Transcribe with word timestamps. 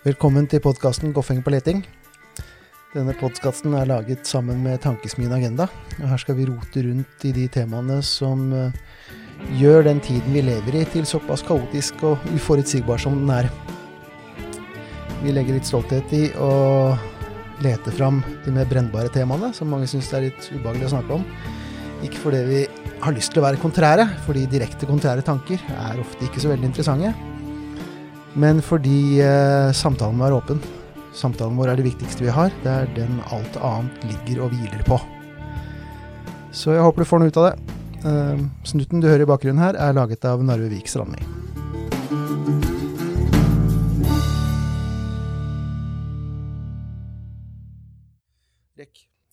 Velkommen 0.00 0.46
til 0.48 0.62
podkasten 0.64 1.12
Goffeng 1.12 1.42
på 1.44 1.52
leting. 1.52 1.82
Denne 2.94 3.12
podkasten 3.14 3.74
er 3.78 3.86
laget 3.86 4.24
sammen 4.26 4.62
med 4.64 4.80
Tankesmien 4.80 5.30
Agenda. 5.36 5.66
og 6.00 6.08
Her 6.08 6.18
skal 6.18 6.38
vi 6.38 6.46
rote 6.48 6.82
rundt 6.82 7.26
i 7.28 7.30
de 7.36 7.44
temaene 7.52 8.00
som 8.02 8.48
eh, 8.50 8.72
gjør 9.60 9.84
den 9.86 10.00
tiden 10.00 10.32
vi 10.32 10.42
lever 10.48 10.80
i, 10.80 10.86
til 10.88 11.06
såpass 11.06 11.44
kaotisk 11.46 12.02
og 12.02 12.26
uforutsigbar 12.34 12.98
som 12.98 13.20
den 13.20 13.30
er. 13.30 13.50
Vi 15.20 15.36
legger 15.36 15.60
litt 15.60 15.68
stolthet 15.68 16.16
i 16.16 16.24
å 16.40 16.50
lete 17.64 17.92
fram 17.94 18.22
de 18.44 18.54
mer 18.54 18.68
brennbare 18.70 19.12
temaene, 19.12 19.52
som 19.56 19.70
mange 19.70 19.88
syns 19.90 20.12
er 20.16 20.28
litt 20.28 20.52
ubehagelig 20.52 20.88
å 20.88 20.94
snakke 20.96 21.18
om. 21.18 21.26
Ikke 22.06 22.20
fordi 22.22 22.44
vi 22.48 22.62
har 23.00 23.16
lyst 23.16 23.34
til 23.34 23.42
å 23.42 23.48
være 23.48 23.60
kontrære, 23.60 24.06
fordi 24.26 24.46
direkte 24.48 24.88
kontrære 24.88 25.24
tanker 25.24 25.60
er 25.76 26.00
ofte 26.00 26.28
ikke 26.28 26.42
så 26.42 26.52
veldig 26.52 26.72
interessante 26.72 27.12
men 28.38 28.60
fordi 28.62 29.20
eh, 29.24 29.72
samtalen 29.74 30.18
må 30.18 30.26
være 30.26 30.38
åpen. 30.38 30.60
Samtalen 31.16 31.58
vår 31.58 31.72
er 31.72 31.80
det 31.80 31.88
viktigste 31.88 32.24
vi 32.24 32.34
har. 32.34 32.52
Det 32.62 32.70
er 32.70 32.92
den 32.94 33.18
alt 33.34 33.58
annet 33.58 34.06
ligger 34.06 34.44
og 34.46 34.54
hviler 34.54 34.84
på. 34.86 35.00
Så 36.54 36.74
jeg 36.74 36.84
håper 36.84 37.02
du 37.02 37.10
får 37.10 37.22
noe 37.22 37.32
ut 37.32 37.40
av 37.42 37.48
det. 37.50 37.76
Eh, 38.06 38.44
snutten 38.70 39.02
du 39.02 39.10
hører 39.10 39.26
i 39.26 39.30
bakgrunnen 39.30 39.62
her, 39.62 39.78
er 39.78 39.98
laget 39.98 40.26
av 40.28 40.44
Narve 40.46 40.70
Vik 40.70 40.90
Strandli. 40.90 41.26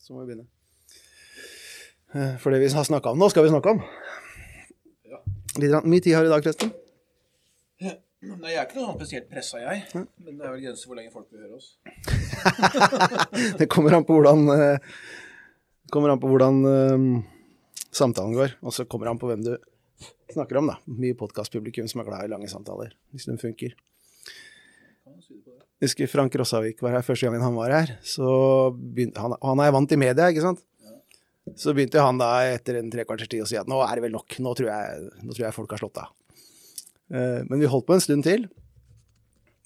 Så 0.08 0.16
må 0.16 0.24
vi 0.24 0.32
begynne. 0.32 0.48
Eh, 2.16 2.36
for 2.40 2.56
det 2.56 2.62
vi 2.64 2.72
har 2.72 2.86
snakka 2.88 3.12
om 3.12 3.20
nå, 3.20 3.28
skal 3.34 3.44
vi 3.44 3.52
snakke 3.52 3.76
om. 3.76 3.82
Litt 5.60 5.88
mye 5.90 6.04
tid 6.04 6.16
har 6.16 6.28
i 6.28 6.32
dag, 6.32 6.46
forresten? 6.46 6.72
Nei, 7.78 8.50
Jeg 8.50 8.58
er 8.58 8.66
ikke 8.66 8.80
noe 8.80 8.88
sånn 8.88 8.98
spesielt 8.98 9.28
pressa, 9.30 9.60
jeg. 9.62 9.84
Men 9.94 10.38
det 10.40 10.46
er 10.46 10.54
vel 10.54 10.64
grenser 10.64 10.90
hvor 10.90 10.98
lenge 10.98 11.12
folk 11.14 11.28
vil 11.34 11.44
høre 11.44 11.60
oss. 11.60 11.76
det 13.60 13.68
kommer 13.70 13.94
an 13.98 14.08
på 14.08 14.16
hvordan, 14.18 14.48
eh, 14.56 14.96
kommer 15.94 16.14
an 16.14 16.22
på 16.24 16.32
hvordan 16.32 16.62
um, 16.66 17.10
samtalen 17.92 18.34
går. 18.38 18.56
Og 18.64 18.74
så 18.74 18.88
kommer 18.90 19.12
an 19.12 19.20
på 19.22 19.30
hvem 19.30 19.44
du 19.46 19.54
snakker 20.34 20.62
om. 20.62 20.72
da. 20.72 20.80
Mye 20.88 21.18
podkastpublikum 21.20 21.92
som 21.92 22.02
er 22.02 22.10
glad 22.10 22.26
i 22.26 22.32
lange 22.32 22.50
samtaler, 22.52 22.96
hvis 23.12 23.28
de 23.30 23.38
funker. 23.44 23.76
Jeg 25.78 25.92
husker 25.92 26.10
Frank 26.10 26.34
Rossavik 26.40 26.80
var 26.82 26.96
her 26.96 27.04
første 27.06 27.28
gangen 27.28 27.44
han 27.46 27.54
var 27.54 27.70
her. 27.70 27.92
så 28.02 28.28
begynte, 28.74 29.22
han, 29.22 29.36
han 29.38 29.60
er 29.62 29.74
vant 29.76 29.92
i 29.94 30.00
media, 30.02 30.32
ikke 30.32 30.42
sant? 30.42 30.64
Så 31.54 31.72
begynte 31.78 32.02
han 32.02 32.18
da 32.18 32.32
etter 32.50 32.80
en 32.80 32.90
tre 32.92 33.06
kvarters 33.06 33.30
tid 33.30 33.44
å 33.44 33.48
si 33.48 33.60
at 33.60 33.70
nå 33.70 33.78
er 33.86 33.94
det 33.96 34.08
vel 34.08 34.16
nok, 34.18 34.40
nå 34.42 34.54
tror 34.58 34.72
jeg, 34.72 35.04
nå 35.22 35.36
tror 35.36 35.46
jeg 35.46 35.56
folk 35.56 35.76
har 35.76 35.84
slått 35.84 36.00
av. 36.02 36.10
Uh, 37.14 37.46
men 37.46 37.62
vi 37.62 37.70
holdt 37.70 37.86
på 37.88 37.94
en 37.94 38.04
stund 38.04 38.26
til. 38.26 38.48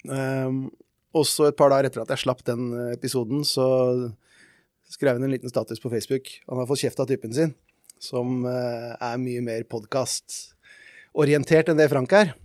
Også 0.01 0.67
og 1.11 1.25
så 1.27 1.49
et 1.49 1.57
par 1.59 1.71
dager 1.71 1.89
etter 1.89 2.03
at 2.03 2.11
jeg 2.13 2.23
slapp 2.25 2.43
den 2.47 2.71
episoden, 2.91 3.45
så 3.47 3.65
skrev 4.91 5.15
han 5.15 5.25
en 5.27 5.33
liten 5.33 5.51
status 5.51 5.79
på 5.79 5.91
Facebook. 5.91 6.27
Han 6.51 6.59
har 6.59 6.67
fått 6.67 6.83
kjeft 6.83 6.99
av 7.03 7.07
typen 7.07 7.31
sin, 7.35 7.55
som 8.03 8.43
uh, 8.43 8.99
er 8.99 9.23
mye 9.23 9.41
mer 9.47 9.63
podkastorientert 9.71 11.71
enn 11.71 11.79
det 11.79 11.91
Frank 11.91 12.19
er. 12.19 12.35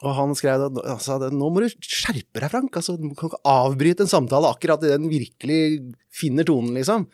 Og 0.00 0.14
han 0.16 0.30
skrev 0.38 0.62
at 0.64 0.78
altså, 0.94 1.18
nå 1.28 1.48
må 1.52 1.60
du 1.60 1.68
skjerpe 1.84 2.40
deg, 2.40 2.48
Frank. 2.48 2.76
Altså, 2.78 2.94
du 2.96 3.10
kan 3.12 3.28
ikke 3.28 3.42
avbryte 3.48 4.06
en 4.06 4.12
samtale 4.12 4.48
akkurat 4.48 4.84
i 4.86 4.92
den 4.94 5.10
virkelig 5.12 5.58
finner 6.14 6.46
tonen, 6.48 6.72
liksom. 6.78 7.04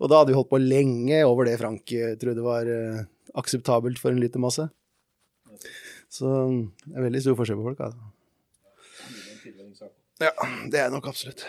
Og 0.00 0.08
da 0.08 0.20
hadde 0.20 0.32
vi 0.32 0.38
holdt 0.38 0.50
på 0.52 0.62
lenge 0.62 1.18
over 1.28 1.46
det 1.46 1.58
Frank 1.60 1.92
uh, 1.92 2.14
trodde 2.20 2.44
var 2.44 2.70
uh, 2.70 3.02
akseptabelt 3.38 4.00
for 4.00 4.14
en 4.14 4.22
lyttermasse. 4.22 4.64
Så 6.12 6.30
det 6.88 6.96
er 6.96 7.06
veldig 7.06 7.22
stor 7.24 7.36
forskjell 7.38 7.60
på 7.60 7.68
folk, 7.68 7.84
altså. 7.84 8.10
Ja, 10.22 10.32
det 10.70 10.78
er 10.78 10.90
nok 10.92 11.08
absolutt. 11.10 11.44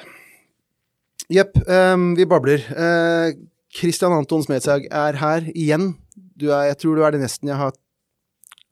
Jepp, 1.32 1.56
um, 1.68 2.12
vi 2.18 2.28
babler. 2.28 2.64
Uh, 2.76 3.32
Christian 3.74 4.14
Anton 4.16 4.44
Smedshaug 4.44 4.86
er 4.92 5.18
her 5.22 5.48
igjen. 5.54 5.94
Er, 6.42 6.74
jeg 6.74 6.80
tror 6.82 6.98
du 6.98 7.06
er 7.06 7.16
det 7.16 7.24
nesten 7.24 7.52
jeg 7.52 7.60
har 7.60 7.76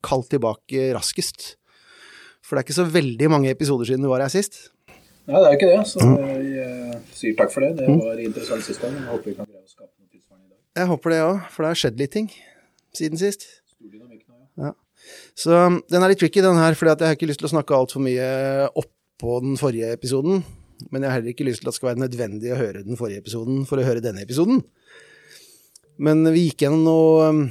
kalt 0.05 0.27
tilbake 0.33 0.91
raskest. 0.97 1.55
For 2.51 2.59
det 2.59 2.65
er 2.65 2.67
ikke 2.67 2.75
så 2.75 2.83
veldig 2.91 3.27
mange 3.31 3.47
episoder 3.47 3.87
siden 3.87 4.03
du 4.03 4.09
var 4.11 4.19
her 4.19 4.31
sist. 4.33 4.57
Nei, 5.23 5.39
det 5.39 5.47
er 5.47 5.53
ikke 5.55 5.69
det. 5.69 5.83
Så 5.87 6.03
jeg 6.03 6.65
uh, 6.67 6.97
sier 7.15 7.35
takk 7.39 7.53
for 7.53 7.63
det. 7.63 7.69
Det 7.77 7.85
var 7.95 8.19
interessant 8.19 8.65
sist 8.65 8.83
gang. 8.83 8.97
Jeg 8.97 9.07
håper 9.07 9.29
vi 9.31 9.35
kan 9.37 9.47
greie 9.47 9.61
å 9.63 9.71
skape 9.71 9.87
noe 9.93 10.09
tilsvarende 10.09 10.49
i 10.49 10.51
dag. 10.51 10.57
Jeg 10.81 10.89
håper 10.89 11.13
det 11.13 11.19
òg, 11.29 11.37
for 11.53 11.63
det 11.63 11.69
har 11.71 11.79
skjedd 11.79 12.03
litt 12.03 12.13
ting 12.17 12.27
siden 12.99 13.21
sist. 13.21 13.47
Ja. 14.59 14.73
Så 15.39 15.55
um, 15.55 15.79
den 15.95 16.03
er 16.03 16.11
litt 16.11 16.19
tricky, 16.19 16.43
den 16.43 16.59
her, 16.59 16.75
for 16.75 16.91
jeg 16.91 16.99
har 17.07 17.15
ikke 17.15 17.31
lyst 17.31 17.39
til 17.39 17.47
å 17.47 17.53
snakke 17.53 17.77
altfor 17.79 18.03
mye 18.03 18.27
oppå 18.83 19.39
den 19.47 19.55
forrige 19.61 19.95
episoden. 19.95 20.43
Men 20.91 21.05
jeg 21.05 21.13
har 21.13 21.21
heller 21.21 21.31
ikke 21.31 21.47
lyst 21.47 21.63
til 21.63 21.69
at 21.69 21.71
det 21.71 21.79
skal 21.79 21.93
være 21.93 22.03
nødvendig 22.03 22.51
å 22.51 22.59
høre 22.59 22.83
den 22.83 22.99
forrige 22.99 23.23
episoden 23.23 23.63
for 23.69 23.79
å 23.79 23.87
høre 23.87 24.03
denne 24.03 24.27
episoden. 24.27 24.59
Men 26.03 26.27
vi 26.35 26.49
gikk 26.49 26.65
gjennom 26.65 26.83
noe 26.83 27.31
um, 27.31 27.45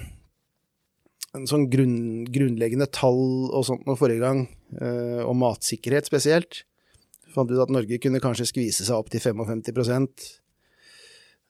en 1.36 1.46
sånn 1.46 1.68
grunn, 1.70 2.24
grunnleggende 2.30 2.88
tall 2.90 3.50
og 3.54 3.64
sånt 3.68 3.86
noe 3.86 3.98
forrige 3.98 4.24
gang, 4.24 4.44
eh, 4.80 5.22
om 5.26 5.38
matsikkerhet 5.42 6.08
spesielt. 6.10 6.64
Fant 7.34 7.50
ut 7.50 7.62
at 7.62 7.70
Norge 7.70 8.00
kunne 8.02 8.22
kanskje 8.22 8.48
skvise 8.50 8.86
seg 8.86 8.96
opp 8.96 9.10
til 9.12 9.22
55 9.22 10.08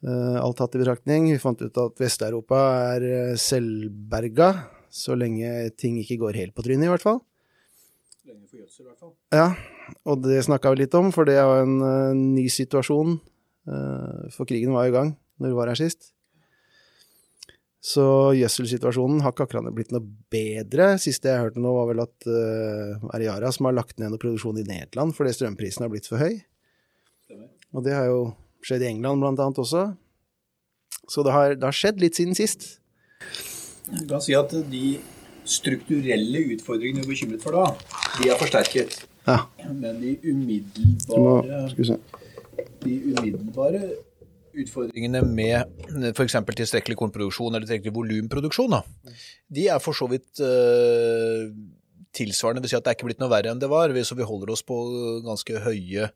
eh, 0.04 0.36
alt 0.41 0.58
tatt 0.60 0.76
i 0.76 0.82
betraktning. 0.82 1.30
Vi 1.32 1.41
fant 1.41 1.60
ut 1.62 1.80
at 1.80 2.02
Vest-Europa 2.02 2.60
er 2.96 3.08
eh, 3.08 3.41
selvberga 3.41 4.52
så 4.91 5.14
lenge 5.14 5.70
ting 5.78 6.00
ikke 6.02 6.18
går 6.20 6.38
helt 6.41 6.54
på 6.56 6.64
trynet, 6.66 6.88
i 6.88 6.92
hvert 6.92 7.04
fall. 7.04 7.20
Lenge 8.26 8.48
for 8.50 8.58
gjødsel, 8.58 8.84
i 8.84 8.88
hvert 8.88 9.00
fall. 9.00 9.12
Ja, 9.32 9.47
og 10.04 10.24
det 10.26 10.42
snakka 10.47 10.74
vi 10.74 10.82
litt 10.82 10.97
om, 10.98 11.12
for 11.14 11.28
det 11.28 11.38
er 11.38 11.47
jo 11.47 11.64
en 11.64 11.76
uh, 11.82 12.16
ny 12.18 12.48
situasjon. 12.50 13.20
Uh, 13.70 14.26
for 14.34 14.48
krigen 14.50 14.74
var 14.74 14.88
i 14.88 14.94
gang 14.94 15.14
når 15.38 15.52
vi 15.52 15.58
var 15.60 15.70
her 15.70 15.78
sist. 15.78 16.10
Så 17.80 18.04
gjødselsituasjonen 18.36 19.22
har 19.24 19.32
ikke 19.32 19.46
akkurat 19.46 19.72
blitt 19.72 19.92
noe 19.94 20.04
bedre. 20.32 20.92
Siste 21.00 21.30
jeg 21.32 21.41
hørte 21.46 21.62
nå, 21.64 21.72
var 21.78 21.88
vel 21.88 22.02
at 22.04 22.28
uh, 22.28 23.08
Ariara 23.16 23.48
som 23.56 23.70
har 23.70 23.78
lagt 23.78 23.96
ned 23.96 24.12
noe 24.12 24.20
produksjon 24.20 24.60
i 24.60 24.66
Nederland 24.68 25.16
fordi 25.16 25.32
strømprisen 25.38 25.86
har 25.86 25.92
blitt 25.92 26.08
for 26.10 26.20
høy. 26.20 26.42
Og 27.72 27.86
det 27.86 27.94
har 27.96 28.10
jo 28.10 28.20
skjedd 28.66 28.84
i 28.84 28.91
England 28.91 29.24
blant 29.24 29.41
annet 29.41 29.62
også. 29.62 29.86
Så 31.10 31.24
det 31.24 31.32
har, 31.32 31.54
det 31.56 31.64
har 31.64 31.76
skjedd 31.76 32.02
litt 32.02 32.18
siden 32.18 32.36
sist. 32.36 32.66
Du 33.88 34.04
kan 34.10 34.20
si 34.22 34.36
at 34.36 34.52
de 34.70 34.98
strukturelle 35.48 36.44
utfordringene 36.54 37.00
du 37.00 37.08
er 37.08 37.14
bekymret 37.14 37.42
for 37.42 37.56
da, 37.56 37.64
de 38.20 38.28
er 38.30 38.38
forsterket. 38.38 39.00
Ja. 39.24 39.47
Men 39.72 39.98
de 40.02 40.14
umiddelbare, 40.26 41.64
de 42.84 42.94
umiddelbare 43.08 43.82
utfordringene 44.59 45.22
med 45.27 46.15
f.eks. 46.15 46.38
tilstrekkelig 46.49 46.99
kornproduksjon 46.99 47.53
eller 47.53 47.66
tilstrekkelig 47.66 47.94
volumproduksjon, 47.97 48.78
de 49.49 49.69
er 49.71 49.83
for 49.83 49.97
så 49.97 50.09
vidt 50.11 50.43
uh, 50.43 51.50
tilsvarende. 52.16 52.60
Det 52.60 52.69
vil 52.69 52.75
si 52.75 52.81
at 52.81 52.87
det 52.87 52.93
er 52.93 52.99
ikke 52.99 53.10
blitt 53.10 53.22
noe 53.22 53.33
verre 53.33 53.53
enn 53.53 53.62
det 53.62 53.71
var. 53.71 53.94
Så 54.06 54.19
vi 54.19 54.27
holder 54.27 54.53
oss 54.55 54.65
på 54.66 54.81
ganske 55.27 55.62
høye 55.66 56.10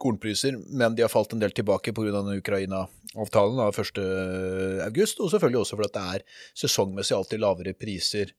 kornpriser, 0.00 0.58
men 0.76 0.94
de 0.96 1.04
har 1.04 1.12
falt 1.12 1.32
en 1.32 1.40
del 1.40 1.54
tilbake 1.56 1.94
pga. 1.96 2.20
Ukraina-avtalen 2.34 3.60
av 3.64 3.76
1.8, 3.80 5.14
og 5.24 5.30
selvfølgelig 5.32 5.60
også 5.62 5.78
fordi 5.78 5.92
det 5.94 6.02
er 6.16 6.26
sesongmessig 6.60 7.16
alltid 7.16 7.42
lavere 7.42 7.72
priser 7.78 8.34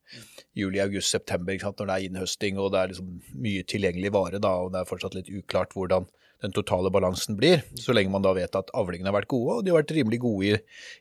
juli, 0.57 0.81
august, 0.83 1.11
september 1.11 1.57
når 1.65 1.81
det 1.81 1.95
er 1.95 2.05
innhøsting 2.09 2.59
og 2.61 2.71
det 2.73 2.81
er 2.81 2.93
liksom 2.93 3.09
mye 3.41 3.65
tilgjengelig 3.67 4.13
vare, 4.13 4.41
da, 4.43 4.53
og 4.61 4.73
det 4.73 4.81
er 4.81 4.91
fortsatt 4.91 5.17
litt 5.17 5.31
uklart 5.33 5.73
hvordan 5.75 6.07
den 6.43 6.53
totale 6.55 6.91
balansen 6.93 7.37
blir, 7.39 7.63
så 7.79 7.95
lenge 7.95 8.11
man 8.13 8.25
da 8.25 8.33
vet 8.35 8.55
at 8.57 8.73
avlingene 8.75 9.11
har 9.11 9.17
vært 9.19 9.31
gode, 9.31 9.59
og 9.59 9.65
de 9.65 9.71
har 9.71 9.81
vært 9.81 9.95
rimelig 9.95 10.19
gode 10.23 10.51
i, 10.51 10.59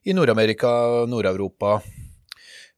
i 0.09 0.15
Nord-Amerika, 0.17 0.71
Nord-Europa, 1.11 1.81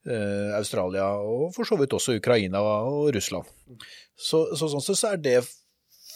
eh, 0.08 0.56
Australia 0.56 1.12
og 1.20 1.52
for 1.56 1.68
så 1.68 1.78
vidt 1.80 1.94
også 1.96 2.16
Ukraina 2.18 2.62
og 2.64 3.12
Russland. 3.16 3.46
Så, 4.16 4.46
så 4.56 4.70
sånn 4.72 4.84
sett 4.84 5.00
så 5.02 5.12
er 5.12 5.22
det 5.22 5.38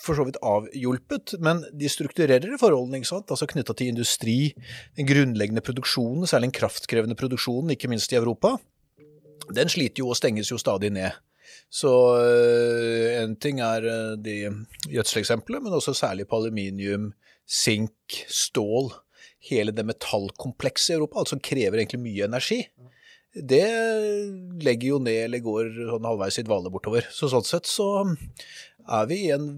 for 0.01 0.17
så 0.17 0.25
vidt 0.25 0.41
avhjulpet, 0.41 1.37
men 1.45 1.61
de 1.77 1.89
strukturerer 1.93 2.57
forholdene, 2.61 3.01
ikke 3.01 3.11
sant? 3.11 3.33
altså 3.33 3.49
knytta 3.51 3.77
til 3.77 3.93
industri, 3.93 4.39
den 4.97 5.09
grunnleggende 5.09 5.65
produksjonen, 5.65 6.25
særlig 6.29 6.51
den 6.51 6.57
kraftkrevende 6.57 7.19
produksjonen, 7.21 7.75
ikke 7.75 7.91
minst 7.93 8.13
i 8.15 8.19
Europa, 8.19 8.57
den 9.53 9.69
sliter 9.73 10.05
jo 10.05 10.13
og 10.13 10.17
stenges 10.17 10.53
jo 10.53 10.59
stadig 10.61 10.93
ned. 10.95 11.19
Så 11.71 11.93
øh, 12.19 13.23
en 13.23 13.37
ting 13.39 13.61
er 13.63 13.87
øh, 13.87 14.17
de 14.19 14.37
gjødseleksemplene, 14.91 15.63
men 15.65 15.77
også 15.79 15.95
særlig 15.95 16.27
på 16.27 16.41
aluminium, 16.41 17.13
sink, 17.47 18.25
stål. 18.29 18.91
Hele 19.51 19.73
det 19.73 19.87
metallkomplekset 19.87 20.93
i 20.93 20.99
Europa, 20.99 21.21
alt 21.23 21.31
som 21.31 21.41
krever 21.41 21.81
egentlig 21.81 22.03
mye 22.03 22.27
energi 22.27 22.65
det 23.35 23.67
legger 24.65 24.89
jo 24.89 24.99
ned 25.03 25.27
eller 25.29 25.43
går 25.45 25.71
sånn 25.93 26.07
halvveis 26.09 26.41
i 26.41 26.47
dvale 26.47 26.71
bortover. 26.73 27.07
Så 27.15 27.31
sånn 27.31 27.47
sett 27.47 27.69
så 27.71 27.87
er 28.91 29.07
vi 29.11 29.21
i 29.29 29.35
en 29.35 29.53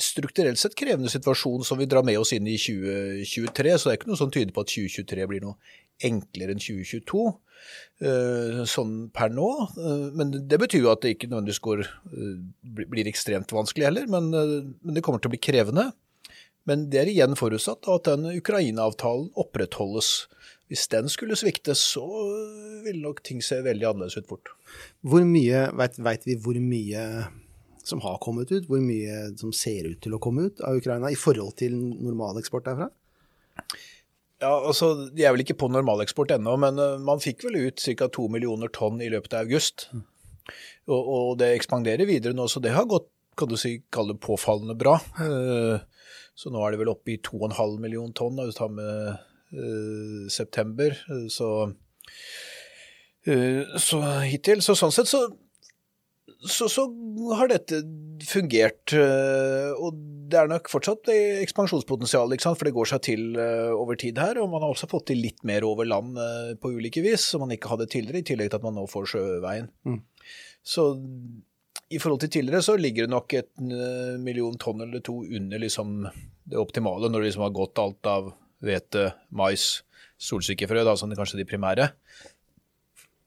strukturelt 0.00 0.60
sett 0.60 0.76
krevende 0.76 1.12
situasjon 1.12 1.64
som 1.64 1.80
vi 1.80 1.88
drar 1.88 2.04
med 2.04 2.18
oss 2.20 2.34
inn 2.36 2.48
i 2.48 2.58
2023. 2.60 3.76
Så 3.76 3.88
det 3.88 3.94
er 3.94 4.00
ikke 4.00 4.10
noe 4.12 4.20
som 4.20 4.32
tyder 4.32 4.52
på 4.56 4.64
at 4.64 4.72
2023 4.72 5.28
blir 5.30 5.46
noe 5.46 5.56
enklere 6.04 6.54
enn 6.54 6.60
2022 6.60 7.24
eh, 7.24 7.38
sånn 8.00 8.94
per 9.12 9.32
nå. 9.34 9.48
Eh, 9.76 10.06
men 10.16 10.32
det 10.48 10.58
betyr 10.62 10.86
jo 10.86 10.92
at 10.92 11.02
det 11.04 11.14
ikke 11.14 11.28
nødvendigvis 11.28 11.64
går, 11.64 11.82
eh, 11.84 12.84
blir 12.88 13.10
ekstremt 13.10 13.52
vanskelig 13.52 13.90
heller, 13.90 14.06
men, 14.08 14.30
men 14.32 14.96
det 14.96 15.02
kommer 15.04 15.20
til 15.20 15.30
å 15.30 15.34
bli 15.34 15.42
krevende. 15.42 15.90
Men 16.68 16.88
det 16.92 17.00
er 17.00 17.10
igjen 17.10 17.36
forutsatt 17.38 17.88
at 17.90 18.08
den 18.08 18.28
Ukraina-avtalen 18.36 19.30
opprettholdes. 19.40 20.28
Hvis 20.70 20.86
den 20.92 21.08
skulle 21.10 21.38
svikte, 21.38 21.74
så 21.74 22.04
ville 22.84 23.02
nok 23.02 23.24
ting 23.26 23.40
se 23.42 23.58
veldig 23.64 23.88
annerledes 23.88 24.20
ut 24.20 24.28
fort. 24.30 24.52
Hvor 25.02 25.24
mye, 25.26 25.64
Veit 25.74 26.28
vi 26.28 26.36
hvor 26.38 26.60
mye 26.62 27.06
som 27.82 28.02
har 28.04 28.20
kommet 28.22 28.52
ut? 28.52 28.68
Hvor 28.68 28.82
mye 28.84 29.32
som 29.40 29.54
ser 29.56 29.88
ut 29.90 30.00
til 30.04 30.14
å 30.14 30.20
komme 30.22 30.46
ut 30.46 30.62
av 30.62 30.78
Ukraina 30.78 31.10
i 31.10 31.18
forhold 31.18 31.56
til 31.58 31.74
normaleksport 31.74 32.68
derfra? 32.68 32.90
Ja, 34.40 34.54
altså, 34.56 34.92
De 35.12 35.24
er 35.24 35.34
vel 35.34 35.44
ikke 35.44 35.58
på 35.60 35.68
normaleksport 35.72 36.32
ennå, 36.36 36.56
men 36.60 36.80
uh, 36.80 36.96
man 37.02 37.20
fikk 37.22 37.44
vel 37.46 37.58
ut 37.66 37.82
ca. 37.82 38.08
2 38.08 38.28
millioner 38.32 38.72
tonn 38.72 39.00
i 39.04 39.10
løpet 39.12 39.36
av 39.36 39.44
august. 39.44 39.88
Mm. 39.92 40.04
Og, 40.90 41.00
og, 41.00 41.26
det 41.40 41.52
ekspanderer 41.54 42.08
videre 42.08 42.36
nå, 42.36 42.48
så 42.48 42.62
det 42.64 42.74
har 42.74 42.88
gått 42.90 43.10
kan 43.38 43.48
du 43.48 43.54
si, 43.56 43.78
kalle 43.94 44.16
det 44.16 44.24
påfallende 44.24 44.74
bra. 44.76 44.96
Uh, 45.20 45.78
så 46.36 46.52
nå 46.52 46.62
er 46.64 46.72
det 46.72 46.80
vel 46.80 46.92
oppe 46.92 47.14
i 47.14 47.20
2,5 47.24 47.76
millioner 47.80 48.16
tonn 48.16 48.34
når 48.36 48.50
du 48.50 48.56
tar 48.56 48.72
med 48.72 49.20
uh, 49.54 50.24
september. 50.32 50.96
Så, 51.32 51.50
så 53.80 54.00
hittil. 54.24 54.64
Så 54.64 54.76
sånn 54.76 54.92
sett 54.96 55.08
så 55.08 55.22
så, 56.40 56.68
så, 56.72 56.86
har 57.36 57.50
dette 57.50 57.82
fungert. 58.24 58.94
Eh, 58.96 59.72
og 59.76 59.98
det 60.30 60.38
er 60.40 60.48
nok 60.48 60.70
fortsatt 60.72 61.10
ekspansjonspotensial, 61.12 62.32
for 62.40 62.68
det 62.68 62.74
går 62.76 62.88
seg 62.92 63.02
til 63.04 63.36
eh, 63.36 63.68
over 63.74 63.98
tid 64.00 64.20
her. 64.20 64.40
Og 64.40 64.48
man 64.52 64.64
har 64.64 64.72
også 64.72 64.88
fått 64.90 65.10
til 65.10 65.20
litt 65.20 65.44
mer 65.48 65.66
over 65.68 65.88
land 65.88 66.16
eh, 66.20 66.54
på 66.60 66.72
ulike 66.78 67.04
vis, 67.04 67.26
som 67.32 67.44
man 67.44 67.52
ikke 67.56 67.72
hadde 67.74 67.90
tidligere, 67.92 68.24
i 68.24 68.28
tillegg 68.32 68.52
til 68.52 68.60
at 68.60 68.66
man 68.66 68.78
nå 68.80 68.86
får 68.90 69.12
sjøveien. 69.12 69.68
Mm. 69.84 70.00
Så 70.64 70.86
i 71.90 72.00
forhold 72.00 72.22
til 72.24 72.32
tidligere 72.38 72.64
så 72.64 72.76
ligger 72.78 73.06
det 73.06 73.12
nok 73.12 73.34
et 73.34 73.50
million 74.22 74.54
tonn 74.60 74.84
eller 74.84 75.02
to 75.02 75.24
under 75.26 75.58
liksom 75.58 76.04
det 76.06 76.58
optimale, 76.60 77.08
når 77.10 77.24
det 77.24 77.30
liksom 77.30 77.46
har 77.48 77.56
gått 77.56 77.80
alt 77.82 78.08
av 78.08 78.30
hvete, 78.62 79.08
mais, 79.34 79.80
solsikkefrø, 80.20 80.84
da, 80.86 80.94
som 80.98 81.10
det 81.10 81.18
kanskje 81.18 81.40
de 81.40 81.48
primære. 81.48 81.88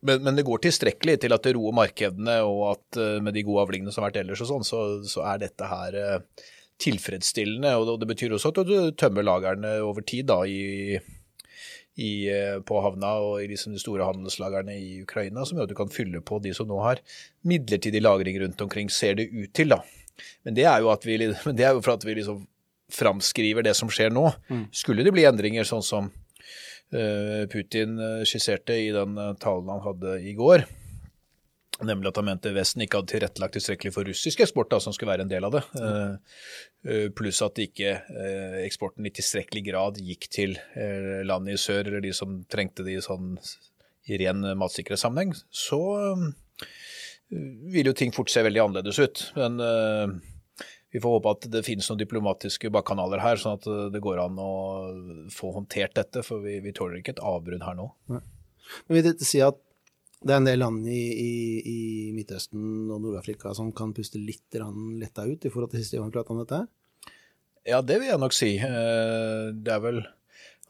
Men, 0.04 0.24
men, 0.24 0.36
det 0.36 0.46
går 0.48 0.60
tilstrekkelig 0.66 1.18
til 1.24 1.36
at 1.36 1.46
det 1.46 1.56
roer 1.56 1.76
markedene, 1.76 2.36
og 2.44 2.64
at 2.74 3.00
uh, 3.00 3.18
med 3.24 3.36
de 3.38 3.46
gode 3.48 3.64
avlingene 3.64 3.94
som 3.94 4.04
har 4.04 4.12
vært 4.12 4.24
ellers, 4.24 4.44
og 4.44 4.50
sånn, 4.50 4.68
så, 4.68 4.84
så, 5.08 5.24
er 5.32 5.44
dette 5.46 5.70
her 5.70 5.98
uh, 5.98 6.48
tilfredsstillende. 6.84 7.72
Og 7.80 7.96
det 8.02 8.10
betyr 8.12 8.36
også 8.36 8.52
at 8.52 8.64
du 8.68 8.76
tømmer 9.00 9.26
lagrene 9.26 9.78
over 9.86 10.04
tid 10.04 10.28
da, 10.32 10.42
i, 10.44 11.00
i, 11.96 12.12
uh, 12.28 12.60
på 12.68 12.82
havna 12.84 13.16
og 13.24 13.44
i 13.46 13.48
liksom 13.54 13.76
de 13.76 13.82
store 13.82 14.10
handelslagrene 14.10 14.76
i 14.76 14.96
Ukraina, 15.06 15.48
som 15.48 15.60
gjør 15.60 15.70
at 15.70 15.76
du 15.76 15.80
kan 15.80 15.94
fylle 15.94 16.24
på 16.26 16.42
de 16.44 16.52
som 16.58 16.68
nå 16.68 16.82
har 16.84 17.04
midlertidig 17.48 18.04
lagring 18.04 18.42
rundt 18.44 18.66
omkring, 18.66 18.92
ser 18.92 19.22
det 19.22 19.30
ut 19.32 19.54
til. 19.56 19.72
da. 19.72 19.80
Men 20.44 20.60
det 20.60 20.68
er 20.68 20.84
jo, 20.84 20.92
vi, 21.08 21.22
det 21.58 21.64
er 21.64 21.78
jo 21.78 21.86
for 21.86 21.96
at 21.96 22.04
vi 22.04 22.20
liksom 22.20 22.44
framskriver 22.94 23.64
det 23.66 23.78
som 23.80 23.88
skjer 23.90 24.12
nå. 24.14 24.28
Mm. 24.52 24.68
Skulle 24.76 25.08
det 25.08 25.16
bli 25.16 25.24
endringer 25.26 25.66
sånn 25.66 25.86
som 25.86 26.12
Eh, 26.12 26.23
Putin 27.50 28.00
eh, 28.00 28.24
skisserte 28.28 28.78
i 28.78 28.90
den 28.94 29.18
eh, 29.18 29.34
talen 29.42 29.72
han 29.72 29.84
hadde 29.84 30.18
i 30.22 30.34
går. 30.38 30.66
Nemlig 31.84 32.12
at 32.12 32.20
han 32.20 32.28
mente 32.28 32.54
Vesten 32.54 32.84
ikke 32.86 33.00
hadde 33.02 33.12
tilrettelagt 33.16 33.58
tilstrekkelig 33.58 33.92
for 33.96 34.08
russisk 34.08 34.44
eksport, 34.46 34.70
da, 34.72 34.80
som 34.84 34.94
skulle 34.96 35.10
være 35.10 35.26
en 35.26 35.32
del 35.32 35.44
av 35.44 35.56
det. 35.56 35.64
Pluss 37.18 37.42
at 37.44 37.60
ikke 37.60 37.96
eksporten 38.62 39.10
i 39.10 39.12
tilstrekkelig 39.12 39.64
grad 39.66 39.98
gikk 39.98 40.30
til 40.32 40.54
landet 41.26 41.58
i 41.58 41.60
sør, 41.60 41.90
eller 41.90 42.06
de 42.06 42.14
som 42.16 42.38
trengte 42.48 42.86
det 42.86 42.94
i 42.94 43.04
sånn 43.04 43.34
i 44.06 44.22
ren 44.22 44.46
matsikkerhetssammenheng. 44.62 45.34
Så 45.50 45.82
vil 47.74 47.90
jo 47.90 47.98
ting 47.98 48.14
fort 48.16 48.32
se 48.32 48.46
veldig 48.46 48.64
annerledes 48.64 49.02
ut. 49.02 49.26
Men 49.42 49.58
vi 50.94 51.02
får 51.02 51.16
håpe 51.16 51.32
at 51.34 51.46
det 51.50 51.64
finnes 51.66 51.88
noen 51.90 52.02
diplomatiske 52.04 52.70
bakkanaler 52.74 53.22
her, 53.24 53.40
sånn 53.42 53.58
at 53.58 53.66
det 53.96 54.02
går 54.04 54.20
an 54.22 54.38
å 54.38 54.54
få 55.34 55.50
håndtert 55.56 55.96
dette. 55.98 56.22
For 56.22 56.44
vi, 56.46 56.60
vi 56.62 56.74
tåler 56.76 57.00
ikke 57.00 57.16
et 57.16 57.24
avbrudd 57.26 57.66
her 57.66 57.80
nå. 57.80 57.88
Nei. 58.14 58.22
Men 58.86 59.00
Vil 59.00 59.08
dette 59.08 59.26
si 59.26 59.42
at 59.44 59.58
det 60.24 60.32
er 60.36 60.40
en 60.40 60.48
del 60.48 60.62
land 60.62 60.86
i, 60.88 61.02
i, 61.20 61.32
i 61.68 61.80
Midtøsten 62.16 62.92
og 62.94 63.02
Nord-Afrika 63.04 63.52
som 63.58 63.74
kan 63.76 63.92
puste 63.96 64.22
litt 64.22 64.56
letta 64.56 65.26
ut 65.26 65.44
i 65.44 65.52
forhold 65.52 65.74
til 65.74 65.82
siste 65.82 66.00
gang 66.00 66.14
pratet 66.14 66.36
om 66.36 66.44
dette? 66.44 66.62
Ja, 67.68 67.82
det 67.82 67.98
vil 68.00 68.12
jeg 68.12 68.22
nok 68.22 68.36
si. 68.36 68.54
Eh, 68.62 69.50
det 69.52 69.74
er 69.74 69.82
vel 69.84 70.04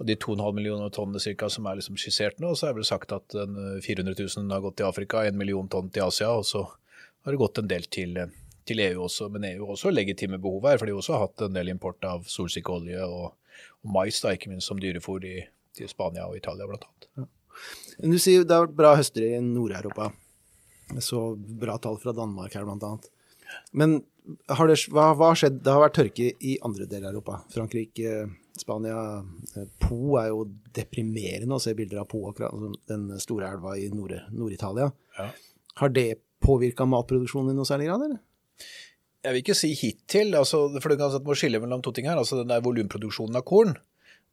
de 0.07 0.15
2,5 0.17 0.55
millioner 0.55 0.89
tonnene 0.93 1.21
cirka 1.21 1.49
som 1.53 1.67
er 1.69 1.77
liksom 1.77 1.99
skissert 2.01 2.39
nå, 2.41 2.55
så 2.57 2.69
er 2.69 2.73
det 2.73 2.81
vel 2.81 2.87
sagt 2.87 3.13
at 3.13 3.35
400 3.35 4.15
000 4.17 4.55
har 4.55 4.63
gått 4.63 4.79
til 4.79 4.87
Afrika, 4.87 5.21
1 5.27 5.37
million 5.37 5.69
tonn 5.69 5.91
til 5.93 6.07
Asia, 6.07 6.31
og 6.33 6.47
så 6.49 6.63
har 6.65 7.35
det 7.35 7.41
gått 7.43 7.61
en 7.61 7.69
del 7.69 7.85
til 7.93 8.17
til 8.67 8.81
EU 8.83 9.03
også, 9.05 9.29
men 9.33 9.47
EU 9.51 9.67
også 9.73 9.91
legitime 9.93 10.39
behov 10.41 10.67
her, 10.69 10.79
for 10.79 10.87
de 10.87 10.95
har 10.95 11.01
også 11.01 11.19
hatt 11.21 11.45
en 11.45 11.57
del 11.57 11.71
import 11.73 12.03
av 12.07 12.27
solsikkeolje 12.29 13.05
og, 13.05 13.33
og, 13.83 13.89
mais, 13.95 14.19
da, 14.23 14.33
ikke 14.35 14.51
minst 14.51 14.71
som 14.71 14.81
dyrefôr 14.81 15.25
i, 15.27 15.37
til 15.77 15.89
Spania 15.91 16.27
og 16.29 16.37
Italia 16.39 16.67
bl.a. 16.69 16.91
Ja. 17.19 17.27
Du 18.01 18.17
sier 18.17 18.45
det 18.47 18.55
har 18.55 18.67
vært 18.67 18.77
bra 18.79 18.95
høster 18.97 19.25
i 19.27 19.35
Nord-Europa. 19.43 20.09
Så 21.01 21.33
bra 21.37 21.77
tall 21.81 21.99
fra 22.01 22.13
Danmark 22.15 22.55
her 22.57 22.65
bl.a. 22.67 22.95
Men 23.77 24.01
har 24.47 24.69
det, 24.69 24.77
hva, 24.93 25.11
har 25.19 25.37
skjedd? 25.37 25.59
Det 25.63 25.73
har 25.73 25.83
vært 25.83 25.97
tørke 25.99 26.29
i 26.39 26.55
andre 26.63 26.87
deler 26.89 27.09
av 27.09 27.13
Europa. 27.13 27.39
Frankrike, 27.53 28.25
Spania. 28.59 28.97
Po 29.83 30.15
er 30.21 30.29
jo 30.31 30.45
deprimerende 30.75 31.57
å 31.57 31.61
se 31.61 31.75
bilder 31.77 32.03
av 32.03 32.07
Po, 32.11 32.23
akkurat 32.29 32.77
den 32.89 33.09
store 33.21 33.51
elva 33.51 33.75
i 33.77 33.89
Nord-Italia. 33.93 34.87
Nord 34.89 35.17
ja. 35.19 35.27
Har 35.81 35.93
det 35.93 36.07
påvirka 36.43 36.85
matproduksjonen 36.89 37.53
i 37.53 37.57
noe 37.57 37.67
særlig 37.67 37.89
grad, 37.89 38.05
eller? 38.07 38.21
Jeg 39.23 39.31
vil 39.31 39.43
ikke 39.43 39.55
si 39.55 39.71
hittil, 39.79 40.35
altså, 40.35 40.65
for 40.83 40.91
du 40.91 40.99
kan 40.99 41.13
må 41.23 41.35
skille 41.39 41.61
mellom 41.63 41.81
to 41.83 41.93
ting 41.95 42.09
her. 42.09 42.19
altså 42.19 42.41
Den 42.41 42.51
der 42.51 42.63
volumproduksjonen 42.65 43.39
av 43.39 43.45
korn 43.47 43.77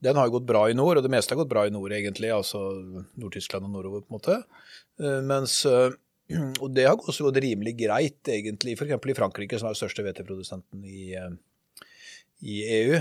den 0.00 0.16
har 0.16 0.30
gått 0.32 0.46
bra 0.48 0.64
i 0.70 0.76
nord, 0.76 0.98
og 0.98 1.04
det 1.04 1.12
meste 1.12 1.34
har 1.34 1.42
gått 1.42 1.50
bra 1.52 1.66
i 1.68 1.72
nord, 1.72 1.92
egentlig. 1.92 2.30
Altså 2.32 2.60
Nord-Tyskland 3.20 3.68
og 3.68 3.74
nordover, 3.74 4.04
på 4.04 4.10
en 4.10 4.16
måte. 4.16 4.38
Uh, 5.00 5.20
mens 5.26 5.60
uh, 5.68 5.92
Og 6.62 6.68
det 6.70 6.86
har 6.86 6.94
også 6.94 7.26
gått 7.26 7.40
rimelig 7.42 7.74
greit, 7.80 8.20
egentlig, 8.30 8.76
f.eks. 8.78 8.96
i 8.96 9.16
Frankrike, 9.18 9.58
som 9.58 9.68
er 9.68 9.74
den 9.74 9.80
største 9.80 10.04
hveteprodusenten 10.06 10.84
i, 10.86 11.10
uh, 11.18 11.34
i 12.40 12.60
EU. 12.78 13.00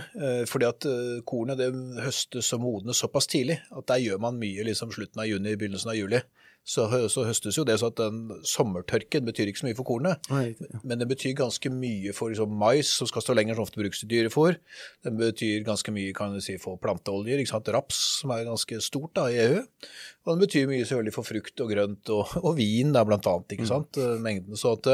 fordi 0.52 0.66
at 0.68 0.86
kornet 1.30 1.62
det 1.62 1.70
høstes 2.04 2.50
og 2.58 2.60
modnes 2.60 3.00
såpass 3.00 3.30
tidlig 3.32 3.56
at 3.72 3.86
der 3.88 4.02
gjør 4.04 4.18
man 4.20 4.36
mye 4.42 4.66
liksom 4.68 4.92
slutten 4.92 5.22
av 5.24 5.30
juni, 5.30 5.54
begynnelsen 5.56 5.94
av 5.94 5.96
juli 5.96 6.20
så, 6.68 6.86
så, 7.10 7.24
høstes 7.26 7.58
jo 7.58 7.64
det 7.66 7.80
så 7.82 7.90
at 7.90 7.98
den 7.98 8.44
sommertørken 8.46 9.26
betyr 9.26 9.50
ikke 9.50 9.62
så 9.64 9.68
mye 9.68 9.78
for 9.78 9.88
kornet. 9.88 10.30
Nei, 10.30 10.52
ja. 10.54 10.82
Men 10.84 11.02
den 11.02 11.10
betyr 11.10 11.34
ganske 11.38 11.72
mye 11.74 12.14
for 12.14 12.30
liksom, 12.30 12.52
mais, 12.62 12.92
som 13.00 13.10
skal 13.10 13.26
stå 13.26 13.34
lenger, 13.38 13.58
som 13.58 13.66
ofte 13.66 13.82
brukes 13.82 14.04
til 14.04 14.12
dyrefôr. 14.12 14.60
Den 15.08 15.18
betyr 15.18 15.66
ganske 15.66 15.94
mye 15.96 16.14
kan 16.18 16.36
du 16.36 16.44
si, 16.46 16.60
for 16.62 16.78
planteoljer, 16.82 17.42
ikke 17.42 17.54
sant? 17.56 17.72
raps, 17.74 18.02
som 18.22 18.36
er 18.36 18.46
ganske 18.46 18.82
stort 18.86 19.16
da, 19.18 19.26
i 19.32 19.40
EU. 19.48 19.64
Og 20.28 20.36
den 20.36 20.44
betyr 20.46 20.70
mye 20.70 20.86
selvfølgelig 20.86 21.16
for 21.16 21.30
frukt 21.32 21.66
og 21.66 21.74
grønt 21.74 22.14
og, 22.14 22.38
og 22.44 22.54
vin, 22.60 22.94
da, 22.94 23.06
blant 23.08 23.30
annet. 23.32 23.58
ikke 23.58 23.66
mm. 23.66 23.72
sant? 23.74 23.98
Mm. 23.98 24.26
Mengden. 24.28 24.60
Så 24.60 24.76
at 24.78 24.94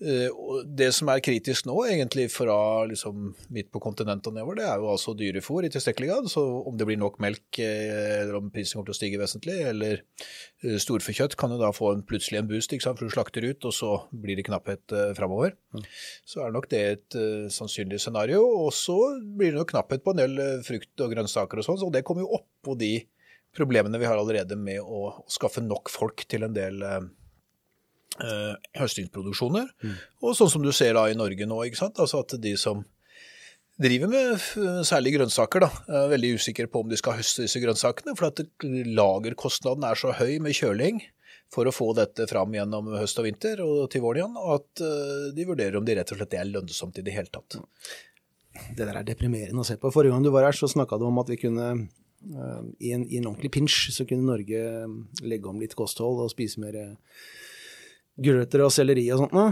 det 0.00 0.86
som 0.96 1.10
er 1.12 1.20
kritisk 1.20 1.66
nå, 1.68 1.74
egentlig 1.84 2.30
fra 2.32 2.54
liksom 2.88 3.34
midt 3.52 3.68
på 3.72 3.82
kontinentet 3.84 4.30
og 4.30 4.36
nedover, 4.38 4.56
det 4.56 4.64
er 4.64 4.80
jo 4.80 4.88
altså 4.94 5.12
dyrefôr 5.16 5.66
i 5.66 5.70
tilstrekkelig 5.72 6.08
grad. 6.08 6.30
Så 6.32 6.40
om 6.40 6.78
det 6.80 6.86
blir 6.88 6.96
nok 7.00 7.18
melk, 7.20 7.44
eh, 7.60 8.22
eller 8.22 8.38
om 8.38 8.48
prisen 8.54 8.78
kommer 8.78 8.88
til 8.88 8.96
å 8.96 9.00
stige 9.00 9.20
vesentlig, 9.20 9.58
eller 9.68 10.00
eh, 10.00 10.78
storfekjøtt 10.80 11.36
kan 11.40 11.52
jo 11.52 11.60
da 11.60 11.68
få 11.76 11.92
en, 11.92 12.06
plutselig 12.08 12.40
en 12.40 12.48
boost, 12.48 12.72
for 12.80 13.04
du 13.04 13.12
slakter 13.12 13.44
ut, 13.44 13.68
og 13.68 13.76
så 13.76 13.92
blir 14.24 14.40
det 14.40 14.46
knapphet 14.48 14.96
framover. 15.18 15.52
Mm. 15.76 15.84
Så 16.32 16.46
er 16.46 16.54
nok 16.54 16.70
det 16.72 16.80
et 16.86 17.16
uh, 17.18 17.46
sannsynlig 17.52 18.00
scenario. 18.00 18.40
Og 18.40 18.72
så 18.74 18.96
blir 19.20 19.52
det 19.52 19.60
nok 19.60 19.74
knapphet 19.74 20.04
på 20.06 20.14
en 20.14 20.22
del 20.22 20.44
frukt 20.64 21.04
og 21.04 21.12
grønnsaker 21.12 21.60
og 21.60 21.66
sånn, 21.66 21.80
så 21.82 21.92
det 21.92 22.06
kommer 22.08 22.24
jo 22.24 22.40
oppå 22.40 22.78
de 22.80 22.94
problemene 23.56 23.98
vi 23.98 24.06
har 24.06 24.16
allerede 24.16 24.56
med 24.56 24.80
å, 24.80 25.10
å 25.26 25.30
skaffe 25.30 25.60
nok 25.64 25.90
folk 25.92 26.24
til 26.30 26.46
en 26.46 26.56
del 26.56 26.84
uh, 26.86 27.02
eh, 28.24 28.54
høstingsproduksjoner. 28.80 29.68
Mm. 29.82 29.98
Og 30.24 30.38
sånn 30.38 30.52
som 30.52 30.64
du 30.64 30.72
ser 30.76 30.96
da 30.98 31.06
i 31.10 31.18
Norge 31.18 31.48
nå, 31.48 31.62
ikke 31.66 31.82
sant? 31.82 32.00
Altså 32.02 32.24
at 32.24 32.36
de 32.42 32.56
som 32.60 32.84
driver 33.80 34.10
med 34.12 34.84
særlig 34.84 35.14
grønnsaker, 35.16 35.64
da, 35.64 35.70
er 35.88 36.10
veldig 36.12 36.34
usikre 36.36 36.68
på 36.68 36.82
om 36.84 36.90
de 36.90 36.98
skal 37.00 37.16
høste 37.16 37.46
disse 37.46 37.62
grønnsakene, 37.62 38.12
for 38.18 38.28
at 38.28 38.42
lagerkostnaden 38.60 39.86
er 39.88 39.96
så 39.96 40.12
høy 40.18 40.36
med 40.44 40.56
kjøling 40.58 41.00
for 41.50 41.66
å 41.66 41.74
få 41.74 41.90
dette 41.98 42.26
fram 42.30 42.54
gjennom 42.54 42.92
høst 42.94 43.18
og 43.18 43.26
vinter 43.26 43.62
og 43.64 43.88
til 43.90 44.04
våren 44.04 44.22
igjen, 44.22 44.38
at 44.54 44.84
eh, 44.86 45.24
de 45.34 45.48
vurderer 45.48 45.78
om 45.80 45.86
de 45.86 45.96
rett 45.98 46.12
og 46.14 46.20
slett 46.20 46.36
er 46.38 46.50
lønnsomt 46.50 47.00
i 47.00 47.04
det 47.06 47.16
hele 47.16 47.32
tatt. 47.32 47.58
Det 48.76 48.84
der 48.84 49.00
er 49.00 49.06
deprimerende 49.06 49.64
å 49.64 49.66
se 49.66 49.76
på. 49.80 49.90
Forrige 49.94 50.14
gang 50.14 50.26
du 50.26 50.30
var 50.34 50.46
her, 50.46 50.56
så 50.56 50.70
snakka 50.70 50.98
du 51.00 51.08
om 51.08 51.20
at 51.22 51.30
vi 51.30 51.38
kunne 51.40 51.66
uh, 51.74 52.62
i, 52.78 52.92
en, 52.94 53.06
i 53.06 53.18
en 53.18 53.28
ordentlig 53.30 53.52
pinsj 53.56 53.94
så 53.94 54.06
kunne 54.06 54.28
Norge 54.28 54.62
legge 55.22 55.50
om 55.50 55.60
litt 55.62 55.76
kosthold 55.78 56.22
og 56.24 56.32
spise 56.32 56.62
mer 56.62 56.78
gulrøtter 58.20 58.64
og 58.64 58.72
selleri 58.74 59.08
og 59.14 59.24
sånt 59.24 59.36
noe. 59.36 59.50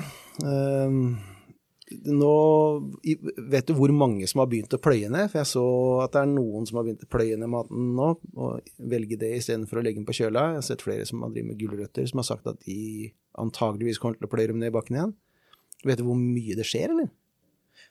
Nå 1.89 2.33
Vet 3.49 3.69
du 3.69 3.73
hvor 3.79 3.93
mange 3.97 4.27
som 4.29 4.43
har 4.43 4.49
begynt 4.51 4.75
å 4.77 4.81
pløye 4.83 5.09
ned? 5.13 5.31
For 5.33 5.41
jeg 5.41 5.51
så 5.55 5.67
at 6.05 6.17
det 6.17 6.25
er 6.25 6.33
noen 6.35 6.69
som 6.69 6.81
har 6.81 6.89
begynt 6.89 7.07
å 7.07 7.11
pløye 7.11 7.39
ned 7.41 7.53
maten 7.53 7.95
nå, 7.97 8.11
og 8.37 8.83
velge 8.93 9.17
det 9.21 9.33
istedenfor 9.39 9.81
å 9.81 9.87
legge 9.87 10.03
den 10.03 10.09
på 10.09 10.17
kjøla. 10.21 10.51
Jeg 10.53 10.61
har 10.61 10.67
sett 10.69 10.85
flere 10.85 11.07
som 11.09 11.25
har 11.25 11.33
drevet 11.33 11.53
med 11.53 11.63
gulrøtter, 11.63 12.09
som 12.11 12.21
har 12.21 12.29
sagt 12.29 12.51
at 12.51 12.61
de 12.67 13.09
antageligvis 13.41 14.01
kommer 14.03 14.21
til 14.21 14.29
å 14.29 14.33
pløye 14.35 14.51
dem 14.53 14.61
ned 14.61 14.73
i 14.73 14.77
bakken 14.77 14.99
igjen. 14.99 15.17
Vet 15.87 16.01
du 16.01 16.09
hvor 16.09 16.19
mye 16.21 16.59
det 16.59 16.67
skjer, 16.69 16.93
eller? 16.93 17.09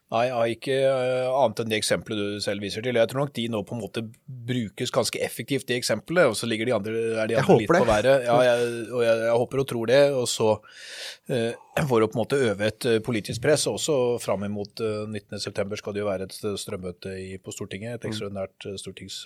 Nei, 0.08 0.22
jeg 0.30 0.36
har 0.38 0.52
ikke 0.54 0.76
uh, 0.88 1.34
annet 1.42 1.60
enn 1.60 1.72
de 1.74 1.76
eksemplene 1.76 2.28
du 2.38 2.44
selv 2.44 2.64
viser 2.64 2.86
til. 2.86 2.96
Jeg 2.96 3.12
tror 3.12 3.26
nok 3.26 3.34
de 3.36 3.44
nå 3.52 3.60
på 3.68 3.76
en 3.76 3.82
måte 3.84 4.06
brukes 4.48 4.94
ganske 4.96 5.20
effektivt, 5.20 5.66
de 5.68 5.76
eksemplene, 5.76 6.30
og 6.32 6.38
så 6.40 6.48
ligger 6.48 6.70
de 6.70 6.76
andre, 6.78 6.94
er 7.20 7.28
de 7.28 7.36
andre 7.42 7.58
litt 7.60 7.68
det. 7.68 7.82
på 7.84 7.90
været. 7.90 8.24
Ja, 8.24 8.38
jeg, 8.48 8.70
og 8.88 9.04
jeg, 9.04 9.20
jeg, 9.26 9.36
håper 9.44 9.64
og 9.64 9.68
tror 9.74 9.92
det. 9.92 10.02
Og 10.16 10.30
så 10.32 10.50
uh, 10.56 11.84
for 11.92 12.00
å 12.00 12.08
på 12.08 12.16
en 12.16 12.24
måte 12.24 12.40
øve 12.40 12.72
et 12.72 12.88
uh, 12.88 13.02
politisk 13.04 13.44
press, 13.44 13.68
også 13.68 14.00
fram 14.24 14.48
mot 14.54 14.80
uh, 14.80 15.04
19.9 15.12 15.82
skal 15.82 15.98
det 15.98 16.06
jo 16.06 16.08
være 16.08 16.30
et 16.30 16.40
strømmøte 16.64 17.18
i, 17.20 17.30
på 17.44 17.52
Stortinget, 17.52 17.98
et 17.98 18.08
mm. 18.08 18.12
ekstraordinært 18.14 18.70
stortings 18.80 19.26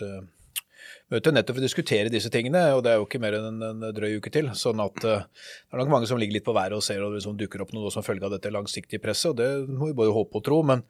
møte 1.12 1.34
nettopp 1.34 1.58
for 1.58 1.64
å 1.64 1.68
diskutere 1.68 2.14
disse 2.14 2.32
tingene. 2.34 2.64
og 2.76 2.84
Det 2.86 2.94
er 2.94 3.02
jo 3.02 3.08
ikke 3.08 3.22
mer 3.24 3.38
enn 3.40 3.66
en 3.68 3.88
drøy 3.96 4.18
uke 4.20 4.32
til. 4.34 4.52
sånn 4.56 4.80
at 4.84 5.04
uh, 5.04 5.26
Det 5.26 5.76
er 5.76 5.84
nok 5.84 5.94
mange 5.98 6.10
som 6.10 6.22
ligger 6.22 6.40
litt 6.40 6.48
på 6.48 6.56
været 6.56 6.78
og 6.78 6.86
ser 6.86 7.04
og 7.04 7.18
liksom 7.18 7.38
dukker 7.40 7.66
opp 7.66 7.76
noe 7.76 7.92
som 7.94 8.06
følge 8.06 8.28
av 8.28 8.36
dette 8.36 8.54
langsiktige 8.54 9.04
presset. 9.04 9.34
og 9.34 9.38
Det 9.42 9.52
må 9.70 9.92
vi 9.92 10.00
både 10.00 10.16
håpe 10.16 10.40
og 10.40 10.48
tro. 10.48 10.64
men 10.64 10.86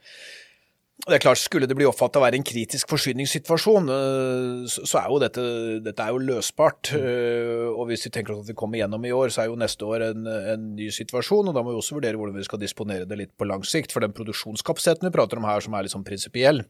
det 1.08 1.16
er 1.16 1.24
klart, 1.24 1.40
Skulle 1.42 1.66
det 1.66 1.74
bli 1.74 1.88
oppfattet 1.90 2.20
å 2.20 2.22
være 2.22 2.38
en 2.38 2.46
kritisk 2.46 2.92
forsyningssituasjon, 2.92 3.88
uh, 3.90 4.68
så 4.70 5.00
er 5.00 5.08
jo 5.10 5.22
dette, 5.24 5.46
dette 5.82 6.06
er 6.06 6.14
jo 6.14 6.22
løsbart. 6.22 6.92
Uh, 6.94 7.72
og 7.74 7.88
Hvis 7.90 8.06
vi 8.06 8.12
tenker 8.14 8.36
oss 8.36 8.44
at 8.46 8.52
vi 8.52 8.58
kommer 8.60 8.78
gjennom 8.78 9.08
i 9.10 9.14
år, 9.16 9.34
så 9.34 9.42
er 9.42 9.50
jo 9.50 9.58
neste 9.58 9.88
år 9.88 10.12
en, 10.12 10.30
en, 10.30 10.68
ny 10.78 10.92
situasjon. 10.94 11.50
og 11.50 11.58
Da 11.58 11.64
må 11.66 11.74
vi 11.74 11.82
også 11.82 11.98
vurdere 11.98 12.22
hvordan 12.22 12.38
vi 12.38 12.46
skal 12.46 12.62
disponere 12.62 13.10
det 13.10 13.18
litt 13.18 13.34
på 13.34 13.50
lang 13.50 13.66
sikt. 13.66 13.96
For 13.96 14.06
den 14.06 14.14
produksjonskapasiteten 14.14 15.10
vi 15.10 15.16
prater 15.16 15.42
om 15.42 15.50
her, 15.50 15.66
som 15.66 15.74
er 15.74 15.88
litt 15.88 15.96
sånn 15.96 16.06
prinsipiell, 16.06 16.62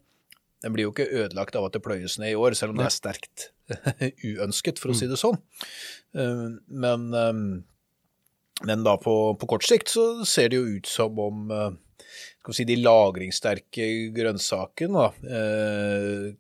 den 0.61 0.73
blir 0.75 0.87
jo 0.87 0.93
ikke 0.93 1.09
ødelagt 1.09 1.57
av 1.57 1.67
at 1.67 1.75
det 1.75 1.83
pløyes 1.85 2.19
ned 2.21 2.33
i 2.33 2.37
år, 2.37 2.55
selv 2.57 2.73
om 2.73 2.81
det 2.81 2.87
er 2.87 2.93
sterkt 2.93 3.49
uønsket, 4.29 4.81
for 4.81 4.93
å 4.93 4.97
si 4.97 5.09
det 5.09 5.19
sånn. 5.19 5.39
Eh, 6.17 6.47
men, 6.83 7.07
eh, 7.17 7.39
men 8.67 8.83
da 8.85 8.97
på, 9.01 9.15
på, 9.41 9.49
kort 9.49 9.65
sikt 9.65 9.93
så 9.93 10.25
ser 10.27 10.51
det 10.51 10.59
jo 10.59 10.77
ut 10.77 10.89
som 10.89 11.17
om 11.23 11.53
eh, 11.55 11.71
si, 12.53 12.67
de 12.69 12.77
lagringssterke 12.77 13.87
grønnsakene 14.15 15.07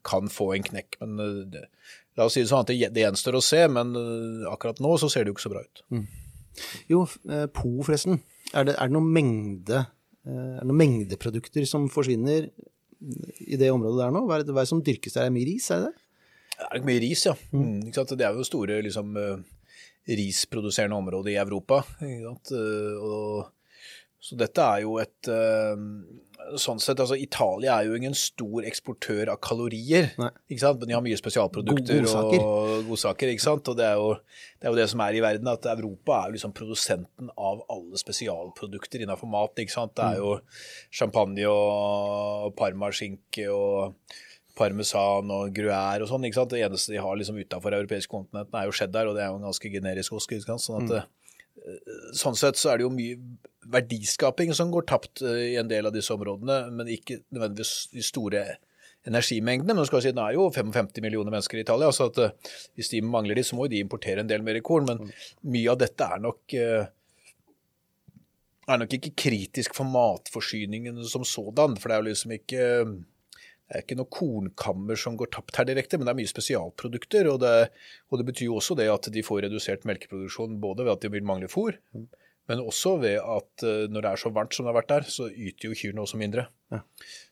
kan 0.05 0.33
få 0.33 0.51
en 0.57 0.67
knekk. 0.69 0.99
Men 1.01 1.47
det, 1.53 1.65
la 2.19 2.27
oss 2.27 2.37
si 2.37 2.43
det 2.43 2.51
sånn 2.51 2.65
at 2.65 2.73
det, 2.73 2.91
det 2.93 3.07
gjenstår 3.07 3.39
å 3.39 3.45
se, 3.45 3.63
men 3.71 3.95
akkurat 4.51 4.81
nå 4.83 4.97
så 5.01 5.09
ser 5.09 5.25
det 5.25 5.33
jo 5.33 5.37
ikke 5.39 5.47
så 5.47 5.53
bra 5.53 5.63
ut. 5.65 5.83
Mm. 5.93 6.05
Jo, 6.91 7.05
Po 7.55 7.71
forresten. 7.79 8.19
Er 8.51 8.67
det, 8.67 8.75
er 8.75 8.89
det 8.89 8.97
noen 8.97 9.13
mengde 9.15 9.85
er 10.21 10.59
det 10.59 10.67
noen 10.67 10.77
mengdeprodukter 10.77 11.63
som 11.65 11.87
forsvinner 11.89 12.51
i 13.01 13.57
det 13.57 13.71
området 13.73 14.03
der 14.03 14.13
nå? 14.13 14.25
Hva 14.27 14.37
er 14.37 14.45
det, 14.45 14.53
hva 14.53 14.61
er 14.61 14.67
det 14.67 14.73
som 14.73 14.83
dyrkes 14.85 15.15
der? 15.15 15.25
Er 15.25 15.31
det 15.31 15.37
mye 15.37 15.49
ris, 15.49 15.69
er 15.73 15.81
det 15.81 15.89
det? 15.89 16.05
Det 16.61 16.77
er 16.77 16.85
mye 16.85 17.01
ris, 17.01 17.25
ja. 17.25 17.33
Mm. 17.51 17.63
mm 17.63 17.79
det 17.91 18.25
er 18.27 18.37
jo 18.37 18.45
store 18.45 18.81
liksom, 18.85 19.15
uh, 19.17 19.39
risproduserende 20.09 20.99
områder 20.99 21.33
i 21.33 21.39
Europa. 21.41 21.81
Uh, 22.01 22.27
og, 23.01 23.49
så 24.21 24.37
dette 24.37 24.61
er 24.61 24.83
jo 24.83 24.99
et 25.01 25.31
uh, 25.33 25.73
sånn 26.59 26.79
sett, 26.81 26.99
altså 26.99 27.17
Italia 27.19 27.77
er 27.77 27.89
jo 27.89 27.97
ingen 27.97 28.15
stor 28.17 28.65
eksportør 28.67 29.31
av 29.33 29.39
kalorier, 29.43 30.09
ikke 30.49 30.61
sant? 30.61 30.81
men 30.81 30.89
de 30.89 30.95
har 30.95 31.03
mye 31.05 31.19
spesialprodukter 31.19 32.01
godsaker. 32.03 32.45
og 32.45 32.89
godsaker. 32.89 33.31
ikke 33.33 33.45
sant? 33.45 33.71
Og 33.71 33.77
det 33.79 33.85
er, 33.87 33.99
jo, 33.99 34.15
det 34.59 34.67
er, 34.67 34.71
jo, 34.71 34.79
det 34.81 34.87
som 34.91 35.03
er 35.05 35.17
i 35.17 35.23
verden, 35.23 35.51
at 35.51 35.69
Europa 35.73 36.17
er 36.17 36.31
jo 36.31 36.37
liksom 36.37 36.55
produsenten 36.57 37.31
av 37.37 37.63
alle 37.71 38.01
spesialprodukter 38.01 39.05
innenfor 39.05 39.31
mat. 39.31 39.61
ikke 39.61 39.75
sant? 39.75 39.95
Det 39.97 40.09
er 40.09 40.19
jo 40.21 40.35
champagne 40.89 41.47
og 41.51 42.51
parmaskinke 42.59 43.47
og 43.53 43.95
parmesan 44.57 45.31
og 45.31 45.55
gruyère 45.55 46.03
og 46.03 46.11
sånn. 46.11 46.27
ikke 46.27 46.41
sant? 46.41 46.53
Det 46.53 46.65
eneste 46.65 46.95
de 46.95 47.01
har 47.01 47.17
liksom 47.17 47.39
utafor 47.39 47.77
europeiske 47.77 48.11
kontinentene, 48.11 48.63
er 48.63 48.69
jo 48.69 48.77
cheddar, 48.81 49.09
og 49.09 49.17
det 49.17 49.25
er 49.25 49.31
jo 49.31 49.39
en 49.39 49.49
ganske 49.49 49.73
generisk 49.73 50.17
ost. 50.17 50.31
ikke 50.31 50.49
sant? 50.49 50.65
Sånn 50.65 50.83
at 50.83 50.95
mm. 51.01 51.17
Sånn 52.17 52.37
sett 52.39 52.59
så 52.59 52.71
er 52.71 52.79
det 52.79 52.85
jo 52.87 52.93
mye 52.93 53.17
verdiskaping 53.71 54.53
som 54.57 54.71
går 54.73 54.87
tapt 54.89 55.21
eh, 55.25 55.53
i 55.53 55.55
en 55.59 55.69
del 55.69 55.87
av 55.87 55.95
disse 55.95 56.13
områdene, 56.13 56.63
men 56.73 56.89
ikke 56.91 57.21
nødvendigvis 57.29 57.91
de 57.93 58.05
store 58.05 58.45
energimengdene. 59.07 59.75
Men 59.77 59.87
skal 59.89 60.03
si, 60.03 60.13
det 60.15 60.23
er 60.23 60.37
jo 60.37 60.47
55 60.53 61.03
millioner 61.03 61.33
mennesker 61.33 61.59
i 61.59 61.65
Italia, 61.65 61.91
så 61.93 62.09
at, 62.09 62.21
eh, 62.21 62.57
hvis 62.77 62.91
de 62.93 63.03
mangler 63.05 63.37
de, 63.37 63.45
så 63.45 63.59
må 63.59 63.69
de 63.69 63.81
importere 63.83 64.23
en 64.23 64.31
del 64.31 64.45
mer 64.45 64.59
korn. 64.65 64.89
Men 64.89 65.13
mye 65.53 65.71
av 65.73 65.79
dette 65.81 66.07
er 66.07 66.23
nok, 66.23 66.41
eh, 66.57 66.89
er 68.71 68.81
nok 68.81 68.97
ikke 68.97 69.15
kritisk 69.17 69.77
for 69.77 69.89
matforsyningen 69.89 71.01
som 71.05 71.25
sådan. 71.27 71.77
For 71.77 71.89
det 71.89 71.95
er 71.95 72.01
jo 72.01 72.09
liksom 72.09 72.35
ikke 72.37 72.65
det 73.71 73.77
er 73.77 73.83
ikke 73.85 73.95
noe 74.01 74.11
kornkammer 74.11 74.99
som 74.99 75.15
går 75.15 75.29
tapt 75.31 75.55
her 75.55 75.67
direkte, 75.69 75.95
men 75.95 76.03
det 76.03 76.11
er 76.11 76.17
mye 76.17 76.27
spesialprodukter. 76.27 77.29
Og 77.31 77.37
det, 77.39 77.53
og 78.11 78.19
det 78.19 78.25
betyr 78.27 78.49
jo 78.49 78.57
også 78.59 78.75
det 78.75 78.89
at 78.91 79.07
de 79.15 79.23
får 79.23 79.45
redusert 79.45 79.87
melkeproduksjon 79.87 80.57
både 80.59 80.83
ved 80.83 80.97
at 80.97 81.05
de 81.05 81.11
vil 81.13 81.23
mangle 81.23 81.47
fôr, 81.51 81.77
men 82.51 82.59
også 82.59 82.97
ved 82.99 83.15
at 83.21 83.63
eh, 83.63 83.85
når 83.87 84.03
det 84.03 84.09
er 84.09 84.19
så 84.19 84.31
varmt 84.35 84.55
som 84.55 84.65
det 84.65 84.73
har 84.73 84.79
vært 84.81 84.89
der, 84.91 85.05
så 85.07 85.29
yter 85.29 85.69
jo 85.69 85.77
kyrne 85.77 86.03
også 86.03 86.17
mindre. 86.19 86.49
Ja. 86.73 86.81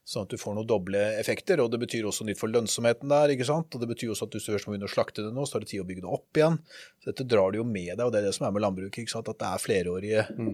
Sånn 0.07 0.23
at 0.23 0.31
du 0.31 0.39
får 0.39 0.55
noen 0.55 0.69
doble 0.69 1.01
effekter. 1.19 1.59
Og 1.63 1.71
det 1.73 1.81
betyr 1.81 2.07
også 2.07 2.27
nytt 2.27 2.39
for 2.39 2.51
lønnsomheten 2.53 3.11
der. 3.11 3.33
ikke 3.33 3.47
sant? 3.49 3.73
Og 3.75 3.83
det 3.83 3.89
betyr 3.89 4.13
også 4.13 4.29
at 4.29 4.37
hvis 4.37 4.47
du 4.47 4.53
først 4.53 4.69
må 4.69 4.75
begynne 4.75 4.87
å 4.87 4.93
slakte 4.93 5.25
det 5.25 5.33
nå, 5.35 5.43
så 5.43 5.57
tar 5.57 5.65
det 5.65 5.71
tid 5.73 5.83
å 5.83 5.87
bygge 5.89 6.05
det 6.05 6.13
opp 6.19 6.39
igjen. 6.39 6.59
Så 7.01 7.11
dette 7.11 7.27
drar 7.33 7.51
du 7.51 7.59
jo 7.59 7.65
med 7.67 7.91
deg, 7.91 8.05
og 8.05 8.13
det 8.13 8.21
er 8.21 8.29
det 8.29 8.35
som 8.37 8.47
er 8.47 8.53
med 8.55 8.63
landbruket. 8.63 9.01
ikke 9.03 9.15
sant? 9.15 9.33
At 9.33 9.41
det 9.41 9.49
er 9.49 9.65
flerårige 9.65 10.23
mm. 10.37 10.53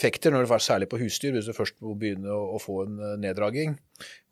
effekter, 0.00 0.34
når 0.34 0.48
det 0.48 0.56
er 0.56 0.66
særlig 0.66 0.90
på 0.90 1.00
husdyr. 1.04 1.36
Hvis 1.36 1.52
du 1.52 1.54
først 1.56 1.78
må 1.84 1.94
begynne 2.00 2.34
å, 2.34 2.42
å 2.56 2.62
få 2.62 2.80
en 2.88 2.98
eh, 2.98 3.16
neddraging, 3.28 3.78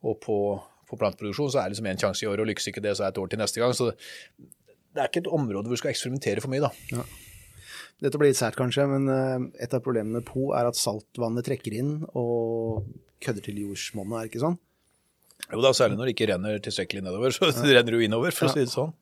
og 0.09 0.19
på 0.25 0.41
på 0.89 0.99
planteproduksjon, 1.01 1.53
så 1.53 1.61
er 1.61 1.69
det 1.69 1.77
liksom 1.77 1.89
én 1.91 2.01
sjanse 2.01 2.25
i 2.25 2.29
året, 2.31 2.45
og 2.45 2.51
lykkes 2.51 2.71
ikke 2.71 2.85
det, 2.85 2.97
så 2.97 3.05
er 3.05 3.13
det 3.13 3.19
et 3.19 3.23
år 3.23 3.33
til 3.33 3.43
neste 3.43 3.63
gang. 3.63 3.75
Så 3.77 3.91
det 3.93 5.03
er 5.03 5.11
ikke 5.11 5.25
et 5.25 5.33
område 5.39 5.69
hvor 5.69 5.77
du 5.77 5.81
skal 5.81 5.93
eksperimentere 5.93 6.45
for 6.45 6.53
mye, 6.53 6.65
da. 6.65 6.71
Ja. 6.95 7.07
Dette 8.05 8.21
blir 8.21 8.31
litt 8.31 8.39
sært 8.39 8.57
kanskje, 8.59 8.87
men 8.91 9.11
eh, 9.11 9.65
et 9.65 9.75
av 9.75 9.83
problemene 9.83 10.21
med 10.21 10.27
Po 10.27 10.53
er 10.57 10.69
at 10.69 10.79
saltvannet 10.79 11.47
trekker 11.49 11.75
inn 11.75 11.93
og 12.13 12.87
kødder 13.25 13.49
til 13.49 13.59
jordsmonnet, 13.65 14.15
er 14.15 14.27
det 14.27 14.33
ikke 14.33 14.45
sånn? 14.45 14.59
Jo 15.49 15.63
da, 15.65 15.73
særlig 15.75 15.99
når 15.99 16.09
det 16.09 16.15
ikke 16.15 16.29
renner 16.33 16.63
tilstrekkelig 16.63 17.05
nedover, 17.07 17.35
så 17.35 17.51
det 17.59 17.75
renner 17.75 17.99
jo 17.99 18.05
innover, 18.07 18.35
for 18.35 18.47
ja. 18.47 18.53
å 18.53 18.57
si 18.57 18.65
det 18.65 18.75
sånn. 18.75 18.95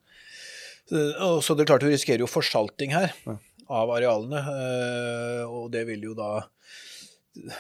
Så, 0.87 1.03
så 1.43 1.57
det 1.57 1.65
er 1.65 1.71
klart 1.73 1.85
du 1.85 1.91
risikerer 1.91 2.23
jo 2.23 2.31
forsalting 2.31 2.93
her 2.95 3.11
ja. 3.27 3.37
av 3.75 3.93
arealene, 3.97 4.43
eh, 4.43 5.43
og 5.45 5.69
det 5.75 5.85
vil 5.91 6.09
jo 6.11 6.17
da 6.17 6.31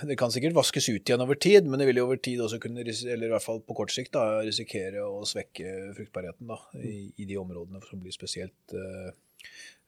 det 0.08 0.16
kan 0.18 0.32
sikkert 0.32 0.56
vaskes 0.56 0.88
ut 0.88 1.08
igjen 1.08 1.22
over 1.22 1.38
tid, 1.40 1.66
men 1.68 1.80
det 1.80 1.88
vil 1.90 2.00
jo 2.00 2.06
over 2.08 2.20
tid 2.22 2.40
også 2.42 2.58
kunne, 2.62 2.84
eller 2.84 3.28
i 3.28 3.32
hvert 3.32 3.44
fall 3.44 3.60
på 3.64 3.76
kort 3.76 3.92
sikt, 3.94 4.14
da, 4.16 4.42
risikere 4.46 5.04
å 5.04 5.22
svekke 5.28 5.92
fruktbarheten 5.96 6.50
da, 6.50 6.58
i, 6.80 7.10
i, 7.16 7.28
de 7.28 7.38
områdene 7.40 7.82
som 7.84 8.02
blir 8.02 8.14
spesielt 8.14 8.76
uh, 8.76 9.10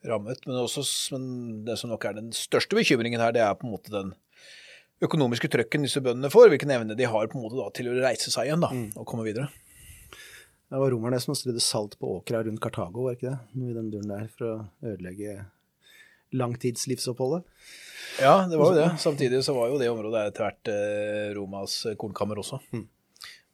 rammet. 0.08 0.44
Men, 0.46 0.60
også, 0.64 0.84
men, 1.14 1.28
det 1.66 1.78
som 1.80 1.92
nok 1.92 2.08
er 2.08 2.18
den 2.18 2.32
største 2.36 2.78
bekymringen 2.78 3.22
her, 3.22 3.34
det 3.34 3.44
er 3.44 3.56
på 3.58 3.68
en 3.68 3.74
måte 3.76 3.94
den 3.94 4.12
økonomiske 5.04 5.50
trøkken 5.52 5.86
disse 5.86 6.02
bøndene 6.04 6.30
får. 6.32 6.50
Hvilken 6.52 6.74
evne 6.74 6.98
de 6.98 7.08
har 7.08 7.30
på 7.30 7.38
en 7.38 7.46
måte 7.46 7.58
da, 7.60 7.70
til 7.74 7.90
å 7.90 7.98
reise 8.02 8.34
seg 8.34 8.50
igjen 8.50 8.64
da, 8.64 8.72
mm. 8.74 8.90
og 8.98 9.08
komme 9.08 9.26
videre. 9.28 9.48
Det 10.68 10.80
var 10.82 10.92
romerne 10.92 11.20
som 11.22 11.36
strødde 11.38 11.62
salt 11.64 11.96
på 12.00 12.18
åkra 12.18 12.42
rundt 12.44 12.60
Kartago, 12.60 13.06
var 13.06 13.16
ikke 13.16 13.30
det? 13.30 13.38
Noe 13.56 13.70
i 13.72 13.76
den 13.76 13.92
duren 13.92 14.10
der, 14.12 14.26
for 14.34 14.48
å 14.50 14.56
ødelegge 14.84 15.38
langtidslivsoppholdet. 16.36 17.46
Ja, 18.22 18.34
det 18.50 18.58
var 18.60 18.72
jo 18.72 18.78
det. 18.78 18.88
Samtidig 19.02 19.42
så 19.46 19.54
var 19.56 19.70
jo 19.72 19.78
det 19.80 19.90
området 19.92 20.24
etter 20.30 20.46
hvert 20.46 20.72
eh, 20.72 21.28
Romas 21.36 21.80
kornkammer 22.00 22.40
også. 22.42 22.60
Mm. 22.74 22.86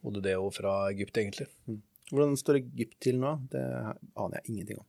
Både 0.04 0.24
det 0.24 0.34
og 0.40 0.52
fra 0.56 0.84
Egypt, 0.92 1.16
egentlig. 1.20 1.48
Mm. 1.68 1.80
Hvordan 2.12 2.34
står 2.38 2.60
Egypt 2.60 2.98
til 3.02 3.20
nå? 3.22 3.38
Det 3.52 3.62
aner 3.64 4.40
jeg 4.40 4.52
ingenting 4.52 4.82
om. 4.82 4.88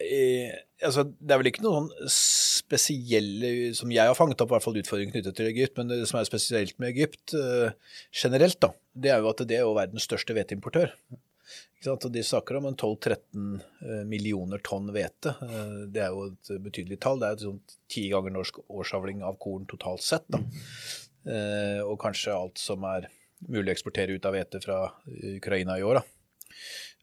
Eh, 0.00 0.52
altså, 0.80 1.04
det 1.04 1.34
er 1.34 1.40
vel 1.42 1.50
ikke 1.50 1.64
noe 1.64 1.82
sånn 1.82 2.12
spesielle 2.14 3.72
som 3.76 3.90
jeg 3.92 4.08
har 4.08 4.16
fanget 4.16 4.40
opp, 4.40 4.52
i 4.52 4.56
hvert 4.56 4.64
fall 4.64 4.78
utfordringer 4.80 5.16
knyttet 5.16 5.36
til 5.36 5.50
Egypt, 5.50 5.76
men 5.76 5.90
det 5.92 6.06
som 6.08 6.20
er 6.20 6.28
spesielt 6.28 6.78
med 6.80 6.94
Egypt 6.94 7.34
eh, 7.36 7.74
generelt, 8.14 8.56
da, 8.62 8.72
det 8.96 9.12
er 9.12 9.20
jo 9.20 9.32
at 9.32 9.42
det 9.50 9.58
er 9.58 9.66
jo 9.66 9.76
verdens 9.76 10.06
største 10.08 10.36
hveteimportør. 10.36 10.94
De 11.80 12.22
snakker 12.22 12.58
om 12.58 12.66
12-13 12.68 13.16
eh, 13.56 14.02
millioner 14.08 14.60
tonn 14.64 14.90
hvete. 14.92 15.32
Eh, 15.46 15.76
det 15.88 16.02
er 16.04 16.12
jo 16.12 16.26
et 16.28 16.50
betydelig 16.60 17.00
tall. 17.00 17.20
Det 17.22 17.30
er 17.30 17.46
jo 17.46 17.54
ti 17.90 18.08
ganger 18.12 18.34
norsk 18.34 18.60
årsavling 18.68 19.24
av 19.24 19.38
korn 19.40 19.64
totalt 19.70 20.04
sett. 20.04 20.26
Da. 20.28 20.42
Eh, 21.30 21.80
og 21.84 21.96
kanskje 22.02 22.36
alt 22.36 22.60
som 22.60 22.84
er 22.88 23.08
mulig 23.48 23.72
å 23.72 23.76
eksportere 23.78 24.12
ut 24.12 24.28
av 24.28 24.36
hvete 24.36 24.60
fra 24.60 24.82
Ukraina 25.36 25.78
i 25.80 25.86
år. 25.86 26.02
Da. 26.02 26.50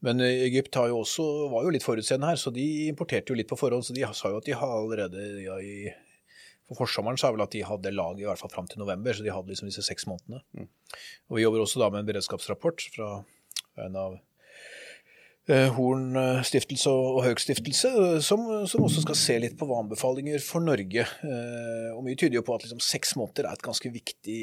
Men 0.06 0.22
Egypt 0.22 0.78
jo 0.78 1.02
også, 1.02 1.26
var 1.50 1.66
jo 1.66 1.74
litt 1.74 1.86
forutseende 1.86 2.30
her, 2.30 2.38
så 2.38 2.54
de 2.54 2.68
importerte 2.92 3.34
jo 3.34 3.40
litt 3.40 3.50
på 3.50 3.58
forhånd. 3.58 3.88
Så 3.88 3.98
de 3.98 4.06
sa 4.14 4.30
jo 4.30 4.38
at 4.38 4.46
de 4.46 4.54
har 4.54 4.76
allerede 4.78 5.26
ja, 5.42 5.58
i 5.58 5.90
for 6.68 6.84
forsommeren 6.84 7.18
sa 7.20 7.32
vel 7.32 7.42
at 7.46 7.54
de 7.56 7.64
hadde 7.64 7.94
lag 7.96 8.20
i 8.20 8.26
hvert 8.28 8.42
fall 8.42 8.52
fram 8.52 8.68
til 8.68 8.82
november, 8.82 9.16
så 9.16 9.24
de 9.24 9.32
hadde 9.32 9.54
liksom 9.54 9.70
disse 9.70 9.86
seks 9.88 10.04
månedene. 10.10 10.42
Mm. 10.52 10.68
Og 11.32 11.38
Vi 11.38 11.44
jobber 11.46 11.64
også 11.64 11.80
da 11.80 11.88
med 11.94 12.04
en 12.04 12.10
beredskapsrapport 12.10 12.84
fra 12.92 13.12
en 13.86 13.96
av 13.96 14.18
Horn 15.48 16.18
eh, 16.20 16.42
stiftelse 16.44 16.92
og 16.92 17.22
Haug 17.24 17.40
stiftelse, 17.40 17.92
som, 18.26 18.44
som, 18.68 18.84
også 18.84 19.06
skal 19.06 19.20
se 19.20 19.38
litt 19.40 19.56
på 19.60 19.68
hva 19.70 19.80
anbefalinger 19.84 20.44
for 20.44 20.64
Norge. 20.64 21.08
Og 21.96 22.04
mye 22.04 22.20
tyder 22.20 22.40
jo 22.40 22.46
på 22.48 22.58
at 22.58 22.68
liksom 22.68 22.84
seks 22.84 23.16
måneder 23.20 23.48
er 23.48 23.56
et 23.56 23.66
ganske 23.66 23.92
viktig 23.94 24.42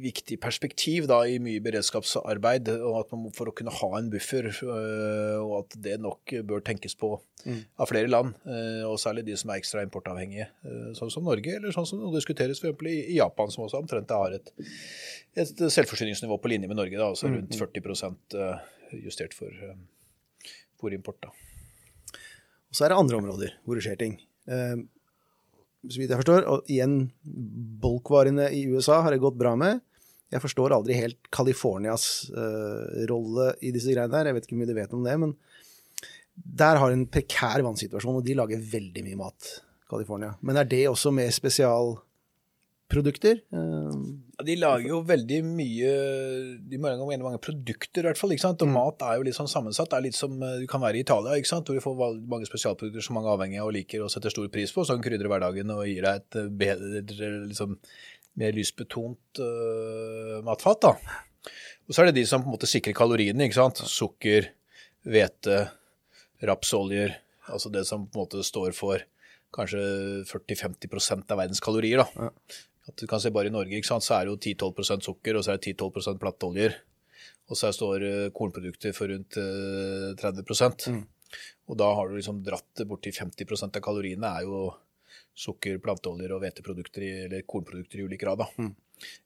viktig 0.00 0.36
perspektiv 0.42 1.06
da, 1.10 1.20
i 1.28 1.38
mye 1.42 1.62
beredskapsarbeid, 1.64 2.68
og 2.74 2.98
at 3.00 3.12
man 3.14 3.32
for 3.36 3.50
å 3.50 3.54
kunne 3.56 3.72
ha 3.74 3.90
en 3.98 4.10
buffer, 4.12 4.48
øh, 4.50 5.38
og 5.42 5.54
at 5.60 5.76
det 5.84 5.96
nok 6.02 6.34
bør 6.48 6.64
tenkes 6.66 6.96
på 7.00 7.12
mm. 7.44 7.60
av 7.82 7.90
flere 7.90 8.10
land, 8.10 8.34
øh, 8.46 8.84
og 8.88 8.98
særlig 9.02 9.26
de 9.28 9.36
som 9.40 9.52
er 9.52 9.62
ekstra 9.62 9.84
importavhengige, 9.86 10.48
øh, 10.68 10.90
sånn 10.98 11.12
som 11.14 11.26
Norge, 11.28 11.56
eller 11.58 11.74
sånn 11.74 11.88
som 11.90 12.02
det 12.04 12.14
diskuteres 12.18 12.62
f.eks. 12.62 12.86
i 12.90 13.18
Japan, 13.18 13.52
som 13.54 13.66
også 13.66 13.82
omtrent 13.82 14.14
har 14.14 14.36
et, 14.38 14.52
et 15.40 15.64
selvforsyningsnivå 15.78 16.38
på 16.40 16.52
linje 16.52 16.70
med 16.70 16.80
Norge, 16.80 16.98
da, 16.98 17.10
altså 17.12 17.30
mm, 17.30 17.38
rundt 17.40 17.60
40 17.60 18.14
mm. 18.14 19.02
justert 19.04 19.36
for 19.36 19.64
fôrimport. 20.80 21.22
Da. 21.24 21.34
Og 22.70 22.78
så 22.78 22.86
er 22.86 22.92
det 22.92 23.02
andre 23.02 23.22
områder 23.22 23.58
hvor 23.64 23.78
det 23.78 23.86
skjer 23.86 24.00
ting. 24.00 24.18
Uh, 25.84 25.90
så 25.90 26.00
vidt 26.00 26.12
jeg 26.12 26.20
forstår. 26.20 26.46
Og 26.50 26.70
igjen, 26.70 26.96
bulkvarene 27.82 28.50
i 28.54 28.64
USA 28.72 29.00
har 29.04 29.14
det 29.14 29.22
gått 29.22 29.38
bra 29.40 29.54
med. 29.60 29.82
Jeg 30.32 30.42
forstår 30.42 30.74
aldri 30.74 30.96
helt 30.98 31.28
Californias 31.34 32.30
uh, 32.34 33.04
rolle 33.10 33.52
i 33.62 33.70
disse 33.74 33.92
greiene 33.92 34.18
her. 34.18 34.30
Jeg 34.30 34.38
vet 34.38 34.48
ikke 34.48 34.56
hvor 34.56 34.64
mye 34.64 34.72
du 34.72 34.78
vet 34.80 34.96
om 34.96 35.04
det, 35.06 35.18
men 35.20 35.36
der 36.34 36.80
har 36.82 36.90
en 36.90 37.04
prekær 37.06 37.62
vannsituasjon, 37.62 38.18
og 38.18 38.24
de 38.26 38.34
lager 38.34 38.62
veldig 38.72 39.04
mye 39.06 39.20
mat, 39.20 39.50
California. 39.90 40.32
Men 40.42 40.58
er 40.58 40.66
det 40.66 40.82
også 40.90 41.12
med 41.14 41.30
spesial 41.34 41.94
produkter. 42.90 43.38
De 44.42 44.54
lager 44.58 44.88
jo 44.88 44.98
veldig 45.06 45.36
mye 45.46 45.90
de 46.66 46.78
må 46.80 46.90
mange, 46.98 47.18
mange 47.22 47.40
produkter, 47.42 48.02
i 48.02 48.08
hvert 48.08 48.18
fall. 48.18 48.32
ikke 48.34 48.42
sant? 48.42 48.64
Og 48.64 48.70
mm. 48.70 48.74
mat 48.74 49.04
er 49.06 49.18
jo 49.20 49.26
litt 49.28 49.36
sånn 49.36 49.50
sammensatt. 49.50 49.92
Det 49.92 49.98
er 49.98 50.06
litt 50.08 50.18
som 50.18 50.34
eh, 50.42 50.56
du 50.64 50.66
kan 50.70 50.82
være 50.82 50.98
i 50.98 51.04
Italia, 51.04 51.36
ikke 51.38 51.52
sant? 51.52 51.70
hvor 51.70 51.78
du 51.78 51.84
får 51.84 52.18
mange 52.30 52.48
spesialprodukter 52.48 53.04
som 53.04 53.18
mange 53.18 53.30
er 53.30 53.36
avhengig 53.38 53.60
av 53.62 53.70
og 53.70 53.76
liker 53.76 54.02
og 54.02 54.10
setter 54.10 54.34
stor 54.34 54.50
pris 54.54 54.74
på, 54.74 54.86
som 54.88 55.02
krydrer 55.04 55.30
hverdagen 55.30 55.70
og 55.76 55.84
gir 55.86 56.02
deg 56.02 56.18
et 56.24 56.40
eh, 56.40 56.50
bedre, 56.64 57.30
liksom, 57.46 57.78
mer 58.42 58.56
lysbetont 58.56 59.38
uh, 59.38 60.40
matfat. 60.42 60.88
da. 60.88 61.52
Og 61.86 61.94
så 61.94 62.02
er 62.02 62.10
det 62.10 62.16
de 62.18 62.26
som 62.26 62.42
på 62.42 62.50
en 62.50 62.56
måte 62.56 62.66
sikrer 62.66 62.96
kaloriene. 62.98 63.46
ikke 63.46 63.60
sant? 63.60 63.84
Sukker, 63.86 64.50
hvete, 65.06 65.60
rapsoljer. 66.42 67.14
Altså 67.54 67.70
det 67.70 67.84
som 67.86 68.08
på 68.08 68.18
en 68.18 68.24
måte 68.24 68.42
står 68.42 68.74
for 68.74 69.04
kanskje 69.54 69.84
40-50% 70.26 71.30
av 71.30 71.44
verdens 71.44 71.62
kalorier. 71.62 72.02
da. 72.02 72.26
Ja. 72.26 72.64
At 72.88 73.00
du 73.00 73.06
kan 73.08 73.20
se 73.22 73.32
bare 73.32 73.48
I 73.48 73.54
Norge 73.54 73.78
ikke 73.78 73.88
sant, 73.88 74.04
så 74.04 74.18
er 74.18 74.26
det 74.26 74.34
jo 74.34 74.54
10-12% 74.72 75.06
sukker, 75.08 75.38
og 75.38 75.44
så 75.44 75.54
er 75.54 75.60
det 75.60 75.72
10-12 75.74 76.20
platteoljer. 76.20 76.76
Og 77.48 77.58
så 77.60 77.72
står 77.72 78.04
uh, 78.04 78.30
kornprodukter 78.36 78.94
for 78.96 79.12
rundt 79.12 79.36
uh, 79.40 80.12
eh, 80.12 80.20
30 80.20 80.92
mm. 80.92 81.02
Og 81.68 81.76
da 81.80 81.90
har 81.96 82.08
du 82.08 82.16
liksom 82.16 82.40
dratt 82.44 82.70
det 82.78 82.86
borti 82.88 83.12
50% 83.12 83.80
av 83.80 83.84
kaloriene 83.84 84.30
er 84.38 84.48
jo 84.48 84.66
sukker, 85.34 85.80
planteoljer 85.82 86.32
og 86.32 86.44
hveteprodukter 86.44 87.04
eller 87.26 87.44
kornprodukter 87.48 88.00
i 88.00 88.06
ulik 88.06 88.22
grad. 88.22 88.44
Mm. 88.56 88.72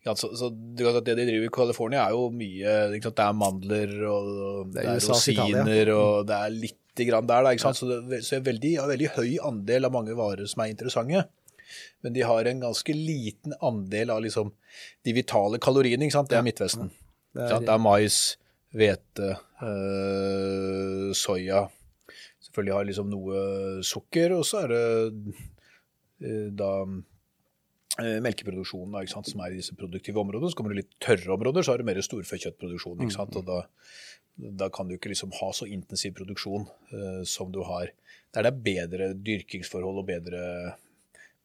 Ja, 0.07 0.15
så, 0.17 0.31
så, 0.39 0.49
det 0.49 0.87
de 1.05 1.15
driver 1.15 1.47
i 1.47 1.53
California, 1.53 2.07
er 2.07 2.17
jo 2.17 2.31
mye 2.33 2.77
Det 2.95 3.13
er 3.13 3.35
mandler, 3.37 3.93
og 4.09 4.71
det 4.73 4.83
er, 4.83 4.95
det 4.97 5.03
er 5.03 5.11
rosiner, 5.13 5.91
og 5.93 6.31
det 6.31 6.39
er 6.39 6.55
lite 6.55 7.09
grann 7.11 7.29
der. 7.29 7.45
Da, 7.45 7.53
ikke 7.53 7.67
sant? 7.67 7.79
Så 7.79 7.91
det 8.09 8.23
så 8.27 8.39
er 8.39 8.47
veldig, 8.47 8.73
ja, 8.79 8.87
veldig 8.89 9.11
høy 9.19 9.37
andel 9.51 9.91
av 9.91 9.95
mange 9.95 10.17
varer 10.19 10.49
som 10.49 10.65
er 10.65 10.73
interessante 10.73 11.27
men 12.05 12.15
de 12.15 12.25
har 12.27 12.49
en 12.49 12.63
ganske 12.63 12.95
liten 12.95 13.55
andel 13.65 14.13
av 14.15 14.23
liksom 14.25 14.53
de 15.07 15.15
vitale 15.17 15.61
kaloriene. 15.63 16.07
ikke 16.07 16.19
sant? 16.19 16.31
Det 16.31 16.39
er 16.39 16.47
Midtvesten. 16.47 16.93
Det 17.37 17.45
er, 17.45 17.61
det 17.65 17.75
er 17.75 17.83
mais, 17.83 18.23
hvete, 18.75 19.35
øh, 19.65 21.13
soya. 21.17 21.67
Selvfølgelig 22.45 22.77
har 22.77 22.89
liksom 22.89 23.13
noe 23.13 23.45
sukker, 23.87 24.35
og 24.39 24.45
så 24.49 24.65
er 24.65 24.73
det 24.73 24.83
øh, 26.25 26.51
da 26.59 26.73
øh, 26.85 28.19
melkeproduksjonen 28.25 28.97
da, 28.97 29.05
sant, 29.11 29.31
som 29.31 29.45
er 29.45 29.55
i 29.55 29.61
disse 29.61 29.77
produktive 29.79 30.23
områdene. 30.25 30.51
Så 30.51 30.59
kommer 30.59 30.75
det 30.75 30.85
litt 30.85 30.95
tørre 31.05 31.35
områder, 31.37 31.63
så 31.63 31.75
har 31.75 31.83
du 31.83 31.89
mer 31.89 32.01
storfekjøttproduksjon. 32.05 33.03
ikke 33.05 33.19
sant, 33.21 33.37
mm. 33.37 33.43
og 33.43 33.51
da 33.51 33.65
da 34.39 34.69
kan 34.71 34.87
du 34.87 34.95
ikke 34.95 35.11
liksom 35.11 35.33
ha 35.41 35.49
så 35.55 35.67
intensiv 35.67 36.15
produksjon 36.15 36.69
uh, 36.93 37.23
som 37.27 37.51
du 37.51 37.65
har 37.67 37.91
der 38.35 38.45
det 38.45 38.51
er 38.51 38.63
bedre 38.69 39.09
dyrkingsforhold 39.15 40.03
og 40.03 40.07
bedre 40.09 40.43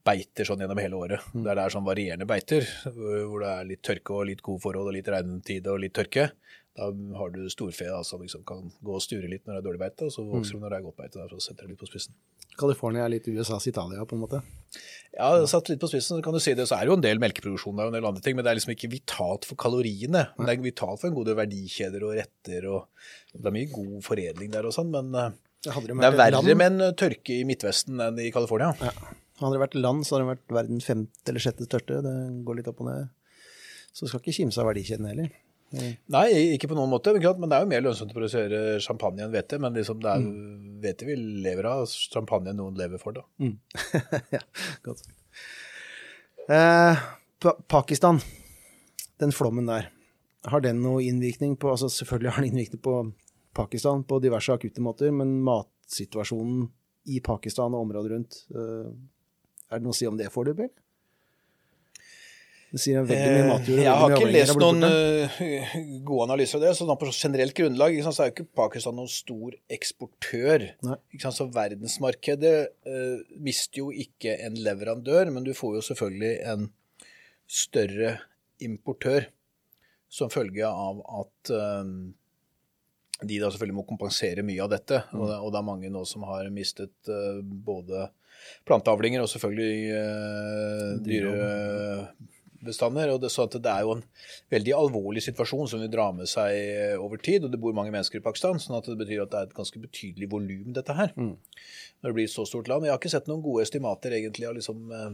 beiter 0.03 0.47
sånn 0.47 0.63
gjennom 0.63 0.81
hele 0.81 0.99
året. 0.99 1.27
Mm. 1.33 1.43
Der 1.45 1.57
det 1.57 1.65
er 1.65 1.73
sånn 1.73 1.87
varierende 1.87 2.27
beiter, 2.29 2.67
hvor 2.85 3.43
det 3.43 3.51
er 3.51 3.69
litt 3.69 3.83
tørke 3.85 4.17
og 4.17 4.27
litt 4.29 4.43
gode 4.45 4.63
forhold 4.63 4.91
og 4.91 4.97
litt 4.97 5.11
regntid 5.11 5.69
og 5.71 5.81
litt 5.83 5.95
tørke. 5.95 6.29
Da 6.73 6.87
har 7.19 7.29
du 7.29 7.43
storfe 7.53 7.85
som 7.85 8.03
som 8.07 8.21
liksom 8.21 8.43
kan 8.49 8.71
gå 8.81 8.93
og 8.97 9.01
sture 9.03 9.29
litt 9.29 9.45
når 9.45 9.55
det 9.55 9.59
er 9.61 9.65
dårlig 9.67 9.81
beite, 9.83 10.07
og 10.07 10.13
så 10.15 10.23
vokser 10.25 10.57
mm. 10.57 10.63
når 10.63 10.71
det 10.73 10.77
er 10.77 10.85
godt 10.87 10.97
beite. 10.97 11.19
Der, 11.19 11.29
så 11.29 11.49
setter 11.51 11.67
det 11.67 11.75
litt 11.75 11.81
på 11.83 11.89
spissen. 11.89 12.15
California 12.57 13.05
er 13.05 13.13
litt 13.13 13.27
USAs 13.29 13.67
Italia, 13.69 14.05
på 14.09 14.17
en 14.17 14.23
måte? 14.23 14.41
Ja, 15.13 15.29
satt 15.49 15.69
litt 15.69 15.81
på 15.81 15.89
spissen, 15.89 16.17
så 16.17 16.25
kan 16.25 16.33
du 16.33 16.41
si 16.41 16.55
det. 16.57 16.65
Så 16.69 16.77
er 16.77 16.85
det 16.85 16.93
jo 16.93 16.97
en 16.97 17.05
del 17.05 17.21
melkeproduksjon 17.21 17.77
der 17.77 17.87
og 17.87 17.93
en 17.93 17.97
del 17.99 18.09
andre 18.09 18.25
ting, 18.25 18.37
men 18.37 18.45
det 18.45 18.51
er 18.51 18.59
liksom 18.59 18.73
ikke 18.73 18.91
vitalt 18.93 19.47
for 19.49 19.59
kaloriene. 19.61 20.27
Men 20.33 20.49
det 20.49 20.55
er 20.55 20.65
vitalt 20.65 21.01
for 21.01 21.11
en 21.11 21.17
god 21.17 21.29
del 21.29 21.39
verdikjeder 21.43 22.05
og 22.07 22.15
retter, 22.17 22.69
og 22.73 23.37
det 23.37 23.49
er 23.49 23.57
mye 23.57 23.73
god 23.73 23.97
foredling 24.05 24.53
der 24.53 24.69
og 24.69 24.75
sånn, 24.75 24.93
men 24.93 25.13
eh, 25.17 25.33
det, 25.63 25.73
det 25.93 26.09
er 26.09 26.17
verre 26.19 26.57
med 26.59 26.71
en 26.73 26.95
tørke 26.99 27.37
i 27.37 27.45
Midtvesten 27.47 28.01
enn 28.03 28.17
i 28.19 28.33
California. 28.33 28.73
Ja. 28.81 29.13
Hadde 29.43 29.58
det 29.58 29.63
vært 29.65 29.79
land, 29.79 30.06
så 30.06 30.15
hadde 30.15 30.25
det 30.25 30.34
vært 30.34 30.56
verden 30.58 30.84
femte 30.84 31.32
eller 31.32 31.43
sjette 31.43 31.67
største. 31.67 32.01
Det 32.06 32.13
går 32.47 32.60
litt 32.60 32.69
opp 32.71 32.84
og 32.84 32.89
ned. 32.89 33.10
Så 33.93 34.10
skal 34.10 34.23
ikke 34.23 34.38
kimse 34.39 34.62
av 34.62 34.69
verdikjeden 34.71 35.10
heller. 35.10 35.34
Mm. 35.73 35.95
Nei, 36.13 36.27
ikke 36.53 36.69
på 36.69 36.77
noen 36.77 36.91
måte. 36.91 37.13
Men 37.17 37.49
det 37.49 37.58
er 37.58 37.65
jo 37.65 37.71
mer 37.71 37.84
lønnsomt 37.86 38.13
å 38.13 38.17
produsere 38.17 38.62
champagne 38.84 39.25
enn 39.25 39.34
hvete. 39.34 39.60
Men 39.62 39.75
liksom 39.77 40.01
det 40.03 40.12
er 40.12 40.23
mm. 40.23 40.69
hvete 40.84 41.10
vi 41.10 41.17
lever 41.45 41.69
av, 41.69 41.84
champagne 41.89 42.53
noen 42.58 42.77
lever 42.79 43.01
for, 43.01 43.17
da. 43.17 43.25
Mm. 43.41 43.58
ja, 44.38 44.43
godt 44.86 45.03
sagt. 45.03 45.19
Eh, 46.51 47.03
pa 47.43 47.53
Pakistan, 47.71 48.19
den 49.21 49.32
flommen 49.36 49.69
der, 49.69 49.89
har 50.51 50.63
den 50.63 50.82
noe 50.84 51.03
innvirkning 51.06 51.56
på 51.56 51.69
altså 51.71 51.88
Selvfølgelig 51.88 52.34
har 52.36 52.43
den 52.43 52.51
innvirkning 52.51 52.82
på 52.84 52.97
Pakistan 53.56 54.03
på 54.03 54.19
diverse 54.19 54.51
akutte 54.51 54.84
måter, 54.84 55.13
men 55.15 55.38
matsituasjonen 55.45 56.65
i 57.13 57.19
Pakistan 57.23 57.75
og 57.75 57.86
området 57.86 58.12
rundt 58.12 58.39
eh, 58.51 58.91
er 59.73 59.81
det 59.81 59.88
noe 59.88 59.95
å 59.95 59.97
si 59.97 60.09
om 60.09 60.19
det 60.19 60.29
foreløpig? 60.33 60.69
Det 62.73 62.79
sier 62.81 63.03
veldig 63.05 63.33
mye 63.36 63.49
matjord. 63.51 63.79
Jeg 63.83 63.97
har 64.01 64.13
ikke 64.15 64.29
lest 64.33 64.57
noen 64.57 64.86
uh, 64.88 65.73
gode 66.07 66.25
analyser 66.25 66.57
av 66.57 66.63
det. 66.63 66.71
så 66.79 66.95
På 66.97 67.09
generelt 67.13 67.53
grunnlag 67.59 67.99
så 68.01 68.13
er 68.15 68.31
jo 68.31 68.33
ikke 68.33 68.45
Pakistan 68.57 68.97
noen 68.97 69.12
stor 69.13 69.53
eksportør. 69.77 70.65
Så 71.21 71.47
verdensmarkedet 71.53 72.55
uh, 72.89 73.19
mister 73.45 73.83
jo 73.83 73.91
ikke 73.93 74.33
en 74.47 74.57
leverandør, 74.65 75.29
men 75.36 75.45
du 75.45 75.53
får 75.53 75.77
jo 75.77 75.86
selvfølgelig 75.91 76.33
en 76.49 76.65
større 77.45 78.15
importør 78.65 79.29
som 80.09 80.33
følge 80.33 80.65
av 80.65 81.05
at 81.21 81.53
uh, 81.53 81.93
de 83.21 83.38
da 83.38 83.53
selvfølgelig 83.53 83.81
må 83.83 83.86
kompensere 83.86 84.41
mye 84.49 84.65
av 84.65 84.73
dette. 84.73 85.03
Mm. 85.12 85.19
Og, 85.19 85.27
det, 85.29 85.38
og, 85.38 85.53
det, 85.53 85.62
er 85.62 85.69
mange 85.69 85.93
nå 85.93 86.05
som 86.09 86.25
har 86.25 86.49
mistet 86.49 87.13
både 87.69 88.09
planteavlinger 88.67 89.23
og 89.23 89.29
selvfølgelig 89.32 89.77
uh, 89.97 90.91
dyrebestander. 91.06 93.08
og 93.13 93.19
det, 93.23 93.32
så 93.34 93.41
at 93.47 93.56
det 93.58 93.71
er 93.71 93.82
jo 93.86 93.91
en 93.97 94.06
veldig 94.53 94.73
alvorlig 94.77 95.21
situasjon 95.25 95.69
som 95.71 95.79
vil 95.84 95.93
dra 95.93 96.08
med 96.15 96.27
seg 96.32 96.49
eh, 96.56 97.01
over 97.01 97.17
tid. 97.23 97.39
og 97.43 97.49
Det 97.53 97.62
bor 97.62 97.75
mange 97.75 97.93
mennesker 97.93 98.17
i 98.21 98.25
Pakistan, 98.25 98.62
sånn 98.62 98.79
at 98.79 98.89
det 98.89 99.01
betyr 99.01 99.21
at 99.25 99.32
det 99.34 99.39
er 99.39 99.45
et 99.49 99.60
ganske 99.60 99.79
betydelig 99.84 100.27
volum, 100.32 100.69
dette 100.75 100.93
her. 100.97 101.10
Mm. 101.17 101.36
Når 102.01 102.08
det 102.10 102.17
blir 102.19 102.29
et 102.29 102.36
så 102.36 102.43
stort 102.49 102.69
land. 102.71 102.84
Jeg 102.88 102.93
har 102.95 103.01
ikke 103.01 103.15
sett 103.15 103.32
noen 103.32 103.45
gode 103.45 103.63
estimater 103.67 104.10
egentlig 104.15 104.45
av 104.49 104.56
liksom, 104.60 104.77
uh, 104.91 105.13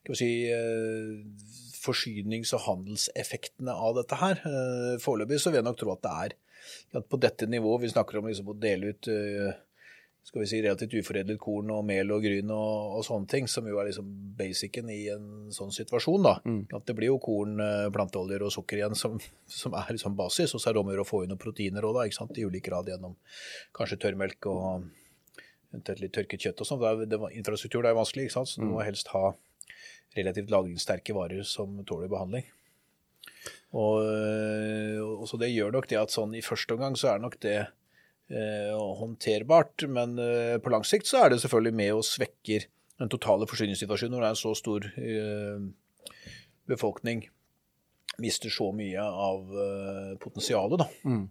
skal 0.00 0.12
vi 0.12 0.20
si, 0.20 0.32
uh, 0.52 1.12
forsynings- 1.86 2.54
og 2.56 2.60
handelseffektene 2.66 3.72
av 3.72 3.90
dette 4.00 4.16
her. 4.18 4.36
Foreløpig 4.98 5.38
så 5.38 5.48
vil 5.52 5.60
jeg 5.60 5.68
nok 5.68 5.78
tro 5.78 5.90
at 5.94 6.02
det 6.02 6.14
er 6.24 6.30
at 6.98 7.06
på 7.06 7.16
dette 7.22 7.44
nivået, 7.46 7.82
vi 7.84 7.92
snakker 7.92 8.14
om 8.18 8.26
liksom 8.26 8.50
å 8.50 8.58
dele 8.58 8.84
ut 8.90 9.04
skal 10.26 10.42
vi 10.42 10.46
si, 10.50 10.58
relativt 10.58 10.94
uforedlet 10.98 11.38
korn 11.38 11.70
og 11.70 11.84
mel 11.86 12.10
og 12.10 12.24
gryn 12.26 12.50
og, 12.50 12.96
og, 12.96 13.02
sånne 13.06 13.30
ting, 13.30 13.46
som 13.50 13.66
jo 13.70 13.78
er 13.78 13.86
liksom 13.92 14.08
basicen 14.36 14.90
i 14.90 15.04
en 15.12 15.26
sånn 15.54 15.70
situasjon. 15.74 16.26
da. 16.26 16.34
Mm. 16.42 16.60
At 16.74 16.88
det 16.88 16.96
blir 16.98 17.12
jo 17.12 17.20
korn, 17.22 17.60
eh, 17.62 17.86
planteoljer 17.94 18.42
og 18.42 18.50
sukker 18.54 18.80
igjen 18.80 18.98
som, 18.98 19.20
som 19.60 19.76
er 19.78 19.92
liksom 19.94 20.16
basis, 20.18 20.56
og 20.56 20.62
så 20.62 20.70
er 20.70 20.76
det 20.76 20.82
om 20.82 20.90
å 20.90 20.96
gjøre 20.96 21.06
å 21.06 21.10
få 21.12 21.22
inn 21.22 21.30
noen 21.30 21.42
proteiner 21.42 21.86
òg, 21.86 22.02
i 22.10 22.46
ulik 22.46 22.66
grad 22.66 22.90
gjennom 22.90 23.14
kanskje 23.76 24.00
tørrmelk 24.02 24.50
og 24.50 24.88
litt 26.02 26.14
tørket 26.16 26.48
kjøtt 26.48 26.64
og 26.64 26.70
sånn. 26.72 27.06
Infrastruktur 27.30 27.86
det 27.86 27.94
er 27.94 28.00
vanskelig, 28.00 28.26
ikke 28.26 28.38
sant? 28.40 28.50
så 28.50 28.60
du 28.60 28.66
må 28.66 28.80
mm. 28.80 28.86
helst 28.88 29.14
ha 29.14 29.30
relativt 30.16 30.50
lagringssterke 30.50 31.14
varer 31.14 31.46
som 31.46 31.78
tåler 31.86 32.10
behandling. 32.10 32.50
Og, 33.76 34.02
eh, 34.02 34.98
og 34.98 35.26
så 35.28 35.38
Det 35.38 35.52
gjør 35.52 35.74
nok 35.74 35.86
det 35.90 35.98
at 36.00 36.14
sånn 36.14 36.34
i 36.34 36.42
første 36.42 36.74
omgang 36.74 36.96
så 36.98 37.14
er 37.14 37.22
nok 37.22 37.38
det 37.42 37.58
håndterbart. 39.00 39.86
Men 39.92 40.18
eh, 40.22 40.56
på 40.62 40.72
lang 40.72 40.86
sikt 40.86 41.08
så 41.10 41.24
er 41.24 41.32
det 41.32 41.40
selvfølgelig 41.44 41.74
med 41.78 41.92
og 41.98 42.06
svekker 42.06 42.66
den 42.96 43.12
totale 43.12 43.48
forsyningssituasjonen 43.48 44.16
når 44.16 44.24
det 44.24 44.28
er 44.28 44.36
en 44.36 44.40
så 44.40 44.54
stor 44.56 44.86
eh, 44.96 45.66
befolkning 46.66 47.26
mister 48.22 48.48
så 48.48 48.70
mye 48.72 49.02
av 49.04 49.50
potensialet, 50.22 50.80
da. 50.80 50.86
Mm. 51.04 51.26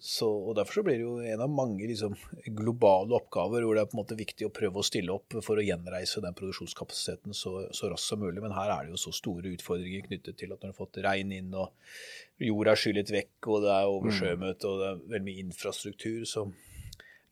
Så, 0.00 0.26
og 0.26 0.54
Derfor 0.56 0.78
så 0.78 0.82
blir 0.86 0.96
det 0.96 1.04
jo 1.04 1.18
en 1.20 1.42
av 1.44 1.50
mange 1.52 1.84
liksom, 1.90 2.14
globale 2.56 3.12
oppgaver 3.18 3.66
hvor 3.66 3.76
det 3.76 3.82
er 3.82 3.90
på 3.90 3.98
en 3.98 4.00
måte 4.00 4.16
viktig 4.16 4.46
å 4.46 4.52
prøve 4.54 4.80
å 4.80 4.86
stille 4.86 5.12
opp 5.12 5.36
for 5.44 5.60
å 5.60 5.64
gjenreise 5.64 6.22
den 6.24 6.36
produksjonskapasiteten 6.38 7.36
så, 7.36 7.52
så 7.76 7.90
raskt 7.92 8.08
som 8.08 8.22
mulig. 8.22 8.40
Men 8.40 8.56
her 8.56 8.72
er 8.72 8.86
det 8.86 8.94
jo 8.94 9.02
så 9.02 9.12
store 9.14 9.52
utfordringer 9.52 10.06
knyttet 10.08 10.40
til 10.40 10.54
at 10.54 10.62
når 10.62 10.72
du 10.72 10.72
har 10.72 10.78
fått 10.78 11.00
regn 11.04 11.36
inn, 11.36 11.52
og 11.52 12.48
jorda 12.48 12.72
er 12.72 12.80
skyllet 12.80 13.12
vekk, 13.12 13.50
og 13.52 13.66
det 13.66 13.74
er 13.76 13.92
oversjømøte, 13.92 14.72
og 14.72 14.80
det 14.80 14.88
er 14.88 15.04
veldig 15.04 15.28
mye 15.28 15.44
infrastruktur, 15.44 16.24
som 16.32 16.56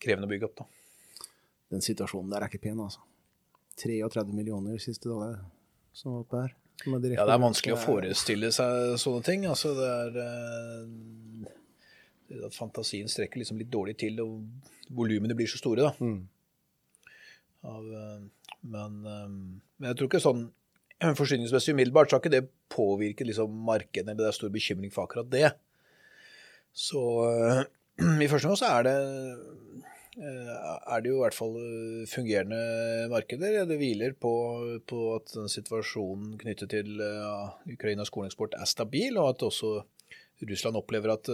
krevende 0.02 0.28
å 0.28 0.34
bygge 0.34 0.50
opp. 0.50 0.60
da. 0.60 1.26
Den 1.72 1.82
situasjonen 1.88 2.36
der 2.36 2.44
er 2.44 2.52
ikke 2.52 2.66
pen, 2.68 2.84
altså. 2.84 3.02
33 3.80 4.28
millioner 4.32 4.78
siste 4.80 5.08
dager 5.08 5.40
som 5.96 6.14
var 6.14 6.22
oppe 6.24 6.44
her. 6.44 6.56
ja, 6.84 7.24
det 7.24 7.32
er 7.32 7.40
vanskelig 7.40 7.74
å 7.74 7.80
forestille 7.80 8.52
seg 8.52 8.96
sånne 9.00 9.24
ting. 9.24 9.44
Altså, 9.48 9.72
det 9.76 9.88
er 9.88 10.18
eh, 10.22 11.54
at 12.46 12.56
fantasien 12.56 13.10
strekker 13.10 13.40
liksom 13.40 13.60
litt 13.60 13.70
dårlig 13.72 13.96
til, 14.00 14.18
og 14.24 14.94
volumene 14.96 15.36
blir 15.38 15.50
så 15.50 15.60
store, 15.60 15.86
da. 15.86 15.92
Mm. 16.00 17.14
Av, 17.66 17.86
eh, 18.00 18.52
men, 18.72 19.00
eh, 19.06 19.26
men, 19.30 19.88
jeg 19.90 19.98
tror 19.98 20.10
ikke 20.10 20.22
sånn 20.22 20.46
forsyningsmessig 21.20 21.74
umiddelbart 21.74 22.08
så 22.08 22.16
har 22.16 22.22
ikke 22.24 22.36
det 22.38 22.46
påvirket 22.72 23.28
liksom 23.28 23.66
eller 23.68 24.14
det 24.16 24.28
er 24.28 24.36
stor 24.36 24.52
bekymring 24.52 24.92
for 24.92 25.04
akkurat 25.04 25.28
det. 25.28 25.50
Så 26.72 27.02
uh, 27.24 27.60
i 28.24 28.28
første 28.28 28.48
omgang 28.48 28.60
så 28.60 28.70
er 28.78 28.86
det 28.86 28.96
er 30.16 31.02
det 31.04 31.10
jo 31.10 31.18
i 31.18 31.20
hvert 31.20 31.36
fall 31.36 31.56
fungerende 32.08 32.56
markeder. 33.12 33.66
Det 33.68 33.76
hviler 33.76 34.14
på, 34.16 34.32
på 34.88 35.00
at 35.12 35.34
den 35.34 35.50
situasjonen 35.52 36.38
knyttet 36.40 36.72
til 36.72 37.02
Ukrainas 37.68 38.08
korneksport 38.08 38.56
er 38.56 38.64
stabil, 38.64 39.18
og 39.20 39.34
at 39.34 39.44
også 39.44 39.74
Russland 40.48 40.80
opplever 40.80 41.12
at 41.12 41.28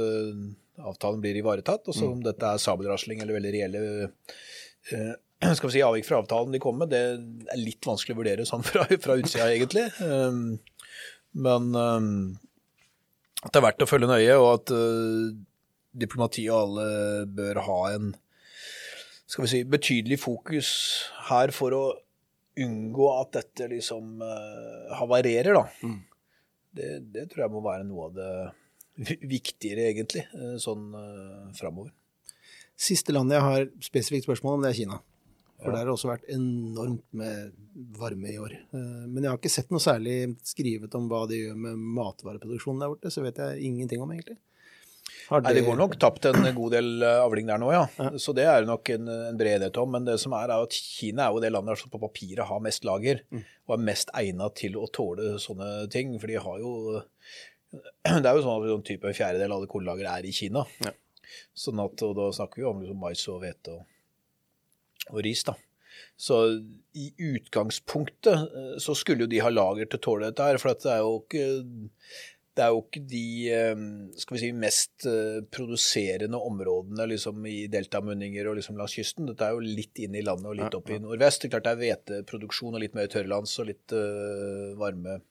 avtalen 0.80 1.20
blir 1.22 1.36
ivaretatt. 1.38 1.88
Og 1.88 1.96
så 1.96 2.08
om 2.08 2.20
mm. 2.20 2.24
dette 2.30 2.48
er 2.48 2.62
sabelrasling 2.62 3.22
eller 3.22 3.38
veldig 3.38 3.52
reelle 3.56 3.82
uh, 4.06 5.12
skal 5.56 5.68
vi 5.68 5.74
si, 5.76 5.84
avvik 5.84 6.06
fra 6.06 6.20
avtalen 6.22 6.54
de 6.54 6.62
kommer 6.62 6.86
med, 6.86 6.94
det 6.94 7.52
er 7.52 7.60
litt 7.60 7.86
vanskelig 7.86 8.16
å 8.16 8.20
vurdere 8.22 8.48
sånn 8.48 8.64
fra, 8.70 8.86
fra 9.02 9.18
utsida, 9.20 9.50
egentlig. 9.50 9.88
Um, 10.00 10.58
men 11.32 11.72
um, 11.74 12.12
at 13.42 13.50
det 13.50 13.58
er 13.58 13.66
verdt 13.66 13.84
å 13.84 13.90
følge 13.90 14.10
nøye, 14.10 14.36
og 14.38 14.50
at 14.52 14.74
uh, 14.76 15.32
diplomati 15.92 16.46
og 16.50 16.58
alle 16.60 16.86
bør 17.28 17.64
ha 17.66 17.80
en 17.96 18.12
skal 19.32 19.46
vi 19.46 19.48
si, 19.48 19.60
betydelig 19.64 20.18
fokus 20.20 20.70
her 21.30 21.52
for 21.56 21.72
å 21.72 21.84
unngå 22.60 23.06
at 23.16 23.30
dette 23.38 23.68
liksom 23.70 24.20
uh, 24.20 24.92
havarerer, 24.98 25.56
da. 25.56 25.62
Mm. 25.80 26.00
Det, 26.72 26.88
det, 27.14 27.24
tror 27.30 27.46
jeg 27.46 27.52
må 27.52 27.62
være 27.64 27.86
noe 27.88 28.10
av 28.10 28.16
det 28.16 28.32
viktigere, 29.36 29.88
egentlig, 29.90 30.26
eh, 30.36 30.58
sånn 30.60 30.92
uh, 30.94 31.48
framover. 31.56 31.92
Siste 32.76 33.14
landet 33.14 33.38
jeg 33.38 33.46
har 33.46 33.66
spesifikt 33.84 34.26
spørsmål 34.28 34.58
om, 34.58 34.64
det 34.64 34.72
er 34.72 34.78
Kina. 34.82 35.00
For 35.62 35.70
ja. 35.70 35.76
der 35.76 35.84
har 35.84 35.90
det 35.90 35.94
også 35.94 36.10
vært 36.10 36.30
enormt 36.34 37.04
med 37.14 37.52
varme 37.96 38.32
i 38.32 38.38
år. 38.42 38.56
Uh, 38.74 39.04
men 39.08 39.22
jeg 39.22 39.30
har 39.30 39.40
ikke 39.40 39.52
sett 39.52 39.72
noe 39.72 39.82
særlig 39.82 40.16
skrevet 40.46 40.94
om 40.98 41.10
hva 41.10 41.24
de 41.30 41.44
gjør 41.44 41.60
med 41.68 41.84
matvareproduksjonen 42.00 42.82
der 42.82 42.94
borte, 42.94 43.12
så 43.14 43.24
vet 43.24 43.38
jeg 43.40 43.68
ingenting 43.70 44.02
om, 44.04 44.12
egentlig. 44.14 44.38
Det... 45.22 45.38
Nei, 45.46 45.52
det 45.56 45.62
går 45.64 45.76
nok 45.78 45.94
tapt 46.00 46.26
en 46.28 46.44
god 46.56 46.74
del 46.74 47.04
avling 47.06 47.48
der 47.48 47.60
nå, 47.60 47.70
ja. 47.72 47.84
ja. 47.96 48.10
Så 48.20 48.34
det 48.36 48.44
er 48.48 48.66
nok 48.68 48.90
en, 48.92 49.06
en 49.30 49.38
bred 49.38 49.54
enighet 49.56 49.78
om. 49.80 49.88
Men 49.94 50.04
det 50.04 50.18
som 50.20 50.34
er, 50.36 50.50
er 50.50 50.66
at 50.66 50.76
Kina 50.76 51.24
er 51.24 51.36
jo 51.36 51.40
det 51.42 51.52
landet 51.54 51.80
som 51.80 51.92
på 51.92 52.00
papiret 52.02 52.44
har 52.48 52.60
mest 52.64 52.84
lager, 52.84 53.22
mm. 53.32 53.44
og 53.68 53.76
er 53.76 53.86
mest 53.86 54.12
egnet 54.18 54.58
til 54.60 54.76
å 54.76 54.88
tåle 54.92 55.36
sånne 55.40 55.70
ting. 55.94 56.12
For 56.20 56.32
de 56.32 56.42
har 56.42 56.60
jo 56.60 56.74
det 57.72 58.28
er 58.28 58.36
jo 58.36 58.44
sånn 58.44 58.58
at 58.58 58.74
en 58.74 58.84
type 58.86 59.08
en 59.08 59.16
fjerdedel 59.16 59.52
av 59.52 59.60
alle 59.60 59.70
kornlager 59.70 60.08
er 60.10 60.28
i 60.28 60.34
Kina. 60.36 60.64
Ja. 60.84 60.92
Sånn 61.56 61.80
at, 61.80 62.02
og 62.04 62.16
da 62.18 62.28
snakker 62.34 62.60
vi 62.60 62.68
om 62.68 62.82
liksom 62.82 63.00
mais 63.00 63.22
og 63.32 63.40
hvete 63.44 63.76
og, 63.78 63.86
og, 65.10 65.22
ris. 65.24 65.44
da. 65.48 65.56
Så 66.20 66.42
i 66.98 67.08
utgangspunktet 67.32 68.52
eh, 68.60 68.76
så 68.82 68.94
skulle 68.96 69.26
jo 69.26 69.32
de 69.32 69.40
ha 69.44 69.50
lager 69.52 69.88
til 69.88 70.00
å 70.00 70.04
tåle 70.08 70.28
dette 70.30 70.46
her. 70.50 70.60
For 70.60 70.76
det 70.76 70.92
er 70.92 71.02
jo 71.04 71.18
ikke 71.22 71.48
det 72.52 72.60
er 72.66 72.74
jo 72.74 72.82
ikke 72.82 73.00
de 73.08 73.26
eh, 73.48 73.82
skal 74.20 74.36
vi 74.36 74.42
si, 74.42 74.50
mest 74.52 75.06
eh, 75.08 75.40
produserende 75.56 76.36
områdene 76.36 77.06
liksom, 77.14 77.40
i 77.48 77.64
deltamunninger 77.72 78.48
og 78.48 78.58
liksom 78.58 78.76
langs 78.80 78.96
kysten. 78.98 79.30
Dette 79.30 79.48
er 79.48 79.56
jo 79.56 79.64
litt 79.64 80.02
inn 80.04 80.18
i 80.18 80.24
landet 80.24 80.50
og 80.50 80.58
litt 80.60 80.76
opp 80.76 80.92
i 80.92 81.00
nordvest. 81.00 81.44
Det 81.44 81.48
er 81.48 81.54
klart 81.56 81.70
det 81.70 81.72
er 81.72 81.82
hveteproduksjon 81.82 82.76
og 82.76 82.84
litt 82.84 82.98
mer 82.98 83.08
tørrlands 83.12 83.56
og 83.62 83.70
litt 83.70 83.96
uh, 83.96 84.74
varme 84.80 85.22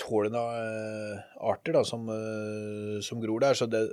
tålende 0.00 0.42
eh, 0.42 1.20
arter 1.50 1.76
da, 1.78 1.84
som, 1.84 2.08
eh, 2.10 3.00
som, 3.02 3.20
gror 3.22 3.40
der. 3.40 3.54
Så, 3.54 3.66
det, 3.70 3.86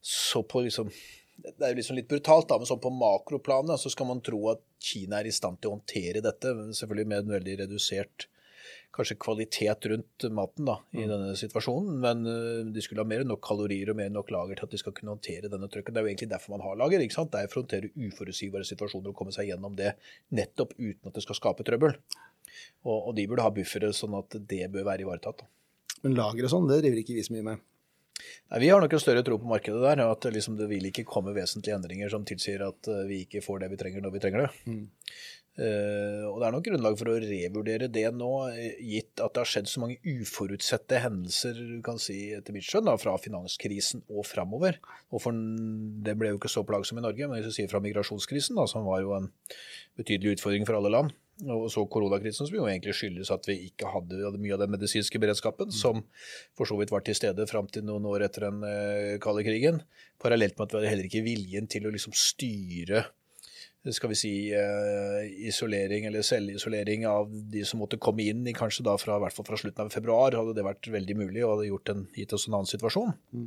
så 0.00 0.42
på 0.42 0.64
liksom 0.66 0.92
det 1.36 1.66
er 1.66 1.76
liksom 1.76 1.98
litt 1.98 2.08
brutalt, 2.08 2.48
da, 2.48 2.56
men 2.56 2.68
sånn 2.68 2.80
på 2.80 2.94
makroplanet 2.96 3.80
så 3.82 3.90
skal 3.92 4.08
man 4.08 4.22
tro 4.24 4.38
at 4.54 4.62
Kina 4.80 5.18
er 5.20 5.28
i 5.28 5.34
stand 5.34 5.60
til 5.60 5.68
å 5.68 5.74
håndtere 5.74 6.22
dette, 6.24 6.54
selvfølgelig 6.78 7.10
med 7.10 7.18
en 7.18 7.34
veldig 7.34 7.56
redusert 7.60 8.24
kanskje 8.96 9.18
kvalitet 9.20 9.84
rundt 9.90 10.24
maten 10.32 10.70
da, 10.70 10.78
i 10.96 11.02
mm. 11.02 11.10
denne 11.10 11.34
situasjonen. 11.36 11.98
Men 12.00 12.72
de 12.72 12.84
skulle 12.84 13.04
ha 13.04 13.08
mer 13.10 13.20
enn 13.20 13.28
nok 13.28 13.42
kalorier 13.44 13.90
og 13.92 13.98
mer 13.98 14.08
enn 14.08 14.16
nok 14.16 14.32
lager 14.32 14.56
til 14.56 14.64
at 14.64 14.72
de 14.72 14.80
skal 14.80 14.94
kunne 14.96 15.12
håndtere 15.12 15.50
denne 15.52 15.68
trøkken. 15.68 15.92
Det 15.92 16.00
er 16.00 16.06
jo 16.06 16.12
egentlig 16.14 16.30
derfor 16.30 16.54
man 16.54 16.64
har 16.64 16.78
lager. 16.80 17.04
ikke 17.04 17.18
sant? 17.18 17.34
Det 17.34 17.42
er 17.42 17.52
for 17.52 17.60
å 17.60 17.66
håndtere 17.66 17.92
uforutsigbare 17.92 18.68
situasjoner 18.70 19.12
og 19.12 19.18
komme 19.18 19.36
seg 19.36 19.50
gjennom 19.50 19.76
det 19.76 19.92
nettopp 20.32 20.72
uten 20.78 21.10
at 21.10 21.18
det 21.18 21.26
skal 21.26 21.36
skape 21.36 21.68
trøbbel. 21.68 21.98
Og, 22.86 22.98
og, 22.98 23.12
de 23.18 23.26
burde 23.28 23.46
ha 23.46 23.52
buffere, 23.54 23.92
sånn 23.96 24.16
at 24.18 24.38
det 24.50 24.66
bør 24.72 24.88
være 24.90 25.06
ivaretatt. 25.06 25.46
Men 26.04 26.18
lager 26.18 26.46
og 26.46 26.52
sånn, 26.52 26.68
det 26.70 26.82
driver 26.82 27.02
ikke 27.02 27.16
vi 27.16 27.24
så 27.26 27.34
mye 27.34 27.48
med? 27.52 27.64
Nei, 28.50 28.60
Vi 28.62 28.68
har 28.70 28.80
nok 28.80 28.94
en 28.96 29.02
større 29.02 29.24
tro 29.26 29.38
på 29.40 29.48
markedet 29.50 29.80
der. 29.82 30.04
At 30.06 30.28
liksom 30.32 30.58
det 30.58 30.68
vil 30.70 30.90
ikke 30.90 31.06
komme 31.08 31.34
vesentlige 31.36 31.76
endringer 31.76 32.12
som 32.12 32.26
tilsier 32.28 32.64
at 32.68 32.92
eh, 32.92 33.06
vi 33.08 33.24
ikke 33.26 33.44
får 33.44 33.64
det 33.64 33.72
vi 33.72 33.80
trenger 33.80 34.04
når 34.04 34.14
vi 34.14 34.22
trenger 34.22 34.46
det. 34.46 34.52
Mm. 34.68 34.84
Uh, 35.56 36.28
og 36.28 36.42
Det 36.42 36.44
er 36.44 36.52
nok 36.52 36.64
grunnlag 36.66 36.96
for 37.00 37.08
å 37.08 37.14
revurdere 37.16 37.86
det 37.88 38.10
nå, 38.12 38.32
eh, 38.50 38.74
gitt 38.84 39.22
at 39.24 39.32
det 39.32 39.40
har 39.40 39.48
skjedd 39.48 39.70
så 39.72 39.80
mange 39.80 39.96
uforutsette 40.04 40.98
hendelser 41.00 41.56
du 41.56 41.78
kan 41.84 41.96
si, 42.02 42.18
etter 42.36 42.52
mitt 42.52 42.66
skjønn, 42.68 42.84
da, 42.84 42.98
fra 43.00 43.14
finanskrisen 43.16 44.04
og 44.12 44.26
framover. 44.28 44.76
Og 45.16 45.22
for, 45.24 45.38
det 46.04 46.12
ble 46.20 46.34
jo 46.34 46.40
ikke 46.42 46.52
så 46.52 46.60
plagsomt 46.68 47.00
i 47.00 47.06
Norge, 47.06 47.24
men 47.24 47.40
hvis 47.40 47.48
du 47.48 47.56
sier 47.56 47.72
fra 47.72 47.80
migrasjonskrisen, 47.80 48.60
da, 48.60 48.68
som 48.68 48.84
var 48.84 49.00
jo 49.00 49.16
en 49.16 49.30
betydelig 49.96 50.36
utfordring 50.36 50.68
for 50.68 50.76
alle 50.76 50.92
land, 50.92 51.16
og 51.44 51.66
så 51.72 51.82
koronakrisen, 51.92 52.48
som 52.48 52.56
jo 52.56 52.64
egentlig 52.64 52.94
skyldes 52.96 53.28
at 53.34 53.44
vi 53.48 53.58
ikke 53.66 53.90
hadde, 53.92 54.30
mye 54.40 54.54
av 54.56 54.62
den 54.62 54.72
medisinske 54.72 55.20
beredskapen, 55.20 55.68
mm. 55.68 55.76
som 55.76 56.00
for 56.56 56.68
så 56.68 56.78
vidt 56.80 56.94
var 56.94 57.04
til 57.04 57.18
stede 57.18 57.44
fram 57.50 57.68
til 57.68 57.84
noen 57.84 58.08
år 58.08 58.24
etter 58.24 58.48
den 58.48 58.64
uh, 58.64 59.18
kalde 59.22 59.44
krigen. 59.44 59.82
Parallelt 60.22 60.56
med 60.56 60.64
at 60.64 60.72
vi 60.72 60.80
hadde 60.80 60.94
heller 60.94 61.10
ikke 61.10 61.26
viljen 61.26 61.68
til 61.68 61.88
å 61.88 61.92
liksom 61.94 62.16
styre 62.16 63.04
skal 63.94 64.10
vi 64.10 64.16
si, 64.18 64.32
uh, 64.50 65.20
isolering 65.46 66.08
eller 66.08 66.24
selvisolering 66.26 67.04
av 67.06 67.30
de 67.30 67.62
som 67.68 67.78
måtte 67.78 68.00
komme 68.02 68.24
inn 68.26 68.40
i 68.48 68.54
kanskje 68.56 68.82
da 68.86 68.96
fra, 68.98 69.18
i 69.18 69.22
hvert 69.22 69.36
fall 69.36 69.46
fra 69.46 69.58
slutten 69.60 69.84
av 69.84 69.92
februar, 69.94 70.34
hadde 70.34 70.56
det 70.56 70.64
vært 70.66 70.88
veldig 70.90 71.16
mulig 71.20 71.44
og 71.44 71.52
hadde 71.52 71.68
gjort 71.68 71.92
en, 71.92 72.02
gitt 72.16 72.34
oss 72.34 72.48
en 72.48 72.56
annen 72.58 72.70
situasjon. 72.70 73.14
Mm. 73.36 73.46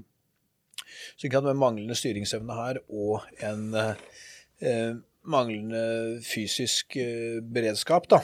Så 1.19 1.27
ikke 1.27 1.43
med 1.43 1.59
manglende 1.59 1.97
styringsevne 1.97 2.55
her 2.55 2.79
og 2.87 3.27
en 3.43 3.67
uh, 3.75 4.95
manglende 5.29 6.19
fysisk 6.25 6.97
eh, 6.99 7.39
beredskap, 7.41 8.09
da, 8.11 8.21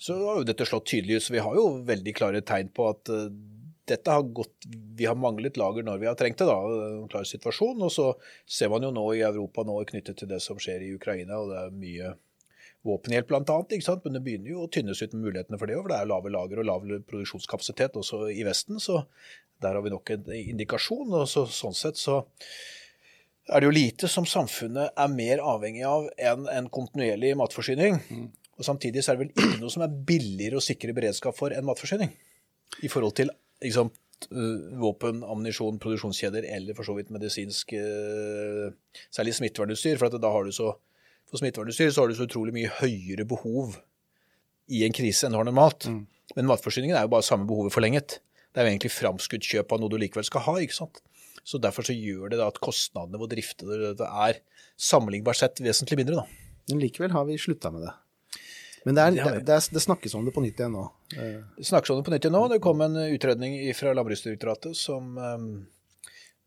så 0.00 0.16
har 0.24 0.40
jo 0.40 0.48
dette 0.48 0.66
slått 0.68 0.88
tydelig 0.88 1.20
ut. 1.20 1.26
Så 1.26 1.34
vi 1.36 1.42
har 1.44 1.56
jo 1.58 1.66
veldig 1.88 2.14
klare 2.16 2.40
tegn 2.46 2.70
på 2.72 2.88
at 2.88 3.12
eh, 3.12 3.28
dette 3.90 4.14
har 4.14 4.22
gått 4.22 4.68
Vi 4.96 5.06
har 5.08 5.18
manglet 5.18 5.56
lager 5.58 5.82
når 5.82 5.98
vi 5.98 6.08
har 6.08 6.16
trengt 6.18 6.38
det, 6.38 6.46
da. 6.48 6.56
En 6.86 7.08
klar 7.10 7.26
situasjon. 7.26 7.82
Og 7.84 7.92
så 7.92 8.08
ser 8.46 8.70
man 8.72 8.86
jo 8.86 8.92
nå 8.94 9.06
i 9.16 9.24
Europa 9.26 9.64
nå 9.66 9.78
knyttet 9.88 10.20
til 10.20 10.30
det 10.30 10.40
som 10.44 10.60
skjer 10.60 10.84
i 10.86 10.92
Ukraina, 10.96 11.40
og 11.40 11.52
det 11.52 11.60
er 11.62 11.78
mye 11.84 12.14
våpenhjelp 12.86 13.28
bl.a. 13.28 13.42
Men 14.04 14.16
det 14.16 14.24
begynner 14.24 14.54
jo 14.54 14.64
å 14.64 14.72
tynnes 14.72 15.02
ut 15.02 15.12
med 15.16 15.26
mulighetene 15.26 15.60
for 15.60 15.68
det, 15.68 15.78
for 15.80 15.92
det 15.92 16.00
er 16.00 16.10
lave 16.12 16.32
lager 16.32 16.62
og 16.62 16.68
lav 16.68 16.86
produksjonskapasitet 17.10 17.98
også 18.00 18.28
i 18.32 18.44
Vesten. 18.46 18.80
Så 18.80 19.02
der 19.60 19.76
har 19.76 19.84
vi 19.84 19.92
nok 19.92 20.12
en 20.14 20.30
indikasjon. 20.36 21.12
og 21.12 21.28
så, 21.28 21.44
Sånn 21.50 21.76
sett 21.76 22.00
så 22.00 22.22
er 23.50 23.62
det 23.62 23.68
jo 23.68 23.74
lite 23.74 24.08
som 24.10 24.26
samfunnet 24.28 24.92
er 24.98 25.10
mer 25.12 25.42
avhengig 25.42 25.82
av 25.86 26.06
enn 26.18 26.46
en 26.52 26.68
kontinuerlig 26.72 27.32
matforsyning. 27.40 27.98
Mm. 28.10 28.28
Og 28.60 28.66
Samtidig 28.66 29.02
så 29.02 29.12
er 29.12 29.18
det 29.18 29.24
vel 29.24 29.32
ikke 29.32 29.62
noe 29.62 29.72
som 29.72 29.84
er 29.86 29.96
billigere 30.10 30.60
å 30.60 30.64
sikre 30.64 30.94
beredskap 30.96 31.36
for 31.36 31.54
enn 31.56 31.66
matforsyning. 31.66 32.12
I 32.84 32.90
forhold 32.92 33.16
til 33.18 33.32
liksom, 33.64 33.90
våpen, 34.82 35.22
ammunisjon, 35.24 35.80
produksjonskjeder 35.80 36.44
eller 36.58 36.76
for 36.76 36.86
så 36.86 36.94
vidt 36.98 37.12
medisinsk 37.14 37.72
uh, 37.72 38.68
Særlig 39.08 39.34
smittevernutstyr. 39.38 39.96
For 40.00 40.20
da 40.20 40.32
har 40.34 40.44
du 40.44 40.52
så, 40.54 40.74
for 41.30 41.40
smittevernutstyr 41.40 41.94
så 41.94 42.04
har 42.04 42.12
du 42.12 42.18
så 42.18 42.28
utrolig 42.28 42.54
mye 42.56 42.72
høyere 42.82 43.26
behov 43.28 43.78
i 44.70 44.84
en 44.86 44.94
krise 44.94 45.26
enn 45.26 45.34
du 45.34 45.40
har 45.40 45.48
normalt. 45.48 45.88
Mm. 45.88 46.04
Men 46.36 46.50
matforsyningen 46.52 46.98
er 46.98 47.08
jo 47.08 47.14
bare 47.16 47.26
samme 47.26 47.48
behovet 47.48 47.74
forlenget. 47.74 48.20
Det 48.50 48.60
er 48.60 48.66
jo 48.66 48.74
egentlig 48.74 48.92
framskutt 48.92 49.46
kjøp 49.46 49.72
av 49.72 49.80
noe 49.80 49.90
du 49.90 49.96
likevel 49.98 50.26
skal 50.26 50.44
ha. 50.46 50.58
ikke 50.62 50.76
sant? 50.76 51.00
Så 51.50 51.58
Derfor 51.58 51.86
så 51.86 51.96
gjør 51.96 52.30
det 52.30 52.38
da 52.38 52.46
at 52.50 52.60
kostnadene 52.62 53.18
ved 53.18 53.26
å 53.26 53.32
drifte 53.32 53.66
det 53.98 54.06
er 54.06 54.38
sammenlignbart 54.78 55.40
sett 55.40 55.58
vesentlig 55.64 55.98
mindre. 55.98 56.22
da. 56.22 56.54
Men 56.70 56.84
likevel 56.84 57.10
har 57.16 57.26
vi 57.26 57.40
slutta 57.42 57.72
med 57.74 57.88
det. 57.88 57.96
Men 58.86 58.96
det, 58.96 59.02
er, 59.02 59.16
det, 59.16 59.42
det, 59.48 59.58
det, 59.74 59.82
snakkes 59.82 60.14
om 60.16 60.24
det 60.24 60.32
på 60.32 60.44
nytt 60.44 60.60
igjen 60.62 60.72
nå? 60.72 60.86
Det 61.12 61.66
snakkes 61.68 61.92
om 61.92 61.98
det 61.98 62.06
på 62.06 62.14
nytt 62.14 62.24
igjen 62.24 62.36
nå. 62.38 62.46
Det 62.52 62.62
kom 62.64 62.80
en 62.84 62.96
utredning 63.02 63.58
fra 63.76 63.92
Landbruksdirektoratet 63.96 64.78
som 64.78 65.18
um, 65.18 65.50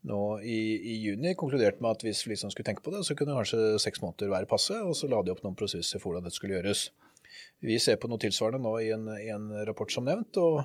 nå 0.08 0.22
i, 0.42 0.58
i, 0.80 0.96
juni 1.04 1.36
konkluderte 1.38 1.84
med 1.84 1.94
at 1.94 2.02
hvis 2.06 2.24
vi 2.26 2.32
liksom 2.32 2.50
skulle 2.50 2.66
tenke 2.66 2.82
på 2.84 2.94
det, 2.94 3.04
så 3.06 3.14
kunne 3.18 3.36
kanskje 3.38 3.76
seks 3.82 4.02
måneder 4.02 4.32
være 4.32 4.50
passe, 4.50 4.80
og 4.82 4.96
så 4.98 5.08
la 5.12 5.22
de 5.22 5.34
opp 5.34 5.44
noen 5.44 5.58
prosesser 5.58 6.02
for 6.02 6.10
hvordan 6.10 6.26
dette 6.26 6.40
skulle 6.40 6.58
gjøres. 6.58 6.88
Vi 7.64 7.78
ser 7.82 8.00
på 8.00 8.10
noe 8.10 8.20
tilsvarende 8.20 8.64
nå 8.64 8.74
i 8.82 8.90
en, 8.96 9.06
i 9.20 9.30
en 9.32 9.46
rapport 9.68 9.92
som 9.92 10.06
nevnt. 10.08 10.40
og 10.42 10.64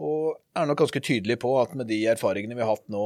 og 0.00 0.38
er 0.56 0.68
nok 0.68 0.80
ganske 0.80 1.02
tydelig 1.04 1.36
på 1.42 1.52
at 1.60 1.74
med 1.76 1.90
de 1.90 1.98
erfaringene 2.08 2.56
vi 2.56 2.64
har 2.64 2.72
hatt 2.72 2.86
nå 2.92 3.04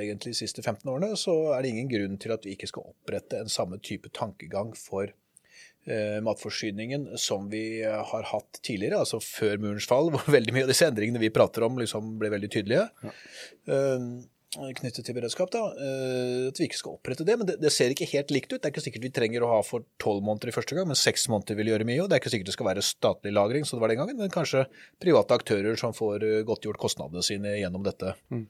egentlig 0.00 0.34
de 0.34 0.40
siste 0.42 0.64
15 0.64 0.88
årene, 0.90 1.12
så 1.18 1.34
er 1.54 1.62
det 1.62 1.70
ingen 1.72 1.90
grunn 1.90 2.16
til 2.22 2.34
at 2.34 2.46
vi 2.46 2.56
ikke 2.56 2.70
skal 2.70 2.88
opprette 2.90 3.38
en 3.38 3.52
samme 3.52 3.78
type 3.84 4.10
tankegang 4.16 4.72
for 4.78 5.06
eh, 5.06 6.18
matforsyningen 6.26 7.12
som 7.20 7.46
vi 7.52 7.82
har 7.86 8.28
hatt 8.32 8.58
tidligere, 8.60 9.04
altså 9.04 9.22
før 9.22 9.62
murens 9.62 9.86
fall, 9.86 10.10
hvor 10.12 10.26
veldig 10.34 10.56
mye 10.56 10.66
av 10.66 10.74
disse 10.74 10.88
endringene 10.90 11.22
vi 11.22 11.30
prater 11.34 11.68
om, 11.68 11.78
liksom 11.78 12.16
ble 12.18 12.32
veldig 12.34 12.50
tydelige. 12.56 12.88
Ja. 13.06 13.16
Uh, 13.70 14.08
knyttet 14.52 15.06
til 15.06 15.16
beredskap, 15.16 15.48
da, 15.52 15.62
eh, 15.80 16.48
at 16.50 16.58
vi 16.60 16.66
ikke 16.68 16.76
skal 16.76 16.96
opprette 16.98 17.24
det. 17.24 17.36
Men 17.40 17.48
det, 17.48 17.56
det, 17.62 17.72
ser 17.72 17.92
ikke 17.92 18.08
helt 18.10 18.32
likt 18.34 18.50
ut. 18.52 18.58
Det 18.60 18.68
er 18.68 18.74
ikke 18.74 18.84
sikkert 18.84 19.06
vi 19.06 19.12
trenger 19.16 19.46
å 19.46 19.50
ha 19.54 19.60
for 19.64 19.86
tolv 20.02 20.20
måneder 20.26 20.52
i 20.52 20.54
første 20.54 20.76
gang, 20.76 20.88
men 20.90 20.98
seks 20.98 21.24
måneder 21.32 21.56
vil 21.56 21.72
gjøre 21.72 21.86
mye. 21.88 22.02
Og 22.04 22.10
det 22.10 22.18
er 22.18 22.22
ikke 22.22 22.34
sikkert 22.34 22.50
det 22.50 22.56
skal 22.58 22.68
være 22.68 22.84
statlig 22.84 23.32
lagring, 23.32 23.64
som 23.64 23.78
det 23.78 23.84
var 23.86 23.94
den 23.94 24.02
gangen, 24.02 24.20
men 24.20 24.34
kanskje 24.34 24.66
private 25.02 25.38
aktører 25.40 25.78
som 25.80 25.96
får 25.96 26.26
eh, 26.28 26.42
godtgjort 26.48 26.80
kostnadene 26.82 27.24
sine 27.24 27.56
gjennom 27.56 27.86
dette. 27.86 28.12
Mm. 28.34 28.44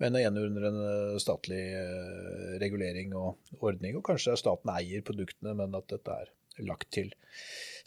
Men 0.00 0.20
igjen 0.22 0.40
under 0.40 0.68
en 0.70 0.80
eh, 0.88 1.18
statlig 1.22 1.62
regulering 2.62 3.12
og 3.18 3.60
ordning, 3.60 3.98
og 4.00 4.06
kanskje 4.08 4.38
staten 4.40 4.72
eier 4.72 5.04
produktene, 5.04 5.52
men 5.58 5.76
at 5.76 5.90
dette 5.92 6.16
er 6.22 6.32
lagt 6.64 6.88
til 6.92 7.12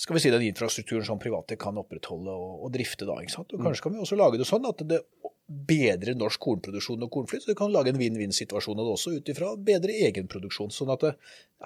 skal 0.02 0.18
vi 0.18 0.22
si, 0.24 0.32
den 0.34 0.44
infrastrukturen 0.44 1.06
som 1.08 1.20
private 1.22 1.56
kan 1.60 1.78
opprettholde 1.80 2.34
og, 2.34 2.66
og 2.66 2.72
drifte. 2.74 3.08
da, 3.08 3.16
ikke 3.24 3.32
sant? 3.32 3.54
Og 3.56 3.62
Kanskje 3.64 3.86
kan 3.86 3.94
vi 3.96 4.02
også 4.04 4.18
lage 4.20 4.42
det 4.42 4.48
sånn 4.50 4.66
at 4.68 4.82
det 4.90 4.98
bedre 5.46 6.16
norsk 6.18 6.42
kornproduksjon 6.42 7.06
og 7.06 7.12
kornflyt. 7.14 7.44
Så 7.44 7.54
du 7.54 7.58
kan 7.60 7.74
lage 7.74 7.92
en 7.94 8.00
vinn-vinn-situasjon 8.00 8.80
av 8.80 8.88
det 8.88 8.96
også 8.96 9.14
ut 9.20 9.32
ifra 9.32 9.52
bedre 9.68 9.94
egenproduksjon. 10.08 10.74
Sånn 10.74 10.92
at 10.94 11.06
det, 11.06 11.14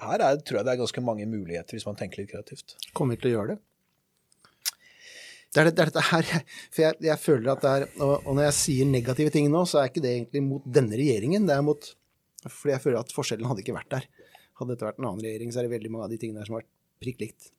her 0.04 0.24
er, 0.26 0.40
tror 0.44 0.60
jeg 0.60 0.68
det 0.68 0.74
er 0.74 0.82
ganske 0.82 1.04
mange 1.04 1.26
muligheter 1.30 1.78
hvis 1.78 1.88
man 1.88 1.98
tenker 1.98 2.22
litt 2.22 2.32
kreativt. 2.32 2.76
Kommer 2.96 3.16
vi 3.16 3.22
til 3.22 3.32
å 3.32 3.34
gjøre 3.38 3.54
det? 3.54 3.62
Det 5.50 5.62
er, 5.62 5.66
det, 5.66 5.74
det 5.74 5.82
er 5.82 5.88
dette 5.90 6.02
her 6.06 6.28
For 6.74 6.84
jeg, 6.84 6.98
jeg, 7.08 7.18
føler 7.18 7.52
at 7.56 7.64
det 7.64 7.70
er 7.70 7.86
og, 7.98 8.12
og 8.20 8.36
når 8.36 8.50
jeg 8.50 8.58
sier 8.60 8.90
negative 8.90 9.32
ting 9.34 9.48
nå, 9.50 9.64
så 9.66 9.80
er 9.80 9.90
ikke 9.90 10.04
det 10.04 10.12
egentlig 10.18 10.44
mot 10.46 10.66
denne 10.78 10.98
regjeringen. 11.00 11.48
Det 11.48 11.56
er 11.56 11.64
mot 11.66 11.88
Fordi 12.44 12.76
jeg 12.76 12.84
føler 12.84 13.00
at 13.00 13.16
forskjellen 13.16 13.48
hadde 13.50 13.64
ikke 13.64 13.76
vært 13.76 13.96
der. 13.96 14.10
Hadde 14.60 14.76
dette 14.76 14.86
vært 14.86 15.00
en 15.00 15.08
annen 15.08 15.24
regjering, 15.24 15.50
så 15.50 15.62
er 15.62 15.66
det 15.66 15.74
veldig 15.78 15.94
mange 15.94 16.06
av 16.06 16.12
de 16.12 16.20
tingene 16.20 16.42
der 16.42 16.50
som 16.50 16.58
har 16.58 16.62
vært 16.62 16.72
prikk 17.00 17.24
likt. 17.24 17.50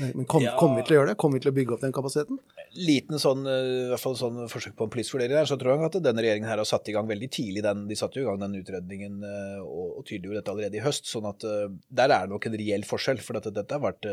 Men 0.00 0.24
kom, 0.24 0.42
ja. 0.42 0.56
Kommer 0.58 0.80
vi 0.80 0.86
til 0.88 0.96
å 0.96 0.98
gjøre 0.98 1.12
det? 1.12 1.18
Kommer 1.20 1.38
vi 1.38 1.44
til 1.44 1.52
å 1.52 1.54
bygge 1.54 1.74
opp 1.76 1.82
den 1.84 1.94
kapasiteten? 1.94 2.40
Liten 2.74 3.20
sånn, 3.22 3.44
eh, 3.46 3.68
i 3.68 3.86
hvert 3.92 4.02
fall 4.02 4.16
sånn 4.18 4.40
forsøk 4.50 4.74
på 4.78 4.86
en 4.86 4.92
politisk 4.92 5.14
vurdering 5.16 5.38
her, 5.38 5.46
så 5.46 5.58
tror 5.60 5.76
jeg 5.76 5.86
at 5.86 5.98
denne 6.02 6.24
regjeringen 6.24 6.50
her 6.50 6.58
har 6.62 6.68
satt 6.68 6.90
i 6.90 6.94
gang 6.96 7.06
veldig 7.10 7.30
tidlig 7.34 7.62
den, 7.66 7.84
de 7.90 7.98
satte 7.98 8.18
i 8.18 8.26
gang 8.26 8.40
den 8.42 8.58
utredningen 8.58 9.22
eh, 9.26 9.62
og, 9.62 10.00
og 10.00 10.04
tydeliggjorde 10.08 10.42
dette 10.42 10.54
allerede 10.54 10.80
i 10.80 10.84
høst. 10.84 11.06
sånn 11.10 11.30
at 11.30 11.46
eh, 11.46 11.70
der 11.86 12.10
er 12.10 12.26
det 12.26 12.34
nok 12.34 12.50
en 12.50 12.58
reell 12.62 12.86
forskjell, 12.86 13.22
for 13.22 13.38
dette, 13.38 13.54
dette 13.54 13.78
har 13.78 13.84
vært 13.84 14.10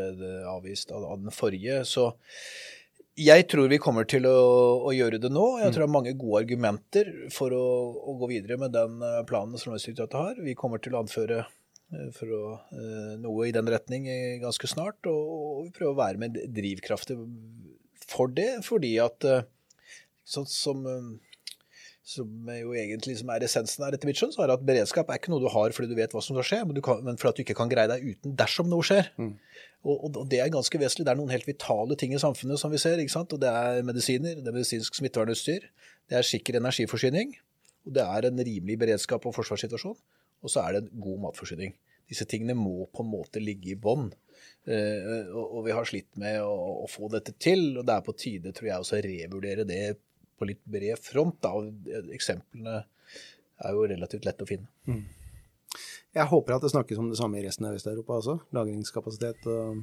avvist 0.54 0.94
av, 0.94 1.06
av, 1.10 1.22
den 1.26 1.34
forrige. 1.34 1.82
så 1.88 2.12
jeg 3.18 3.48
tror 3.50 3.66
vi 3.66 3.80
kommer 3.82 4.06
til 4.06 4.28
å, 4.30 4.38
å 4.86 4.92
gjøre 4.94 5.18
det 5.18 5.32
nå. 5.34 5.46
Jeg 5.58 5.72
tror 5.74 5.82
det 5.82 5.86
er 5.88 5.96
mange 5.96 6.12
gode 6.14 6.44
argumenter 6.44 7.08
for 7.34 7.50
å, 7.50 7.64
å 7.98 8.14
gå 8.20 8.28
videre 8.30 8.60
med 8.62 8.70
den 8.76 9.00
planen 9.26 9.58
som 9.58 9.72
Landbruksdirektoratet 9.72 10.18
har. 10.20 10.38
Vi 10.46 10.54
kommer 10.54 10.78
til 10.78 10.94
å 10.94 11.00
anføre 11.02 11.40
for 11.88 12.32
å, 12.36 12.42
eh, 12.76 13.14
noe 13.22 13.46
i 13.48 13.54
den 13.54 13.68
retning 13.70 14.08
ganske 14.42 14.68
snart. 14.68 15.08
Og 15.08 15.68
vi 15.68 15.72
prøver 15.78 15.94
å 15.94 16.00
være 16.02 16.20
med 16.20 16.36
drivkrafter 16.54 17.20
for 18.08 18.28
det, 18.32 18.50
fordi 18.66 18.96
at 19.00 19.24
eh, 19.24 19.46
sånn 20.28 20.48
som, 20.48 20.84
som 22.04 22.52
jo 22.52 22.74
egentlig 22.76 23.16
som 23.20 23.32
er 23.32 23.46
essensen 23.46 23.86
her 23.86 23.96
etter 23.96 24.10
mitt 24.10 24.20
skjønn, 24.20 24.34
så 24.36 24.44
er 24.44 24.52
at 24.52 24.66
beredskap 24.68 25.08
er 25.08 25.20
ikke 25.20 25.32
noe 25.32 25.44
du 25.44 25.48
har 25.52 25.72
fordi 25.76 25.88
du 25.88 25.96
vet 25.96 26.12
hva 26.12 26.22
som 26.24 26.36
skal 26.36 26.48
skje, 26.50 26.60
men, 26.68 26.82
kan, 26.84 27.00
men 27.06 27.16
fordi 27.20 27.32
at 27.32 27.40
du 27.40 27.44
ikke 27.46 27.58
kan 27.62 27.72
greie 27.72 27.88
deg 27.88 28.04
uten 28.04 28.36
dersom 28.36 28.68
noe 28.68 28.84
skjer. 28.84 29.08
Mm. 29.16 29.32
Og, 29.88 29.96
og, 30.10 30.22
det 30.28 30.42
er 30.44 30.52
ganske 30.52 30.80
vesentlig. 30.80 31.08
Det 31.08 31.14
er 31.14 31.20
noen 31.20 31.32
helt 31.32 31.48
vitale 31.48 31.96
ting 31.96 32.12
i 32.12 32.20
samfunnet 32.20 32.60
som 32.60 32.72
vi 32.74 32.80
ser. 32.82 33.00
ikke 33.00 33.16
sant? 33.16 33.32
Og 33.32 33.40
Det 33.40 33.48
er 33.48 33.80
medisiner, 33.86 34.36
det 34.36 34.52
er 34.52 34.56
medisinsk 34.60 35.00
smittevernutstyr, 35.00 35.68
det 36.08 36.20
er 36.20 36.26
sikker 36.36 36.60
energiforsyning, 36.60 37.32
og 37.88 37.96
det 37.96 38.04
er 38.04 38.28
en 38.28 38.44
rimelig 38.44 38.76
beredskap 38.80 39.24
og 39.24 39.36
forsvarssituasjon 39.36 39.96
og 40.42 40.52
så 40.52 40.64
er 40.64 40.78
det 40.78 40.90
god 41.02 41.22
matforsyning. 41.26 41.74
Disse 42.08 42.24
tingene 42.28 42.56
må 42.56 42.86
på 42.94 43.04
en 43.04 43.10
måte 43.12 43.42
ligge 43.42 43.74
i 43.74 43.78
bånn. 43.78 44.08
Uh, 44.68 45.28
og, 45.34 45.62
vi 45.66 45.74
har 45.76 45.88
slitt 45.88 46.10
med 46.20 46.40
å, 46.44 46.86
få 46.88 47.10
dette 47.12 47.34
til, 47.40 47.72
og 47.76 47.86
det 47.88 47.96
er 47.96 48.06
på 48.06 48.14
tide, 48.16 48.52
tror 48.56 48.70
jeg, 48.70 48.80
å 48.80 49.02
revurdere 49.08 49.66
det 49.68 49.82
på 50.38 50.48
litt 50.48 50.62
bred 50.64 51.00
front. 51.02 51.40
Da. 51.44 51.52
Eksemplene 52.14 52.80
er 53.58 53.76
jo 53.76 53.86
relativt 53.90 54.28
lett 54.28 54.44
å 54.44 54.48
finne. 54.48 54.70
Mm. 54.88 55.04
Jeg 56.16 56.30
håper 56.30 56.56
at 56.56 56.64
det 56.64 56.72
snakkes 56.72 57.00
om 57.00 57.10
det 57.12 57.18
samme 57.18 57.40
i 57.40 57.44
resten 57.44 57.66
av 57.68 57.76
Øst-Europa 57.76 58.16
også. 58.22 58.38
Lagringskapasitet 58.56 59.44
og 59.52 59.82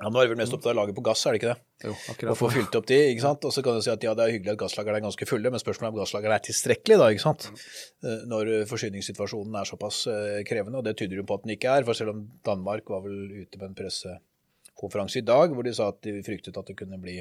ja, 0.00 0.08
Nå 0.08 0.16
er 0.16 0.24
det 0.24 0.32
vel 0.32 0.38
mest 0.40 0.54
opptatt 0.56 0.70
av 0.70 0.78
å 0.78 0.80
lage 0.80 0.94
på 0.96 1.02
gass, 1.04 1.22
er 1.28 1.34
det 1.34 1.40
ikke 1.40 1.50
det? 1.50 1.60
Jo, 1.84 1.94
akkurat. 2.12 2.32
Å 2.32 2.36
få 2.38 2.48
fylt 2.54 2.76
opp 2.78 2.86
de, 2.88 2.98
ikke 3.12 3.24
sant. 3.24 3.44
Og 3.44 3.52
så 3.52 3.64
kan 3.64 3.76
du 3.76 3.82
si 3.84 3.90
at 3.92 4.04
ja, 4.06 4.14
det 4.16 4.24
er 4.24 4.32
hyggelig 4.32 4.54
at 4.54 4.60
gasslagrene 4.62 5.00
er 5.00 5.04
ganske 5.04 5.28
fulle, 5.28 5.52
men 5.52 5.60
spørsmålet 5.60 5.90
er 5.90 5.92
om 5.92 6.00
gasslagrene 6.00 6.38
er 6.38 6.44
tilstrekkelig, 6.46 6.96
da, 7.02 7.08
ikke 7.12 7.24
sant. 7.26 7.48
Mm. 7.52 8.22
Når 8.30 8.52
forsyningssituasjonen 8.70 9.58
er 9.60 9.68
såpass 9.68 9.98
eh, 10.08 10.38
krevende, 10.48 10.80
og 10.80 10.86
det 10.88 10.96
tyder 11.00 11.20
jo 11.20 11.26
på 11.28 11.36
at 11.36 11.44
den 11.44 11.52
ikke 11.56 11.74
er. 11.76 11.84
For 11.88 12.00
selv 12.00 12.14
om 12.14 12.22
Danmark 12.48 12.88
var 12.94 13.04
vel 13.04 13.18
ute 13.42 13.60
med 13.60 13.66
en 13.68 13.76
pressekonferanse 13.82 15.20
i 15.20 15.26
dag 15.28 15.52
hvor 15.52 15.68
de 15.68 15.76
sa 15.76 15.90
at 15.92 16.00
de 16.06 16.16
fryktet 16.24 16.56
at 16.56 16.72
det 16.72 16.78
kunne 16.80 17.00
bli 17.02 17.18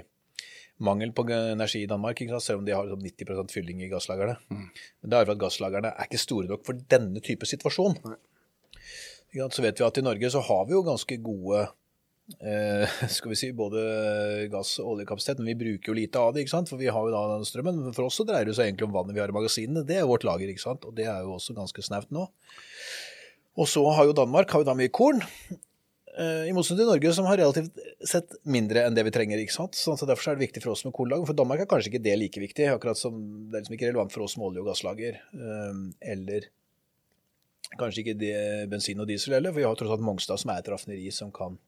mangel 0.87 1.11
på 1.11 1.25
energi 1.35 1.83
i 1.83 1.91
Danmark, 1.91 2.21
ikke 2.21 2.37
sant? 2.37 2.47
selv 2.47 2.61
om 2.61 2.67
de 2.67 2.75
har 2.75 2.87
90% 2.87 3.27
liksom 3.27 3.51
fylling 3.51 3.83
i 3.83 3.91
gasslagrene. 3.91 4.37
Mm. 4.47 4.65
Men 4.71 5.11
det 5.11 5.17
er 5.17 5.25
jo 5.25 5.31
for 5.33 5.35
at 5.35 5.43
gasslagrene 5.43 5.91
er 5.91 6.07
ikke 6.07 6.21
store 6.23 6.51
nok 6.51 6.63
for 6.67 6.79
denne 6.95 7.23
type 7.25 7.49
situasjon. 7.49 7.99
Nei. 8.07 8.19
Så 9.53 9.61
vet 9.61 9.77
vi 9.77 9.85
at 9.85 9.99
i 9.99 10.05
Norge 10.05 10.31
så 10.33 10.41
har 10.41 10.63
vi 10.65 10.73
jo 10.73 10.85
ganske 10.87 11.19
gode 11.21 11.65
eh, 11.67 11.75
skal 13.15 13.31
vi 13.31 13.37
si, 13.39 13.51
både 13.57 13.81
gass- 14.53 14.77
og 14.83 14.95
oljekapasitet, 14.95 15.39
men 15.41 15.51
vi 15.51 15.61
bruker 15.63 15.91
jo 15.91 15.97
lite 15.97 16.21
av 16.21 16.35
det, 16.35 16.45
ikke 16.45 16.55
sant? 16.55 16.69
for 16.71 16.81
vi 16.81 16.91
har 16.91 17.07
jo 17.07 17.13
da 17.13 17.23
den 17.33 17.47
strømmen. 17.47 17.81
Men 17.87 17.95
for 17.97 18.09
oss 18.09 18.19
så 18.19 18.27
dreier 18.27 18.49
det 18.49 18.57
seg 18.57 18.69
egentlig 18.69 18.89
om 18.89 18.93
vannet 18.95 19.17
vi 19.17 19.23
har 19.23 19.31
i 19.31 19.35
magasinene. 19.35 19.85
Det 19.87 19.97
er 19.99 20.09
vårt 20.09 20.27
lager, 20.27 20.51
ikke 20.51 20.65
sant? 20.67 20.85
og 20.85 20.93
det 20.97 21.07
er 21.09 21.23
jo 21.25 21.33
også 21.39 21.57
ganske 21.57 21.85
snaut 21.85 22.11
nå. 22.13 22.27
Og 23.59 23.67
så 23.67 23.83
har 23.97 24.07
jo 24.07 24.15
Danmark 24.15 24.53
har 24.53 24.63
jo 24.63 24.69
da 24.69 24.77
mye 24.77 24.91
korn. 24.93 25.23
Eh, 26.19 26.49
I 26.49 26.53
motsetning 26.55 26.83
til 26.83 26.91
Norge, 26.91 27.11
som 27.15 27.27
har 27.29 27.39
relativt 27.39 27.81
sett 28.07 28.37
mindre 28.47 28.85
enn 28.87 28.95
det 28.95 29.05
vi 29.07 29.13
trenger. 29.15 29.41
ikke 29.41 29.55
sant? 29.55 29.77
Så 29.77 29.95
Derfor 29.99 30.31
er 30.31 30.39
det 30.39 30.47
viktig 30.47 30.63
for 30.63 30.73
oss 30.73 30.85
med 30.85 30.93
kornlager. 30.95 31.27
For 31.27 31.37
Danmark 31.37 31.63
er 31.63 31.69
kanskje 31.69 31.93
ikke 31.93 32.05
det 32.05 32.15
like 32.19 32.39
viktig. 32.39 32.69
akkurat 32.71 32.97
som 32.97 33.17
Det 33.49 33.57
er 33.57 33.63
liksom 33.63 33.77
ikke 33.77 33.89
relevant 33.91 34.13
for 34.13 34.23
oss 34.23 34.37
med 34.37 34.47
olje- 34.49 34.63
og 34.63 34.69
gasslager. 34.71 35.19
Eh, 35.33 36.11
eller 36.13 36.49
kanskje 37.79 38.03
ikke 38.03 38.19
det, 38.19 38.69
bensin 38.69 38.99
og 38.99 39.07
diesel 39.07 39.33
heller, 39.33 39.51
for 39.51 39.61
vi 39.61 39.67
har 39.67 39.75
tross 39.75 39.91
alt 39.91 40.01
Mongstad, 40.01 40.39
som 40.39 40.51
er 40.51 40.59
et 40.59 40.71
raffineri 40.71 41.11
som 41.13 41.31
kan 41.31 41.59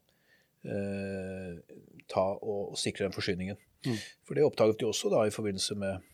eh, 0.66 1.76
ta 2.12 2.24
og, 2.38 2.72
og, 2.72 2.80
sikre 2.80 3.08
den 3.08 3.16
forsyningen. 3.16 3.60
Mm. 3.86 4.00
For 4.28 4.38
det 4.38 4.46
oppdaget 4.46 4.82
de 4.82 4.90
også 4.90 5.12
da 5.14 5.26
i 5.26 5.34
forbindelse 5.34 5.78
med 5.80 6.08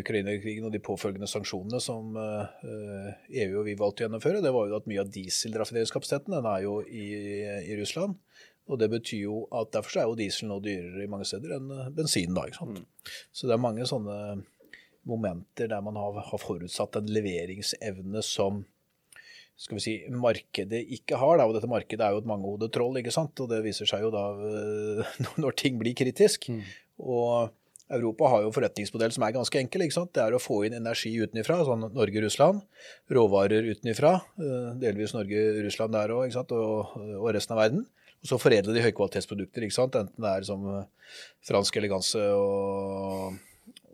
Ukraina-krigen 0.00 0.66
og 0.68 0.74
de 0.74 0.82
påfølgende 0.84 1.28
sanksjonene 1.30 1.78
som 1.80 2.12
EU 2.12 3.54
og 3.62 3.64
vi 3.64 3.78
valgte 3.80 4.02
å 4.02 4.04
gjennomføre, 4.04 4.42
det 4.44 4.52
var 4.52 4.66
jo 4.68 4.76
at 4.76 4.88
mye 4.90 5.00
av 5.00 5.12
dieselraffineringskapasiteten 5.14 6.36
den 6.36 6.48
er 6.50 6.66
jo 6.66 6.74
i, 6.84 7.06
i, 7.64 7.78
Russland. 7.80 8.18
Og 8.70 8.78
det 8.78 8.90
betyr 8.92 9.24
jo 9.24 9.38
at 9.56 9.72
derfor 9.74 10.02
er 10.02 10.10
jo 10.10 10.18
diesel 10.18 10.50
nå 10.50 10.60
dyrere 10.62 11.04
i 11.04 11.10
mange 11.10 11.26
steder 11.28 11.56
enn 11.56 11.70
eh, 11.74 11.92
bensin. 11.96 12.34
da, 12.36 12.46
ikke 12.46 12.60
sant? 12.60 12.82
Mm. 12.82 13.14
Så 13.32 13.48
det 13.48 13.56
er 13.56 13.64
mange 13.64 13.86
sånne 13.88 14.18
momenter 15.08 15.70
der 15.70 15.80
man 15.82 15.96
har, 15.98 16.20
har 16.28 16.42
forutsatt 16.42 17.00
en 17.00 17.10
leveringsevne 17.10 18.22
som 18.26 18.62
skal 19.60 19.76
vi 19.76 19.84
si, 19.84 19.94
markedet 20.16 20.80
ikke 20.96 21.18
har. 21.20 21.38
Da. 21.38 21.46
Og 21.46 21.56
dette 21.56 21.68
markedet 21.70 22.04
er 22.04 22.14
jo 22.14 22.22
et 22.22 22.28
mangehodet 22.28 22.70
troll, 22.72 22.96
ikke 23.00 23.12
sant? 23.14 23.36
og 23.42 23.50
det 23.52 23.60
viser 23.66 23.88
seg 23.88 24.06
jo 24.06 24.12
da 24.14 24.26
eh, 24.48 25.16
når 25.42 25.56
ting 25.60 25.80
blir 25.80 25.96
kritisk. 25.98 26.48
Mm. 26.48 26.62
Og 27.04 27.50
Europa 27.90 28.28
har 28.30 28.44
jo 28.44 28.52
forretningsmodell 28.54 29.12
som 29.12 29.26
er 29.26 29.34
ganske 29.36 29.60
enkel. 29.60 29.84
ikke 29.84 29.98
sant? 29.98 30.12
Det 30.16 30.24
er 30.24 30.36
å 30.36 30.40
få 30.40 30.62
inn 30.66 30.78
energi 30.78 31.12
utenfra, 31.20 31.60
sånn 31.68 31.90
Norge-Russland. 31.92 32.62
Råvarer 33.12 33.68
utenfra, 33.74 34.16
eh, 34.40 34.70
delvis 34.80 35.12
Norge-Russland 35.16 35.96
der 35.98 36.14
òg, 36.16 36.38
og, 36.56 36.96
og 37.20 37.32
resten 37.36 37.56
av 37.56 37.64
verden. 37.66 37.84
Og 38.20 38.32
så 38.32 38.40
foredle 38.40 38.72
de 38.76 38.84
høykvalitetsprodukter, 38.84 39.64
ikke 39.64 39.76
sant? 39.76 39.96
enten 39.96 40.24
det 40.24 40.32
er 40.32 40.48
som 40.48 40.64
fransk 41.48 41.76
eleganse 41.80 42.20
og, 42.36 43.36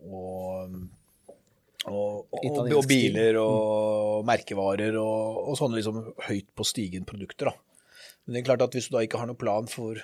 og 0.03 0.79
og, 1.87 2.27
og, 2.35 2.59
og, 2.67 2.83
biler 2.87 3.39
og 3.39 4.21
mm. 4.21 4.27
merkevarer 4.27 4.97
og, 4.99 5.39
og, 5.47 5.55
sånne 5.59 5.79
liksom 5.79 6.01
høyt 6.27 6.49
på 6.55 6.65
stigen-produkter. 6.67 7.51
Men 8.25 8.35
det 8.35 8.41
er 8.41 8.47
klart 8.49 8.65
at 8.65 8.75
hvis 8.75 8.89
du 8.89 8.97
da 8.97 9.03
ikke 9.05 9.21
har 9.21 9.29
noen 9.29 9.39
plan 9.39 9.69
for 9.71 9.99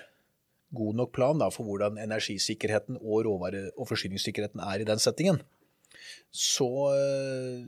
god 0.73 0.97
nok 0.97 1.11
plan 1.13 1.41
da, 1.41 1.49
for 1.53 1.67
hvordan 1.67 1.99
energisikkerheten 2.01 2.97
og 3.01 3.25
råvare- 3.27 3.69
og 3.77 3.89
forsyningssikkerheten 3.91 4.63
er 4.63 4.81
i 4.81 4.87
den 4.87 5.01
settingen, 5.01 5.41
så 6.33 6.69
uh, 6.95 7.59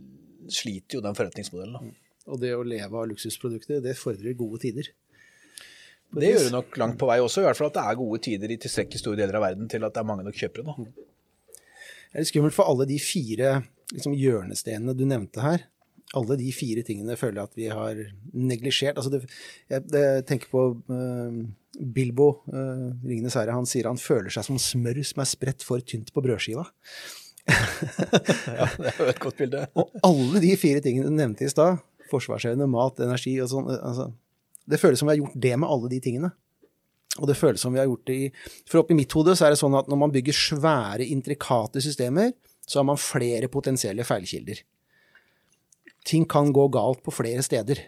sliter 0.50 0.98
jo 0.98 1.04
den 1.06 1.18
forretningsmodellen. 1.18 1.76
Da. 1.76 2.06
Og 2.34 2.42
det 2.42 2.56
å 2.58 2.64
leve 2.66 2.98
av 2.98 3.10
luksusprodukter, 3.12 3.84
det 3.84 3.94
fordrer 4.00 4.38
gode 4.38 4.64
tider. 4.64 4.90
Det 6.16 6.32
gjør 6.32 6.48
det 6.48 6.56
nok 6.56 6.78
langt 6.80 6.98
på 7.02 7.10
vei 7.10 7.20
også, 7.22 7.44
i 7.44 7.46
hvert 7.50 7.60
fall 7.60 7.70
at 7.70 7.78
det 7.78 7.84
er 7.84 8.00
gode 8.00 8.22
tider 8.24 8.54
i 8.54 8.58
tilstrekkelig 8.62 9.02
store 9.02 9.20
deler 9.20 9.38
av 9.38 9.46
verden 9.50 9.70
til 9.70 9.84
at 9.86 9.94
det 9.94 10.02
er 10.02 10.08
mange 10.08 10.26
nok 10.26 10.38
kjøpere. 10.40 10.66
Da. 10.66 10.76
Det 11.52 12.16
er 12.16 12.24
litt 12.24 12.32
skummelt 12.32 12.56
for 12.56 12.72
alle 12.72 12.88
de 12.90 13.00
fire 13.04 13.50
liksom, 13.94 14.16
hjørnestenene 14.18 14.96
du 14.98 15.06
nevnte 15.10 15.44
her. 15.44 15.66
Alle 16.16 16.38
de 16.40 16.52
fire 16.56 16.84
tingene 16.86 17.18
føler 17.20 17.42
jeg 17.42 17.50
at 17.50 17.60
vi 17.60 17.70
har 17.74 18.02
neglisjert. 18.32 19.00
Altså 19.00 19.12
det, 19.16 19.24
jeg, 19.72 19.86
jeg 19.92 20.26
tenker 20.30 20.52
på 20.52 20.66
uh, 20.78 21.40
Bilbo, 21.96 22.30
uh, 22.54 22.92
Ringenes 23.04 23.36
herre. 23.40 23.58
Han 23.58 23.68
sier 23.70 23.90
han 23.90 24.00
føler 24.02 24.32
seg 24.34 24.48
som 24.48 24.62
smør 24.62 25.02
som 25.06 25.24
er 25.24 25.32
spredt 25.32 25.66
for 25.66 25.84
tynt 25.84 26.14
på 26.16 26.24
brødskiva. 26.24 26.68
ja, 27.50 28.70
det 28.78 28.92
er 28.94 29.02
jo 29.02 29.10
et 29.12 29.22
godt 29.22 29.42
bilde. 29.42 29.66
og 29.82 29.92
alle 30.06 30.42
de 30.44 30.56
fire 30.62 30.82
tingene 30.86 31.12
du 31.12 31.18
nevnte 31.18 31.46
i 31.46 31.52
stad, 31.52 31.82
forsvarsevne, 32.10 32.70
mat, 32.70 33.02
energi 33.06 33.36
og 33.44 33.52
sånn, 33.52 33.70
altså, 33.76 34.10
det 34.70 34.82
føles 34.82 35.02
som 35.02 35.10
vi 35.10 35.16
har 35.16 35.22
gjort 35.22 35.38
det 35.46 35.54
med 35.62 35.70
alle 35.70 35.92
de 35.92 36.02
tingene. 36.02 36.32
Og 37.22 37.30
det 37.30 37.38
føles 37.40 37.62
som 37.62 37.72
vi 37.72 37.80
har 37.80 37.88
gjort 37.88 38.10
det 38.10 38.16
i 38.16 38.24
For 38.68 38.82
oppi 38.82 38.96
mitt 38.98 39.14
hode 39.16 39.38
så 39.38 39.48
er 39.48 39.54
det 39.54 39.60
sånn 39.62 39.78
at 39.78 39.88
når 39.88 40.00
man 40.02 40.12
bygger 40.12 40.36
svære, 40.36 41.06
intrikate 41.08 41.84
systemer, 41.84 42.34
så 42.66 42.80
har 42.80 42.88
man 42.90 43.02
flere 43.02 43.50
potensielle 43.52 44.06
feilkilder. 44.08 44.62
Ting 46.06 46.26
kan 46.30 46.52
gå 46.54 46.68
galt 46.74 47.04
på 47.06 47.14
flere 47.14 47.44
steder. 47.46 47.82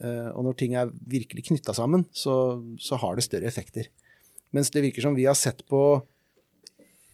Eh, 0.00 0.28
og 0.32 0.44
når 0.44 0.58
ting 0.60 0.76
er 0.76 0.92
virkelig 1.08 1.46
knytta 1.50 1.74
sammen, 1.76 2.04
så, 2.12 2.60
så, 2.80 2.98
har 3.00 3.16
det 3.16 3.24
større 3.24 3.48
effekter. 3.48 3.88
Mens 4.56 4.72
det 4.72 4.84
virker 4.84 5.04
som 5.04 5.16
vi 5.16 5.28
har 5.28 5.36
sett 5.38 5.64
på 5.68 5.82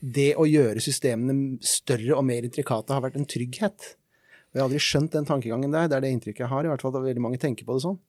det 0.02 0.32
å 0.34 0.46
gjøre 0.48 0.82
systemene 0.82 1.62
større 1.62 2.16
og 2.16 2.24
mer 2.26 2.46
intrikate 2.46 2.94
har 2.94 3.04
vært 3.04 3.20
en 3.20 3.28
trygghet. 3.28 3.92
Og 4.50 4.58
jeg 4.58 4.62
har 4.62 4.66
aldri 4.66 4.82
skjønt 4.82 5.14
den 5.14 5.28
tankegangen 5.28 5.74
der. 5.74 5.86
Det 5.88 5.98
er 5.98 6.06
det 6.06 6.14
inntrykket 6.16 6.44
jeg 6.44 6.50
har. 6.50 6.66
i 6.66 6.72
hvert 6.72 6.82
fall 6.82 6.94
at 6.96 7.06
veldig 7.06 7.22
mange 7.24 7.38
tenker 7.42 7.68
på 7.68 7.78
det 7.78 7.84
sånn. 7.86 8.00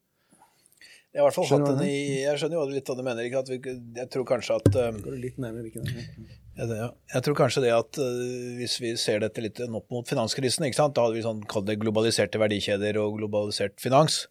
Jeg, 1.13 1.21
har 1.21 1.27
i 1.27 1.27
hvert 1.27 1.37
fall 1.37 1.45
skjønner 1.45 1.69
hatt 1.69 1.83
en, 1.83 1.91
jeg 1.93 2.39
skjønner 2.41 2.57
jo 2.57 2.63
litt 2.73 2.87
hva 2.89 2.95
du 2.97 3.03
mener. 3.05 3.27
Ikke? 3.29 3.43
Vi, 3.53 3.75
jeg 3.99 4.09
tror 4.15 4.25
kanskje 4.31 4.57
at 4.57 4.79
um, 4.89 4.97
Går 5.05 5.19
litt 5.21 5.37
nærmere 5.41 5.69
det, 5.69 5.93
ja. 5.93 6.39
Jeg 6.53 7.25
tror 7.25 7.37
kanskje 7.37 7.63
det 7.65 7.71
at 7.73 7.97
uh, 7.97 8.57
hvis 8.59 8.77
vi 8.81 8.93
ser 8.99 9.23
dette 9.23 9.41
litt 9.41 9.61
opp 9.65 9.87
mot 9.93 10.05
finanskrisen, 10.05 10.67
da 10.69 10.85
hadde 10.85 11.15
vi 11.15 11.25
sånn, 11.25 11.41
kalt 11.49 11.65
det 11.69 11.79
globaliserte 11.81 12.41
verdikjeder 12.41 12.99
og 13.01 13.17
globalisert 13.17 13.79
finans. 13.81 14.27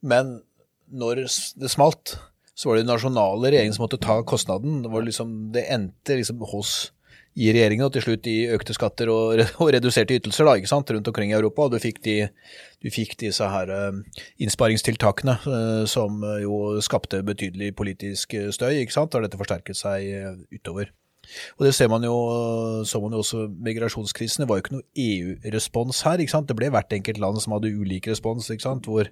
Men 0.00 0.38
når 0.88 1.26
det 1.60 1.70
smalt, 1.72 2.16
så 2.56 2.70
var 2.70 2.80
det 2.80 2.88
nasjonale 2.88 3.50
regjeringen 3.50 3.76
som 3.76 3.84
måtte 3.84 4.00
ta 4.00 4.18
kostnaden. 4.24 4.80
Det, 4.84 5.04
liksom, 5.08 5.36
det 5.52 5.66
endte 5.72 6.16
liksom 6.18 6.40
hos 6.52 6.90
i 7.32 7.46
regjeringen, 7.52 7.86
og 7.86 7.94
til 7.94 8.04
slutt 8.04 8.26
i 8.28 8.36
økte 8.52 8.74
skatter 8.76 9.08
og, 9.12 9.40
og 9.62 9.70
reduserte 9.72 10.16
ytelser 10.18 10.48
da, 10.48 10.56
rundt 10.56 11.12
omkring 11.12 11.32
i 11.32 11.36
Europa. 11.36 11.68
og 11.68 11.76
Du 11.76 11.78
fikk, 11.84 12.00
de, 12.04 12.16
du 12.80 12.88
fikk 12.92 13.14
disse 13.20 13.44
her 13.44 13.72
uh, 13.72 14.24
innsparingstiltakene 14.40 15.36
som 15.88 16.24
jo 16.40 16.80
skapte 16.84 17.20
betydelig 17.28 17.74
politisk 17.76 18.36
støy, 18.56 18.84
og 18.88 19.22
dette 19.28 19.40
forsterket 19.40 19.80
seg 19.80 20.48
utover. 20.52 20.92
Og 21.58 21.66
Det 21.66 21.74
ser 21.74 21.88
man 21.92 22.04
jo, 22.04 22.16
så 22.88 23.00
man 23.02 23.14
jo 23.14 23.22
også 23.24 23.46
migrasjonskrisen. 23.52 24.42
Det 24.42 24.48
var 24.50 24.58
jo 24.58 24.64
ikke 24.64 24.76
noe 24.78 24.88
EU-respons 25.06 26.02
her. 26.06 26.20
ikke 26.20 26.34
sant? 26.34 26.48
Det 26.48 26.56
ble 26.58 26.72
hvert 26.72 26.92
enkelt 26.92 27.22
land 27.22 27.40
som 27.40 27.56
hadde 27.56 27.72
ulik 27.72 28.10
respons, 28.10 28.50
ikke 28.50 28.68
sant? 28.68 28.86
Hvor, 28.90 29.08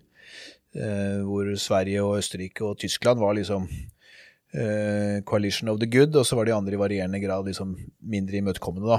hvor 1.27 1.55
Sverige 1.59 2.03
og 2.05 2.19
Østerrike 2.19 2.67
og 2.67 2.79
Tyskland 2.79 3.23
var 3.23 3.39
liksom 3.39 3.67
eh, 4.55 5.23
coalition 5.23 5.69
of 5.69 5.79
the 5.79 5.87
good, 5.87 6.15
og 6.17 6.27
så 6.27 6.37
var 6.37 6.49
de 6.49 6.55
andre 6.55 6.75
i 6.75 6.81
varierende 6.81 7.21
grad 7.23 7.47
liksom 7.47 7.77
mindre 8.01 8.41
imøtekommende, 8.41 8.89
da. 8.89 8.99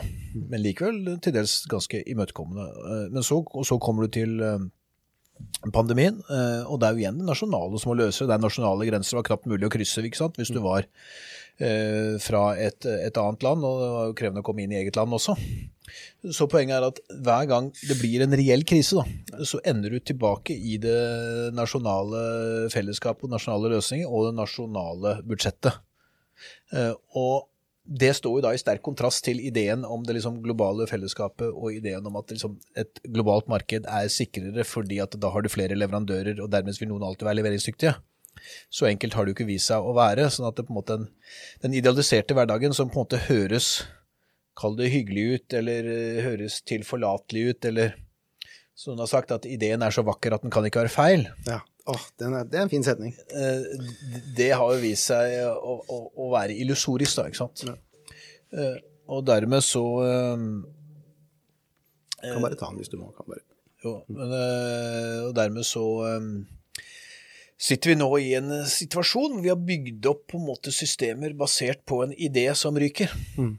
Men 0.50 0.64
likevel 0.64 1.18
til 1.24 1.36
dels 1.36 1.62
ganske 1.72 2.04
imøtekommende. 2.10 2.68
Eh, 2.68 3.08
men 3.14 3.24
så, 3.24 3.42
så, 3.68 3.78
kommer 3.82 4.08
du 4.08 4.16
til 4.20 4.40
uh, 4.42 4.60
pandemien, 5.74 6.18
og 6.66 6.80
det 6.82 6.88
er 6.88 6.96
jo 6.96 7.04
igjen 7.04 7.20
det 7.22 7.28
nasjonale 7.28 7.80
som 7.82 7.92
må 7.92 7.98
løse 8.00 8.26
det. 8.26 8.34
er 8.34 8.42
nasjonale 8.42 8.88
grenser 8.90 9.20
var 9.20 9.28
knapt 9.28 9.50
mulig 9.50 9.68
å 9.68 9.74
krysse 9.74 10.04
ikke 10.06 10.20
sant? 10.20 10.40
hvis 10.40 10.54
du 10.54 10.62
var 10.64 10.88
fra 12.24 12.40
et, 12.58 12.88
et, 12.90 13.18
annet 13.22 13.44
land, 13.46 13.62
og 13.68 13.82
det 13.84 13.90
var 13.94 14.08
jo 14.08 14.16
krevende 14.18 14.42
å 14.42 14.46
komme 14.48 14.64
inn 14.64 14.72
i 14.74 14.80
eget 14.80 14.98
land 14.98 15.14
også. 15.14 15.36
Så 16.32 16.48
poenget 16.50 16.78
er 16.78 16.88
at 16.88 17.00
hver 17.26 17.48
gang 17.50 17.70
det 17.90 17.98
blir 18.00 18.24
en 18.24 18.34
reell 18.38 18.64
krise, 18.68 19.02
da, 19.02 19.46
så 19.48 19.60
ender 19.68 19.94
du 19.94 20.00
tilbake 20.02 20.56
i 20.56 20.78
det 20.82 21.52
nasjonale 21.58 22.24
fellesskapet, 22.74 23.30
nasjonale 23.32 23.74
løsninger 23.76 24.10
og 24.10 24.30
det 24.30 24.36
nasjonale 24.40 25.16
budsjettet. 25.28 25.82
Eh, 26.74 26.94
og 27.18 27.51
det 27.84 28.12
står 28.14 28.38
jo 28.38 28.44
da 28.46 28.52
i 28.54 28.60
sterk 28.62 28.84
kontrast 28.86 29.24
til 29.26 29.40
ideen 29.42 29.84
om 29.88 30.04
det 30.06 30.14
liksom 30.18 30.38
globale 30.44 30.86
fellesskapet 30.90 31.50
og 31.50 31.74
ideen 31.74 32.06
om 32.06 32.20
at 32.20 32.30
liksom 32.34 32.60
et 32.78 33.02
globalt 33.10 33.50
marked 33.50 33.88
er 33.90 34.12
sikrere 34.14 34.66
fordi 34.68 35.00
at 35.02 35.18
da 35.18 35.32
har 35.34 35.42
du 35.42 35.50
flere 35.50 35.78
leverandører, 35.78 36.38
og 36.44 36.52
dermed 36.54 36.78
vil 36.78 36.92
noen 36.92 37.08
alltid 37.08 37.28
være 37.28 37.40
leveringsdyktige. 37.42 37.96
Så 38.72 38.88
enkelt 38.88 39.18
har 39.18 39.26
det 39.26 39.34
jo 39.34 39.40
ikke 39.40 39.50
vist 39.50 39.72
seg 39.72 39.84
å 39.84 39.96
være. 39.98 40.30
sånn 40.30 40.48
at 40.48 40.58
det 40.58 40.68
på 40.68 40.74
en 40.74 40.80
måte 40.80 41.00
den, 41.00 41.10
den 41.66 41.76
idealiserte 41.78 42.38
hverdagen 42.38 42.74
som 42.78 42.90
på 42.90 43.00
en 43.00 43.04
måte 43.04 43.26
høres 43.28 43.82
kall 44.58 44.78
det 44.78 44.92
hyggelig 44.94 45.26
ut, 45.36 45.58
eller 45.58 45.90
uh, 45.90 46.22
høres 46.26 46.62
tilforlatelig 46.68 47.44
ut, 47.50 47.68
eller 47.72 47.96
som 48.78 48.94
hun 48.94 49.04
har 49.04 49.10
sagt, 49.12 49.34
at 49.34 49.48
ideen 49.50 49.84
er 49.84 49.94
så 49.94 50.04
vakker 50.06 50.36
at 50.36 50.46
den 50.46 50.54
kan 50.54 50.66
ikke 50.68 50.84
være 50.84 50.94
feil. 50.94 51.28
Ja, 51.48 51.62
oh, 51.90 52.06
er, 52.20 52.46
Det 52.50 52.60
er 52.60 52.66
en 52.66 52.72
fin 52.72 52.86
setning. 52.86 53.16
Uh, 53.32 53.64
det 54.38 54.52
har 54.54 54.74
jo 54.76 54.82
vist 54.84 55.10
seg 55.10 55.38
å, 55.50 55.80
å, 55.82 56.00
å 56.26 56.30
være 56.34 56.58
illusorisk, 56.62 57.18
da, 57.20 57.28
ikke 57.32 57.42
sant. 57.42 57.66
Ja. 57.68 57.76
Uh, 58.52 58.78
og 59.12 59.26
dermed 59.28 59.64
så 59.66 59.84
Kan 62.22 62.44
bare 62.44 62.56
ta 62.60 62.70
den 62.70 62.80
hvis 62.80 62.92
du 62.92 63.00
må. 63.00 63.10
kan 63.16 63.28
bare. 63.28 63.44
Jo, 63.82 63.96
men, 64.14 64.30
og 65.26 65.32
dermed 65.36 65.66
så 65.66 65.84
sitter 67.62 67.92
vi 67.92 67.96
nå 67.98 68.10
i 68.22 68.30
en 68.38 68.54
situasjon 68.70 69.36
hvor 69.36 69.44
vi 69.44 69.52
har 69.52 69.60
bygd 69.60 70.06
opp 70.10 70.24
på 70.32 70.40
en 70.40 70.48
måte 70.48 70.74
systemer 70.74 71.34
basert 71.38 71.82
på 71.90 72.04
en 72.06 72.14
idé 72.14 72.46
som 72.58 72.78
ryker. 72.78 73.10
Mm. 73.38 73.56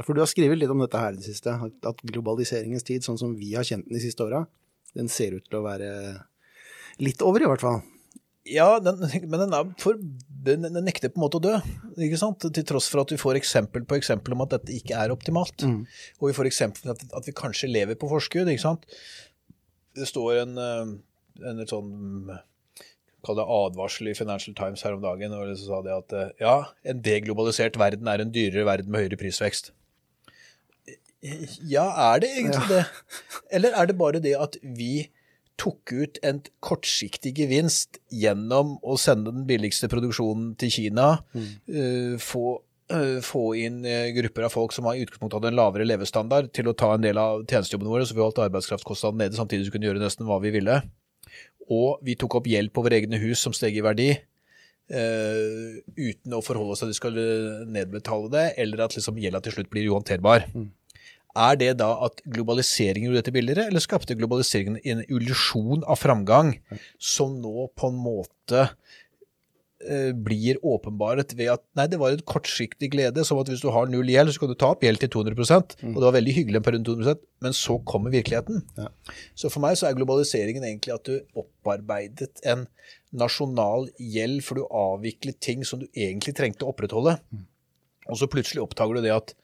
For 0.00 0.14
du 0.16 0.22
har 0.22 0.30
skrevet 0.30 0.58
litt 0.58 0.72
om 0.72 0.80
dette 0.82 1.00
her 1.00 1.14
i 1.14 1.20
det 1.20 1.26
siste, 1.26 1.52
at 1.52 2.04
globaliseringens 2.08 2.86
tid, 2.86 3.04
sånn 3.04 3.20
som 3.20 3.34
vi 3.36 3.52
har 3.54 3.66
kjent 3.66 3.88
den 3.88 3.98
de 3.98 4.02
siste 4.02 4.24
åra, 4.24 4.44
den 4.96 5.10
ser 5.12 5.36
ut 5.36 5.46
til 5.48 5.58
å 5.58 5.64
være 5.66 5.90
litt 7.02 7.24
over, 7.24 7.44
i 7.44 7.50
hvert 7.50 7.64
fall. 7.64 7.80
Ja, 8.48 8.76
den, 8.82 8.98
men 9.30 9.44
den, 9.44 9.56
er 9.56 9.72
for, 9.82 9.98
den, 10.46 10.66
den, 10.66 10.80
nekter 10.86 11.12
på 11.12 11.20
en 11.20 11.26
måte 11.26 11.40
å 11.40 11.44
dø, 11.44 11.56
ikke 11.96 12.20
sant? 12.20 12.46
til 12.54 12.66
tross 12.68 12.90
for 12.92 13.04
at 13.04 13.14
vi 13.14 13.20
får 13.20 13.38
eksempel 13.40 13.86
på 13.88 13.98
eksempel 13.98 14.36
om 14.36 14.46
at 14.46 14.56
dette 14.56 14.74
ikke 14.76 14.98
er 14.98 15.14
optimalt. 15.14 15.66
Mm. 15.66 15.82
Og 16.20 16.30
vi 16.30 16.36
får 16.38 16.50
eksempel 16.50 16.94
at, 16.94 17.04
at 17.14 17.28
vi 17.28 17.36
kanskje 17.36 17.70
lever 17.70 17.98
på 17.98 18.10
forskudd. 18.10 18.50
ikke 18.50 18.66
sant? 18.66 18.88
Det 19.96 20.08
står 20.08 20.42
en, 20.46 20.56
en 20.56 21.60
litt 21.60 21.72
sånn 21.74 22.32
kall 23.22 23.38
det 23.38 23.46
advarsel 23.46 24.10
i 24.10 24.16
Financial 24.18 24.54
Times 24.58 24.82
her 24.82 24.96
om 24.96 25.04
dagen, 25.04 25.34
og 25.36 25.52
så 25.54 25.68
sa 25.68 25.80
de 25.84 25.94
at 25.94 26.16
eh, 26.18 26.34
ja, 26.42 26.56
en 26.88 27.02
deglobalisert 27.04 27.78
verden 27.80 28.10
er 28.10 28.22
en 28.22 28.34
dyrere 28.34 28.66
verden 28.66 28.92
med 28.92 29.04
høyere 29.04 29.18
prisvekst. 29.20 29.72
Ja, 31.70 31.86
er 32.10 32.22
det 32.24 32.32
egentlig 32.34 32.64
ja. 32.66 32.80
det? 32.80 33.28
Eller 33.54 33.76
er 33.78 33.86
det 33.86 33.98
bare 33.98 34.22
det 34.22 34.34
at 34.34 34.58
vi 34.62 35.06
tok 35.62 35.92
ut 35.94 36.18
en 36.26 36.40
kortsiktig 36.64 37.34
gevinst 37.38 38.00
gjennom 38.10 38.76
å 38.82 38.96
sende 39.00 39.32
den 39.34 39.46
billigste 39.48 39.90
produksjonen 39.92 40.52
til 40.60 40.72
Kina, 40.74 41.08
mm. 41.36 41.52
uh, 41.76 42.16
få, 42.22 42.56
uh, 42.92 43.20
få, 43.24 43.44
inn 43.60 43.82
uh, 43.86 44.10
grupper 44.16 44.48
av 44.48 44.54
folk 44.54 44.74
som 44.74 44.88
har 44.88 44.98
i 44.98 45.04
utgangspunktet 45.06 45.38
hadde 45.38 45.52
en 45.52 45.60
lavere 45.60 45.86
levestandard, 45.86 46.50
til 46.56 46.70
å 46.70 46.76
ta 46.78 46.92
en 46.96 47.06
del 47.06 47.20
av 47.20 47.46
tjenestejobbene 47.46 47.94
våre, 47.94 48.08
så 48.08 48.18
vi 48.18 48.24
holdt 48.24 48.42
arbeidskraftkostnadene 48.42 49.28
nede 49.28 49.38
samtidig 49.38 49.66
som 49.66 49.72
vi 49.72 49.78
kunne 49.78 49.90
gjøre 49.92 50.02
nesten 50.02 50.28
hva 50.28 50.40
vi 50.42 50.54
ville. 50.54 50.82
Og 51.72 52.02
vi 52.04 52.18
tok 52.18 52.40
opp 52.40 52.50
gjeld 52.50 52.74
på 52.74 52.84
våre 52.84 52.98
egne 52.98 53.22
hus 53.22 53.44
som 53.44 53.54
steg 53.56 53.78
i 53.78 53.86
verdi. 53.86 54.10
Uh, 54.92 55.78
uten 55.94 56.34
å 56.34 56.42
forholde 56.44 56.74
oss 56.74 56.82
til 56.82 56.90
at 56.90 56.92
de 56.92 56.98
skal 56.98 57.20
nedbetale 57.70 58.32
det, 58.34 58.46
eller 58.60 58.82
at 58.84 58.98
liksom 58.98 59.20
gjelda 59.22 59.40
til 59.44 59.54
slutt 59.56 59.70
blir 59.72 59.86
uhåndterbar. 59.92 60.50
Mm. 60.52 60.72
Er 61.32 61.56
det 61.56 61.70
da 61.80 61.90
at 62.04 62.20
globaliseringen 62.28 63.08
gjorde 63.08 63.22
dette 63.22 63.34
billigere, 63.34 63.68
eller 63.70 63.82
skapte 63.82 64.16
globaliseringen 64.18 64.76
en 64.84 65.04
illusjon 65.06 65.84
av 65.88 66.00
framgang 66.00 66.58
som 67.00 67.38
nå 67.40 67.70
på 67.78 67.88
en 67.88 68.00
måte 68.04 68.66
eh, 69.80 70.10
blir 70.12 70.60
åpenbaret 70.60 71.32
ved 71.38 71.54
at 71.54 71.64
nei, 71.78 71.86
det 71.88 72.00
var 72.02 72.12
en 72.12 72.24
kortsiktig 72.28 72.90
glede, 72.92 73.24
som 73.24 73.40
at 73.40 73.48
hvis 73.48 73.64
du 73.64 73.70
har 73.72 73.88
null 73.88 74.12
gjeld, 74.12 74.34
så 74.34 74.42
kan 74.42 74.52
du 74.52 74.58
ta 74.60 74.74
opp 74.74 74.84
gjeld 74.84 75.00
til 75.00 75.12
200 75.16 75.40
mm. 75.40 75.94
og 75.94 75.98
det 76.02 76.08
var 76.10 76.18
veldig 76.18 76.36
hyggelig 76.36 76.60
en 76.60 76.66
periode 76.68 76.90
200% 76.90 77.24
men 77.42 77.56
så 77.56 77.78
kommer 77.88 78.12
virkeligheten. 78.12 78.60
Ja. 78.78 78.90
Så 79.34 79.48
for 79.50 79.64
meg 79.64 79.80
så 79.80 79.88
er 79.88 79.96
globaliseringen 79.96 80.68
egentlig 80.68 80.92
at 80.94 81.08
du 81.08 81.16
opparbeidet 81.32 82.44
en 82.44 82.68
nasjonal 83.12 83.88
gjeld, 83.96 84.44
for 84.44 84.60
du 84.60 84.68
avviklet 84.68 85.40
ting 85.40 85.64
som 85.64 85.80
du 85.80 85.88
egentlig 85.90 86.36
trengte 86.36 86.68
å 86.68 86.72
opprettholde. 86.76 87.16
Mm. 87.32 87.48
Og 88.10 88.18
så 88.18 88.28
plutselig 88.30 88.62
oppdager 88.64 88.98
du 88.98 89.04
det 89.04 89.14
at 89.14 89.34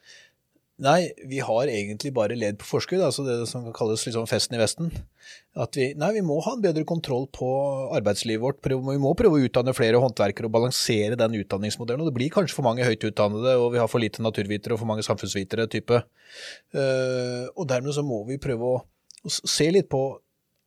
Nei, 0.79 1.09
vi 1.27 1.41
har 1.43 1.67
egentlig 1.67 2.13
bare 2.15 2.37
ledd 2.39 2.61
på 2.61 2.67
forskudd, 2.69 3.01
altså 3.03 3.25
det 3.27 3.35
som 3.51 3.65
kan 3.67 3.75
kalles 3.75 4.05
liksom 4.07 4.29
festen 4.31 4.55
i 4.55 4.61
Vesten. 4.61 4.93
At 5.59 5.75
vi, 5.75 5.89
nei, 5.99 6.13
vi 6.15 6.23
må 6.23 6.37
ha 6.45 6.53
en 6.55 6.63
bedre 6.63 6.85
kontroll 6.87 7.27
på 7.35 7.49
arbeidslivet 7.99 8.45
vårt. 8.45 8.61
Vi 8.63 8.99
må 9.03 9.11
prøve 9.19 9.41
å 9.41 9.49
utdanne 9.49 9.75
flere 9.75 9.99
håndverkere 9.99 10.47
og 10.47 10.55
balansere 10.55 11.19
den 11.19 11.35
utdanningsmodellen. 11.41 12.05
Og 12.05 12.13
det 12.13 12.19
blir 12.21 12.31
kanskje 12.31 12.55
for 12.55 12.69
mange 12.69 12.87
høyt 12.87 13.09
utdannede, 13.11 13.57
og 13.59 13.73
vi 13.75 13.83
har 13.83 13.91
for 13.91 14.05
lite 14.05 14.23
naturvitere 14.23 14.77
og 14.77 14.85
for 14.85 14.93
mange 14.93 15.03
samfunnsvitere 15.07 15.67
type. 15.73 15.99
Uh, 16.71 17.51
og 17.57 17.67
dermed 17.75 17.99
så 17.99 18.07
må 18.07 18.23
vi 18.31 18.39
prøve 18.43 18.71
å, 18.79 18.81
å 19.27 19.35
se 19.35 19.67
litt 19.75 19.91
på 19.91 20.05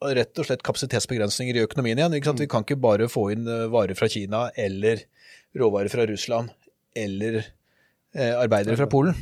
rett 0.01 0.39
og 0.41 0.47
slett 0.47 0.63
kapasitetsbegrensninger 0.65 1.55
i 1.55 1.63
økonomien 1.63 1.99
igjen. 1.99 2.19
Vi 2.19 2.51
kan 2.51 2.67
ikke 2.67 2.81
bare 2.83 3.07
få 3.11 3.29
inn 3.35 3.45
eh, 3.45 3.67
varer 3.69 3.93
fra 3.93 4.09
Kina 4.09 4.47
eller 4.57 5.05
råvarer 5.57 5.93
fra 5.93 6.07
Russland 6.09 6.49
eller 6.97 7.43
eh, 7.43 8.33
arbeidere 8.33 8.79
fra 8.81 8.89
Polen. 8.89 9.13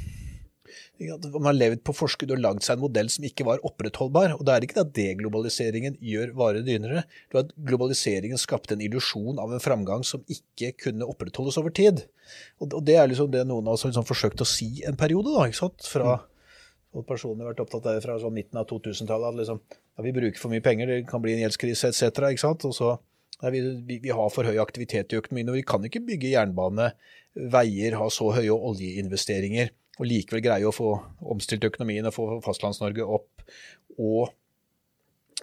Man 0.99 1.47
har 1.47 1.55
levd 1.55 1.83
på 1.87 1.93
forskudd 1.95 2.33
og 2.35 2.41
lagd 2.43 2.65
seg 2.65 2.75
en 2.75 2.83
modell 2.83 3.07
som 3.11 3.23
ikke 3.23 3.45
var 3.47 3.61
opprettholdbar. 3.67 4.33
og 4.35 4.41
Det 4.45 4.55
er 4.55 4.65
ikke 4.65 4.81
at 4.83 4.91
deglobaliseringen 4.97 5.95
gjør 6.03 6.33
varer 6.35 6.65
dyrere. 6.67 7.05
Det 7.29 7.37
var 7.37 7.45
at 7.47 7.53
globaliseringen 7.69 8.41
skapte 8.41 8.75
en 8.75 8.83
illusjon 8.83 9.39
av 9.39 9.53
en 9.55 9.63
framgang 9.63 10.03
som 10.07 10.25
ikke 10.27 10.73
kunne 10.85 11.07
opprettholdes 11.07 11.59
over 11.61 11.71
tid. 11.71 12.03
Og 12.59 12.81
Det 12.83 12.97
er 12.99 13.07
liksom 13.07 13.31
det 13.31 13.45
noen 13.47 13.67
av 13.67 13.77
oss 13.77 13.87
har 13.87 13.93
liksom 13.93 14.09
forsøkt 14.09 14.43
å 14.43 14.49
si 14.49 14.83
en 14.83 14.99
periode. 14.99 15.31
da, 15.31 15.47
ikke 15.47 15.63
sant? 15.63 15.87
Fra 15.87 16.19
og 16.97 17.05
personlig 17.05 17.45
vært 17.45 17.61
opptatt 17.61 17.85
av 17.85 17.97
det 17.97 18.03
fra 18.05 18.17
sånn 18.21 18.33
midten 18.33 18.57
av 18.57 18.65
2000-tallet. 18.69 19.37
Liksom, 19.43 19.59
ja, 19.69 20.05
vi 20.05 20.13
bruker 20.15 20.41
for 20.41 20.53
mye 20.53 20.63
penger, 20.65 20.89
det 20.89 21.09
kan 21.09 21.21
bli 21.21 21.35
en 21.35 21.43
gjeldskrise 21.43 21.91
etc. 21.91 22.23
ikke 22.31 22.41
sant? 22.41 22.65
Og 22.65 22.73
så 22.75 22.95
vi, 23.53 23.61
vi, 23.61 23.99
vi, 24.01 24.11
har 24.11 24.31
for 24.33 24.47
høy 24.47 24.57
aktivitet 24.59 25.13
i 25.13 25.19
økonomien, 25.19 25.51
og 25.51 25.59
vi 25.59 25.67
kan 25.67 25.85
ikke 25.85 26.01
bygge 26.07 26.33
jernbane, 26.33 26.91
veier, 27.53 27.95
ha 27.99 28.09
så 28.11 28.31
høye 28.35 28.55
oljeinvesteringer 28.55 29.69
og 29.99 30.07
likevel 30.07 30.43
greie 30.43 30.67
å 30.67 30.75
få 30.75 30.93
omstilt 31.33 31.65
økonomien 31.67 32.07
og 32.07 32.15
få 32.15 32.27
Fastlands-Norge 32.45 33.03
opp, 33.03 33.43
og 33.99 34.29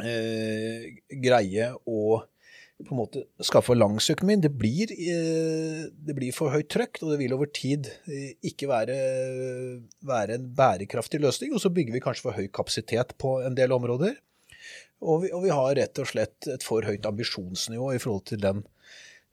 eh, 0.01 0.97
greie 1.13 1.75
å 1.85 2.23
på 2.77 2.93
en 2.93 2.99
måte 2.99 3.23
skaffe 3.45 3.73
økonomien. 3.73 4.41
Det 4.41 4.53
blir, 4.53 4.91
eh, 4.93 5.89
det 5.89 6.15
blir 6.15 6.33
for 6.33 6.53
høyt 6.53 6.69
trøkk, 6.69 7.03
og 7.03 7.13
det 7.13 7.19
vil 7.23 7.33
over 7.33 7.47
tid 7.47 7.89
eh, 8.07 8.35
ikke 8.45 8.69
være, 8.69 8.97
være, 10.05 10.35
en 10.35 10.55
bærekraftig 10.55 11.21
løsning. 11.21 11.55
Og 11.55 11.61
så 11.61 11.73
bygger 11.73 11.93
vi 11.95 12.01
kanskje 12.05 12.29
for 12.29 12.37
høy 12.37 12.49
kapasitet 12.53 13.17
på 13.17 13.41
en 13.47 13.57
del 13.57 13.73
områder. 13.73 14.19
Og 15.01 15.25
vi, 15.25 15.33
og 15.33 15.45
vi 15.45 15.53
har 15.53 15.75
rett 15.77 15.99
og 16.01 16.09
slett 16.09 16.49
et 16.53 16.65
for 16.65 16.85
høyt 16.85 17.07
ambisjonsnivå 17.09 17.95
i 17.95 18.01
forhold 18.01 18.27
til 18.29 18.45
den 18.45 18.63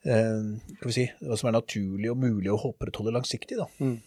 eh, 0.07 0.87
si, 0.91 1.09
hva 1.23 1.39
som 1.39 1.51
er 1.51 1.59
naturlig 1.59 2.11
og 2.11 2.19
mulig 2.23 2.51
å 2.51 2.59
opprettholde 2.71 3.15
langsiktig. 3.15 3.59
Da. 3.59 3.67
Mm. 3.83 3.99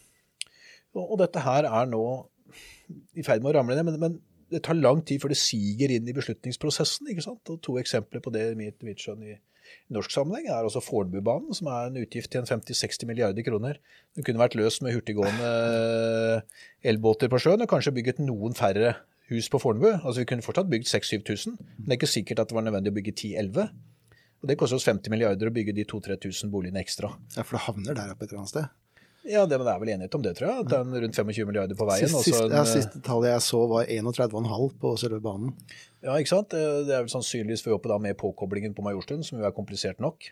Og, 0.95 1.17
dette 1.19 1.43
her 1.43 1.67
er 1.67 1.89
nå 1.91 2.03
i 3.17 3.25
ferd 3.25 3.43
med 3.43 3.51
å 3.51 3.57
ramle 3.59 3.75
ned. 3.75 3.85
men, 3.89 3.99
men 3.99 4.19
det 4.51 4.61
tar 4.63 4.77
lang 4.79 5.01
tid 5.03 5.19
før 5.21 5.33
det 5.33 5.39
siger 5.41 5.91
inn 5.91 6.07
i 6.07 6.15
beslutningsprosessen. 6.15 7.09
ikke 7.11 7.25
sant? 7.25 7.51
Og 7.51 7.59
To 7.65 7.75
eksempler 7.81 8.23
på 8.23 8.31
det 8.33 8.45
mitt, 8.59 8.79
mitt 8.85 9.01
skjønn 9.03 9.25
i, 9.27 9.35
i 9.35 9.95
norsk 9.95 10.13
sammenheng 10.13 10.47
er 10.47 10.67
også 10.67 10.79
Fornebubanen, 10.85 11.51
som 11.57 11.67
er 11.71 11.89
en 11.89 11.99
utgift 11.99 12.31
til 12.31 12.43
en 12.43 12.47
50-60 12.47 13.09
milliarder 13.09 13.43
kroner. 13.43 13.81
Den 14.15 14.23
kunne 14.27 14.39
vært 14.39 14.55
løst 14.59 14.83
med 14.85 14.95
hurtiggående 14.95 15.51
eh, 15.51 16.63
elbåter 16.93 17.31
på 17.31 17.41
sjøen 17.43 17.65
og 17.65 17.71
kanskje 17.73 17.95
bygget 17.99 18.23
noen 18.23 18.55
færre 18.57 18.95
hus 19.31 19.51
på 19.51 19.59
Fornebu. 19.59 19.89
Altså 19.97 20.21
Vi 20.21 20.29
kunne 20.31 20.45
fortsatt 20.45 20.71
bygd 20.71 20.87
6000-7000, 20.93 21.59
men 21.59 21.83
det 21.83 21.97
er 21.97 22.01
ikke 22.01 22.13
sikkert 22.15 22.45
at 22.45 22.51
det 22.51 22.55
var 22.57 22.67
nødvendig 22.69 22.95
å 22.95 22.99
bygge 23.01 23.17
10-11. 23.17 23.71
Og 24.37 24.51
Det 24.51 24.55
koster 24.61 24.79
oss 24.79 24.87
50 24.87 25.11
milliarder 25.11 25.49
å 25.49 25.53
bygge 25.53 25.75
de 25.75 25.83
2000-3000 25.89 26.51
boligene 26.53 26.79
ekstra. 26.79 27.11
Ja, 27.35 27.43
For 27.43 27.57
det 27.57 27.65
havner 27.67 27.97
der 27.97 28.13
oppe 28.13 28.23
et 28.27 28.31
eller 28.31 28.45
annet 28.45 28.53
sted? 28.53 28.75
Ja, 29.27 29.43
det, 29.49 29.59
det 29.59 29.73
er 29.73 29.81
vel 29.81 29.91
enighet 29.93 30.15
om 30.17 30.23
det, 30.23 30.33
tror 30.37 30.47
jeg. 30.49 30.63
At 30.63 30.71
det 30.71 30.79
er 30.79 31.05
rundt 31.05 31.19
25 31.19 31.49
milliarder 31.49 31.77
på 31.79 31.87
veien. 31.89 32.07
Sist, 32.07 32.29
sist, 32.29 32.47
ja, 32.53 32.63
Siste 32.69 33.03
tallet 33.05 33.33
jeg 33.33 33.45
så 33.45 33.61
var 33.69 33.91
31,5 33.91 34.75
på 34.81 34.95
selve 35.01 35.21
banen. 35.23 35.53
Ja, 36.05 36.15
ikke 36.15 36.33
sant. 36.33 36.53
Det 36.53 36.93
er 36.93 37.05
vel 37.05 37.11
sannsynligvis 37.11 37.65
for 37.65 37.77
oppe 37.77 37.91
da 37.91 37.99
med 38.01 38.17
påkoblingen 38.19 38.75
på 38.77 38.85
Majorstuen, 38.85 39.25
som 39.27 39.41
jo 39.41 39.47
er 39.47 39.55
komplisert 39.55 39.99
nok. 40.03 40.31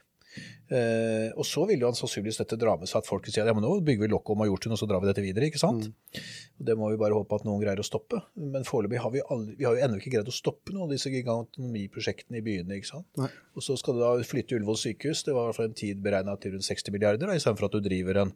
Eh, 0.66 1.30
og 1.38 1.46
så 1.48 1.64
vil 1.70 1.84
jo 1.84 1.88
han 1.88 1.96
sannsynligvis 1.98 2.40
dette 2.42 2.58
dra 2.60 2.74
med 2.80 2.90
seg 2.90 3.04
at 3.04 3.08
folk 3.08 3.28
sier 3.30 3.46
ja, 3.46 3.54
men 3.56 3.64
nå 3.64 3.76
bygger 3.86 4.08
vi 4.08 4.10
lokket 4.12 4.34
om 4.34 4.42
Majorstuen, 4.42 4.74
og 4.76 4.82
så 4.82 4.88
drar 4.90 5.04
vi 5.04 5.10
dette 5.10 5.24
videre. 5.24 5.50
ikke 5.50 5.62
sant? 5.62 5.88
Mm. 5.88 6.24
Det 6.70 6.76
må 6.80 6.90
vi 6.92 7.00
bare 7.02 7.18
håpe 7.18 7.40
at 7.40 7.46
noen 7.48 7.62
greier 7.62 7.82
å 7.82 7.86
stoppe. 7.86 8.22
Men 8.40 8.68
foreløpig 8.68 9.02
har 9.04 9.14
vi, 9.14 9.24
aldri, 9.36 9.56
vi 9.60 9.68
har 9.68 9.78
jo 9.78 9.86
ennå 9.88 10.00
ikke 10.02 10.16
greid 10.18 10.32
å 10.32 10.36
stoppe 10.36 10.74
noen 10.74 10.88
av 10.88 10.96
disse 10.96 11.12
gigantonomiprosjektene 11.14 12.42
i 12.42 12.46
byene. 12.46 12.80
ikke 12.80 12.92
sant? 12.92 13.10
Nei. 13.22 13.30
Og 13.56 13.66
så 13.66 13.78
skal 13.80 13.98
du 13.98 14.04
da 14.04 14.16
flytte 14.28 14.58
Ullevål 14.58 14.82
sykehus. 14.82 15.24
Det 15.28 15.38
var 15.38 15.56
fall 15.56 15.70
en 15.70 15.78
tid 15.78 16.02
beregna 16.04 16.36
til 16.42 16.56
rundt 16.56 16.68
60 16.68 16.96
milliarder, 16.96 17.36
istedenfor 17.36 17.70
at 17.70 17.78
du 17.78 17.86
driver 17.86 18.26
en 18.26 18.36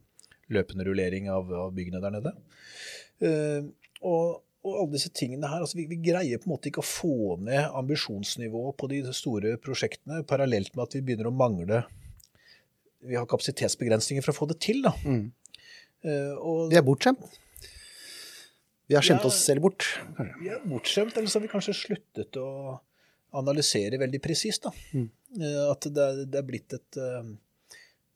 løpende 0.54 0.86
rullering 0.88 1.30
av, 1.32 1.50
av 1.66 1.74
byggene 1.76 2.02
der 2.04 2.16
nede. 2.16 2.36
Uh, 3.20 3.70
og, 4.00 4.40
og, 4.64 4.72
alle 4.74 4.94
disse 4.96 5.12
tingene 5.16 5.50
her, 5.52 5.64
altså 5.64 5.80
vi, 5.80 5.88
vi, 5.92 6.00
greier 6.04 6.40
på 6.40 6.50
en 6.50 6.54
måte 6.56 6.72
ikke 6.72 6.84
å 6.84 6.88
få 6.88 7.38
ned 7.44 7.76
ambisjonsnivået 7.80 8.78
på 8.80 8.90
de 8.92 9.02
store 9.16 9.58
prosjektene, 9.64 10.24
parallelt 10.28 10.76
med 10.76 10.86
at 10.86 10.98
vi 10.98 11.04
begynner 11.06 11.32
å 11.32 11.36
mangle 11.36 11.84
Vi 13.00 13.16
har 13.16 13.28
kapasitetsbegrensninger 13.32 14.24
for 14.26 14.34
å 14.34 14.40
få 14.42 14.50
det 14.50 14.60
til. 14.64 14.82
da. 14.84 14.96
Mm. 15.06 15.30
Uh, 16.04 16.36
og, 16.36 16.66
vi 16.72 16.80
er 16.80 16.86
bortskjemt. 16.88 17.24
Vi 18.90 18.98
har 18.98 19.06
skjemt 19.06 19.22
ja, 19.22 19.30
oss 19.30 19.44
selv 19.46 19.62
bort. 19.68 19.86
Vi 20.42 20.50
er 20.50 20.64
bortskjemt, 20.66 21.14
eller 21.16 21.30
så 21.30 21.38
har 21.38 21.46
vi 21.46 21.52
kanskje 21.52 21.76
sluttet 21.78 22.40
å 22.42 22.80
analysere 23.38 24.00
veldig 24.02 24.22
presist. 24.24 24.66
Mm. 24.96 25.06
Uh, 25.38 25.68
at 25.70 25.86
det, 25.86 26.08
det, 26.26 26.42
er 26.42 26.48
blitt 26.48 26.76
et 26.76 27.00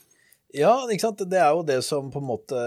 Ja, 0.55 0.73
ikke 0.87 1.03
sant? 1.03 1.23
det 1.31 1.39
er 1.41 1.51
jo 1.51 1.65
det 1.67 1.81
som 1.83 2.07
på 2.13 2.21
en 2.21 2.27
måte 2.29 2.59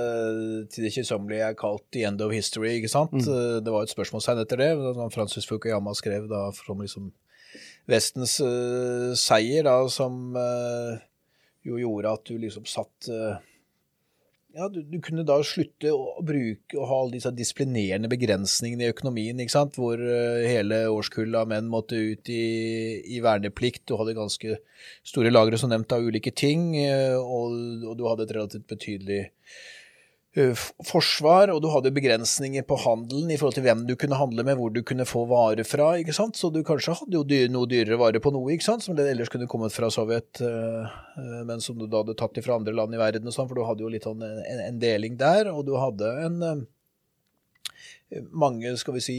til 0.72 0.84
det 0.84 0.93
kjedsommelige 0.93 1.47
er 1.51 1.57
kalt 1.59 1.84
the 1.95 2.05
end 2.09 2.20
of 2.24 2.34
history. 2.34 2.76
ikke 2.78 2.91
sant? 2.93 3.14
Mm. 3.16 3.28
Eh, 3.32 3.57
det 3.64 3.72
var 3.72 3.86
et 3.86 3.95
spørsmålstegn 3.95 4.43
etter 4.43 4.61
det. 4.61 4.70
Francis 5.14 5.49
Fukuyama 5.49 5.95
skrev 5.97 6.28
da 6.30 6.49
som 6.57 6.84
liksom 6.84 7.11
Vestens 7.89 8.34
uh, 8.45 9.14
seier, 9.16 9.64
da, 9.64 9.78
som 9.89 10.36
uh, 10.36 10.99
jo 11.64 11.78
gjorde 11.80 12.11
at 12.18 12.26
du 12.28 12.34
liksom 12.36 12.66
satt 12.68 13.09
uh, 13.09 13.39
ja, 14.59 14.69
du, 14.73 14.81
du, 14.83 14.99
kunne 15.05 15.25
da 15.27 15.39
slutte 15.47 15.93
å 15.95 16.23
bruke 16.27 16.79
og 16.79 16.91
ha 16.91 16.99
alle 17.03 17.15
disse 17.15 17.31
disiplinerende 17.37 18.11
begrensningene 18.11 18.89
i 18.89 18.93
økonomien, 18.93 19.39
ikke 19.43 19.55
sant? 19.55 19.79
hvor 19.79 20.03
uh, 20.03 20.43
hele 20.43 20.83
årskullet 20.91 21.39
av 21.39 21.51
menn 21.53 21.71
måtte 21.71 21.99
ut 21.99 22.33
i, 22.33 22.43
i, 23.07 23.23
verneplikt. 23.25 23.85
Du 23.87 23.97
hadde 24.01 24.17
ganske 24.19 24.59
store 25.07 25.33
lagre 25.33 25.61
som 25.61 25.71
nevnt 25.71 25.95
av 25.95 26.05
ulike 26.05 26.35
ting, 26.35 26.73
uh, 26.83 27.19
og, 27.23 27.59
og, 27.87 27.93
du 27.99 28.07
hadde 28.11 28.27
et 28.27 28.39
relativt 28.41 28.67
betydelig 28.75 29.27
Eh, 29.27 29.78
forsvar, 30.86 31.51
og 31.53 31.61
du 31.62 31.68
hadde 31.72 31.93
begrensninger 31.95 32.64
på 32.68 32.76
handelen 32.84 33.30
i 33.32 33.39
forhold 33.41 33.57
til 33.57 33.64
hvem 33.66 33.84
du 33.89 33.95
kunne 33.99 34.18
handle 34.18 34.45
med, 34.47 34.59
hvor 34.59 34.72
du 34.72 34.80
kunne 34.86 35.07
få 35.09 35.24
varer 35.30 35.66
fra. 35.66 35.91
ikke 35.99 36.14
sant? 36.16 36.39
Så 36.39 36.51
du 36.55 36.61
kanskje 36.66 36.97
hadde 36.99 37.16
jo 37.16 37.24
dyr, 37.26 37.49
noe 37.53 37.68
dyrere 37.70 37.99
varer 38.01 38.22
på 38.22 38.32
noe, 38.34 38.53
ikke 38.55 38.66
sant? 38.66 38.84
som 38.84 38.97
det 38.99 39.09
ellers 39.11 39.32
kunne 39.32 39.49
kommet 39.51 39.74
fra 39.74 39.91
Sovjet, 39.93 40.41
eh, 40.45 40.97
eh, 41.18 41.43
men 41.49 41.62
som 41.64 41.78
du 41.78 41.86
da 41.86 42.05
hadde 42.05 42.16
tatt 42.18 42.39
fra 42.45 42.59
andre 42.59 42.76
land 42.76 42.95
i 42.95 43.01
verden, 43.01 43.28
og 43.28 43.34
sånn, 43.34 43.49
for 43.51 43.59
du 43.59 43.66
hadde 43.66 43.84
jo 43.86 43.93
litt 43.93 44.07
sånn 44.09 44.22
en, 44.24 44.62
en 44.68 44.80
deling 44.82 45.18
der. 45.20 45.51
Og 45.53 45.64
du 45.68 45.74
hadde 45.80 46.12
en 46.28 46.39
mange, 48.32 48.72
skal 48.80 48.97
vi 48.97 49.05
si 49.05 49.18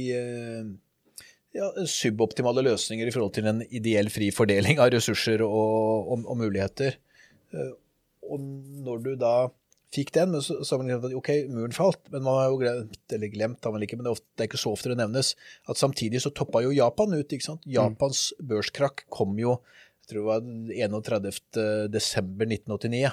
ja, 1.53 1.67
suboptimale 1.85 2.63
løsninger 2.65 3.09
i 3.09 3.13
forhold 3.13 3.35
til 3.37 3.49
en 3.49 3.61
ideell 3.69 4.09
fri 4.13 4.31
fordeling 4.33 4.81
av 4.81 4.93
ressurser 4.95 5.43
og, 5.45 6.09
og, 6.09 6.25
og 6.25 6.41
muligheter. 6.41 6.97
Og 8.29 8.41
når 8.85 9.05
du 9.05 9.15
da 9.19 9.49
fikk 9.95 10.11
den, 10.13 10.33
men 10.35 10.43
så, 10.45 10.59
har 10.61 10.81
man 10.81 10.91
glemt 10.91 11.07
at 11.07 11.15
ok, 11.17 11.29
muren 11.49 11.75
falt. 11.75 12.01
Men 12.13 12.25
man 12.25 12.37
har 12.37 12.51
jo 12.51 12.59
glemt, 12.61 12.99
eller 13.15 13.33
glemt 13.33 13.65
har 13.65 13.73
man 13.73 13.85
ikke, 13.85 13.97
men 13.99 14.07
det 14.07 14.15
er, 14.15 14.45
ikke 14.45 14.61
så 14.61 14.73
ofte 14.75 14.91
det 14.91 14.99
nevnes, 14.99 15.33
at 15.69 15.81
samtidig 15.81 16.21
så 16.23 16.33
toppa 16.35 16.61
jo 16.65 16.75
Japan 16.75 17.15
ut. 17.17 17.25
ikke 17.25 17.47
sant? 17.47 17.65
Japans 17.69 18.29
mm. 18.37 18.49
børskrakk 18.51 19.07
kom 19.13 19.37
jo 19.41 19.57
jeg 20.09 20.15
tror 20.15 20.23
det 20.23 20.89
var 20.89 21.01
31. 21.05 21.89
desember 21.93 22.47
1989. 22.49 23.11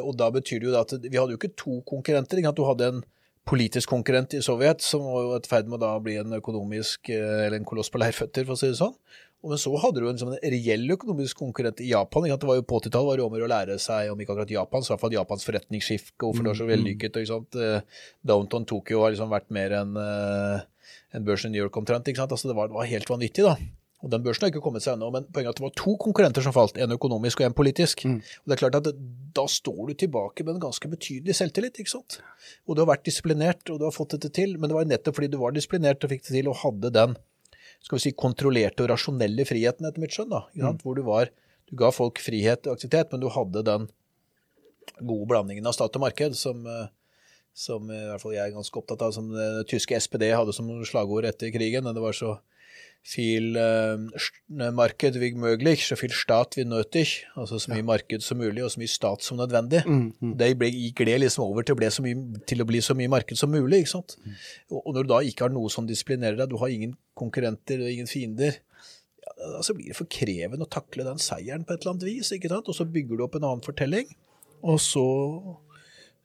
Og 0.00 0.14
da 0.16 0.30
betyr 0.32 0.62
det 0.62 0.70
jo 0.70 0.78
at 0.78 0.94
vi 1.04 1.18
hadde 1.18 1.34
jo 1.34 1.40
ikke 1.40 1.52
to 1.52 1.82
konkurrenter. 1.84 2.40
Ikke? 2.40 2.48
sant? 2.48 2.56
Du 2.56 2.64
hadde 2.64 2.88
en 2.94 3.02
politisk 3.50 3.90
konkurrent 3.92 4.32
i 4.36 4.40
Sovjet 4.44 4.80
som 4.84 5.04
var 5.04 5.34
et 5.36 5.48
ferd 5.50 5.68
med 5.68 5.84
å 5.84 5.98
bli 6.00 6.16
en 6.20 6.32
økonomisk, 6.38 7.12
eller 7.12 7.58
en 7.58 7.68
koloss 7.68 7.92
på 7.92 8.00
leirføtter, 8.00 8.46
for 8.48 8.56
å 8.56 8.60
si 8.60 8.70
det 8.70 8.80
sånn. 8.80 8.96
Men 9.40 9.60
så 9.60 9.72
hadde 9.80 10.02
du 10.02 10.08
en, 10.10 10.18
en 10.26 10.34
reell 10.52 10.84
økonomisk 10.92 11.38
konkurrent 11.40 11.80
i 11.80 11.90
Japan. 11.94 12.26
Ikke? 12.28 12.40
Det 12.42 12.48
var 12.50 12.58
jo 12.58 12.66
På 12.68 12.80
80-tallet 12.82 13.08
var 13.08 13.20
det 13.20 13.24
om 13.24 13.36
å 13.38 13.52
lære 13.54 13.78
seg, 13.80 14.10
om 14.12 14.20
ikke 14.20 14.34
akkurat 14.34 14.52
Japan, 14.52 14.84
så 14.84 14.90
i 14.90 14.94
hvert 14.94 15.04
fall 15.06 15.16
Japans 15.16 15.46
forretningsskifte, 15.48 16.18
hvorfor 16.20 16.44
det 16.44 16.52
var 16.52 16.58
så 16.58 16.66
mm, 16.66 16.68
mm. 16.68 16.74
vellykket. 16.76 17.20
Ikke 17.22 17.32
sant? 17.32 17.60
Downtown 18.32 18.68
Tokyo 18.68 19.04
har 19.04 19.14
liksom 19.14 19.32
vært 19.32 19.48
mer 19.54 19.78
enn 19.80 19.96
en 21.10 21.26
børsen 21.26 21.50
i 21.50 21.56
New 21.56 21.64
York 21.64 21.76
omtrent. 21.76 22.08
ikke 22.08 22.22
sant? 22.22 22.32
Altså 22.34 22.50
det 22.50 22.56
var, 22.56 22.70
det 22.70 22.76
var, 22.78 22.88
helt 22.90 23.10
vanvittig, 23.10 23.46
da. 23.46 23.56
Og 24.00 24.10
Den 24.10 24.22
børsen 24.24 24.46
har 24.46 24.52
ikke 24.52 24.62
kommet 24.64 24.84
seg 24.84 24.94
ennå, 24.96 25.10
men 25.12 25.26
poenget 25.28 25.50
er 25.50 25.54
at 25.54 25.58
det 25.60 25.64
var 25.66 25.72
to 25.76 25.92
konkurrenter 26.00 26.44
som 26.44 26.54
falt. 26.56 26.78
En 26.80 26.94
økonomisk 26.96 27.42
og 27.42 27.50
en 27.50 27.56
politisk. 27.56 28.06
Mm. 28.08 28.20
Og 28.20 28.48
det 28.48 28.56
er 28.56 28.62
klart 28.62 28.78
at 28.80 28.92
Da 29.36 29.44
står 29.46 29.90
du 29.90 29.94
tilbake 29.94 30.42
med 30.42 30.56
en 30.56 30.62
ganske 30.62 30.88
betydelig 30.88 31.36
selvtillit. 31.36 31.76
ikke 31.78 31.92
sant? 31.92 32.20
Og 32.66 32.74
du 32.74 32.80
har 32.82 32.88
vært 32.88 33.04
disiplinert, 33.04 33.62
og 33.68 33.78
du 33.78 33.84
har 33.84 33.94
fått 33.94 34.16
dette 34.16 34.32
til. 34.40 34.56
Men 34.58 34.70
det 34.70 34.78
var 34.78 34.88
nettopp 34.88 35.18
fordi 35.18 35.28
du 35.30 35.38
var 35.38 35.52
disiplinert 35.52 36.02
og 36.02 36.10
fikk 36.10 36.24
det 36.26 36.34
til, 36.38 36.48
og 36.48 36.62
hadde 36.64 36.90
den 36.96 37.18
skal 37.80 37.98
vi 37.98 38.04
si, 38.04 38.12
kontrollerte 38.16 38.84
og 38.84 38.90
rasjonelle 38.92 39.46
friheten, 39.48 39.88
etter 39.88 40.02
mitt 40.02 40.14
skjønn. 40.14 40.32
da, 40.32 40.44
mm. 40.54 40.82
Hvor 40.84 40.98
du 40.98 41.04
var 41.06 41.32
Du 41.70 41.76
ga 41.78 41.92
folk 41.94 42.18
frihet 42.18 42.66
og 42.66 42.74
aktivitet, 42.74 43.12
men 43.12 43.20
du 43.22 43.28
hadde 43.30 43.60
den 43.62 43.84
gode 45.06 45.28
blandingen 45.30 45.68
av 45.70 45.76
stat 45.76 45.94
og 45.94 46.02
marked 46.02 46.34
som 46.34 46.64
uh, 46.66 46.88
som 47.54 47.90
i 47.90 47.98
hvert 48.08 48.22
fall 48.22 48.34
jeg 48.34 48.42
er 48.46 48.54
ganske 48.54 48.78
opptatt 48.78 49.02
av, 49.04 49.12
som 49.14 49.28
det 49.32 49.66
tyske 49.70 49.98
SPD 49.98 50.30
hadde 50.32 50.54
som 50.56 50.70
slagord 50.86 51.26
etter 51.28 51.52
krigen. 51.54 51.88
Det 51.94 52.02
var 52.02 52.16
så 52.16 52.36
viel 53.06 53.56
uh, 53.56 54.70
marked 54.76 55.16
wie 55.20 55.32
möglich, 55.34 55.86
så 55.86 55.96
viel 55.96 56.12
stat 56.12 56.56
wie 56.56 56.64
nötig. 56.64 57.26
Altså 57.34 57.58
så 57.58 57.72
mye 57.72 57.80
ja. 57.80 57.88
marked 57.88 58.22
som 58.22 58.38
mulig, 58.38 58.62
og 58.64 58.72
så 58.74 58.82
mye 58.82 58.92
stat 58.92 59.24
som 59.24 59.40
nødvendig. 59.40 59.82
Mm, 59.86 60.12
mm. 60.20 60.34
Det 60.38 60.50
gikk 60.70 61.04
det 61.08 61.18
liksom 61.22 61.46
over 61.46 61.66
til, 61.66 61.78
mye, 62.04 62.42
til, 62.46 62.62
å 62.62 62.68
bli 62.68 62.82
så 62.84 62.96
mye 62.98 63.12
marked 63.12 63.40
som 63.40 63.50
mulig. 63.50 63.84
ikke 63.84 63.94
sant? 63.94 64.16
Mm. 64.24 64.34
Og, 64.76 64.90
når 64.94 65.06
du 65.06 65.12
da 65.14 65.22
ikke 65.24 65.48
har 65.48 65.54
noe 65.54 65.72
som 65.72 65.88
disiplinerer 65.88 66.38
deg, 66.42 66.52
du 66.52 66.58
har 66.60 66.72
ingen 66.72 66.96
konkurrenter 67.18 67.80
og 67.80 67.90
ingen 67.90 68.10
fiender, 68.10 68.60
ja, 69.30 69.62
så 69.64 69.72
blir 69.76 69.92
det 69.92 69.96
for 69.96 70.10
krevende 70.10 70.66
å 70.66 70.70
takle 70.70 71.06
den 71.06 71.20
seieren 71.22 71.64
på 71.64 71.74
et 71.74 71.82
eller 71.82 71.96
annet 71.96 72.08
vis. 72.08 72.34
ikke 72.36 72.52
sant? 72.52 72.68
Og 72.68 72.76
så 72.76 72.84
bygger 72.84 73.16
du 73.16 73.24
opp 73.24 73.40
en 73.40 73.48
annen 73.48 73.64
fortelling, 73.64 74.12
og 74.60 74.76
så 74.84 75.08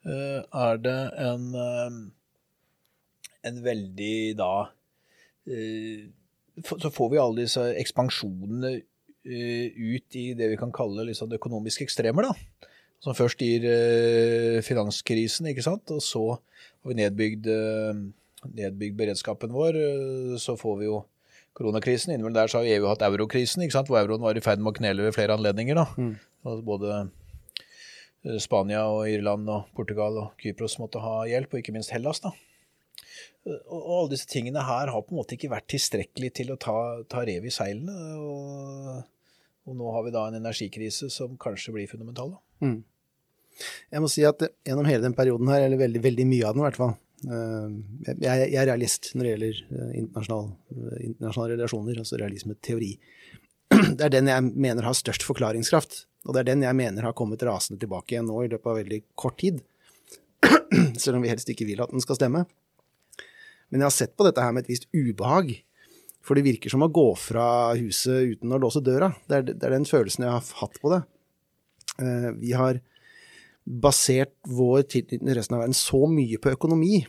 Eh, 0.06 0.42
er 0.54 0.78
det 0.86 1.00
en, 1.18 1.46
eh, 1.58 1.94
en 3.50 3.64
veldig 3.66 4.18
da 4.38 4.52
eh, 5.50 6.06
Så 6.64 6.92
får 6.94 7.12
vi 7.12 7.22
alle 7.22 7.44
disse 7.44 7.64
ekspansjonene 7.82 8.78
ut 9.26 10.16
i 10.16 10.28
det 10.38 10.52
vi 10.52 10.60
kan 10.60 10.72
kalle 10.74 11.08
liksom 11.08 11.34
økonomiske 11.34 11.88
ekstremer. 11.88 12.30
da, 12.30 12.70
Som 13.04 13.18
først 13.18 13.42
gir 13.42 13.66
finanskrisen, 14.64 15.50
ikke 15.50 15.66
sant, 15.66 15.92
og 15.92 16.04
så 16.06 16.38
har 16.38 16.92
vi 16.92 17.00
nedbygd, 17.02 17.50
nedbygd 18.54 18.96
beredskapen 19.00 19.52
vår. 19.56 19.82
Så 20.40 20.56
får 20.62 20.80
vi 20.80 20.88
jo 20.88 21.02
koronakrisen. 21.58 22.14
Innimellom 22.14 22.38
der 22.38 22.54
så 22.54 22.62
har 22.62 22.70
EU 22.70 22.88
hatt 22.92 23.04
eurokrisen, 23.08 23.66
ikke 23.66 23.80
sant, 23.80 23.90
hvor 23.90 24.04
euroen 24.04 24.24
var 24.24 24.38
i 24.38 24.46
ferd 24.46 24.62
med 24.62 24.76
å 24.76 24.78
knele 24.78 25.10
ved 25.10 25.18
flere 25.18 25.36
anledninger. 25.36 25.82
da, 25.82 25.90
mm. 25.98 26.64
både 26.70 27.06
Eh, 28.26 28.40
Spania 28.42 28.86
og 28.90 29.06
Irland 29.10 29.50
og 29.52 29.70
Portugal 29.78 30.18
og 30.22 30.42
Kypros 30.42 30.80
måtte 30.82 31.02
ha 31.04 31.24
hjelp, 31.30 31.54
og 31.54 31.62
ikke 31.62 31.76
minst 31.76 31.94
Hellas. 31.94 32.22
da. 32.24 32.34
Eh, 33.46 33.62
og 33.70 33.92
alle 34.00 34.14
disse 34.16 34.30
tingene 34.32 34.64
her 34.66 34.92
har 34.94 35.06
på 35.06 35.14
en 35.14 35.22
måte 35.22 35.38
ikke 35.38 35.52
vært 35.54 35.70
tilstrekkelig 35.74 36.32
til 36.40 36.54
å 36.54 36.60
ta, 36.62 36.78
ta 37.12 37.24
rev 37.28 37.46
i 37.46 37.54
seilene. 37.54 37.96
Og, 38.22 39.06
og, 39.66 39.78
nå 39.80 39.96
har 39.96 40.06
vi 40.08 40.14
da 40.16 40.28
en 40.30 40.40
energikrise 40.42 41.12
som 41.14 41.38
kanskje 41.42 41.76
blir 41.76 41.90
fundamental. 41.92 42.36
da. 42.36 42.68
Mm. 42.68 42.78
Jeg 43.94 44.04
må 44.04 44.12
si 44.12 44.26
at 44.28 44.42
gjennom 44.68 44.88
hele 44.90 45.06
den 45.06 45.16
perioden 45.16 45.50
her, 45.52 45.64
eller 45.64 45.80
veldig, 45.80 46.02
veldig 46.04 46.26
mye 46.28 46.48
av 46.48 46.56
den 46.56 46.64
i 46.64 46.66
hvert 46.66 46.80
fall, 46.82 46.98
eh, 47.24 47.78
jeg, 48.26 48.50
er 48.50 48.68
realist 48.72 49.14
når 49.14 49.28
det 49.28 49.36
gjelder 49.36 49.62
internasjonale, 50.02 50.98
internasjonale 51.12 51.56
relasjoner, 51.56 52.02
altså 52.04 52.20
realismeteori. 52.22 52.92
Det 53.98 54.04
er 54.06 54.12
den 54.14 54.28
jeg 54.30 54.52
mener 54.54 54.86
har 54.86 54.94
størst 54.98 55.24
forklaringskraft. 55.26 56.04
Og 56.26 56.34
det 56.34 56.42
er 56.42 56.48
den 56.50 56.66
jeg 56.66 56.78
mener 56.78 57.06
har 57.06 57.16
kommet 57.18 57.44
rasende 57.46 57.80
tilbake 57.82 58.16
igjen 58.16 58.28
nå 58.30 58.40
i 58.42 58.50
løpet 58.50 58.70
av 58.72 58.80
veldig 58.80 59.00
kort 59.20 59.38
tid. 59.42 59.60
Selv 61.02 61.20
om 61.20 61.26
vi 61.26 61.30
helst 61.30 61.50
ikke 61.52 61.68
vil 61.70 61.84
at 61.86 61.94
den 61.94 62.02
skal 62.04 62.18
stemme. 62.18 62.46
Men 63.72 63.82
jeg 63.82 63.90
har 63.90 63.96
sett 63.96 64.16
på 64.18 64.28
dette 64.28 64.44
her 64.44 64.54
med 64.56 64.66
et 64.66 64.74
visst 64.74 64.88
ubehag. 64.94 65.52
For 66.26 66.38
det 66.38 66.46
virker 66.48 66.74
som 66.74 66.86
å 66.86 66.92
gå 66.94 67.08
fra 67.20 67.48
huset 67.78 68.36
uten 68.36 68.54
å 68.56 68.62
låse 68.62 68.82
døra. 68.86 69.12
Det 69.30 69.38
er, 69.38 69.50
det 69.52 69.68
er 69.68 69.76
den 69.76 69.90
følelsen 69.90 70.26
jeg 70.26 70.34
har 70.34 70.54
hatt 70.62 70.80
på 70.82 70.94
det. 70.94 71.02
Eh, 72.02 72.32
vi 72.42 72.56
har 72.58 72.82
basert 73.66 74.34
vår 74.46 74.86
tilknytning 74.90 75.30
til 75.30 75.40
resten 75.40 75.58
av 75.58 75.64
verden 75.64 75.78
så 75.78 76.06
mye 76.10 76.38
på 76.42 76.54
økonomi 76.54 77.00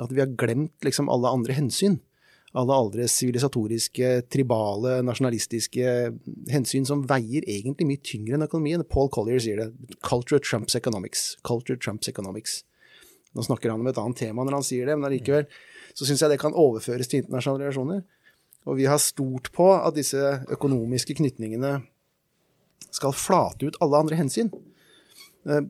at 0.00 0.10
vi 0.14 0.22
har 0.22 0.34
glemt 0.38 0.86
liksom 0.86 1.10
alle 1.10 1.30
andre 1.34 1.56
hensyn 1.56 1.98
alle 2.54 2.74
aldre 2.74 3.06
sivilisatoriske, 3.10 4.10
tribale, 4.30 5.00
nasjonalistiske 5.06 5.94
hensyn 6.52 6.86
som 6.86 7.02
veier 7.10 7.46
egentlig 7.50 7.88
mye 7.88 8.02
tyngre 8.06 8.38
enn 8.38 8.46
økonomien. 8.46 8.84
Paul 8.86 9.10
Collier 9.10 9.42
sier 9.42 9.58
det. 9.58 9.96
'Culture 10.06 10.38
trumps 10.38 10.76
economics'. 10.78 11.34
Culture 11.42 11.76
trumps 11.76 12.08
economics. 12.08 12.62
Nå 13.34 13.42
snakker 13.42 13.70
han 13.70 13.80
om 13.80 13.86
et 13.90 13.98
annet 13.98 14.16
tema 14.16 14.44
når 14.44 14.60
han 14.60 14.62
sier 14.62 14.86
det, 14.86 14.94
men 14.94 15.10
allikevel 15.10 15.48
så 15.94 16.06
syns 16.06 16.24
jeg 16.24 16.32
det 16.32 16.40
kan 16.42 16.56
overføres 16.58 17.10
til 17.10 17.22
internasjonale 17.22 17.68
relasjoner. 17.68 18.02
Og 18.64 18.78
vi 18.80 18.88
har 18.88 19.00
stort 19.02 19.50
på 19.54 19.68
at 19.76 19.96
disse 19.96 20.20
økonomiske 20.52 21.16
knytningene 21.20 21.76
skal 22.94 23.14
flate 23.16 23.68
ut 23.68 23.78
alle 23.84 24.00
andre 24.04 24.18
hensyn. 24.18 24.50
Eh, 25.46 25.62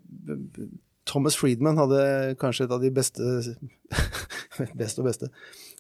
Thomas 1.04 1.36
Friedman 1.36 1.80
hadde 1.80 2.36
kanskje 2.40 2.68
et 2.68 2.72
av 2.72 2.80
de 2.80 2.90
beste 2.94 3.22
Best 4.78 5.00
og 5.02 5.08
beste 5.08 5.28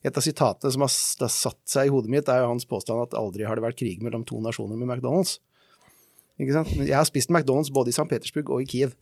et 0.04 0.18
av 0.18 0.24
sitatene 0.24 0.72
som 0.74 0.84
har 0.84 0.92
satt 1.32 1.60
seg 1.70 1.88
i 1.88 1.92
hodet 1.92 2.12
mitt, 2.12 2.28
er 2.28 2.42
jo 2.42 2.50
hans 2.50 2.66
påstand 2.68 3.00
at 3.06 3.16
aldri 3.16 3.46
har 3.48 3.56
det 3.56 3.64
vært 3.64 3.78
krig 3.80 4.02
mellom 4.04 4.26
to 4.28 4.36
nasjoner 4.44 4.76
med 4.76 4.90
McDonald's. 4.90 5.38
Ikke 6.36 6.56
sant? 6.58 6.72
Jeg 6.76 6.96
har 6.96 7.06
spist 7.08 7.32
McDonald's 7.32 7.72
både 7.72 7.92
i 7.92 7.96
St. 7.96 8.04
Petersburg 8.10 8.52
og 8.52 8.64
i 8.64 8.68
Kiev. 8.68 8.92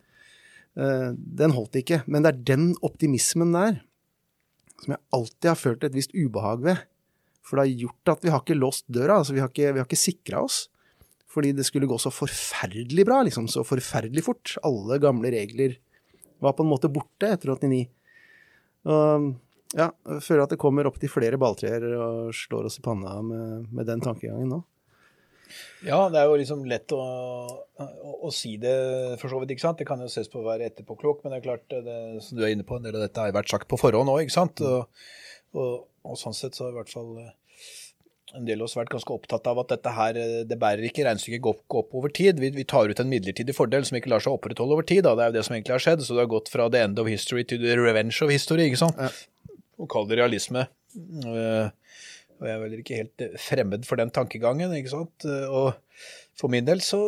Eh, 0.78 1.10
den 1.16 1.56
holdt 1.56 1.80
ikke. 1.80 2.02
Men 2.06 2.22
det 2.22 2.32
er 2.32 2.44
den 2.52 2.68
optimismen 2.86 3.54
der 3.56 3.80
som 4.82 4.96
jeg 4.96 5.02
alltid 5.14 5.48
har 5.50 5.60
følt 5.60 5.86
et 5.86 5.94
visst 5.94 6.14
ubehag 6.16 6.64
ved. 6.66 6.82
For 7.42 7.58
det 7.58 7.64
har 7.64 7.86
gjort 7.86 8.12
at 8.14 8.26
vi 8.26 8.32
har 8.34 8.42
ikke 8.42 8.58
låst 8.58 8.86
døra. 8.90 9.20
altså 9.20 9.34
Vi 9.34 9.42
har 9.42 9.50
ikke, 9.50 9.72
vi 9.76 9.82
ikke 9.82 9.98
sikra 9.98 10.42
oss. 10.42 10.66
Fordi 11.32 11.54
det 11.56 11.64
skulle 11.64 11.88
gå 11.88 11.96
så 12.00 12.12
forferdelig 12.12 13.06
bra, 13.08 13.22
liksom. 13.24 13.48
Så 13.48 13.64
forferdelig 13.64 14.24
fort. 14.26 14.56
Alle 14.66 14.98
gamle 15.02 15.32
regler 15.32 15.78
var 16.42 16.56
på 16.58 16.66
en 16.66 16.72
måte 16.72 16.90
borte 16.92 17.30
etter 17.32 17.54
89. 17.54 17.86
Og 18.92 19.32
ja, 19.72 19.88
jeg 19.88 20.24
føler 20.26 20.44
at 20.44 20.52
det 20.52 20.60
kommer 20.60 20.88
opp 20.88 20.98
til 21.00 21.10
flere 21.12 21.38
balltrær 21.40 21.86
og 21.94 22.34
slår 22.36 22.68
oss 22.68 22.76
i 22.80 22.84
panna 22.84 23.14
med, 23.24 23.70
med, 23.70 23.86
den 23.88 24.02
tankegangen 24.04 24.50
nå. 24.52 24.60
Ja, 25.86 25.98
det 26.12 26.20
er 26.20 26.30
jo 26.30 26.38
liksom 26.40 26.64
lett 26.70 26.92
å, 26.94 27.02
å, 27.02 27.86
å, 28.28 28.30
si 28.34 28.54
det 28.62 28.74
for 29.20 29.32
så 29.32 29.40
vidt, 29.42 29.54
ikke 29.54 29.64
sant. 29.66 29.80
Det 29.82 29.88
kan 29.88 30.02
jo 30.02 30.10
ses 30.12 30.30
på 30.30 30.40
å 30.40 30.46
være 30.46 30.68
etterpåklok, 30.70 31.22
men 31.22 31.34
det 31.34 31.40
er 31.40 31.46
klart, 31.48 31.66
det, 31.72 31.98
som 32.24 32.38
du 32.38 32.44
er 32.46 32.54
inne 32.54 32.66
på, 32.66 32.78
en 32.78 32.86
del 32.86 32.98
av 32.98 33.06
dette 33.06 33.22
har 33.22 33.32
jo 33.32 33.38
vært 33.40 33.54
sagt 33.54 33.70
på 33.70 33.80
forhånd 33.80 34.12
òg, 34.12 34.24
ikke 34.24 34.38
sant. 34.38 34.62
Og, 34.66 35.06
og, 35.56 35.72
og, 36.06 36.18
sånn 36.20 36.36
sett 36.36 36.58
så 36.58 36.68
har 36.68 36.76
i 36.76 36.78
hvert 36.80 36.92
fall 36.92 37.10
eh, 37.22 37.32
en 38.38 38.46
del 38.46 38.62
av 38.62 38.70
oss 38.70 38.78
vært 38.78 38.94
ganske 38.94 39.16
opptatt 39.16 39.50
av 39.50 39.60
at 39.64 39.74
dette 39.74 39.96
her, 39.98 40.20
eh, 40.22 40.38
det 40.48 40.60
bærer 40.62 40.86
ikke 40.88 41.08
regnestykket 41.08 41.50
opp, 41.50 41.64
opp 41.82 41.98
over 41.98 42.14
tid. 42.14 42.38
Vi, 42.42 42.52
vi, 42.54 42.68
tar 42.68 42.92
ut 42.92 43.02
en 43.02 43.10
midlertidig 43.10 43.58
fordel 43.58 43.84
som 43.88 43.98
ikke 43.98 44.14
lar 44.14 44.22
seg 44.22 44.38
opprettholde 44.38 44.78
over 44.78 44.86
tid. 44.86 45.02
Da. 45.08 45.16
Det 45.18 45.26
er 45.26 45.34
jo 45.34 45.38
det 45.40 45.46
som 45.48 45.58
egentlig 45.58 45.76
har 45.76 45.86
skjedd. 45.88 46.06
Så 46.06 46.14
det 46.14 46.24
har 46.24 46.34
gått 46.34 46.52
fra 46.52 46.70
the 46.72 46.86
end 46.86 47.02
of 47.02 47.10
history 47.10 47.44
to 47.44 47.58
the 47.60 47.76
revenge 47.80 48.22
of 48.24 48.30
history. 48.32 48.70
ikke 48.70 48.84
sant? 48.86 49.02
Ja 49.02 49.12
å 49.82 49.88
kalle 49.90 50.12
det 50.12 50.20
realisme. 50.20 50.66
Eh, 50.94 51.66
og 52.42 52.48
jeg 52.48 52.56
er 52.56 52.62
vel 52.64 52.78
ikke 52.80 52.98
helt 52.98 53.26
fremmed 53.40 53.86
for 53.86 54.00
den 54.00 54.10
tankegangen. 54.14 54.74
ikke 54.74 54.96
sant? 54.96 55.28
Eh, 55.28 55.46
og 55.46 55.78
for 56.38 56.52
min 56.52 56.66
del 56.66 56.82
så 56.82 56.98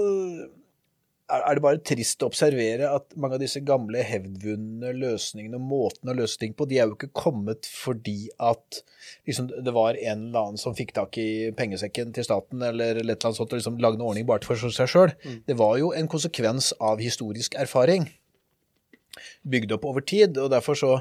er 1.24 1.57
det 1.57 1.62
bare 1.64 1.80
trist 1.80 2.20
å 2.22 2.28
observere 2.28 2.91
at 2.93 3.14
mange 3.18 3.39
av 3.39 3.43
disse 3.43 3.62
gamle 3.64 4.03
hevdvunne 4.05 4.91
løsningene 4.99 5.57
og 5.57 5.64
måtene 5.70 6.12
å 6.12 6.18
løse 6.18 6.37
ting 6.41 6.53
på, 6.57 6.66
de 6.68 6.78
er 6.78 6.91
jo 6.91 6.99
ikke 6.99 7.14
kommet 7.16 7.64
fordi 7.64 8.28
at 8.37 8.82
liksom, 9.26 9.49
det 9.49 9.72
var 9.74 9.97
en 9.97 10.26
eller 10.28 10.51
annen 10.51 10.61
som 10.61 10.76
fikk 10.76 10.93
tak 10.99 11.16
i 11.18 11.49
pengesekken 11.57 12.12
til 12.14 12.28
staten 12.28 12.62
eller 12.62 12.93
et 12.93 13.03
eller 13.03 13.16
annet 13.16 13.41
sånt 13.41 13.57
og 13.57 13.61
liksom 13.61 13.80
lagde 13.82 13.99
en 14.01 14.07
ordning 14.11 14.28
bare 14.28 14.45
for 14.45 14.61
seg 14.61 14.91
sjøl. 14.91 15.16
Mm. 15.24 15.41
Det 15.49 15.57
var 15.59 15.78
jo 15.80 15.95
en 15.97 16.12
konsekvens 16.12 16.74
av 16.76 17.03
historisk 17.03 17.57
erfaring 17.61 18.11
bygd 19.47 19.75
opp 19.77 19.85
over 19.89 20.05
tid. 20.05 20.39
og 20.39 20.51
derfor 20.53 20.79
så, 20.79 20.93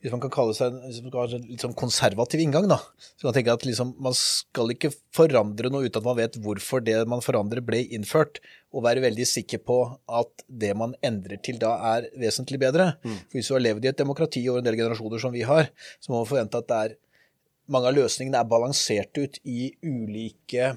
Hvis 0.00 0.12
man 0.12 0.22
kan 0.22 0.32
kalle 0.32 0.54
seg 0.56 0.72
en 0.72 1.44
litt 1.44 1.60
sånn 1.60 1.76
konservativ 1.76 2.40
inngang, 2.40 2.68
da, 2.70 2.78
så 2.96 3.26
kan 3.26 3.28
man 3.28 3.36
tenke 3.36 3.56
at 3.58 3.66
liksom, 3.68 3.94
man 4.00 4.16
skal 4.16 4.72
ikke 4.72 4.92
forandre 5.14 5.70
noe 5.72 5.84
uten 5.84 6.00
at 6.00 6.06
man 6.06 6.16
vet 6.16 6.38
hvorfor 6.40 6.84
det 6.84 6.96
man 7.10 7.24
forandrer, 7.24 7.64
ble 7.64 7.82
innført, 7.92 8.40
og 8.72 8.84
være 8.86 9.04
veldig 9.04 9.26
sikker 9.28 9.60
på 9.64 9.78
at 10.08 10.46
det 10.48 10.72
man 10.76 10.94
endrer 11.04 11.40
til 11.44 11.60
da, 11.60 11.76
er 11.96 12.08
vesentlig 12.20 12.60
bedre. 12.62 12.94
Mm. 13.04 13.18
For 13.26 13.38
Hvis 13.38 13.50
du 13.50 13.56
har 13.56 13.66
levd 13.66 13.84
i 13.84 13.92
et 13.92 14.00
demokrati 14.00 14.46
over 14.48 14.62
en 14.62 14.68
del 14.68 14.80
generasjoner 14.80 15.22
som 15.22 15.34
vi 15.34 15.44
har, 15.48 15.70
så 16.00 16.12
må 16.12 16.22
man 16.22 16.30
forvente 16.30 16.62
at 16.62 16.76
er, 16.76 16.96
mange 17.72 17.90
av 17.90 17.96
løsningene 17.96 18.38
er 18.38 18.48
balansert 18.48 19.18
ut 19.18 19.40
i 19.42 19.72
ulike 19.82 20.76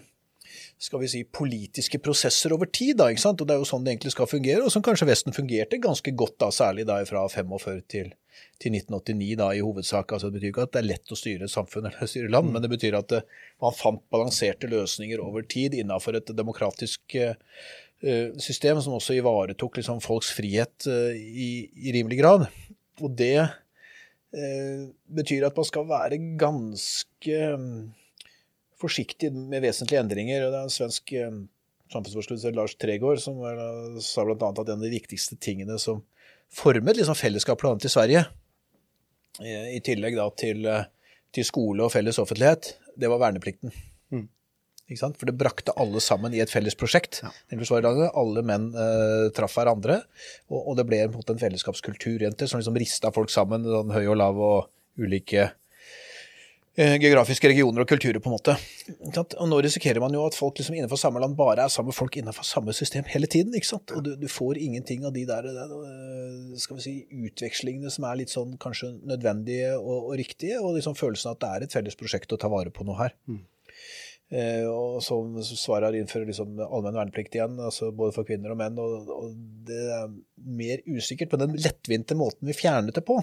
skal 0.79 1.01
vi 1.03 1.09
si, 1.11 1.23
politiske 1.25 1.99
prosesser 2.03 2.53
over 2.55 2.69
tid. 2.71 2.95
Da, 2.99 3.09
ikke 3.11 3.23
sant? 3.23 3.41
Og 3.41 3.49
Det 3.49 3.55
er 3.55 3.61
jo 3.61 3.67
sånn 3.67 3.85
det 3.85 3.95
egentlig 3.95 4.13
skal 4.15 4.29
fungere, 4.29 4.63
og 4.65 4.73
som 4.73 4.85
kanskje 4.85 5.09
Vesten 5.09 5.35
fungerte 5.35 5.81
ganske 5.81 6.13
godt, 6.15 6.37
da, 6.41 6.49
særlig 6.55 6.87
da 6.89 6.99
fra 7.09 7.25
45 7.31 7.83
til, 7.91 8.13
til 8.61 8.77
1989 8.79 9.35
da, 9.41 9.51
i 9.55 9.63
hovedsak. 9.65 10.15
Altså, 10.15 10.29
det 10.29 10.39
betyr 10.39 10.53
ikke 10.53 10.65
at 10.67 10.73
det 10.75 10.81
er 10.83 10.89
lett 10.91 11.13
å 11.13 11.19
styre 11.19 11.49
et 11.49 11.53
samfunn 11.53 11.89
eller 11.89 12.09
styre 12.09 12.31
land, 12.31 12.49
mm. 12.49 12.55
men 12.55 12.65
det 12.65 12.71
betyr 12.73 12.97
at 12.99 13.11
det, 13.13 13.21
eh, 13.25 13.45
man 13.65 13.77
fant 13.77 14.03
balanserte 14.13 14.71
løsninger 14.71 15.21
over 15.23 15.45
tid 15.49 15.77
innenfor 15.77 16.17
et 16.19 16.33
demokratisk 16.35 17.17
uh, 17.19 17.35
system 18.39 18.79
som 18.83 18.95
også 18.95 19.17
ivaretok 19.19 19.81
liksom, 19.81 20.03
folks 20.03 20.31
frihet 20.35 20.87
uh, 20.87 21.11
i, 21.15 21.67
i, 21.75 21.95
rimelig 21.95 22.21
grad. 22.21 22.47
Og 23.03 23.11
det 23.19 23.35
uh, 23.43 24.83
betyr 25.19 25.47
at 25.49 25.57
man 25.59 25.67
skal 25.67 25.89
være 25.89 26.21
ganske 26.39 27.41
um, 27.55 27.89
forsiktig 28.79 29.31
med 29.35 29.63
vesentlige 29.65 30.01
endringer. 30.01 30.45
og 30.45 30.53
Det 30.53 30.59
er 30.59 30.67
en 30.69 30.73
svensk 30.73 31.13
eh, 31.17 31.41
samfunnsforsker, 31.93 32.55
Lars 32.55 32.75
Tregård, 32.79 33.21
som 33.23 33.41
sa 34.03 34.25
bl.a. 34.25 34.37
at 34.37 34.63
en 34.65 34.77
av 34.77 34.85
de 34.85 34.93
viktigste 34.93 35.37
tingene 35.41 35.79
som 35.81 36.03
formet 36.53 36.97
liksom 36.97 37.17
fellesskap 37.17 37.61
bl.a. 37.61 37.75
i 37.83 37.91
Sverige, 37.91 38.25
eh, 39.41 39.69
i 39.77 39.83
tillegg 39.85 40.17
da 40.17 40.29
til, 40.37 40.65
eh, 40.65 40.89
til, 41.35 41.47
skole 41.47 41.85
og 41.85 41.93
felles 41.93 42.19
offentlighet, 42.21 42.73
det 42.99 43.09
var 43.11 43.21
verneplikten. 43.21 43.73
Mm. 44.13 44.27
For 44.89 45.29
det 45.29 45.37
brakte 45.37 45.75
alle 45.77 46.01
sammen 46.01 46.33
i 46.33 46.41
et 46.41 46.49
felles 46.49 46.73
prosjekt. 46.77 47.21
Ja. 47.21 47.29
Alle 48.17 48.45
menn 48.45 48.71
eh, 48.73 49.29
traff 49.37 49.57
hverandre, 49.59 50.01
og, 50.49 50.59
og, 50.63 50.73
det 50.79 50.87
ble 50.89 51.03
en, 51.05 51.13
en 51.21 51.41
fellesskapskultur 51.45 52.17
rundt 52.25 52.45
som 52.49 52.61
liksom 52.61 52.79
rista 52.81 53.13
folk 53.13 53.33
sammen, 53.33 53.67
sånn 53.69 53.93
høy 53.93 54.05
og 54.07 54.17
lav 54.21 54.41
og 54.41 54.69
ulike 54.99 55.51
geografiske 56.79 57.49
regioner 57.51 57.83
og 57.83 57.89
kulturer, 57.89 58.21
på 58.23 58.29
en 58.29 58.35
måte. 58.37 58.55
Og 59.41 59.47
nå 59.51 59.59
risikerer 59.65 59.99
man 59.99 60.13
jo 60.15 60.23
at 60.27 60.37
folk 60.37 60.59
liksom 60.59 60.77
innenfor 60.77 60.99
samme 61.01 61.19
land 61.19 61.35
bare 61.39 61.65
er 61.65 61.73
sammen 61.73 61.91
med 61.91 61.97
folk 61.97 62.15
innenfor 62.19 62.47
samme 62.47 62.75
system 62.75 63.07
hele 63.11 63.27
tiden. 63.27 63.55
ikke 63.57 63.67
sant? 63.67 63.91
Og 63.95 64.05
du, 64.05 64.13
du 64.19 64.27
får 64.31 64.61
ingenting 64.63 65.03
av 65.07 65.13
de 65.15 65.25
der 65.27 65.49
eh, 65.49 66.57
skal 66.61 66.79
vi 66.79 66.85
si, 66.85 66.95
utvekslingene 67.27 67.91
som 67.93 68.07
er 68.07 68.21
litt 68.21 68.33
sånn 68.33 68.55
kanskje 68.61 68.93
nødvendige 69.03 69.73
og, 69.77 70.11
og 70.11 70.19
riktige, 70.21 70.61
og 70.61 70.77
liksom 70.77 70.95
følelsen 70.99 71.33
av 71.33 71.37
at 71.37 71.43
det 71.43 71.49
er 71.51 71.67
et 71.67 71.79
felles 71.79 71.99
prosjekt 71.99 72.35
å 72.35 72.39
ta 72.39 72.51
vare 72.51 72.71
på 72.73 72.87
noe 72.87 72.99
her. 73.01 73.17
Mm. 73.27 73.41
Eh, 74.29 74.65
og 74.69 74.99
som 75.01 75.33
svaret 75.41 75.89
er 75.89 76.03
innfører 76.03 76.29
liksom 76.29 76.59
allmenn 76.67 76.99
verneplikt 76.99 77.35
igjen, 77.35 77.57
altså 77.65 77.89
både 77.95 78.13
for 78.15 78.27
kvinner 78.29 78.53
og 78.53 78.59
menn. 78.61 78.77
Og, 78.77 79.09
og 79.09 79.35
det 79.67 79.83
er 79.95 80.07
mer 80.61 80.83
usikkert 80.87 81.33
på 81.33 81.41
den 81.41 81.57
lettvinte 81.57 82.17
måten 82.17 82.49
vi 82.49 82.57
fjernet 82.57 82.95
det 82.95 83.05
på 83.07 83.17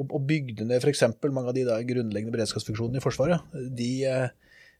og, 0.00 0.16
bygde 0.28 0.66
ned 0.68 0.82
f.eks. 0.82 1.04
mange 1.28 1.52
av 1.52 1.56
de 1.56 1.66
grunnleggende 1.88 2.32
beredskapsfunksjonene 2.34 3.00
i 3.00 3.04
Forsvaret. 3.04 3.44
De, 3.52 3.90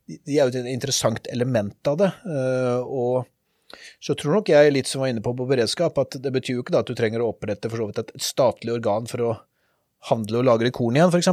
de, 0.08 0.16
de, 0.16 0.38
er 0.38 0.46
jo 0.46 0.52
et 0.52 0.72
interessant 0.72 1.28
element 1.32 1.90
av 1.90 1.98
det. 2.00 2.10
Eh, 2.24 2.80
og 2.82 3.28
så 4.02 4.16
tror 4.18 4.38
nok 4.38 4.52
jeg, 4.52 4.72
litt 4.74 4.90
som 4.90 5.04
var 5.04 5.12
inne 5.12 5.24
på 5.24 5.34
på 5.36 5.48
beredskap, 5.48 6.00
at 6.00 6.18
det 6.22 6.32
betyr 6.34 6.58
jo 6.58 6.64
ikke 6.64 6.80
at 6.80 6.88
du 6.88 6.96
trenger 6.98 7.24
å 7.24 7.30
opprette 7.32 7.70
vidt 7.72 8.02
et 8.02 8.12
statlig 8.20 8.74
organ 8.74 9.08
for 9.10 9.24
å 9.24 9.36
handle 10.10 10.40
og 10.40 10.48
lagre 10.48 10.72
korn 10.74 10.98
igjen, 10.98 11.12
f.eks. 11.12 11.30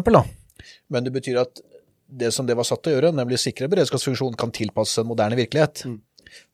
Men 0.92 1.08
det 1.08 1.16
betyr 1.16 1.42
at 1.42 1.64
det 2.10 2.32
som 2.34 2.48
det 2.48 2.58
var 2.58 2.66
satt 2.68 2.82
til 2.84 2.94
å 2.94 2.98
gjøre, 2.98 3.14
nemlig 3.16 3.40
sikre 3.42 3.70
beredskapsfunksjon, 3.72 4.38
kan 4.40 4.54
tilpasses 4.56 5.04
en 5.04 5.10
moderne 5.12 5.38
virkelighet. 5.38 5.84
Mm. 5.86 6.00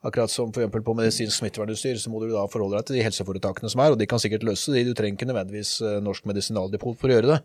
Akkurat 0.06 0.32
som 0.32 0.54
f.eks. 0.54 0.72
på 0.86 0.98
medisinsk 0.98 1.40
smittevernutstyr, 1.40 2.00
så 2.02 2.14
må 2.14 2.24
du 2.24 2.32
da 2.34 2.46
forholde 2.52 2.80
deg 2.80 2.90
til 2.90 3.00
de 3.00 3.06
helseforetakene 3.08 3.72
som 3.72 3.84
er, 3.84 3.96
og 3.96 4.02
de 4.02 4.10
kan 4.10 4.22
sikkert 4.22 4.48
løse 4.48 4.74
det. 4.74 4.88
Du 4.88 4.96
trenger 4.98 5.20
ikke 5.20 5.30
nødvendigvis 5.32 5.78
eh, 5.86 6.02
Norsk 6.06 6.28
Medisinaldepot 6.30 7.00
for 7.00 7.12
å 7.12 7.18
gjøre 7.18 7.36
det. 7.36 7.44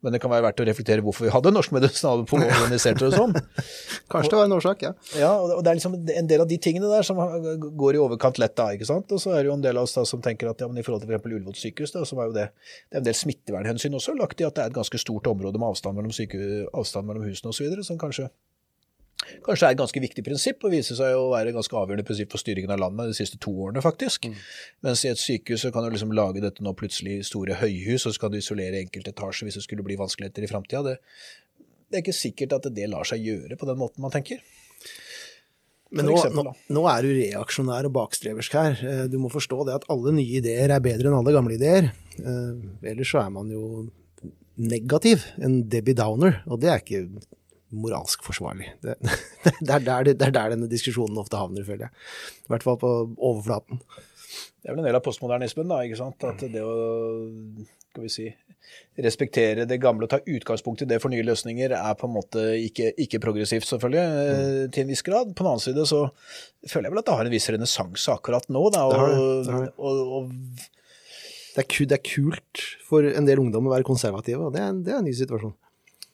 Men 0.00 0.14
det 0.14 0.20
kan 0.22 0.32
være 0.32 0.46
verdt 0.46 0.60
å 0.62 0.64
reflektere 0.64 1.04
hvorfor 1.04 1.26
vi 1.26 1.32
hadde 1.34 1.52
Norsk 1.52 1.72
Medisinaldepot 1.76 2.40
og 2.40 2.52
organiserte 2.54 3.08
det 3.08 3.18
sånn. 3.18 3.34
Kanskje 4.10 4.32
det 4.32 4.38
var 4.38 4.48
en 4.48 4.56
årsak, 4.56 4.84
ja. 4.86 4.92
Ja, 5.20 5.32
og 5.44 5.60
det 5.64 5.72
er 5.72 5.80
liksom 5.80 5.96
en 5.98 6.30
del 6.30 6.44
av 6.44 6.48
de 6.50 6.56
tingene 6.62 6.88
der 6.90 7.04
som 7.06 7.20
går 7.20 7.98
i 7.98 8.00
overkant 8.00 8.40
lett 8.40 8.56
da, 8.58 8.70
ikke 8.76 8.88
sant. 8.88 9.12
Og 9.12 9.20
så 9.22 9.34
er 9.36 9.42
det 9.42 9.50
jo 9.50 9.56
en 9.58 9.64
del 9.64 9.80
av 9.80 9.88
oss 9.88 9.96
da 9.98 10.06
som 10.08 10.22
tenker 10.24 10.50
at 10.50 10.64
ja, 10.64 10.70
men 10.70 10.80
i 10.80 10.86
forhold 10.86 11.04
til 11.04 11.12
f.eks. 11.12 11.28
Ullevål 11.30 11.58
sykehus, 11.60 11.94
da, 11.96 12.06
så 12.08 12.18
var 12.18 12.30
jo 12.30 12.36
det 12.38 12.48
Det 12.88 12.96
er 12.96 13.02
en 13.02 13.10
del 13.10 13.18
smittevernhensyn 13.18 13.98
også 14.00 14.16
lagt 14.18 14.40
i 14.40 14.48
at 14.48 14.56
det 14.56 14.64
er 14.64 14.72
et 14.72 14.78
ganske 14.78 15.00
stort 15.00 15.28
område 15.30 15.60
med 15.60 15.74
avstand 15.74 16.00
mellom, 16.00 16.14
syke, 16.16 16.40
avstand 16.72 17.08
mellom 17.10 17.28
husene 17.28 17.52
osv., 17.52 17.76
som 17.86 18.00
kanskje 18.00 18.30
kanskje 19.44 19.68
er 19.68 19.74
et 19.74 19.80
ganske 19.80 20.02
viktig 20.02 20.24
prinsipp, 20.24 20.64
og 20.64 20.72
viser 20.74 20.98
seg 20.98 21.16
å 21.16 21.28
være 21.32 21.50
et 21.50 21.56
ganske 21.56 21.76
avgjørende 21.76 22.06
prinsipp 22.06 22.32
for 22.32 22.42
styringen 22.42 22.72
av 22.74 22.80
landet 22.82 23.12
de 23.12 23.18
siste 23.18 23.38
to 23.42 23.52
årene, 23.66 23.82
faktisk. 23.84 24.30
Mm. 24.30 24.38
Mens 24.86 25.04
i 25.04 25.10
et 25.12 25.20
sykehus 25.20 25.66
så 25.66 25.72
kan 25.74 25.84
du 25.84 25.92
liksom 25.92 26.14
lage 26.16 26.42
dette 26.44 26.64
nå 26.64 26.72
plutselig 26.78 27.20
store 27.28 27.58
høyhus, 27.60 28.06
og 28.06 28.16
så 28.16 28.24
kan 28.24 28.32
du 28.32 28.40
isolere 28.40 28.80
enkeltetasjer 28.80 29.48
hvis 29.48 29.60
det 29.60 29.66
skulle 29.66 29.86
bli 29.86 29.98
vanskeligheter 30.00 30.46
i 30.46 30.50
framtida. 30.50 30.82
Det, 30.86 30.96
det, 31.60 31.94
er 31.94 32.04
ikke 32.04 32.16
sikkert 32.16 32.58
at 32.58 32.70
det 32.74 32.90
lar 32.90 33.08
seg 33.08 33.24
gjøre 33.26 33.60
på 33.60 33.68
den 33.68 33.80
måten 33.80 34.04
man 34.04 34.14
tenker. 34.14 34.42
Men 35.90 36.06
nå, 36.06 36.14
eksempel, 36.14 36.46
nå, 36.46 36.52
nå, 36.76 36.84
er 36.86 37.02
du 37.02 37.14
reaksjonær 37.16 37.88
og 37.88 37.94
bakstreversk 37.96 38.52
her. 38.54 38.82
Eh, 38.86 39.06
du 39.10 39.16
må 39.18 39.30
forstå 39.32 39.64
det 39.66 39.80
at 39.80 39.88
alle 39.90 40.14
nye 40.14 40.38
ideer 40.38 40.70
er 40.70 40.84
bedre 40.84 41.10
enn 41.10 41.18
alle 41.18 41.34
gamle 41.34 41.56
ideer. 41.56 41.90
Eh, 42.20 42.92
ellers 42.92 43.10
så 43.10 43.24
er 43.24 43.32
man 43.34 43.50
jo 43.50 43.88
negativ, 44.60 45.24
en 45.42 45.64
Debbie 45.72 45.96
Downer, 45.98 46.42
og 46.46 46.60
det 46.62 46.70
er 46.70 46.82
ikke 46.82 47.02
moralsk 47.70 48.24
forsvarlig. 48.26 48.70
Det, 48.84 48.96
det, 49.66 49.72
er 49.72 49.84
der, 49.86 50.06
det, 50.10 50.16
er 50.18 50.36
der, 50.36 50.54
denne 50.54 50.70
diskusjonen 50.70 51.18
ofte 51.22 51.40
havner, 51.40 51.66
føler 51.66 51.88
jeg. 51.88 52.06
I 52.46 52.54
hvert 52.54 52.66
fall 52.66 52.80
på 52.80 52.94
overflaten. 53.16 53.82
Det 54.60 54.68
er 54.68 54.74
vel 54.74 54.82
en 54.82 54.90
del 54.90 54.98
av 54.98 55.04
postmodernismen, 55.04 55.70
da. 55.70 55.82
ikke 55.86 56.00
sant? 56.00 56.26
At 56.26 56.42
det 56.52 56.62
å 56.64 56.74
skal 57.90 58.04
vi 58.06 58.10
si, 58.12 58.26
respektere 59.02 59.64
det 59.66 59.80
gamle 59.82 60.06
og 60.06 60.12
ta 60.12 60.20
utgangspunkt 60.22 60.84
i 60.84 60.88
det 60.88 61.00
for 61.02 61.10
nye 61.10 61.24
løsninger, 61.26 61.72
er 61.74 61.96
på 61.98 62.06
en 62.06 62.14
måte 62.14 62.44
ikke, 62.62 62.92
ikke 63.02 63.18
progressivt, 63.22 63.66
selvfølgelig, 63.66 64.04
mm. 64.04 64.74
til 64.74 64.84
en 64.84 64.92
viss 64.92 65.02
grad. 65.06 65.32
På 65.34 65.42
den 65.42 65.50
annen 65.50 65.64
side 65.64 65.86
så 65.90 66.04
føler 66.68 66.88
jeg 66.88 66.94
vel 66.94 67.02
at 67.02 67.08
det 67.08 67.16
har 67.18 67.30
en 67.30 67.34
viss 67.34 67.48
renessanse 67.50 68.14
akkurat 68.14 68.46
nå. 68.52 68.62
Da, 68.74 68.84
og, 68.86 68.94
det 68.94 69.00
har 69.00 69.10
det. 69.10 69.24
Det, 69.48 69.56
har. 69.56 69.72
Og, 69.74 70.12
og, 70.18 70.30
det, 71.56 71.64
er, 71.64 71.66
det, 71.66 71.98
er, 71.98 72.04
kult 72.06 72.64
for 72.86 73.10
en 73.10 73.26
del 73.26 73.42
ungdom 73.42 73.66
å 73.66 73.74
være 73.74 73.88
konservative, 73.88 74.46
og 74.46 74.54
det 74.54 74.62
er, 74.62 74.78
det 74.86 74.94
er 74.94 75.00
en 75.00 75.10
ny 75.10 75.16
situasjon. 75.18 75.56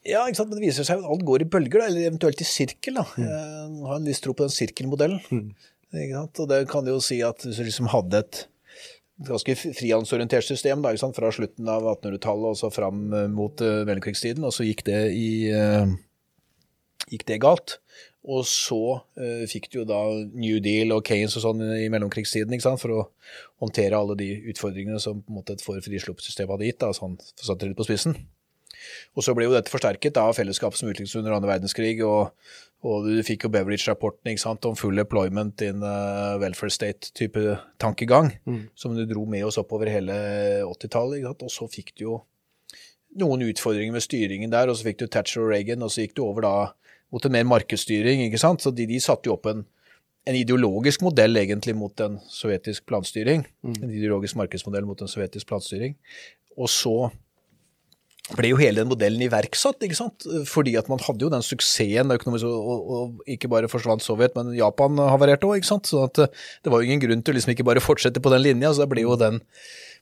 Ja, 0.07 0.23
ikke 0.25 0.39
sant? 0.39 0.51
men 0.51 0.61
det 0.61 0.69
viser 0.69 0.87
seg 0.87 1.01
at 1.01 1.09
alt 1.11 1.25
går 1.27 1.43
i 1.43 1.49
bølger, 1.51 1.81
da, 1.81 1.87
eller 1.91 2.09
eventuelt 2.09 2.43
i 2.43 2.47
sirkel. 2.47 3.01
da. 3.01 3.07
Mm. 3.17 3.25
Jeg 3.27 3.87
har 3.89 3.97
en 3.97 4.07
viss 4.07 4.23
tro 4.23 4.35
på 4.37 4.47
den 4.47 4.55
sirkelmodellen. 4.55 5.19
Mm. 5.31 5.49
Ikke 5.95 6.13
sant? 6.13 6.43
Og 6.43 6.51
det 6.51 6.61
kan 6.71 6.87
jo 6.87 6.99
si 7.03 7.19
at 7.25 7.43
hvis 7.43 7.59
du 7.59 7.67
liksom 7.67 7.91
hadde 7.91 8.23
et 8.23 8.45
ganske 9.27 9.55
frihandelsorientert 9.57 10.45
system 10.45 10.83
da, 10.85 10.93
fra 11.15 11.31
slutten 11.33 11.69
av 11.71 11.85
1800-tallet 11.95 12.51
og 12.51 12.59
så 12.59 12.69
fram 12.73 13.07
eh, 13.13 13.25
mot 13.33 13.63
uh, 13.65 13.81
mellomkrigstiden, 13.87 14.45
og 14.45 14.53
så 14.53 14.67
gikk 14.67 14.83
det, 14.85 14.99
i, 15.17 15.49
uh, 15.49 15.89
gikk 17.09 17.25
det 17.29 17.41
galt. 17.41 17.79
Og 18.27 18.43
så 18.45 18.99
uh, 18.99 19.43
fikk 19.49 19.71
du 19.71 19.81
jo 19.81 19.87
da 19.89 20.01
New 20.37 20.61
Deal 20.63 20.93
og 20.93 21.05
Keynes 21.07 21.37
og 21.39 21.47
sånn 21.47 21.65
i 21.79 21.89
mellomkrigstiden 21.93 22.61
for 22.77 22.93
å 22.93 23.03
håndtere 23.63 23.97
alle 23.97 24.17
de 24.19 24.29
utfordringene 24.53 25.01
som 25.01 25.23
på 25.23 25.33
en 25.33 25.39
måte 25.39 25.57
et 25.57 25.65
for 25.65 25.81
frisluppsystem 25.81 26.51
hadde 26.53 26.69
gitt, 26.69 26.81
da, 26.83 26.93
sånn, 26.93 27.17
det 27.17 27.71
litt 27.71 27.79
på 27.79 27.87
spissen. 27.89 28.19
Og 29.17 29.25
så 29.25 29.35
ble 29.35 29.47
jo 29.47 29.55
dette 29.55 29.71
forsterket 29.73 30.19
av 30.21 30.35
fellesskapet 30.37 30.79
som 30.79 30.89
utviklet 30.91 31.19
under 31.21 31.37
andre 31.37 31.55
verdenskrig. 31.55 31.97
og, 32.05 32.33
og 32.85 33.07
du 33.09 33.23
fikk 33.25 33.47
jo 33.47 33.53
Beveridge-rapporten 33.53 34.37
om 34.69 34.75
full 34.77 34.99
employment 35.01 35.61
in 35.65 35.81
welfare 36.41 36.69
state-type 36.69 37.57
tankegang, 37.81 38.35
mm. 38.45 38.63
som 38.75 38.93
du 38.95 39.05
dro 39.09 39.25
med 39.25 39.45
oss 39.45 39.57
oppover 39.57 39.89
hele 39.89 40.13
80-tallet. 40.63 41.25
Og 41.25 41.51
så 41.51 41.67
fikk 41.67 41.95
du 41.97 42.03
jo 42.03 42.19
noen 43.17 43.45
utfordringer 43.47 43.95
med 43.95 44.05
styringen 44.05 44.53
der, 44.53 44.69
og 44.69 44.77
så 44.77 44.89
fikk 44.89 45.01
du 45.01 45.07
Thatcher 45.07 45.45
og 45.45 45.51
Reagan, 45.53 45.83
og 45.85 45.91
så 45.93 46.03
gikk 46.03 46.17
du 46.17 46.23
over 46.27 46.45
da 46.45 46.53
mot 47.13 47.25
en 47.25 47.33
mer 47.33 47.47
markedsstyring. 47.47 48.25
ikke 48.25 48.41
sant? 48.41 48.63
Så 48.63 48.73
de, 48.75 48.87
de 48.89 48.99
satte 49.03 49.29
jo 49.29 49.37
opp 49.37 49.47
en, 49.49 49.63
en, 50.27 50.35
ideologisk 50.35 51.05
modell 51.05 51.39
egentlig 51.39 51.75
mot 51.77 52.03
en 52.03 52.19
sovjetisk 52.31 52.85
planstyring. 52.89 53.45
Mm. 53.63 53.77
En 53.79 53.93
ideologisk 53.93 54.39
markedsmodell 54.39 54.87
mot 54.89 55.01
en 55.01 55.11
sovjetisk 55.11 55.47
planstyring. 55.49 55.95
Og 56.57 56.69
så 56.73 56.97
ble 58.35 58.49
jo 58.51 58.57
hele 58.59 58.81
den 58.81 58.89
modellen 58.91 59.21
iverksatt, 59.23 59.79
ikke 59.85 59.95
sant? 59.95 60.25
fordi 60.49 60.73
at 60.79 60.89
man 60.91 60.99
hadde 61.03 61.23
jo 61.23 61.31
den 61.31 61.45
suksessen 61.45 62.11
økonomisk, 62.11 62.47
og, 62.49 62.89
og, 62.97 63.21
ikke 63.31 63.49
bare 63.51 63.69
forsvant 63.71 64.03
Sovjet, 64.03 64.35
men 64.35 64.51
Japan 64.57 64.99
havarerte 64.99 65.47
òg, 65.47 65.61
ikke 65.61 65.69
sant. 65.69 65.87
Så 65.87 66.03
at, 66.09 66.19
eh, 66.25 66.47
det 66.65 66.73
var 66.73 66.83
jo 66.83 66.89
ingen 66.89 67.03
grunn 67.05 67.23
til 67.23 67.35
å 67.35 67.37
liksom 67.37 67.53
ikke 67.55 67.67
bare 67.67 67.83
fortsette 67.83 68.23
på 68.23 68.33
den 68.33 68.43
linja. 68.43 68.73
så 68.73 68.83
det 68.83 68.91
ble 68.91 69.05
jo 69.05 69.15
den, 69.19 69.39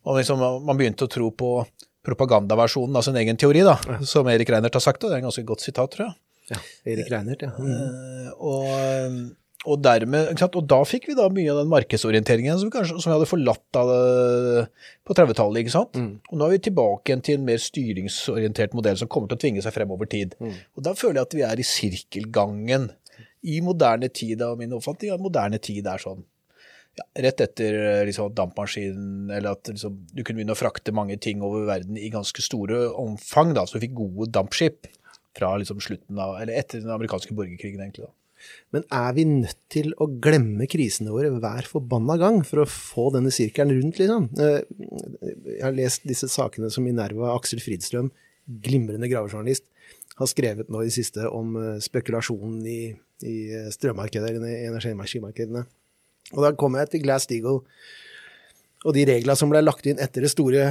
man, 0.02 0.18
liksom, 0.18 0.42
man 0.66 0.82
begynte 0.82 1.06
å 1.06 1.12
tro 1.12 1.30
på 1.30 1.54
propagandaversjonen 2.06 2.98
av 2.98 3.06
sin 3.06 3.18
egen 3.22 3.38
teori, 3.38 3.62
da, 3.66 3.78
som 4.06 4.30
Erik 4.30 4.50
Reinert 4.54 4.78
har 4.78 4.84
sagt, 4.84 5.04
og 5.04 5.12
det 5.12 5.20
er 5.20 5.24
en 5.24 5.30
ganske 5.30 5.46
godt 5.46 5.66
sitat, 5.66 5.94
tror 5.94 6.10
jeg. 6.10 6.18
Ja, 6.54 6.62
Erik 6.94 7.10
Reinert, 7.14 7.42
ja. 7.46 7.54
Mm. 7.58 8.34
og 8.38 9.45
og, 9.66 9.80
dermed, 9.84 10.44
og 10.46 10.68
da 10.70 10.80
fikk 10.88 11.08
vi 11.10 11.16
da 11.18 11.26
mye 11.34 11.52
av 11.54 11.62
den 11.64 11.72
markedsorienteringen 11.72 12.60
som 12.60 12.70
vi, 12.70 12.74
kanskje, 12.76 13.00
som 13.02 13.12
vi 13.12 13.16
hadde 13.16 13.30
forlatt 13.30 13.80
på 15.06 15.18
30-tallet. 15.18 15.66
ikke? 15.66 15.84
Mm. 15.98 16.12
Og 16.30 16.38
nå 16.40 16.46
er 16.48 16.54
vi 16.56 16.62
tilbake 16.68 17.12
igjen 17.12 17.26
til 17.26 17.40
en 17.40 17.48
mer 17.48 17.62
styringsorientert 17.62 18.78
modell 18.78 19.00
som 19.00 19.10
kommer 19.12 19.32
til 19.32 19.40
å 19.40 19.44
tvinge 19.46 19.66
seg 19.66 19.76
frem 19.76 19.94
over 19.96 20.10
tid. 20.12 20.38
Mm. 20.40 20.54
Og 20.78 20.86
da 20.86 20.94
føler 20.98 21.22
jeg 21.22 21.30
at 21.30 21.38
vi 21.40 21.46
er 21.50 21.62
i 21.62 21.68
sirkelgangen 21.70 22.88
i 23.46 23.60
moderne 23.66 24.10
tid, 24.10 24.42
av 24.42 24.58
min 24.60 24.74
oppfatning 24.78 25.14
at 25.14 25.22
moderne 25.22 25.62
tid 25.62 25.86
er 25.90 26.02
sånn 26.02 26.24
ja, 26.96 27.06
rett 27.26 27.42
etter 27.44 28.06
liksom, 28.08 28.34
dampmaskinen, 28.36 29.32
eller 29.34 29.58
at 29.58 29.72
liksom, 29.72 29.98
du 30.14 30.22
kunne 30.24 30.40
begynne 30.40 30.56
å 30.56 30.60
frakte 30.60 30.96
mange 30.96 31.18
ting 31.22 31.44
over 31.46 31.68
verden 31.68 32.00
i 32.00 32.12
ganske 32.14 32.44
store 32.44 32.86
omfang, 33.02 33.54
da, 33.58 33.66
så 33.68 33.78
du 33.78 33.86
fikk 33.86 33.98
gode 33.98 34.30
dampskip 34.36 34.88
fra 35.36 35.56
liksom, 35.60 35.82
slutten 35.84 36.22
av, 36.22 36.38
eller 36.40 36.56
etter 36.62 36.84
den 36.84 36.94
amerikanske 36.96 37.36
borgerkrigen, 37.36 37.84
egentlig. 37.84 38.08
da. 38.08 38.16
Men 38.76 38.86
er 38.94 39.14
vi 39.16 39.26
nødt 39.30 39.60
til 39.72 39.94
å 40.02 40.08
glemme 40.22 40.68
krisene 40.70 41.14
våre 41.14 41.32
hver 41.34 41.70
forbanna 41.70 42.18
gang 42.22 42.42
for 42.48 42.64
å 42.64 42.70
få 42.70 43.08
denne 43.16 43.34
sirkelen 43.34 43.78
rundt, 43.78 44.02
liksom? 44.02 44.28
Jeg 44.36 45.62
har 45.64 45.76
lest 45.78 46.06
disse 46.08 46.30
sakene 46.32 46.72
som 46.74 46.86
Minerva 46.88 47.34
Aksel 47.36 47.64
Fridstrøm, 47.64 48.12
glimrende 48.66 49.10
gravejournalist, 49.12 49.66
har 50.16 50.32
skrevet 50.32 50.70
nå 50.72 50.84
i 50.84 50.90
det 50.90 50.96
siste 50.96 51.28
om 51.28 51.56
spekulasjonen 51.84 52.62
i, 52.72 52.80
i 53.28 53.36
strømmarkedet, 53.74 54.36
i 54.38 54.68
energimarkedene. 54.70 55.66
Og 56.34 56.42
da 56.46 56.56
kommer 56.58 56.84
jeg 56.84 56.96
til 56.96 57.06
Glass 57.06 57.28
Deagle 57.30 57.62
og 58.86 58.94
de 58.96 59.06
reglene 59.08 59.38
som 59.38 59.52
ble 59.52 59.64
lagt 59.64 59.88
inn 59.90 60.02
etter 60.02 60.26
det 60.26 60.32
store 60.34 60.70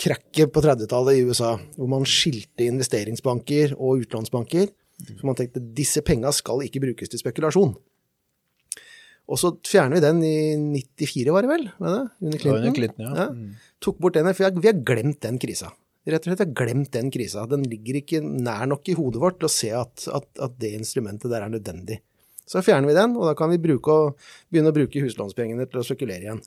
krakket 0.00 0.52
på 0.52 0.62
30-tallet 0.64 1.18
i 1.18 1.24
USA, 1.28 1.54
hvor 1.76 1.88
man 1.90 2.06
skilte 2.08 2.66
investeringsbanker 2.68 3.74
og 3.76 4.04
utlånsbanker. 4.04 4.70
Så 5.00 5.26
man 5.26 5.38
tenkte 5.38 5.62
disse 5.76 6.02
penga 6.06 6.32
skal 6.34 6.64
ikke 6.66 6.82
brukes 6.82 7.12
til 7.12 7.22
spekulasjon. 7.22 7.74
Og 9.30 9.38
så 9.38 9.52
fjerner 9.66 9.98
vi 9.98 10.02
den 10.02 10.22
i 10.26 10.80
94, 10.98 11.30
var 11.30 11.46
det 11.46 11.52
vel? 11.52 11.68
Var 11.78 11.94
det? 11.94 12.02
Under 12.26 12.42
Clinton. 12.42 12.58
Under 12.58 12.76
Clinton 12.78 13.06
ja. 13.06 13.12
ja. 13.22 13.70
Tok 13.84 14.00
bort 14.02 14.18
den, 14.18 14.30
for 14.34 14.58
vi 14.58 14.70
har 14.70 14.82
glemt 14.86 15.20
den 15.22 15.38
krisa. 15.42 15.70
Rett 16.08 16.24
og 16.24 16.30
slett, 16.30 16.40
vi 16.40 16.46
har 16.48 16.56
glemt 16.58 16.90
den 16.96 17.10
krisa. 17.14 17.44
Den 17.46 17.66
ligger 17.70 18.00
ikke 18.00 18.22
nær 18.24 18.64
nok 18.70 18.88
i 18.90 18.96
hodet 18.98 19.22
vårt 19.22 19.38
til 19.38 19.46
å 19.46 19.52
se 19.52 19.70
at, 19.76 20.06
at, 20.10 20.30
at 20.42 20.56
det 20.62 20.72
instrumentet 20.80 21.30
der 21.30 21.44
er 21.46 21.52
nødvendig. 21.52 22.00
Så 22.50 22.62
fjerner 22.66 22.90
vi 22.90 22.96
den, 22.96 23.14
og 23.20 23.28
da 23.28 23.36
kan 23.38 23.52
vi 23.52 23.60
bruke 23.62 23.98
begynne 24.50 24.72
å 24.72 24.74
bruke 24.74 25.04
huslånspengene 25.04 25.68
til 25.70 25.82
å 25.82 25.84
spekulere 25.86 26.26
igjen. 26.26 26.40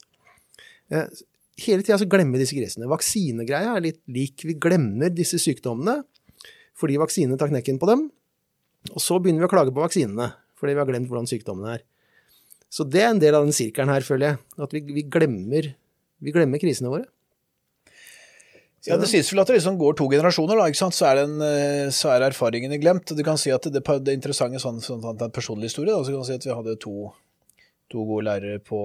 Eh, 0.92 1.22
hele 1.64 1.86
tida 1.86 2.00
så 2.02 2.10
glemmer 2.10 2.36
vi 2.36 2.44
disse 2.44 2.58
grisene. 2.58 2.90
Vaksinegreia 2.92 3.78
er 3.78 3.86
litt 3.86 4.02
lik. 4.12 4.44
Vi 4.44 4.58
glemmer 4.60 5.14
disse 5.14 5.40
sykdommene 5.40 6.02
fordi 6.80 6.98
vaksinene 7.00 7.38
tar 7.40 7.54
knekken 7.54 7.80
på 7.80 7.88
dem. 7.88 8.08
Og 8.92 9.00
så 9.00 9.18
begynner 9.22 9.46
vi 9.46 9.48
å 9.48 9.54
klage 9.54 9.74
på 9.74 9.84
vaksinene 9.84 10.34
fordi 10.60 10.78
vi 10.78 10.80
har 10.80 10.88
glemt 10.88 11.10
hvordan 11.12 11.28
sykdommene 11.28 11.74
er. 11.76 11.82
Så 12.72 12.86
det 12.88 13.02
er 13.04 13.12
en 13.12 13.20
del 13.22 13.36
av 13.36 13.44
den 13.46 13.56
sirkelen 13.56 13.92
her, 13.92 14.06
føler 14.06 14.32
jeg. 14.32 14.38
At 14.64 14.72
vi, 14.74 14.82
vi, 14.96 15.04
glemmer, 15.12 15.68
vi 16.24 16.34
glemmer 16.34 16.62
krisene 16.62 16.90
våre. 16.94 17.06
Ja, 18.84 18.98
Det 19.00 19.08
sies 19.08 19.30
vel 19.32 19.40
at 19.44 19.48
det 19.52 19.60
liksom 19.60 19.78
går 19.80 19.96
to 19.96 20.10
generasjoner, 20.12 20.60
da, 20.60 20.66
ikke 20.72 20.82
sant? 20.82 20.96
Så, 20.98 21.06
er 21.08 21.22
den, 21.22 21.36
eh, 21.46 21.92
så 21.96 22.10
er 22.12 22.26
erfaringene 22.28 22.80
glemt. 22.82 23.14
Du 23.16 23.22
kan 23.24 23.40
si 23.40 23.52
at 23.54 23.68
det, 23.72 23.84
det 23.84 24.16
interessante 24.16 24.60
sånn, 24.60 24.82
sånn, 24.84 25.04
sånn, 25.06 25.36
personlig 25.36 25.70
historie, 25.72 25.94
da, 25.94 26.02
så 26.04 26.12
kan 26.12 26.26
du 26.26 26.28
si 26.28 26.40
at 26.40 26.48
vi 26.48 26.56
hadde 26.58 26.76
to, 26.84 26.96
to 27.94 28.08
gode 28.10 28.26
lærere 28.28 28.60
på 28.64 28.82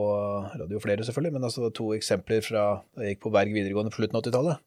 radio, 0.60 0.82
flere 0.84 1.06
selvfølgelig, 1.06 1.34
men 1.38 1.48
altså 1.48 1.72
to 1.74 1.88
eksempler 1.96 2.44
fra 2.46 2.68
da 2.94 3.06
jeg 3.06 3.16
gikk 3.16 3.24
på 3.24 3.34
Berg 3.34 3.56
videregående 3.56 3.94
på 3.94 4.02
slutten 4.02 4.20
av 4.20 4.22
80-tallet. 4.26 4.62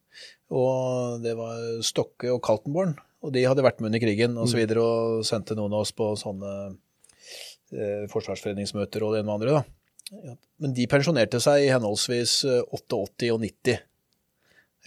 Og 0.60 1.24
det 1.24 1.38
var 1.40 1.64
Stokke 1.88 2.34
og 2.34 2.44
Kaltenborn, 2.44 2.98
og 3.22 3.34
de 3.36 3.46
hadde 3.46 3.66
vært 3.66 3.82
med 3.82 3.92
under 3.92 4.02
krigen 4.02 4.38
og 4.38 4.50
så 4.50 4.58
mm. 4.58 4.62
videre, 4.64 4.86
og 4.86 5.28
sendte 5.28 5.58
noen 5.58 5.76
av 5.76 5.86
oss 5.86 5.94
på 5.96 6.10
sånne 6.20 6.56
eh, 6.70 8.10
forsvarsforeningsmøter 8.12 9.06
og 9.06 9.16
det 9.16 9.22
ene 9.22 9.30
med 9.30 9.38
andre. 9.38 9.62
da. 9.62 10.36
Men 10.62 10.74
de 10.76 10.90
pensjonerte 10.92 11.40
seg 11.44 11.66
i 11.66 11.72
henholdsvis 11.72 12.42
88 12.74 13.32
og 13.32 13.42
90 13.46 13.80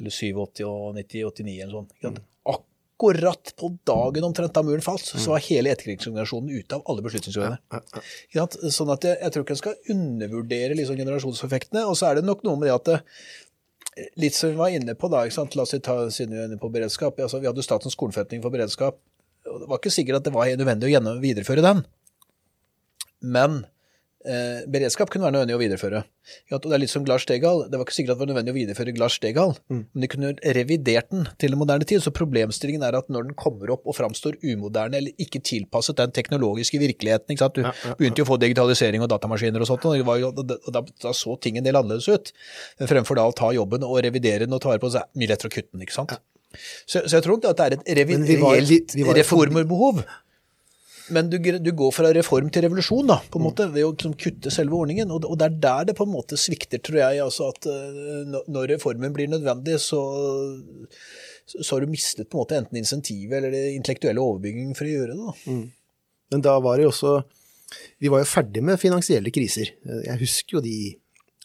eller 0.01 0.11
87 0.11 0.65
og 0.67 0.95
90, 0.97 1.27
89 1.31 1.59
eller 1.63 1.77
sånn. 1.77 2.15
Mm. 2.15 2.23
Akkurat 2.55 3.53
på 3.59 3.71
dagen 3.87 4.27
omtrent 4.27 4.55
da 4.55 4.63
muren 4.67 4.85
falt, 4.85 5.07
så 5.07 5.35
var 5.35 5.43
hele 5.47 5.73
etterkrigsgenerasjonen 5.75 6.51
ute 6.55 6.79
av 6.79 6.85
alle 6.91 7.05
beslutningsorganene. 7.05 8.71
Sånn 8.75 8.93
at 8.95 9.07
jeg, 9.07 9.19
jeg, 9.21 9.35
tror 9.35 9.47
ikke 9.47 9.57
en 9.57 9.63
skal 9.63 9.95
undervurdere 9.95 10.79
liksom 10.79 10.99
generasjonseffektene. 11.01 11.85
Og 11.91 11.99
så 11.99 12.11
er 12.11 12.21
det 12.21 12.29
nok 12.29 12.45
noe 12.47 12.61
med 12.61 12.71
det 12.71 12.77
at 12.77 12.91
det, 12.91 13.01
Litt 14.19 14.35
som 14.35 14.51
vi 14.51 14.59
var 14.59 14.73
inne 14.75 14.97
på 14.99 15.09
da, 15.13 15.23
la 15.23 15.63
oss 15.63 15.75
ta 15.83 15.97
siden 16.11 16.35
vi 16.35 16.41
er 16.41 16.49
inne 16.49 16.59
på 16.59 16.71
beredskap. 16.75 17.19
Altså, 17.21 17.39
vi 17.43 17.47
hadde 17.47 17.63
Statens 17.63 17.95
kornforretning 17.99 18.43
for 18.43 18.55
beredskap. 18.55 18.99
og 19.47 19.61
Det 19.61 19.69
var 19.71 19.79
ikke 19.79 19.95
sikkert 19.95 20.19
at 20.19 20.27
det 20.27 20.35
var 20.35 20.51
nødvendig 20.51 20.97
å 20.99 21.21
videreføre 21.23 21.63
den. 21.63 21.85
Men 23.23 23.63
Eh, 24.25 24.63
beredskap 24.73 25.11
kunne 25.13 25.27
være 25.27 25.35
nødvendig 25.35 25.57
å 25.59 25.61
videreføre. 25.61 25.99
Ja, 26.49 26.57
det 26.57 26.71
er 26.73 26.81
litt 26.81 26.93
som 26.93 27.05
Glars 27.05 27.27
Stegal. 27.27 27.67
Det 27.69 27.77
var 27.77 27.85
ikke 27.85 27.97
sikkert 27.97 28.15
at 28.15 28.17
det 28.17 28.25
var 28.25 28.31
nødvendig 28.31 28.55
å 28.55 28.57
videreføre 28.57 28.95
Glars 28.97 29.19
Stegal, 29.19 29.53
mm. 29.69 29.83
men 29.93 30.05
de 30.05 30.09
kunne 30.09 30.31
revidert 30.57 31.11
den 31.13 31.27
til 31.43 31.53
en 31.53 31.61
moderne 31.61 31.85
tid. 31.89 32.01
Så 32.01 32.13
problemstillingen 32.17 32.87
er 32.89 32.97
at 32.97 33.11
når 33.13 33.29
den 33.29 33.37
kommer 33.37 33.75
opp 33.75 33.85
og 33.85 33.99
framstår 33.99 34.39
umoderne 34.41 34.97
eller 35.03 35.21
ikke 35.21 35.43
tilpasset 35.45 36.01
den 36.01 36.15
teknologiske 36.17 36.81
virkeligheten? 36.81 37.37
Du 37.37 37.61
ja, 37.67 37.75
ja, 37.85 37.97
begynte 38.01 38.25
jo 38.25 38.29
å 38.29 38.33
få 38.33 38.41
digitalisering 38.41 39.05
og 39.05 39.13
datamaskiner 39.13 39.61
og 39.61 39.69
sånt, 39.69 39.85
og, 39.91 40.01
var, 40.09 40.25
og 40.31 40.41
da, 40.41 40.85
da, 41.05 41.13
så 41.13 41.37
ting 41.37 41.61
en 41.61 41.69
del 41.69 41.77
annerledes 41.77 42.09
ut. 42.09 42.33
Fremfor 42.81 43.21
da 43.21 43.29
å 43.29 43.37
ta 43.37 43.53
jobben 43.53 43.85
og 43.85 44.01
revidere 44.09 44.49
den 44.49 44.57
og 44.57 44.65
ta 44.65 44.73
vare 44.73 44.81
på 44.81 44.89
så 44.95 45.03
er 45.03 45.11
det 45.11 45.21
mye 45.21 45.35
lettere 45.35 45.53
å 45.53 45.59
kutte 45.59 45.75
den. 45.75 45.85
ikke 45.85 46.01
sant? 46.01 46.17
Så, 46.87 47.03
så, 47.05 47.17
jeg 47.17 47.25
tror 47.25 47.37
nok 47.37 47.49
at 47.51 47.61
det 47.61 47.67
er 47.67 47.77
et 47.77 47.89
reelt 47.99 48.95
reformerbehov. 49.19 50.05
Men 51.13 51.29
du, 51.29 51.37
du, 51.39 51.71
går 51.77 51.93
fra 51.93 52.11
reform 52.17 52.49
til 52.53 52.65
revolusjon, 52.65 53.09
da, 53.11 53.19
på 53.29 53.41
en 53.41 53.45
måte, 53.45 53.67
ved 53.75 53.85
å 53.85 53.93
liksom, 53.93 54.15
kutte 54.21 54.53
selve 54.55 54.79
ordningen. 54.79 55.11
Og, 55.13 55.27
og, 55.29 55.37
det 55.41 55.51
er 55.51 55.59
der 55.67 55.89
det 55.91 55.97
på 55.99 56.07
en 56.07 56.15
måte 56.15 56.39
svikter, 56.41 56.81
tror 56.81 57.01
jeg. 57.03 57.21
altså 57.25 57.51
at 57.53 57.69
uh, 57.69 58.41
Når 58.49 58.71
reformen 58.77 59.13
blir 59.17 59.29
nødvendig, 59.29 59.77
så, 59.85 60.01
så, 61.45 61.67
har 61.75 61.85
du 61.85 61.93
mistet 61.93 62.31
på 62.31 62.39
en 62.39 62.45
måte 62.45 62.59
enten 62.61 62.81
insentivet 62.81 63.37
eller 63.37 63.53
det 63.53 63.75
intellektuelle 63.77 64.23
overbyggingen 64.23 64.77
for 64.79 64.89
å 64.89 64.95
gjøre 64.95 65.13
det. 65.13 65.21
da. 65.21 65.53
Mm. 65.53 66.13
Men 66.33 66.45
da 66.47 66.57
var 66.65 66.81
det 66.81 66.87
jo 66.87 66.91
også 66.91 67.11
Vi 68.01 68.09
var 68.11 68.23
jo 68.23 68.29
ferdig 68.31 68.63
med 68.65 68.81
finansielle 68.81 69.33
kriser. 69.35 69.75
Jeg 69.85 70.21
husker 70.23 70.59
jo 70.59 70.65
de 70.65 70.79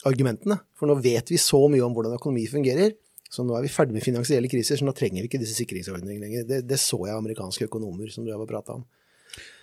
argumentene. 0.08 0.56
For 0.78 0.88
nå 0.88 0.96
vet 1.04 1.32
vi 1.32 1.38
så 1.40 1.60
mye 1.68 1.84
om 1.84 1.92
hvordan 1.96 2.16
økonomi 2.16 2.46
fungerer. 2.48 2.94
Så 3.30 3.44
nå 3.46 3.54
er 3.54 3.66
vi 3.66 3.70
ferdig 3.70 3.94
med 3.94 4.02
finansielle 4.02 4.48
kriser, 4.50 4.80
så 4.80 4.86
nå 4.86 4.94
trenger 4.96 5.22
vi 5.22 5.28
ikke 5.28 5.38
disse 5.38 5.54
sikringsordningene 5.58 6.24
lenger. 6.24 6.46
Det, 6.48 6.64
det 6.66 6.78
så 6.82 6.98
jeg 7.04 7.14
amerikanske 7.14 7.68
økonomer 7.68 8.10
som 8.10 8.24
du 8.26 8.32
har 8.32 8.48
prata 8.48 8.74
om. 8.80 8.86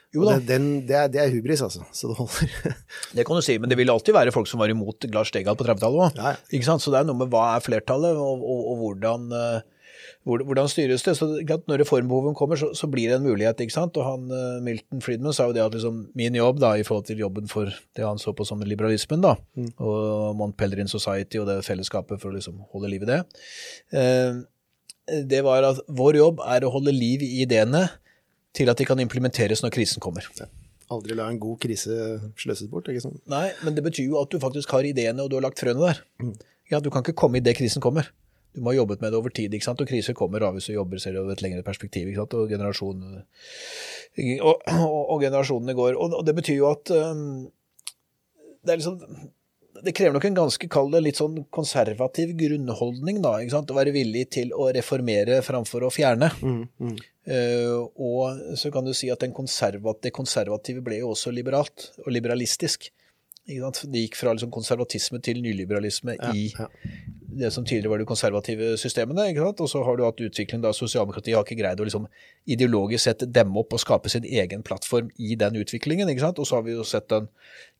Det, 0.07 0.47
den, 0.47 0.67
det, 0.87 0.95
er, 0.95 1.09
det, 1.11 1.19
er, 1.19 1.31
hubris, 1.35 1.61
altså. 1.61 1.83
Så 1.91 2.07
det 2.07 2.15
holder. 2.15 2.75
det 3.15 3.25
kan 3.27 3.35
du 3.35 3.43
si, 3.43 3.57
men 3.59 3.69
det 3.69 3.77
vil 3.79 3.91
alltid 3.91 4.15
være 4.15 4.31
folk 4.31 4.47
som 4.47 4.61
var 4.63 4.71
imot 4.71 5.03
Lars 5.11 5.33
Stegal 5.33 5.57
på 5.59 5.67
30-tallet 5.67 5.99
òg. 5.99 6.21
Ja, 6.21 6.35
ja. 6.39 6.77
Så 6.79 6.93
det 6.93 7.01
er 7.01 7.09
noe 7.09 7.19
med 7.19 7.33
hva 7.33 7.49
er 7.57 7.65
flertallet, 7.65 8.15
og, 8.15 8.39
og, 8.39 8.61
og 8.71 8.79
hvordan, 8.85 9.27
uh, 9.35 10.07
hvordan, 10.23 10.71
styres 10.71 11.03
det. 11.03 11.17
Så 11.19 11.27
Når 11.43 11.83
reformbehoven 11.83 12.39
kommer, 12.39 12.55
så, 12.55 12.71
så, 12.71 12.87
blir 12.87 13.11
det 13.11 13.19
en 13.19 13.27
mulighet. 13.27 13.59
ikke 13.59 13.75
sant? 13.75 13.99
Og 13.99 14.07
han, 14.07 14.31
uh, 14.31 14.63
Milton 14.63 15.03
Friedman 15.03 15.35
sa 15.35 15.49
jo 15.51 15.57
det 15.59 15.65
at 15.65 15.75
liksom, 15.75 16.05
min 16.15 16.39
jobb 16.39 16.63
da, 16.63 16.77
i 16.79 16.87
forhold 16.87 17.11
til 17.11 17.19
jobben 17.25 17.51
for 17.51 17.67
det 17.67 18.07
han 18.07 18.21
så 18.21 18.31
på 18.31 18.47
som 18.47 18.63
liberalismen, 18.63 19.21
da, 19.27 19.35
mm. 19.59 19.73
og 19.75 20.33
Mont 20.39 20.55
Pellerin 20.55 20.87
Society 20.87 21.43
og 21.43 21.51
det 21.51 21.65
fellesskapet 21.67 22.23
for 22.23 22.31
å 22.31 22.39
liksom, 22.39 22.63
holde 22.71 22.95
liv 22.95 23.03
i 23.03 23.11
det, 23.11 23.21
uh, 23.91 24.39
det 25.27 25.39
var 25.43 25.63
at 25.63 25.83
vår 25.87 26.17
jobb 26.19 26.41
er 26.43 26.63
å 26.63 26.71
holde 26.71 26.95
liv 26.95 27.21
i 27.23 27.37
ideene 27.43 27.87
til 28.55 28.71
at 28.71 28.79
de 28.79 28.87
kan 28.87 28.99
implementeres 29.01 29.63
når 29.63 29.73
krisen 29.75 30.03
kommer. 30.03 30.27
Ja. 30.39 30.47
Aldri 30.93 31.17
la 31.17 31.25
en 31.27 31.39
god 31.41 31.59
krise 31.59 31.95
sløses 32.39 32.69
bort, 32.71 32.87
ikke 32.87 33.03
sant? 33.03 33.19
Nei, 33.27 33.49
men 33.65 33.75
det 33.75 33.83
betyr 33.83 34.07
jo 34.07 34.21
at 34.21 34.31
du 34.31 34.39
faktisk 34.39 34.71
har 34.71 34.87
ideene, 34.87 35.25
og 35.25 35.31
du 35.31 35.35
har 35.35 35.43
lagt 35.43 35.59
frøene 35.59 35.83
der. 35.83 35.99
Mm. 36.23 36.37
Ja, 36.71 36.79
Du 36.83 36.89
kan 36.91 37.03
ikke 37.03 37.15
komme 37.15 37.39
idet 37.39 37.57
krisen 37.57 37.83
kommer. 37.83 38.07
Du 38.55 38.61
må 38.63 38.71
ha 38.71 38.79
jobbet 38.79 39.01
med 39.03 39.11
det 39.11 39.19
over 39.19 39.29
tid, 39.29 39.53
ikke 39.53 39.67
sant? 39.67 39.81
og 39.83 39.87
kriser 39.87 40.15
kommer 40.17 40.41
da, 40.41 40.49
hvis 40.55 40.69
du 40.69 40.73
jobber 40.73 40.99
selv 40.99 41.21
over 41.21 41.35
et 41.35 41.43
lengre 41.43 41.63
perspektiv. 41.63 42.07
ikke 42.07 42.23
sant? 42.23 42.33
Og, 42.39 42.49
generasjon, 42.49 43.03
og, 44.41 44.63
og, 44.73 45.01
og 45.13 45.21
generasjonene 45.21 45.75
går. 45.77 45.99
Og, 45.99 46.19
det 46.25 46.35
betyr 46.39 46.57
jo 46.57 46.71
at 46.71 46.91
um, 46.95 47.49
det 48.63 48.73
er 48.73 48.81
liksom 48.81 49.01
det 49.85 49.93
krever 49.93 50.15
nok 50.15 50.25
en 50.25 50.37
ganske 50.39 50.67
kall 50.73 50.87
det 50.89 51.03
litt 51.05 51.19
sånn 51.19 51.35
konservativ 51.53 52.31
grunnholdning, 52.39 53.19
da. 53.21 53.35
ikke 53.43 53.53
sant? 53.53 53.69
Å 53.69 53.77
være 53.77 53.93
villig 53.93 54.23
til 54.33 54.55
å 54.55 54.71
reformere 54.73 55.43
framfor 55.45 55.85
å 55.85 55.91
fjerne. 55.93 56.31
Mm, 56.41 56.63
mm. 56.81 56.95
Uh, 57.27 57.89
og 57.99 58.55
så 58.55 58.71
kan 58.71 58.87
du 58.87 58.93
si 58.95 59.09
at 59.11 59.25
konservat, 59.35 59.99
det 60.05 60.13
konservative 60.15 60.83
ble 60.85 61.01
jo 61.01 61.11
også 61.11 61.33
liberalt 61.35 61.89
og 62.05 62.13
liberalistisk. 62.15 62.91
Det 63.47 64.01
gikk 64.01 64.17
fra 64.19 64.33
liksom 64.35 64.51
konservatisme 64.51 65.21
til 65.23 65.39
nyliberalisme 65.39 66.17
ja, 66.17 66.31
i 66.35 66.49
ja. 66.51 66.65
det 67.39 67.51
som 67.55 67.63
tidligere 67.63 67.93
var 67.93 68.01
de 68.01 68.07
konservative 68.09 68.73
systemene. 68.79 69.29
Og 69.47 69.69
så 69.71 69.83
har 69.87 69.95
du 69.95 70.03
hatt 70.03 70.23
utvikling 70.23 70.63
da 70.63 70.73
sosialdemokratiet 70.75 71.37
har 71.37 71.47
ikke 71.47 71.59
greid 71.61 71.79
å 71.79 71.87
liksom 71.87 72.09
ideologisk 72.43 73.05
sett 73.05 73.23
demme 73.31 73.63
opp 73.63 73.77
og 73.77 73.83
skape 73.83 74.11
sin 74.11 74.27
egen 74.27 74.65
plattform 74.67 75.13
i 75.15 75.39
den 75.39 75.61
utviklingen. 75.63 76.11
Og 76.11 76.43
så 76.43 76.59
har 76.59 76.67
vi 76.67 76.75
jo 76.75 76.83
sett 76.87 77.15
en 77.15 77.29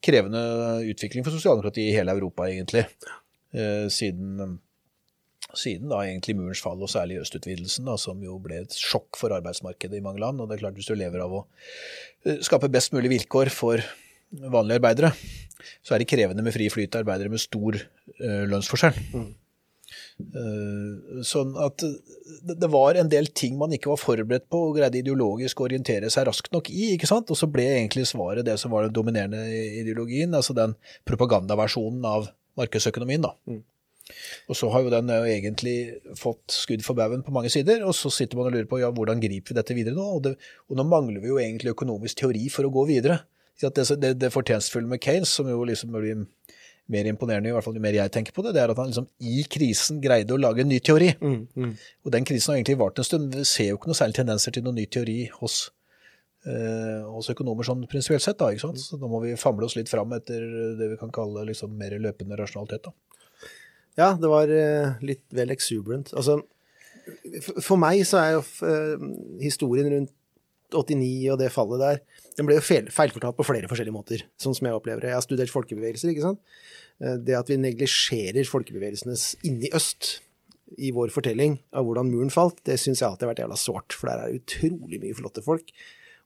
krevende 0.03 0.43
utvikling 0.87 1.27
for 1.27 1.35
sosialdemokratiet 1.35 1.91
i 1.91 1.97
hele 1.99 2.15
Europa, 2.15 2.47
egentlig. 2.47 2.85
Eh, 3.51 3.87
siden, 3.91 4.59
siden 5.59 5.91
da 5.91 6.03
egentlig 6.05 6.37
murens 6.37 6.61
fall, 6.63 6.81
og 6.83 6.91
særlig 6.91 7.21
østutvidelsen, 7.21 7.87
da, 7.89 7.97
som 8.01 8.21
jo 8.23 8.37
ble 8.43 8.61
et 8.63 8.77
sjokk 8.77 9.19
for 9.19 9.35
arbeidsmarkedet 9.35 9.99
i 9.99 10.03
mange 10.03 10.21
land. 10.23 10.41
Og 10.41 10.49
det 10.49 10.57
er 10.57 10.65
klart, 10.65 10.77
hvis 10.77 10.89
du 10.89 10.95
lever 10.97 11.23
av 11.23 11.33
å 11.39 11.43
eh, 12.25 12.39
skape 12.45 12.71
best 12.73 12.95
mulig 12.95 13.11
vilkår 13.15 13.53
for 13.53 13.83
vanlige 14.53 14.81
arbeidere, 14.81 15.11
så 15.85 15.95
er 15.95 16.03
det 16.03 16.09
krevende 16.11 16.43
med 16.45 16.55
fri 16.55 16.69
flyt 16.71 16.95
av 16.95 17.05
arbeidere 17.05 17.31
med 17.31 17.41
stor 17.41 17.77
uh, 17.79 18.43
lønnsforskjell. 18.51 18.97
Mm. 19.15 19.27
Uh, 20.17 21.21
sånn 21.23 21.53
at 21.63 21.79
det, 21.79 22.57
det, 22.57 22.67
var 22.73 22.97
en 22.99 23.09
del 23.11 23.29
ting 23.31 23.55
man 23.59 23.71
ikke 23.75 23.91
var 23.93 24.01
forberedt 24.01 24.47
på 24.51 24.59
og 24.67 24.75
greide 24.79 24.99
ideologisk 24.99 25.61
å 25.61 25.67
orientere 25.69 26.09
seg 26.13 26.27
raskt 26.27 26.51
nok 26.55 26.71
i. 26.73 26.91
ikke 26.95 27.09
sant? 27.09 27.31
Og 27.31 27.39
så 27.39 27.49
ble 27.51 27.69
egentlig 27.77 28.07
svaret 28.09 28.47
det 28.47 28.57
som 28.59 28.73
var 28.73 28.87
den 28.87 28.95
dominerende 28.97 29.45
ideologien, 29.79 30.35
altså 30.35 30.55
den 30.57 30.75
propagandaversjonen 31.07 32.05
av 32.07 32.29
markedsøkonomien. 32.59 33.23
da. 33.29 33.33
Mm. 33.47 33.63
Og 34.47 34.57
så 34.59 34.69
har 34.73 34.85
jo 34.85 34.91
den 34.93 35.11
jo 35.11 35.23
egentlig 35.27 35.77
fått 36.19 36.55
skudd 36.55 36.85
for 36.85 36.97
baugen 36.97 37.25
på 37.25 37.33
mange 37.35 37.51
sider, 37.53 37.83
og 37.87 37.95
så 37.97 38.11
sitter 38.13 38.39
man 38.39 38.49
og 38.49 38.55
lurer 38.55 38.69
på 38.69 38.81
ja, 38.81 38.91
hvordan 38.93 39.23
griper 39.23 39.53
vi 39.53 39.59
dette 39.59 39.77
videre 39.77 39.97
nå? 39.97 40.05
Og, 40.17 40.21
det, 40.27 40.35
og 40.69 40.79
nå 40.79 40.87
mangler 40.87 41.23
vi 41.23 41.31
jo 41.33 41.41
egentlig 41.41 41.75
økonomisk 41.75 42.23
teori 42.23 42.47
for 42.53 42.67
å 42.67 42.73
gå 42.73 42.87
videre. 42.91 43.21
Det, 43.61 43.73
det, 43.97 44.13
det 44.21 44.33
fortjenstfulle 44.33 44.89
med 44.89 45.01
Keynes, 45.01 45.33
som 45.33 45.49
jo 45.49 45.63
liksom 45.65 45.95
blir 45.95 46.25
mer 46.93 47.07
imponerende, 47.09 47.49
i 47.49 47.55
hvert 47.55 47.65
fall 47.65 47.75
jo 47.75 47.83
mer 47.83 47.97
jeg 47.97 48.11
tenker 48.15 48.35
på 48.35 48.43
det, 48.45 48.53
det 48.55 48.61
er 48.63 48.71
at 48.71 48.79
han 48.79 48.91
liksom 48.91 49.07
i 49.19 49.41
krisen 49.51 49.99
greide 50.03 50.35
å 50.35 50.39
lage 50.39 50.63
en 50.63 50.69
ny 50.71 50.77
teori. 50.79 51.09
Mm, 51.19 51.41
mm. 51.51 51.73
Og 52.05 52.13
den 52.15 52.27
krisen 52.27 52.53
har 52.53 52.59
egentlig 52.59 52.77
vart 52.79 53.01
en 53.01 53.07
stund. 53.07 53.33
Vi 53.35 53.43
ser 53.47 53.71
jo 53.71 53.79
ikke 53.79 53.91
noen 53.91 53.99
særlig 53.99 54.19
tendenser 54.21 54.55
til 54.55 54.63
noen 54.63 54.79
ny 54.79 54.85
teori 54.93 55.17
hos, 55.41 55.57
eh, 56.47 57.03
hos 57.11 57.31
økonomer 57.33 57.67
sånn 57.67 57.83
prinsipielt 57.91 58.23
sett. 58.23 58.39
da, 58.39 58.53
ikke 58.53 58.69
sant? 58.69 58.79
Så 58.79 59.01
da 59.01 59.09
må 59.11 59.19
vi 59.25 59.35
famle 59.39 59.67
oss 59.67 59.75
litt 59.75 59.91
fram 59.91 60.15
etter 60.15 60.47
det 60.79 60.91
vi 60.93 60.99
kan 61.01 61.11
kalle 61.11 61.43
liksom 61.49 61.75
mer 61.75 61.97
løpende 62.07 62.39
rasjonalitet. 62.39 62.87
da. 62.87 62.95
Ja, 63.97 64.11
det 64.19 64.29
var 64.29 64.51
eh, 64.53 64.99
litt 65.05 65.25
vel 65.33 65.51
exuberant. 65.53 66.11
Altså, 66.13 66.39
for 67.63 67.79
meg 67.81 68.03
så 68.05 68.19
er 68.21 68.35
jo 68.35 68.43
eh, 68.67 69.07
historien 69.41 69.89
rundt 69.93 70.13
89 70.73 71.31
og 71.31 71.39
det 71.39 71.53
fallet 71.53 71.81
der, 71.81 71.99
den 72.37 72.47
ble 72.47 72.57
jo 72.57 72.65
feil, 72.65 72.89
feilfortalt 72.91 73.37
på 73.37 73.45
flere 73.47 73.69
forskjellige 73.71 73.95
måter, 73.95 74.23
sånn 74.41 74.55
som 74.57 74.67
jeg 74.67 74.77
opplever 74.77 75.05
det. 75.05 75.13
Jeg 75.13 75.17
har 75.17 75.25
studert 75.25 75.53
folkebevegelser, 75.53 76.11
ikke 76.11 76.25
sant. 76.25 76.41
Eh, 77.01 77.15
det 77.23 77.37
at 77.39 77.49
vi 77.49 77.59
neglisjerer 77.61 78.49
folkebevegelsenes 78.49 79.31
inni 79.47 79.71
øst 79.77 80.17
i 80.83 80.91
vår 80.91 81.13
fortelling 81.15 81.55
av 81.71 81.87
hvordan 81.87 82.11
muren 82.11 82.33
falt, 82.33 82.59
det 82.67 82.75
syns 82.81 83.01
jeg 83.01 83.07
alltid 83.07 83.25
har 83.25 83.31
vært 83.31 83.43
jævla 83.45 83.59
sårt. 83.61 83.95
For 83.95 84.11
der 84.11 84.25
er 84.25 84.37
utrolig 84.37 84.99
mye 85.01 85.17
flotte 85.17 85.43
folk, 85.45 85.71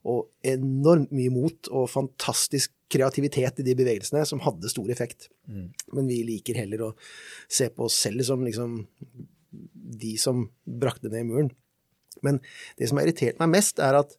og 0.10 0.32
enormt 0.48 1.14
mye 1.14 1.32
mot 1.32 1.70
og 1.70 1.90
fantastisk 1.94 2.74
kreativitet 2.92 3.62
i 3.62 3.66
de 3.66 3.76
bevegelsene 3.78 4.24
som 4.28 4.42
hadde 4.44 4.72
stor 4.72 4.90
effekt. 4.94 5.30
Mm. 5.48 5.70
Men 5.98 6.10
vi 6.12 6.22
liker 6.28 6.60
heller 6.60 6.88
å 6.88 6.92
se 7.52 7.70
på 7.74 7.88
oss 7.88 7.98
selv 8.04 8.26
som 8.28 8.44
liksom 8.46 8.82
de 10.02 10.16
som 10.20 10.46
brakte 10.64 11.12
ned 11.12 11.28
muren. 11.28 11.52
Men 12.26 12.40
det 12.80 12.90
som 12.90 13.00
har 13.00 13.08
irritert 13.08 13.40
meg 13.42 13.54
mest, 13.56 13.82
er 13.84 13.98
at 14.00 14.16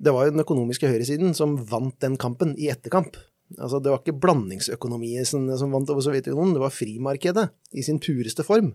det 0.00 0.12
var 0.14 0.26
jo 0.26 0.34
den 0.34 0.44
økonomiske 0.44 0.88
høyresiden 0.88 1.34
som 1.36 1.58
vant 1.68 1.98
den 2.02 2.16
kampen 2.20 2.54
i 2.56 2.70
etterkamp. 2.72 3.18
Altså, 3.58 3.80
det 3.82 3.90
var 3.90 4.00
ikke 4.00 4.20
blandingsøkonomien 4.22 5.26
som, 5.26 5.48
vant 5.72 5.90
over 5.90 6.04
Sovjetunionen, 6.04 6.54
det 6.54 6.62
var 6.62 6.74
frimarkedet 6.74 7.48
i 7.74 7.84
sin 7.84 7.98
pureste 8.02 8.46
form. 8.46 8.72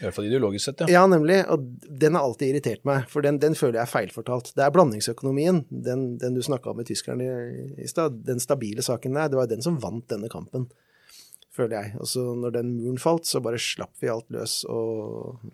I 0.00 0.06
hvert 0.06 0.16
fall 0.16 0.26
ideologisk 0.26 0.66
sett, 0.66 0.80
ja. 0.82 0.88
Ja, 0.90 1.02
nemlig. 1.10 1.36
Og 1.52 1.66
den 2.02 2.16
har 2.16 2.26
alltid 2.26 2.50
irritert 2.50 2.82
meg, 2.88 3.04
for 3.10 3.22
den, 3.22 3.38
den 3.42 3.54
føler 3.58 3.78
jeg 3.78 3.86
er 3.86 3.92
feilfortalt. 3.92 4.50
Det 4.56 4.64
er 4.64 4.72
blandingsøkonomien, 4.74 5.62
den, 5.70 6.06
den 6.18 6.34
du 6.34 6.42
snakka 6.42 6.72
om 6.72 6.80
med 6.80 6.88
tyskerne 6.88 7.26
i, 7.26 7.66
i 7.84 7.90
stad, 7.90 8.16
den 8.26 8.42
stabile 8.42 8.82
saken 8.84 9.14
der, 9.14 9.30
det 9.30 9.38
var 9.38 9.50
den 9.50 9.62
som 9.64 9.78
vant 9.82 10.08
denne 10.10 10.30
kampen, 10.32 10.66
føler 11.54 11.76
jeg. 11.78 11.92
Og 12.02 12.10
så 12.10 12.24
når 12.40 12.56
den 12.58 12.72
muren 12.78 12.98
falt, 13.02 13.28
så 13.30 13.42
bare 13.44 13.60
slapp 13.62 13.94
vi 14.02 14.10
alt 14.10 14.26
løs, 14.34 14.60
og, 14.66 15.44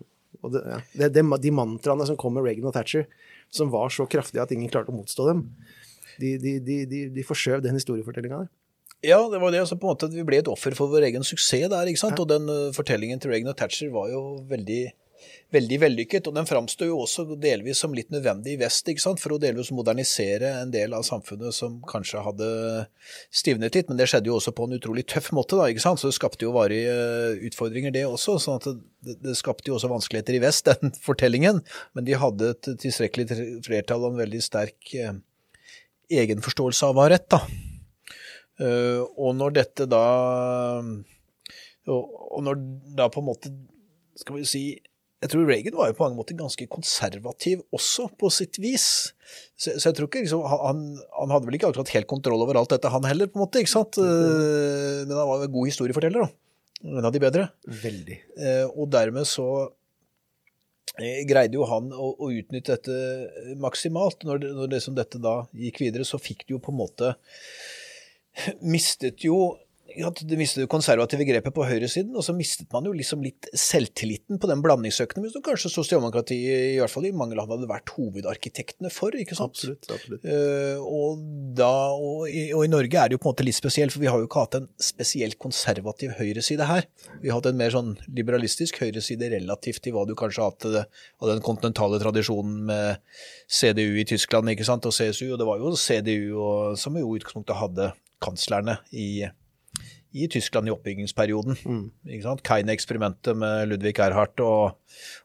og 0.41 0.55
det, 0.55 0.63
ja. 0.73 0.81
det, 1.03 1.11
det, 1.19 1.25
de 1.45 1.53
mantraene 1.53 2.09
som 2.09 2.17
kom 2.19 2.33
med 2.37 2.47
Reagan 2.47 2.71
og 2.71 2.75
Thatcher, 2.77 3.05
som 3.53 3.69
var 3.73 3.93
så 3.93 4.07
kraftige 4.09 4.41
at 4.41 4.53
ingen 4.55 4.71
klarte 4.73 4.93
å 4.93 4.97
motstå 4.97 5.27
dem, 5.29 5.45
de, 6.21 6.33
de, 6.41 6.57
de, 6.65 7.05
de 7.13 7.25
forskjøv 7.25 7.61
den 7.65 7.77
historiefortellinga 7.77 8.43
der. 8.43 8.51
Ja, 9.01 9.17
det 9.29 9.39
var 9.41 9.51
det. 9.51 9.59
altså 9.59 9.77
på 9.77 9.87
en 9.87 9.95
måte 9.95 10.13
Vi 10.13 10.25
ble 10.25 10.41
et 10.41 10.49
offer 10.49 10.75
for 10.77 10.91
vår 10.91 11.09
egen 11.09 11.25
suksess 11.25 11.69
der. 11.73 11.89
ikke 11.89 12.05
sant? 12.05 12.19
Og 12.21 12.29
den 12.29 12.49
uh, 12.49 12.73
fortellingen 12.75 13.21
til 13.21 13.33
Reagan 13.33 13.49
og 13.49 13.57
Thatcher 13.57 13.89
var 13.89 14.11
jo 14.11 14.21
veldig, 14.45 14.91
veldig 15.57 15.79
vellykket. 15.81 16.27
Og 16.29 16.35
den 16.37 16.45
framstår 16.45 16.91
jo 16.91 16.99
også 17.01 17.25
delvis 17.41 17.81
som 17.81 17.95
litt 17.97 18.13
nødvendig 18.13 18.53
i 18.53 18.59
vest, 18.61 18.85
ikke 18.85 19.01
sant? 19.01 19.23
for 19.23 19.33
å 19.33 19.39
delvis 19.41 19.71
modernisere 19.73 20.51
en 20.59 20.73
del 20.73 20.93
av 20.93 21.07
samfunnet 21.07 21.57
som 21.57 21.79
kanskje 21.89 22.21
hadde 22.27 22.49
stivnet 23.33 23.73
litt. 23.73 23.89
Men 23.89 23.97
det 23.97 24.05
skjedde 24.11 24.29
jo 24.29 24.37
også 24.37 24.53
på 24.53 24.69
en 24.69 24.77
utrolig 24.77 25.07
tøff 25.09 25.31
måte, 25.33 25.57
da, 25.57 25.71
ikke 25.73 25.85
sant? 25.87 26.03
så 26.03 26.11
det 26.11 26.19
skapte 26.19 26.45
jo 26.45 26.53
varige 26.53 26.93
uh, 26.93 27.41
utfordringer, 27.49 27.97
det 27.97 28.05
også. 28.05 28.37
sånn 28.45 28.61
at 28.61 28.69
det, 28.69 29.17
det 29.25 29.35
skapte 29.39 29.73
jo 29.73 29.79
også 29.79 29.89
vanskeligheter 29.89 30.37
i 30.37 30.43
vest, 30.45 30.69
den 30.69 30.93
fortellingen. 31.01 31.63
Men 31.97 32.05
de 32.05 32.21
hadde 32.21 32.53
et 32.53 32.71
tilstrekkelig 32.85 33.31
flertall 33.65 34.05
og 34.05 34.13
en 34.13 34.21
veldig 34.21 34.45
sterk 34.45 34.93
uh, 35.01 35.17
egenforståelse 36.21 36.85
av 36.85 37.01
hva 37.01 37.09
rett, 37.15 37.29
da. 37.33 37.41
Uh, 38.61 39.07
og 39.17 39.33
når 39.39 39.55
dette 39.57 39.87
da 39.89 40.05
og, 41.89 42.39
når 42.45 42.59
da 42.97 43.07
på 43.09 43.23
en 43.23 43.25
måte 43.31 43.49
Skal 44.19 44.37
vi 44.37 44.43
si 44.45 44.63
Jeg 44.77 45.31
tror 45.31 45.47
Reagan 45.49 45.77
var 45.79 45.89
jo 45.89 45.95
på 45.97 46.05
mange 46.05 46.19
måter 46.19 46.37
ganske 46.37 46.67
konservativ 46.69 47.63
også, 47.73 48.07
på 48.17 48.29
sitt 48.33 48.57
vis. 48.61 48.85
Så, 49.53 49.75
så 49.75 49.89
jeg 49.89 49.97
tror 49.97 50.07
ikke 50.09 50.23
liksom, 50.23 50.45
han, 50.49 50.79
han, 50.97 51.33
hadde 51.33 51.45
vel 51.45 51.57
ikke 51.59 51.69
akkurat 51.69 51.93
helt 51.93 52.09
kontroll 52.09 52.41
over 52.41 52.57
alt 52.57 52.73
dette, 52.73 52.89
han 52.89 53.05
heller, 53.05 53.29
på 53.29 53.37
en 53.37 53.43
måte. 53.43 53.61
ikke 53.61 53.73
sant? 53.73 53.99
Uh, 54.01 55.05
men 55.05 55.13
han 55.13 55.29
var 55.29 55.43
jo 55.43 55.45
en 55.45 55.53
god 55.53 55.69
historieforteller, 55.69 56.25
da. 56.25 56.89
En 56.97 57.05
av 57.05 57.13
de 57.13 57.21
bedre. 57.21 57.45
Veldig. 57.83 58.17
Uh, 58.33 58.65
og 58.71 58.89
dermed 58.97 59.29
så 59.29 59.45
greide 61.29 61.55
jo 61.55 61.69
han 61.69 61.93
å, 61.93 62.09
å, 62.17 62.31
utnytte 62.33 62.79
dette 62.79 63.53
maksimalt. 63.61 64.25
Når, 64.25 64.49
når 64.57 64.73
det 64.73 64.81
som 64.83 64.97
dette 64.97 65.21
da 65.21 65.43
gikk 65.53 65.83
videre, 65.85 66.07
så 66.07 66.17
fikk 66.21 66.47
det 66.47 66.57
jo 66.57 66.63
på 66.65 66.73
en 66.73 66.81
måte 66.81 67.13
mistet 68.61 69.25
jo 69.27 69.41
det 69.91 70.37
mistet 70.39 70.63
det 70.63 70.69
konservative 70.71 71.25
grepet 71.27 71.53
på 71.55 71.65
høyresiden, 71.67 72.13
og 72.15 72.23
så 72.25 72.33
mistet 72.35 72.69
man 72.73 72.85
jo 72.87 72.93
liksom 72.95 73.23
litt 73.25 73.47
selvtilliten 73.57 74.39
på 74.39 74.49
den 74.49 74.61
blandingsøkonomien 74.63 75.33
som 75.33 75.43
kanskje 75.45 75.71
sosialdemokratiet, 75.73 76.75
i 76.75 76.79
hvert 76.79 76.93
fall 76.93 77.07
i 77.09 77.13
mange 77.15 77.35
land, 77.37 77.51
hadde 77.51 77.69
vært 77.69 77.91
hovedarkitektene 77.95 78.91
for. 78.93 79.15
ikke 79.17 79.35
sant? 79.37 79.55
Absolutt, 79.55 79.89
absolutt. 79.91 80.25
Uh, 80.25 80.79
og, 80.85 81.23
da, 81.57 81.71
og, 81.95 82.27
i, 82.29 82.47
og, 82.55 82.65
i, 82.65 82.71
Norge 82.71 83.01
er 83.01 83.11
det 83.11 83.17
jo 83.17 83.23
på 83.23 83.29
en 83.29 83.35
måte 83.35 83.47
litt 83.47 83.57
spesielt, 83.57 83.93
for 83.93 84.03
vi 84.03 84.11
har 84.11 84.21
jo 84.21 84.29
ikke 84.29 84.45
hatt 84.45 84.59
en 84.61 84.69
spesielt 84.81 85.39
konservativ 85.41 86.15
høyreside 86.19 86.67
her. 86.69 86.87
Vi 87.19 87.31
har 87.31 87.41
hatt 87.41 87.51
en 87.51 87.59
mer 87.59 87.73
sånn 87.73 87.95
liberalistisk 88.07 88.81
høyreside 88.83 89.31
relativt 89.33 89.83
til 89.85 89.95
hva 89.95 90.05
du 90.07 90.15
kanskje 90.19 90.45
har 90.45 90.53
hatt 90.53 90.69
av 90.71 91.33
den 91.33 91.43
kontinentale 91.45 91.99
tradisjonen 92.01 92.61
med 92.69 93.01
CDU 93.51 93.99
i 93.99 94.07
Tyskland 94.07 94.51
ikke 94.53 94.67
sant, 94.67 94.87
og 94.87 94.95
CSU, 94.95 95.33
og 95.33 95.41
det 95.41 95.49
var 95.49 95.59
jo 95.59 95.75
CDU 95.75 96.31
og, 96.37 96.79
som 96.79 96.95
jo 96.95 97.09
i 97.09 97.19
utgangspunktet 97.19 97.59
hadde 97.59 97.91
kanslerne 98.21 98.77
i, 98.91 99.23
i 100.11 100.27
Tyskland 100.31 100.69
i 100.69 100.73
oppbyggingsperioden. 100.73 101.57
Mm. 101.65 102.37
Keine-eksperimentet 102.47 103.37
med 103.37 103.71
Ludvig 103.71 103.97
Erhardt 103.99 104.43
og, 104.45 104.77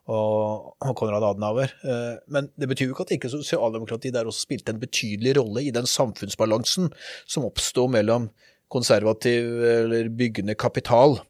og, 0.07 0.75
og, 0.81 0.97
Konrad 0.99 1.27
Adenauer. 1.27 1.73
Eh, 1.85 2.19
men 2.33 2.51
det 2.57 2.71
betyr 2.73 2.91
jo 2.91 2.97
ikke 2.97 3.09
at 3.09 3.17
ikke 3.19 3.33
sosialdemokratiet 3.33 4.17
der 4.17 4.29
også 4.29 4.47
spilte 4.49 4.75
en 4.75 4.83
betydelig 4.83 5.37
rolle 5.41 5.67
i 5.67 5.75
den 5.75 5.89
samfunnsbalansen 5.91 6.93
som 7.27 7.49
oppsto 7.49 7.89
mellom 7.93 8.31
konservativ 8.73 9.63
eller 9.63 10.09
byggende 10.11 10.57
kapital 10.59 11.21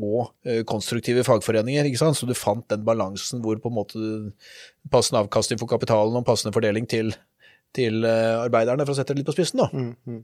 og 0.00 0.32
eh, 0.48 0.62
konstruktive 0.64 1.24
fagforeninger. 1.24 1.84
ikke 1.84 2.00
sant? 2.00 2.16
Så 2.16 2.26
du 2.26 2.34
fant 2.34 2.68
den 2.70 2.84
balansen 2.84 3.42
hvor 3.44 3.58
på 3.60 3.68
en 3.68 3.76
måte 3.76 3.98
passende 4.90 5.20
avkastning 5.20 5.60
for 5.60 5.70
kapitalen 5.70 6.16
og 6.16 6.26
passende 6.26 6.54
fordeling 6.54 6.88
til, 6.88 7.12
til 7.76 8.04
eh, 8.04 8.38
arbeiderne, 8.40 8.86
for 8.86 8.94
å 8.94 9.00
sette 9.00 9.12
det 9.12 9.22
litt 9.22 9.28
på 9.28 9.36
spissen. 9.36 9.60
da. 9.60 9.68
Mm, 9.72 9.92
mm. 10.06 10.22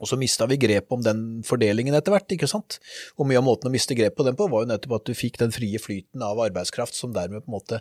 Og 0.00 0.08
så 0.10 0.18
mista 0.18 0.48
vi 0.50 0.58
grep 0.60 0.90
om 0.92 1.02
den 1.04 1.20
fordelingen 1.46 1.94
etter 1.96 2.12
hvert, 2.12 2.32
ikke 2.34 2.48
sant. 2.50 2.78
Og 3.16 3.28
mye 3.28 3.38
av 3.38 3.46
måten 3.46 3.70
å 3.70 3.72
miste 3.72 3.94
grep 3.96 4.16
på 4.18 4.26
den 4.26 4.36
på 4.38 4.48
var 4.50 4.64
jo 4.64 4.70
nettopp 4.72 4.96
at 4.98 5.06
du 5.08 5.14
fikk 5.16 5.38
den 5.40 5.54
frie 5.54 5.78
flyten 5.80 6.24
av 6.26 6.40
arbeidskraft 6.42 6.96
som 6.98 7.14
dermed 7.14 7.44
på 7.44 7.52
en 7.52 7.56
måte 7.56 7.80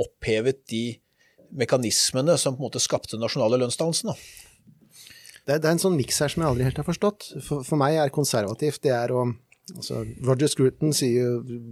opphevet 0.00 0.62
de 0.72 0.84
mekanismene 1.52 2.38
som 2.40 2.56
på 2.56 2.64
en 2.64 2.70
måte 2.70 2.82
skapte 2.82 3.20
nasjonale 3.20 3.60
lønnsdannelsen. 3.60 4.14
Det, 5.42 5.58
det, 5.58 5.66
er 5.66 5.74
en 5.74 5.82
sånn 5.82 5.98
miks 5.98 6.22
her 6.22 6.32
som 6.32 6.42
jeg 6.42 6.52
aldri 6.52 6.66
helt 6.66 6.80
har 6.80 6.88
forstått. 6.88 7.28
For, 7.44 7.66
for 7.66 7.80
meg 7.80 7.98
er 8.00 8.14
konservativt 8.14 8.82
det 8.86 8.94
er 8.96 9.14
å 9.14 9.26
altså 9.72 10.02
Roger 10.26 10.50
Scruton 10.50 10.90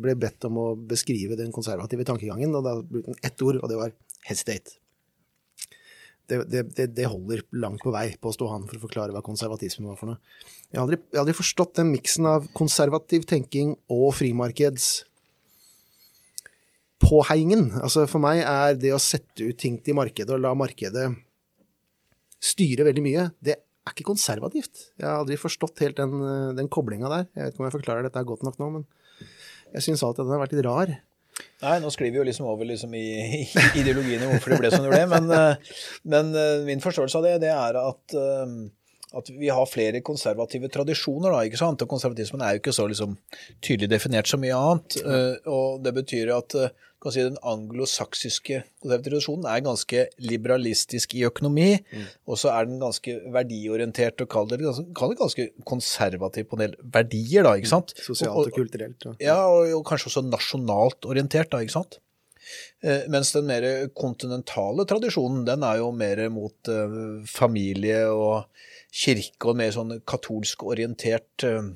ble 0.03 0.14
bedt 0.18 0.47
om 0.47 0.61
å 0.61 0.66
beskrive 0.89 1.39
den 1.41 1.51
konservative 1.55 2.07
tankegangen, 2.07 2.55
og 2.55 2.66
da 2.66 2.76
brukte 2.81 3.14
han 3.14 3.26
ett 3.26 3.43
ord, 3.45 3.59
og 3.61 3.72
det 3.72 3.81
var 3.81 3.97
'hesitate' 4.28 4.80
det, 6.31 6.62
det, 6.76 6.87
det, 6.97 7.07
holder 7.11 7.43
langt 7.62 7.83
på 7.85 7.93
vei, 7.95 8.07
påsto 8.22 8.49
han, 8.51 8.66
for 8.68 8.78
å 8.78 8.85
forklare 8.85 9.14
hva 9.14 9.22
konservatisme 9.24 9.89
var 9.89 9.99
for 9.99 10.12
noe. 10.12 10.20
Jeg 10.70 10.78
har 10.78 10.87
aldri, 10.87 11.01
jeg 11.03 11.18
har 11.18 11.24
aldri 11.24 11.37
forstått 11.39 11.78
den 11.81 11.91
miksen 11.93 12.28
av 12.31 12.47
konservativ 12.57 13.26
tenking 13.31 13.74
og 13.91 14.12
frimarkeds 14.18 14.91
påheiingen. 17.01 17.70
Altså 17.81 18.05
for 18.11 18.22
meg 18.22 18.43
er 18.45 18.78
det 18.78 18.93
å 18.95 19.03
sette 19.03 19.49
ut 19.49 19.59
ting 19.61 19.81
til 19.85 19.99
markedet 19.99 20.37
og 20.37 20.43
la 20.45 20.55
markedet 20.59 21.09
styre 22.41 22.87
veldig 22.89 23.05
mye, 23.05 23.26
det 23.45 23.59
er 23.59 23.93
ikke 23.93 24.09
konservativt. 24.12 24.91
Jeg 25.01 25.09
har 25.09 25.20
aldri 25.20 25.37
forstått 25.41 25.83
helt 25.85 26.01
den, 26.01 26.16
den 26.57 26.70
koblinga 26.72 27.11
der. 27.12 27.28
Jeg 27.35 27.43
vet 27.43 27.55
ikke 27.55 27.64
om 27.64 27.68
jeg 27.68 27.76
forklarer 27.76 28.07
dette 28.07 28.26
godt 28.28 28.45
nok 28.47 28.61
nå, 28.61 28.68
men 28.78 28.87
jeg 29.74 29.87
syns 29.87 30.05
alltid 30.07 30.24
den 30.26 30.35
har 30.37 30.43
vært 30.45 30.55
litt 30.57 30.66
rar. 30.66 30.93
Nei, 31.61 31.76
nå 31.82 31.93
skriver 31.93 32.14
vi 32.14 32.20
jo 32.22 32.26
liksom 32.28 32.49
over 32.51 32.68
liksom 32.68 32.95
i, 32.97 33.07
i 33.45 33.47
ideologien 33.82 34.24
hvorfor 34.26 34.55
det 34.55 34.61
ble 34.62 34.72
som 34.72 34.84
det 34.86 34.93
ble. 34.93 35.07
Men, 35.12 35.30
eh, 35.36 35.78
men, 36.14 36.34
eh, 36.36 36.61
min 36.66 36.84
forståelse 36.84 37.20
av 37.20 37.26
det, 37.26 37.38
det 37.47 37.55
er 37.55 37.80
at 37.80 38.16
um, 38.16 38.61
at 39.11 39.26
vi 39.34 39.49
har 39.51 39.66
flere 39.66 39.99
konservative 40.07 40.68
tradisjoner. 40.70 41.32
da, 41.34 41.41
ikke 41.43 41.59
sant? 41.59 41.82
Og 41.82 41.91
Konservatismen 41.91 42.45
er 42.47 42.55
jo 42.55 42.61
ikke 42.61 42.74
så 42.76 42.84
liksom, 42.86 43.16
tydelig 43.59 43.88
definert 43.91 44.30
som 44.30 44.38
mye 44.38 44.55
annet. 44.55 45.01
Og 45.51 45.82
Det 45.82 45.93
betyr 45.97 46.30
at 46.36 46.55
uh, 47.07 47.13
si, 47.13 47.23
den 47.25 47.39
anglosaksiske 47.47 48.63
tradisjonen 48.85 49.49
er 49.51 49.65
ganske 49.65 50.07
liberalistisk 50.25 51.15
i 51.19 51.25
økonomi. 51.29 51.71
Mm. 51.93 52.07
Og 52.31 52.41
så 52.41 52.53
er 52.55 52.69
den 52.69 52.81
ganske 52.83 53.17
verdiorientert 53.33 54.25
og 54.25 54.31
kall 54.33 54.51
det, 54.51 54.61
kall 54.97 55.15
det 55.15 55.21
ganske 55.23 55.49
konservativ 55.69 56.51
på 56.51 56.59
en 56.59 56.65
del 56.67 56.79
verdier. 56.99 57.47
da, 57.47 57.57
ikke 57.59 57.73
sant? 57.73 57.95
Sosialt 57.99 58.37
og, 58.37 58.53
og 58.53 58.61
kulturelt. 58.61 59.09
Ja, 59.09 59.17
ja 59.33 59.41
og, 59.49 59.67
og, 59.81 59.85
kanskje 59.89 60.13
også 60.13 60.27
nasjonalt 60.29 61.09
orientert. 61.09 61.53
da, 61.53 61.63
ikke 61.65 61.79
sant? 61.79 62.01
Eh, 62.83 63.07
mens 63.13 63.31
den 63.37 63.47
mer 63.47 63.65
kontinentale 63.95 64.87
tradisjonen, 64.89 65.45
den 65.47 65.63
er 65.67 65.83
jo 65.83 65.93
mer 65.95 66.25
mot 66.35 66.73
familie 67.31 68.05
og 68.11 68.49
kirke 68.91 69.51
og 69.51 69.59
mer 69.61 69.73
sånn 69.75 70.01
katolsk 70.09 70.65
orientert 70.67 71.47
eh, 71.47 71.71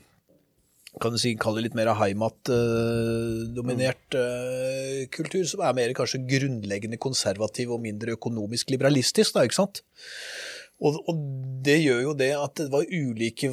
kan 1.03 1.15
du 1.15 1.19
si, 1.19 1.35
kalle 1.41 1.57
det 1.59 1.65
litt 1.69 1.79
mer 1.79 1.91
heimat-dominert 1.99 4.09
uh, 4.19 5.01
kultur, 5.15 5.45
som 5.51 5.61
er 5.67 5.77
mer 5.77 5.91
kanskje 5.97 6.27
grunnleggende 6.29 6.99
konservativ 7.03 7.67
og 7.75 7.85
mindre 7.85 8.17
økonomisk 8.19 8.65
liberalistisk. 8.75 9.31
da, 9.35 9.41
ikke 9.47 9.63
sant? 9.63 9.77
Og, 10.83 10.99
og, 11.09 11.15
det 11.65 11.79
gjør 11.81 12.01
jo 12.11 12.15
det 12.19 12.33
at 12.37 12.61
det 12.61 12.73
var 12.73 12.91
ulike 12.93 13.49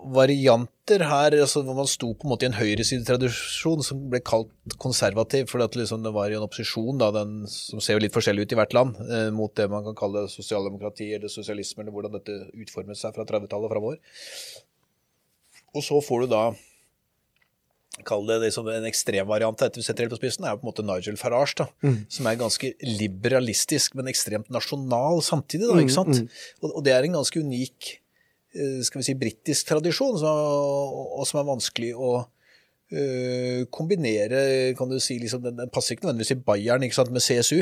varianter 0.00 1.02
her, 1.04 1.34
altså 1.36 1.62
hvor 1.64 1.76
man 1.76 1.88
sto 1.88 2.10
på 2.16 2.26
en 2.26 2.32
måte 2.32 2.46
i 2.46 2.50
en 2.50 2.56
høyresidetradisjon 2.56 3.84
som 3.84 4.00
ble 4.12 4.20
kalt 4.24 4.76
konservativ, 4.80 5.48
for 5.50 5.60
liksom 5.60 6.04
det 6.04 6.12
var 6.16 6.32
i 6.32 6.38
en 6.38 6.46
opposisjon 6.46 7.00
da, 7.00 7.10
den, 7.14 7.44
som 7.50 7.82
ser 7.84 7.96
jo 7.96 8.04
litt 8.04 8.16
forskjellig 8.16 8.46
ut 8.46 8.56
i 8.56 8.58
hvert 8.60 8.76
land, 8.76 9.00
eh, 9.04 9.28
mot 9.34 9.52
det 9.56 9.68
man 9.72 9.84
kan 9.88 9.98
kalle 9.98 10.26
sosialdemokrati 10.32 11.10
eller 11.16 11.32
sosialisme, 11.32 11.84
eller 11.84 11.96
hvordan 11.96 12.16
dette 12.16 12.38
utformet 12.64 13.00
seg 13.00 13.16
fra 13.16 13.28
30-tallet 13.28 13.68
og 13.68 13.74
framover. 13.74 14.00
Og 15.76 15.86
så 15.86 16.02
får 16.04 16.26
du 16.26 16.34
da 16.34 16.48
Kall 18.06 18.22
det 18.24 18.38
liksom 18.40 18.68
en 18.70 18.86
ekstremvariant 18.88 19.58
dette 19.60 19.76
vi 19.76 19.82
setter 19.84 20.06
helt 20.06 20.14
på 20.14 20.20
spissen, 20.20 20.44
er 20.46 20.54
jo 20.54 20.60
på 20.60 20.64
en 20.64 20.68
måte 20.70 20.84
Nigel 20.86 21.18
Farage, 21.20 21.56
da, 21.58 21.66
mm. 21.84 21.96
som 22.14 22.28
er 22.30 22.38
ganske 22.40 22.70
liberalistisk, 22.86 23.96
men 23.98 24.08
ekstremt 24.08 24.48
nasjonal 24.54 25.20
samtidig. 25.26 25.66
da, 25.66 25.74
ikke 25.82 25.90
mm, 25.90 25.96
sant? 25.98 26.20
Mm, 26.22 26.30
mm. 26.30 26.54
Og, 26.62 26.68
og, 26.70 26.84
det 26.86 26.94
er 26.94 27.04
en 27.04 27.18
ganske 27.18 27.42
unik 27.42 27.90
Eh, 28.50 28.82
skal 28.82 28.98
vi 28.98 29.06
si, 29.06 29.14
britisk 29.14 29.68
tradisjon, 29.68 30.16
så, 30.18 30.30
og 31.14 31.26
som 31.28 31.38
er 31.38 31.46
vanskelig 31.46 31.90
å 31.94 32.08
uh, 32.18 33.60
kombinere 33.70 34.40
kan 34.78 34.90
du 34.90 34.96
si, 34.98 35.20
liksom, 35.22 35.44
den, 35.44 35.54
den, 35.60 35.70
passer 35.70 35.94
ikke 35.94 36.08
nødvendigvis 36.08 36.34
i 36.34 36.40
Bayern 36.48 36.82
ikke 36.82 36.98
sant, 36.98 37.12
med 37.14 37.22
CSU, 37.22 37.60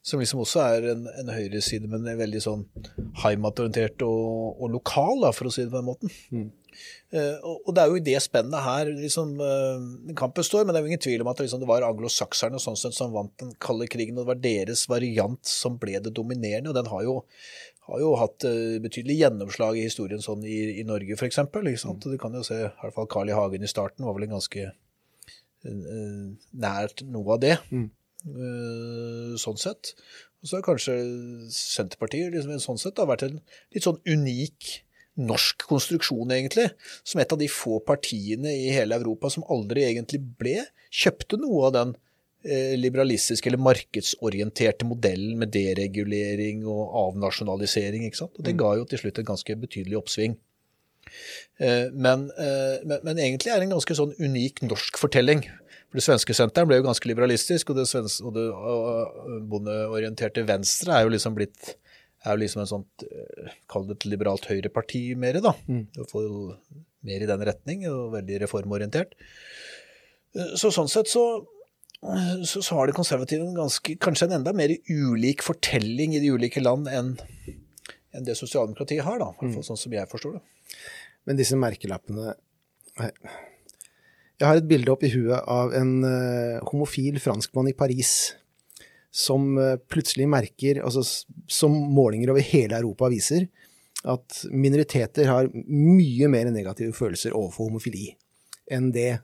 som 0.00 0.22
liksom 0.24 0.40
også 0.46 0.62
er 0.64 0.88
en, 0.94 1.04
en 1.20 1.34
høyreside, 1.36 1.90
men 1.92 2.08
er 2.08 2.16
veldig 2.16 2.40
sånn 2.46 2.64
heimatorientert 3.26 4.00
og, 4.08 4.56
og, 4.56 4.72
lokal, 4.72 5.20
da, 5.26 5.34
for 5.36 5.50
å 5.50 5.52
si 5.52 5.66
det 5.66 5.74
på 5.74 5.82
den 5.82 5.90
måten. 5.90 6.16
Uh, 7.12 7.36
og, 7.42 7.72
det 7.74 7.82
er 7.82 7.90
jo 7.90 7.98
i 7.98 8.04
det 8.04 8.18
spennet 8.24 8.64
her 8.64 8.90
liksom, 8.90 9.34
uh, 9.40 10.14
kampen 10.18 10.46
står, 10.46 10.64
men 10.64 10.74
det 10.74 10.80
er 10.80 10.86
jo 10.86 10.92
ingen 10.92 11.04
tvil 11.04 11.24
om 11.24 11.32
at 11.32 11.42
liksom, 11.44 11.60
det 11.62 11.68
var 11.70 11.86
anglosakserne 11.86 12.60
sånn 12.62 12.78
sett 12.80 12.96
som 12.96 13.12
vant 13.14 13.34
den 13.42 13.52
kalde 13.62 13.88
krigen, 13.92 14.16
og 14.16 14.24
det 14.24 14.32
var 14.32 14.40
deres 14.44 14.86
variant 14.90 15.42
som 15.48 15.76
ble 15.82 16.00
det 16.02 16.14
dominerende. 16.16 16.72
og 16.72 16.78
den 16.78 16.90
har 16.92 17.04
jo 17.08 17.20
har 17.88 17.98
jo 18.02 18.12
hatt 18.18 18.46
uh, 18.46 18.78
betydelig 18.82 19.18
gjennomslag 19.24 19.78
i 19.78 19.86
historien 19.88 20.22
sånn 20.22 20.44
i, 20.46 20.58
i 20.80 20.86
Norge, 20.86 21.16
f.eks. 21.18 21.40
Mm. 21.42 21.98
Du 22.04 22.14
kan 22.20 22.36
jo 22.38 22.44
se 22.46 22.60
i 22.60 22.68
hvert 22.68 22.94
fall 22.94 23.10
Carl 23.10 23.32
I. 23.32 23.36
Hagen 23.36 23.66
i 23.66 23.70
starten 23.70 24.06
var 24.06 24.14
vel 24.16 24.28
en 24.28 24.36
ganske 24.36 24.68
uh, 24.70 26.28
nært 26.64 27.02
noe 27.10 27.36
av 27.36 27.42
det. 27.42 27.56
Mm. 27.74 27.88
Uh, 28.22 29.34
sånn 29.40 29.58
sett. 29.58 29.96
Og 30.42 30.50
så 30.50 30.58
har 30.58 30.66
kanskje 30.66 30.94
Senterpartiet 31.54 32.34
liksom, 32.34 32.54
sånn 32.62 32.80
sett 32.80 32.96
da, 32.98 33.06
vært 33.08 33.26
en 33.26 33.40
litt 33.74 33.86
sånn 33.86 34.00
unik 34.06 34.72
norsk 35.20 35.66
konstruksjon, 35.68 36.30
egentlig. 36.32 36.70
Som 37.04 37.20
et 37.20 37.32
av 37.34 37.40
de 37.40 37.50
få 37.52 37.80
partiene 37.84 38.54
i 38.54 38.70
hele 38.72 38.96
Europa 38.96 39.30
som 39.32 39.46
aldri 39.52 39.88
egentlig 39.88 40.22
ble 40.38 40.62
Kjøpte 40.92 41.38
noe 41.40 41.68
av 41.70 41.70
den 41.72 41.92
Eh, 42.44 42.76
liberalistiske 42.78 43.46
eller 43.46 43.60
markedsorienterte 43.62 44.82
modellen 44.82 45.38
med 45.38 45.52
deregulering 45.54 46.64
og 46.66 46.96
avnasjonalisering. 47.04 48.02
ikke 48.08 48.18
sant? 48.18 48.34
Og 48.34 48.42
Det 48.42 48.56
mm. 48.56 48.58
ga 48.58 48.70
jo 48.80 48.86
til 48.90 48.98
slutt 48.98 49.20
et 49.20 49.28
ganske 49.28 49.56
betydelig 49.62 49.98
oppsving. 50.00 50.34
Eh, 51.62 51.86
men, 51.94 52.32
eh, 52.34 52.82
men, 52.82 52.98
men, 53.04 53.20
egentlig 53.22 53.52
er 53.52 53.62
det 53.62 53.68
en 53.68 53.76
ganske 53.76 53.94
sånn 53.94 54.16
unik 54.18 54.64
norsk 54.66 54.98
fortelling. 54.98 55.44
For 55.86 56.00
Det 56.00 56.06
svenske 56.08 56.34
senteret 56.34 56.66
ble 56.66 56.80
jo 56.80 56.88
ganske 56.88 57.06
liberalistisk, 57.06 57.70
og 57.70 57.78
det, 57.78 57.86
svenske, 57.86 58.26
og 58.26 58.34
det 58.34 58.48
bondeorienterte 59.52 60.42
Venstre 60.48 60.98
er 60.98 61.06
jo 61.06 61.14
liksom 61.14 61.38
blitt 61.38 61.76
er 62.22 62.36
jo 62.36 62.42
liksom 62.42 62.62
en 62.62 62.70
sånt 62.70 63.04
Kall 63.70 63.88
det 63.88 63.98
et 63.98 64.06
liberalt 64.12 64.46
høyreparti 64.50 65.02
mer, 65.18 65.40
da. 65.42 65.54
Mm. 65.66 65.88
Mer 67.02 67.24
i 67.24 67.28
den 67.28 67.42
retning, 67.48 67.86
og 67.90 68.12
veldig 68.14 68.44
reformorientert. 68.44 69.16
Så 70.58 70.70
sånn 70.72 70.90
sett 70.90 71.10
så 71.12 71.24
så, 72.42 72.58
så 72.58 72.74
har 72.74 72.88
de 72.90 72.94
konservative 72.96 73.44
en 73.46 73.54
ganske, 73.54 73.94
kanskje 74.02 74.26
en 74.26 74.40
enda 74.40 74.50
mer 74.58 74.72
ulik 74.90 75.44
fortelling 75.46 76.16
i 76.16 76.22
de 76.22 76.32
ulike 76.34 76.62
land 76.62 76.88
enn 76.90 77.12
enn 78.12 78.26
det 78.26 78.36
sosialdemokratiet 78.36 79.04
har, 79.06 79.20
da, 79.22 79.30
mm. 79.32 79.54
sånn 79.64 79.78
som 79.78 79.94
jeg 79.94 80.08
forstår 80.10 80.36
det. 80.36 80.42
Men 81.28 81.38
disse 81.38 81.56
merkelappene 81.56 82.34
Jeg 82.98 84.44
har 84.48 84.58
et 84.58 84.68
bilde 84.68 84.90
opp 84.92 85.04
i 85.06 85.12
huet 85.12 85.38
av 85.48 85.72
en 85.78 85.92
uh, 86.04 86.58
homofil 86.68 87.20
franskmann 87.22 87.70
i 87.70 87.76
Paris 87.78 88.34
som 89.12 89.52
uh, 89.60 89.76
plutselig 89.92 90.26
merker, 90.30 90.80
altså 90.82 91.04
som 91.50 91.74
målinger 91.92 92.32
over 92.32 92.44
hele 92.44 92.78
Europa 92.80 93.10
viser, 93.12 93.46
at 94.08 94.42
minoriteter 94.50 95.28
har 95.30 95.50
mye 95.52 96.28
mer 96.32 96.50
negative 96.50 96.96
følelser 96.96 97.36
overfor 97.38 97.68
homofili 97.68 98.10
enn 98.72 98.88
det 98.94 99.20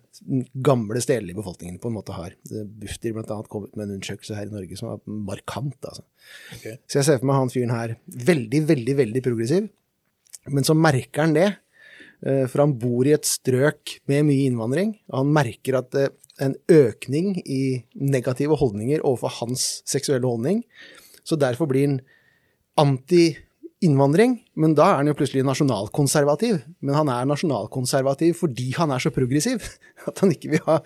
gamle 0.66 1.00
stedlige 1.02 1.38
befolkningen 1.38 1.78
på 1.80 1.90
en 1.90 1.96
måte 1.96 2.16
har. 2.16 2.34
Bufdir 2.50 3.14
bl.a. 3.16 3.38
kommet 3.48 3.76
med 3.78 3.86
en 3.86 3.96
undersøkelse 3.96 4.36
her 4.36 4.50
i 4.50 4.54
Norge 4.54 4.78
som 4.78 4.90
var 4.90 5.00
markant. 5.30 5.78
altså. 5.80 6.04
Okay. 6.56 6.76
Så 6.86 7.00
jeg 7.00 7.08
ser 7.08 7.20
for 7.20 7.30
meg 7.30 7.38
han 7.38 7.52
fyren 7.52 7.72
her 7.72 7.94
veldig, 8.28 8.62
veldig, 8.68 8.96
veldig 8.98 9.24
progressiv, 9.24 9.70
men 10.52 10.66
så 10.66 10.76
merker 10.76 11.24
han 11.24 11.36
det. 11.36 11.48
Eh, 12.26 12.44
for 12.50 12.64
han 12.64 12.74
bor 12.82 13.06
i 13.06 13.14
et 13.14 13.28
strøk 13.28 13.98
med 14.10 14.26
mye 14.26 14.48
innvandring, 14.50 14.96
og 15.12 15.20
han 15.20 15.34
merker 15.38 15.78
at 15.80 15.94
eh, 15.98 16.10
en 16.42 16.54
økning 16.70 17.36
i 17.44 17.82
negative 17.94 18.58
holdninger 18.60 19.02
overfor 19.02 19.34
hans 19.40 19.82
seksuelle 19.88 20.26
holdning. 20.26 20.62
Så 21.26 21.38
derfor 21.40 21.68
blir 21.70 21.86
han 21.86 22.00
anti 22.78 23.36
innvandring, 23.84 24.40
men 24.58 24.72
da 24.74 24.88
er 24.90 25.00
han 25.00 25.10
jo 25.10 25.14
plutselig 25.18 25.44
nasjonalkonservativ. 25.46 26.58
Men 26.82 26.96
han 26.98 27.10
er 27.14 27.28
nasjonalkonservativ 27.30 28.34
fordi 28.40 28.72
han 28.78 28.90
er 28.94 29.02
så 29.02 29.12
progressiv 29.14 29.62
at 30.08 30.22
han 30.24 30.34
ikke 30.34 30.54
vil 30.54 30.64
ha 30.66 30.80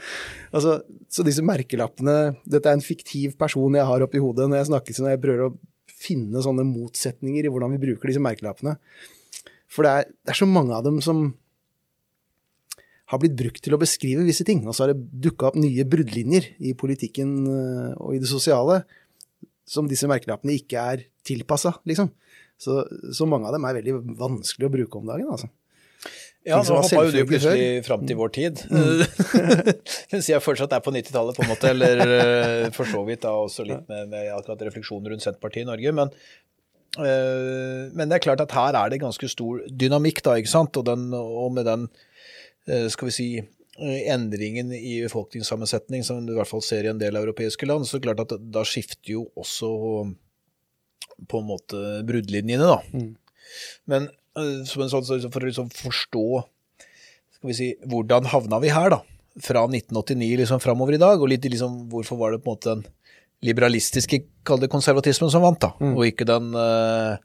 altså, 0.53 0.81
Så 1.13 1.25
disse 1.25 1.45
merkelappene 1.45 2.35
Dette 2.45 2.69
er 2.69 2.77
en 2.77 2.85
fiktiv 2.85 3.37
person 3.41 3.79
jeg 3.79 3.89
har 3.89 4.05
oppi 4.05 4.21
hodet 4.21 4.49
når 4.49 4.61
jeg 4.61 4.71
snakker 4.73 5.01
når 5.01 5.15
jeg 5.15 5.23
prøver 5.25 5.47
å 5.47 5.55
finne 6.03 6.43
sånne 6.45 6.67
motsetninger 6.67 7.47
i 7.47 7.53
hvordan 7.53 7.77
vi 7.77 7.81
bruker 7.85 8.11
disse 8.11 8.23
merkelappene. 8.23 8.75
For 9.71 9.87
det 9.87 9.93
er, 9.93 10.09
det 10.27 10.35
er 10.35 10.41
så 10.43 10.49
mange 10.51 10.75
av 10.75 10.85
dem 10.85 10.99
som 11.05 11.29
har 13.13 13.21
blitt 13.21 13.37
brukt 13.37 13.61
til 13.65 13.77
å 13.77 13.81
beskrive 13.81 14.25
visse 14.27 14.47
ting. 14.49 14.65
Og 14.67 14.75
så 14.75 14.87
har 14.87 14.93
det 14.93 15.05
dukka 15.29 15.51
opp 15.51 15.61
nye 15.61 15.85
bruddlinjer 15.89 16.51
i 16.65 16.75
politikken 16.79 17.37
øh, 17.47 17.89
og 18.01 18.17
i 18.17 18.23
det 18.23 18.31
sosiale 18.31 18.83
som 19.69 19.89
disse 19.89 20.09
merkelappene 20.11 20.57
ikke 20.59 20.85
er 20.95 21.07
tilpassa, 21.27 21.77
liksom. 21.89 22.11
Så, 22.63 22.83
så, 23.15 23.27
mange 23.27 23.49
av 23.49 23.57
dem 23.57 23.65
er 23.67 23.79
veldig 23.81 23.95
vanskelig 24.21 24.69
å 24.69 24.73
bruke 24.73 25.01
om 25.01 25.09
dagen, 25.11 25.31
altså. 25.35 25.49
Ja, 26.43 26.59
nå 26.59 26.81
hoppa 26.81 27.05
jo 27.07 27.11
du 27.15 27.21
plutselig 27.31 27.83
fram 27.87 28.03
til 28.07 28.19
vår 28.19 28.31
tid. 28.35 28.63
Mm. 28.67 29.03
Mens 30.13 30.31
jeg 30.31 30.43
fortsatt 30.43 30.73
er 30.75 30.83
på 30.83 30.91
90-tallet, 30.95 31.37
på 31.39 31.45
en 31.45 31.51
måte. 31.53 31.71
Eller 31.71 32.03
eh, 32.03 32.71
for 32.75 32.89
så 32.91 33.03
vidt 33.07 33.23
da 33.23 33.35
også 33.39 33.67
litt 33.69 33.85
med, 33.91 34.09
med 34.11 34.33
akkurat 34.35 34.65
refleksjoner 34.67 35.15
rundt 35.15 35.23
Senterpartiet 35.23 35.63
i 35.63 35.69
Norge. 35.71 35.93
Men, 35.95 36.11
øh, 36.99 37.93
men, 37.95 38.09
det 38.09 38.19
er 38.19 38.25
klart 38.27 38.43
at 38.43 38.57
her 38.59 38.79
er 38.81 38.91
det 38.91 38.99
ganske 39.05 39.31
stor 39.31 39.63
dynamikk, 39.71 40.19
da, 40.27 40.35
ikke 40.43 40.51
sant. 40.51 40.81
Og, 40.83 40.87
den, 40.91 41.13
og 41.15 41.55
med 41.55 41.71
den, 41.71 41.87
skal 42.63 43.09
vi 43.09 43.15
si, 43.15 43.29
endringen 44.13 44.73
i 44.77 45.01
befolkningssammensetning 45.03 46.05
som 46.05 46.21
du 46.27 46.35
i 46.35 46.37
hvert 46.37 46.51
fall 46.51 46.63
ser 46.65 46.87
i 46.87 46.91
en 46.93 47.01
del 47.01 47.17
europeiske 47.19 47.67
land, 47.67 47.89
så 47.89 48.01
klart 48.03 48.21
at 48.23 48.35
da 48.53 48.65
skifter 48.69 49.15
jo 49.17 49.25
også 49.39 49.71
på 51.29 51.41
en 51.41 51.49
måte 51.49 51.81
bruddlinjene, 52.07 52.69
da. 52.69 52.79
Mm. 52.93 53.15
Men 53.91 54.09
sånn, 54.69 54.91
for 54.93 55.41
å 55.41 55.49
liksom 55.49 55.71
forstå 55.75 56.27
skal 57.37 57.51
vi 57.51 57.57
si, 57.59 57.69
hvordan 57.91 58.29
havna 58.31 58.61
vi 58.63 58.73
her, 58.73 58.93
da? 58.95 59.01
Fra 59.43 59.65
1989 59.65 60.43
liksom 60.43 60.61
framover 60.63 60.97
i 60.97 61.01
dag, 61.03 61.21
og 61.21 61.31
litt 61.33 61.47
liksom 61.49 61.87
hvorfor 61.93 62.21
var 62.21 62.35
det 62.35 62.43
på 62.45 62.53
en 62.53 62.59
måte 62.59 62.75
den 62.77 62.85
liberalistiske, 63.43 64.21
kall 64.47 64.61
det 64.63 64.71
konservatismen, 64.71 65.31
som 65.33 65.43
vant, 65.43 65.59
da, 65.65 65.73
mm. 65.81 65.95
og 65.97 66.07
ikke 66.07 66.29
den 66.29 66.53
uh, 66.55 67.17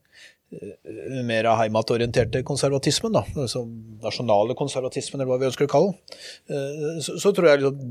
mer 1.28 1.50
heimatorienterte 1.60 2.44
konservatismen, 2.48 3.18
da, 3.18 3.26
altså 3.36 3.66
nasjonale 4.04 4.56
konservatismen, 4.58 5.20
eller 5.20 5.34
hva 5.34 5.42
vi 5.42 5.50
ønsker 5.50 5.68
å 5.68 5.72
kalle 5.74 5.92
den, 5.92 6.56
uh, 6.56 7.02
så, 7.04 7.18
så, 7.20 7.34
tror 7.36 7.50
jeg 7.52 7.64
liksom 7.64 7.82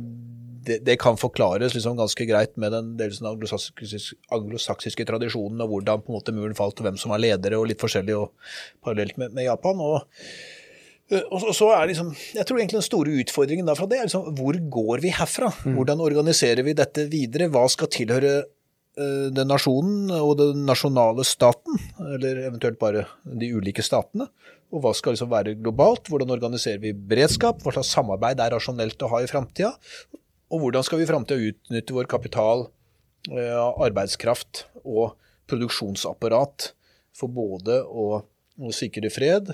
det, 0.67 0.81
det, 0.87 0.97
kan 0.99 1.19
forklares 1.21 1.77
liksom 1.77 1.99
ganske 1.99 2.27
greit 2.27 2.57
med 2.59 2.73
den 2.75 2.95
dels 2.99 3.21
anglosaksiske, 3.23 4.19
anglosaksiske 4.35 5.07
tradisjonen 5.07 5.63
og 5.63 5.75
hvordan 5.75 6.03
på 6.03 6.11
en 6.11 6.19
måte 6.19 6.35
muren 6.35 6.57
falt, 6.59 6.81
og 6.81 6.89
hvem 6.89 6.99
som 6.99 7.15
var 7.15 7.23
ledere, 7.23 7.61
og 7.61 7.69
litt 7.71 7.83
forskjellig 7.83 8.17
og 8.19 8.55
parallelt 8.83 9.21
med, 9.21 9.37
med 9.37 9.47
Japan. 9.47 9.83
og 9.85 10.01
og 11.07 11.53
så 11.55 11.69
er 11.71 11.87
liksom, 11.87 12.09
Jeg 12.35 12.43
tror 12.47 12.59
egentlig 12.59 12.81
den 12.81 12.83
store 12.83 13.13
utfordringen 13.23 13.69
derfra 13.69 13.87
det 13.87 14.01
er 14.01 14.09
liksom, 14.09 14.25
hvor 14.35 14.57
går 14.59 15.05
vi 15.05 15.13
herfra? 15.15 15.53
Mm. 15.63 15.77
Hvordan 15.79 16.03
organiserer 16.03 16.67
vi 16.67 16.75
dette 16.75 17.05
videre? 17.13 17.47
Hva 17.55 17.63
skal 17.71 17.91
tilhøre 17.95 18.33
den 18.97 19.51
nasjonen 19.51 20.09
og 20.17 20.39
den 20.41 20.63
nasjonale 20.65 21.25
staten? 21.29 21.77
Eller 22.15 22.47
eventuelt 22.47 22.79
bare 22.81 23.03
de 23.25 23.51
ulike 23.53 23.85
statene? 23.85 24.29
Og 24.75 24.83
hva 24.83 24.93
skal 24.97 25.15
liksom 25.15 25.31
være 25.31 25.57
globalt? 25.61 26.09
Hvordan 26.11 26.33
organiserer 26.35 26.81
vi 26.83 26.95
beredskap? 26.97 27.61
Hva 27.63 27.75
slags 27.77 27.93
samarbeid 27.95 28.41
er 28.43 28.55
rasjonelt 28.57 29.03
å 29.05 29.11
ha 29.13 29.21
i 29.23 29.29
framtida? 29.31 29.75
Og 30.51 30.63
hvordan 30.63 30.87
skal 30.87 31.01
vi 31.01 31.07
i 31.07 31.11
framtida 31.11 31.51
utnytte 31.51 31.95
vår 31.95 32.09
kapital, 32.11 32.67
uh, 33.31 33.69
arbeidskraft 33.87 34.65
og 34.85 35.17
produksjonsapparat 35.51 36.71
for 37.17 37.33
både 37.33 37.81
å, 37.87 38.23
å 38.23 38.75
sikre 38.75 39.11
fred, 39.13 39.53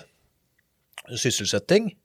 sysselsetting 1.19 1.91
eh, 1.93 1.97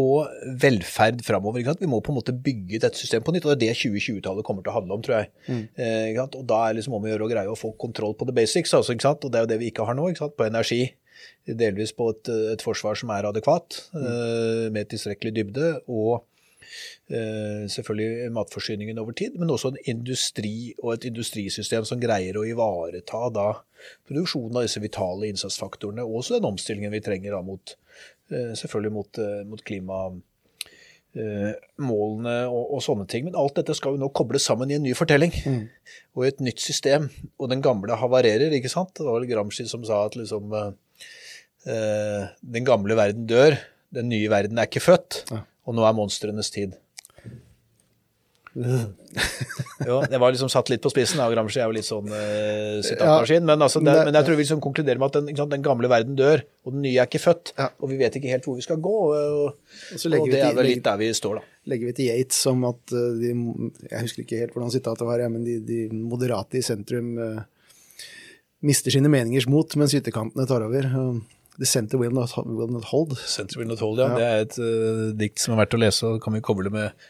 og 0.00 0.30
velferd 0.62 1.22
framover. 1.26 1.64
Vi 1.80 1.88
må 1.90 2.00
på 2.00 2.12
en 2.12 2.18
måte 2.18 2.32
bygge 2.32 2.80
dette 2.82 2.98
systemet 2.98 3.26
på 3.26 3.34
nytt, 3.34 3.46
og 3.46 3.52
det 3.52 3.56
er 3.56 3.74
det 3.74 3.80
2020-tallet 3.80 4.46
kommer 4.46 4.64
til 4.64 4.72
å 4.72 4.76
handle 4.78 4.96
om, 4.96 5.02
tror 5.04 5.18
jeg. 5.18 5.32
Mm. 5.46 5.64
Eh, 5.76 6.20
og 6.22 6.38
Da 6.48 6.60
er 6.62 6.72
det 6.72 6.80
liksom 6.80 6.96
om 6.98 7.04
å 7.04 7.10
gjøre 7.10 7.26
å 7.26 7.32
greie 7.32 7.52
å 7.52 7.58
få 7.58 7.74
kontroll 7.80 8.16
på 8.16 8.28
the 8.28 8.36
basics, 8.36 8.74
altså, 8.76 8.96
og 8.96 9.28
det 9.30 9.40
er 9.40 9.44
jo 9.44 9.52
det 9.52 9.60
vi 9.62 9.72
ikke 9.72 9.88
har 9.88 9.98
nå. 9.98 10.08
På 10.36 10.46
energi, 10.46 10.86
delvis 11.46 11.92
på 11.96 12.08
et, 12.14 12.32
et, 12.54 12.64
forsvar 12.64 12.96
som 12.98 13.12
er 13.14 13.28
adekvat, 13.28 13.82
mm. 13.92 14.72
med 14.72 14.88
tilstrekkelig 14.92 15.36
dybde. 15.40 15.76
og 15.86 16.24
selvfølgelig 17.06 18.32
matforsyningen 18.34 18.98
over 18.98 19.14
tid, 19.14 19.36
men 19.38 19.50
også 19.54 19.70
en 19.70 19.76
industri 19.86 20.74
og 20.82 20.96
et 20.96 21.04
industrisystem 21.10 21.84
som 21.86 22.00
greier 22.02 22.36
å 22.36 22.42
ivareta 22.44 23.28
da 23.30 23.52
produksjonen 24.08 24.58
av 24.58 24.66
disse 24.66 24.82
vitale 24.82 25.30
innsatsfaktorene, 25.30 26.04
og 26.04 26.20
også 26.20 26.36
den 26.36 26.48
omstillingen 26.48 26.94
vi 26.94 27.02
trenger 27.06 27.36
da 27.36 27.42
mot, 27.46 27.76
eh, 27.76 27.85
selvfølgelig 28.30 28.92
mot, 28.94 29.18
eh, 29.22 29.42
mot 29.46 29.62
klimamålene 29.66 30.22
og, 32.50 32.64
og, 32.64 32.80
sånne 32.84 33.06
ting. 33.10 33.24
Men 33.28 33.38
alt 33.40 33.56
dette 33.58 33.74
skal 33.78 33.94
jo 33.94 34.02
nå 34.02 34.08
kobles 34.16 34.46
sammen 34.48 34.70
i 34.70 34.76
en 34.78 34.86
ny 34.86 34.94
fortelling 34.98 35.32
mm. 35.34 35.64
og 36.16 36.24
i 36.24 36.30
et 36.32 36.40
nytt 36.44 36.60
system. 36.62 37.02
Og 37.40 37.46
den 37.52 37.62
gamle 37.64 37.98
havarerer, 38.00 38.50
ikke 38.56 38.72
sant. 38.72 38.94
Det 38.96 39.06
var 39.06 39.14
vel 39.20 39.30
Gramsci 39.30 39.64
som 39.70 39.82
sa 39.86 39.96
at 40.06 40.14
liksom 40.18 40.44
Den 41.66 42.62
gamle 42.62 42.94
verden 42.94 43.26
dør, 43.26 43.56
den 43.90 44.06
nye 44.12 44.28
verden 44.30 44.58
er 44.58 44.68
ikke 44.68 44.84
født, 44.84 45.24
ja. 45.32 45.40
og 45.66 45.74
nå 45.74 45.82
er 45.82 45.96
monstrenes 45.98 46.50
tid 46.54 46.76
jo, 49.88 49.96
det 50.08 50.18
var 50.20 50.32
liksom 50.32 50.48
satt 50.48 50.70
litt 50.72 50.80
på 50.84 50.90
spissen. 50.92 51.20
Da. 51.20 51.28
Gramsci 51.32 51.60
er 51.60 51.68
jo 51.68 51.74
litt 51.76 51.86
sånn 51.86 52.08
uh, 52.08 52.78
sitatmaskin. 52.84 53.42
Ja, 53.42 53.48
men, 53.50 53.64
altså, 53.66 53.82
det, 53.84 53.92
men, 54.08 54.16
jeg 54.16 54.28
tror 54.28 54.38
vi 54.38 54.46
liksom 54.46 54.62
konkluderer 54.64 55.00
med 55.00 55.10
at 55.10 55.18
den, 55.18 55.36
sant, 55.36 55.52
den, 55.52 55.64
gamle 55.64 55.90
verden 55.92 56.16
dør, 56.18 56.40
og 56.64 56.76
den 56.76 56.86
nye 56.86 57.02
er 57.02 57.10
ikke 57.10 57.20
født. 57.20 57.52
Ja. 57.58 57.68
Og 57.82 57.92
vi 57.92 57.98
vet 58.00 58.16
ikke 58.16 58.32
helt 58.32 58.48
hvor 58.48 58.56
vi 58.56 58.64
skal 58.64 58.80
gå. 58.82 58.94
Og, 59.10 59.12
og, 59.12 60.06
og 60.08 60.30
det 60.32 60.40
er 60.40 60.56
vel 60.56 60.70
litt 60.72 60.84
der 60.86 61.00
vi 61.00 61.10
står, 61.16 61.40
da. 61.40 61.52
Legger 61.72 61.90
vi 61.90 61.96
til 61.98 62.10
Yates 62.12 62.38
som 62.46 62.62
at 62.68 62.94
uh, 62.94 63.08
de 63.18 63.32
Jeg 63.90 64.04
husker 64.06 64.24
ikke 64.24 64.40
helt 64.44 64.56
hvordan 64.56 64.72
sitatet 64.72 65.08
var, 65.08 65.24
men 65.32 65.44
de, 65.44 65.58
de, 65.66 65.80
moderate 65.96 66.60
i 66.60 66.64
sentrum 66.64 67.16
uh, 67.20 67.42
mister 68.64 68.94
sine 68.94 69.10
meningers 69.12 69.48
mot 69.50 69.76
mens 69.76 69.96
ytterkantene 69.98 70.48
tar 70.48 70.64
over. 70.64 70.88
The 71.56 71.68
Center 71.68 71.96
Will 72.00 72.12
Not, 72.12 72.32
will 72.44 72.72
not 72.72 72.88
Hold. 72.92 73.16
Center 73.16 73.60
Will 73.60 73.68
Not 73.68 73.80
Hold, 73.84 74.00
ja. 74.00 74.08
ja. 74.12 74.16
Det 74.16 74.26
er 74.26 74.42
et 74.44 75.20
dikt 75.20 75.40
som 75.40 75.54
er 75.54 75.62
verdt 75.62 75.76
å 75.76 75.80
lese, 75.80 76.08
og 76.08 76.18
kan 76.24 76.36
vi 76.36 76.42
koble 76.44 76.72
med 76.72 77.06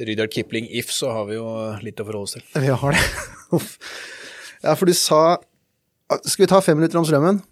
Rydar 0.00 0.26
Kipling 0.26 0.68
If, 0.70 0.90
så 0.92 1.10
har 1.12 1.26
vi 1.28 1.36
jo 1.36 1.46
litt 1.84 2.00
å 2.00 2.06
forholde 2.08 2.28
oss 2.28 2.36
til. 2.38 2.44
Vi 2.64 2.72
har 2.72 2.96
det. 2.96 3.02
ja, 4.64 4.72
for 4.72 4.88
du 4.88 4.94
sa 4.96 5.22
Skal 6.24 6.46
vi 6.46 6.48
ta 6.48 6.60
fem 6.64 6.78
minutter 6.80 7.00
om 7.00 7.08
strømmen? 7.08 7.42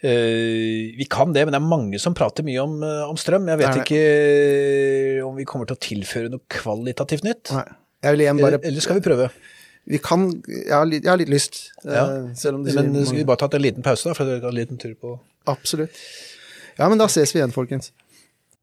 Uh, 0.00 0.96
vi 0.96 1.04
kan 1.12 1.34
det, 1.36 1.42
men 1.44 1.52
det 1.52 1.58
er 1.58 1.68
mange 1.68 1.98
som 2.00 2.14
prater 2.16 2.44
mye 2.46 2.62
om, 2.62 2.78
uh, 2.80 3.04
om 3.10 3.18
strøm. 3.20 3.50
Jeg 3.52 3.60
vet 3.60 3.80
ikke 3.82 4.00
uh, 4.00 5.26
om 5.28 5.36
vi 5.36 5.44
kommer 5.48 5.68
til 5.68 5.76
å 5.76 5.82
tilføre 5.84 6.32
noe 6.32 6.40
kvalitativt 6.48 7.26
nytt. 7.28 7.52
Nei. 7.52 7.66
Bare... 8.00 8.14
Eller, 8.16 8.56
eller, 8.64 8.80
skal 8.80 8.96
vi 8.96 9.04
prøve? 9.04 9.26
Vi 9.90 9.98
kan 10.00 10.24
Jeg 10.48 10.72
har 10.72 10.88
jeg 10.88 11.04
har 11.04 11.20
litt 11.20 11.32
lyst. 11.32 11.66
Ja. 11.84 12.06
men 12.08 12.96
skal 13.04 13.18
vi 13.18 13.26
bare 13.28 13.42
tatt 13.42 13.58
en 13.58 13.64
liten 13.66 13.84
pause, 13.84 14.08
da? 14.08 14.16
For 14.16 14.24
dere 14.24 14.48
en 14.48 14.56
liten 14.56 14.80
tur 14.80 14.96
på 14.96 15.18
Absolutt. 15.52 16.00
Ja, 16.78 16.88
men 16.88 17.00
da 17.00 17.04
ses 17.12 17.34
vi 17.34 17.42
igjen, 17.42 17.52
folkens. 17.52 17.92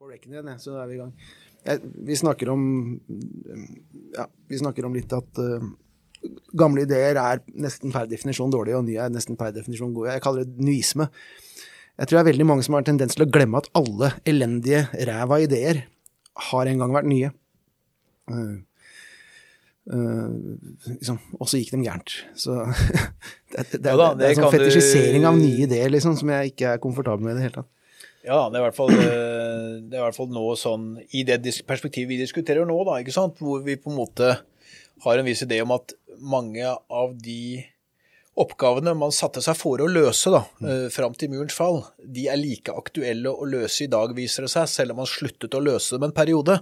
På 0.01 0.09
rekken 0.09 0.33
igjen, 0.33 0.49
så 0.61 0.79
er 0.81 0.89
vi 0.89 0.97
i 0.97 1.03
gang 1.03 1.13
vi 2.07 2.15
snakker 2.15 2.49
om 2.53 2.61
ja, 4.15 4.27
vi 4.47 4.59
snakker 4.59 4.87
om 4.87 4.95
litt 4.95 5.11
at 5.15 5.41
uh, 5.41 5.65
gamle 6.57 6.85
ideer 6.87 7.19
er 7.21 7.41
nesten 7.59 7.93
per 7.93 8.07
definisjon 8.09 8.53
dårlige, 8.53 8.79
og 8.79 8.87
nye 8.87 9.07
er 9.07 9.13
nesten 9.13 9.37
per 9.39 9.53
definisjon 9.55 9.93
gode. 9.95 10.13
Jeg 10.15 10.23
kaller 10.23 10.47
det 10.47 10.63
nyisme. 10.63 11.09
Jeg 11.97 12.09
tror 12.09 12.19
det 12.19 12.23
er 12.23 12.31
veldig 12.31 12.47
mange 12.47 12.65
som 12.65 12.77
har 12.77 12.85
tendens 12.85 13.17
til 13.17 13.25
å 13.25 13.31
glemme 13.31 13.59
at 13.61 13.69
alle 13.77 14.13
elendige 14.29 14.85
ræva 15.09 15.41
ideer 15.43 15.83
har 16.51 16.69
en 16.69 16.83
gang 16.83 16.93
vært 16.93 17.09
nye. 17.09 17.31
Uh, 18.29 18.57
uh, 19.93 20.35
liksom, 20.91 21.17
og 21.39 21.49
så 21.49 21.61
gikk 21.61 21.73
de 21.73 21.81
gærent. 21.87 22.19
Så 22.37 22.59
det, 23.53 23.65
det, 23.73 23.81
det, 23.81 23.95
det, 23.95 23.95
er 23.97 24.29
en 24.29 24.43
sånn 24.43 24.53
fetisjisering 24.53 25.25
av 25.29 25.39
nye 25.39 25.65
ideer 25.65 25.91
liksom, 25.93 26.17
som 26.19 26.31
jeg 26.35 26.53
ikke 26.53 26.75
er 26.75 26.83
komfortabel 26.83 27.25
med 27.25 27.35
i 27.35 27.39
det 27.39 27.49
hele 27.49 27.59
tatt. 27.61 27.71
Ja, 28.27 28.41
det 28.51 28.59
er, 28.59 28.61
i 28.61 28.65
hvert 28.65 28.75
fall, 28.75 28.91
eh, 28.91 29.71
det 29.87 29.95
er 29.95 30.01
i 30.01 30.03
hvert 30.03 30.17
fall 30.17 30.31
nå 30.35 30.43
sånn 30.59 30.89
I 31.15 31.23
det 31.27 31.39
perspektivet 31.67 32.11
vi 32.11 32.19
diskuterer 32.19 32.67
nå, 32.67 32.75
da, 32.87 32.99
ikke 32.99 33.15
sant, 33.15 33.39
hvor 33.39 33.63
vi 33.63 33.77
på 33.79 33.93
en 33.93 34.01
måte 34.01 34.33
har 35.05 35.19
en 35.19 35.27
viss 35.27 35.45
idé 35.45 35.61
om 35.63 35.71
at 35.75 35.93
mange 36.17 36.65
av 36.67 37.13
de 37.23 37.63
oppgavene 38.37 38.93
man 38.97 39.13
satte 39.15 39.41
seg 39.41 39.57
for 39.57 39.81
å 39.81 39.87
løse 39.89 40.31
da, 40.33 40.43
mm. 40.59 40.67
Eh, 40.69 40.83
fram 40.93 41.15
til 41.17 41.31
murens 41.33 41.55
fall, 41.57 41.79
de 42.03 42.27
er 42.29 42.39
like 42.39 42.73
aktuelle 42.73 43.31
å 43.31 43.47
løse 43.49 43.85
i 43.85 43.91
dag, 43.91 44.13
viser 44.17 44.45
det 44.45 44.51
seg, 44.53 44.67
selv 44.69 44.93
om 44.93 45.01
man 45.01 45.09
sluttet 45.09 45.57
å 45.57 45.63
løse 45.63 45.97
dem 45.97 46.09
en 46.09 46.15
periode. 46.15 46.59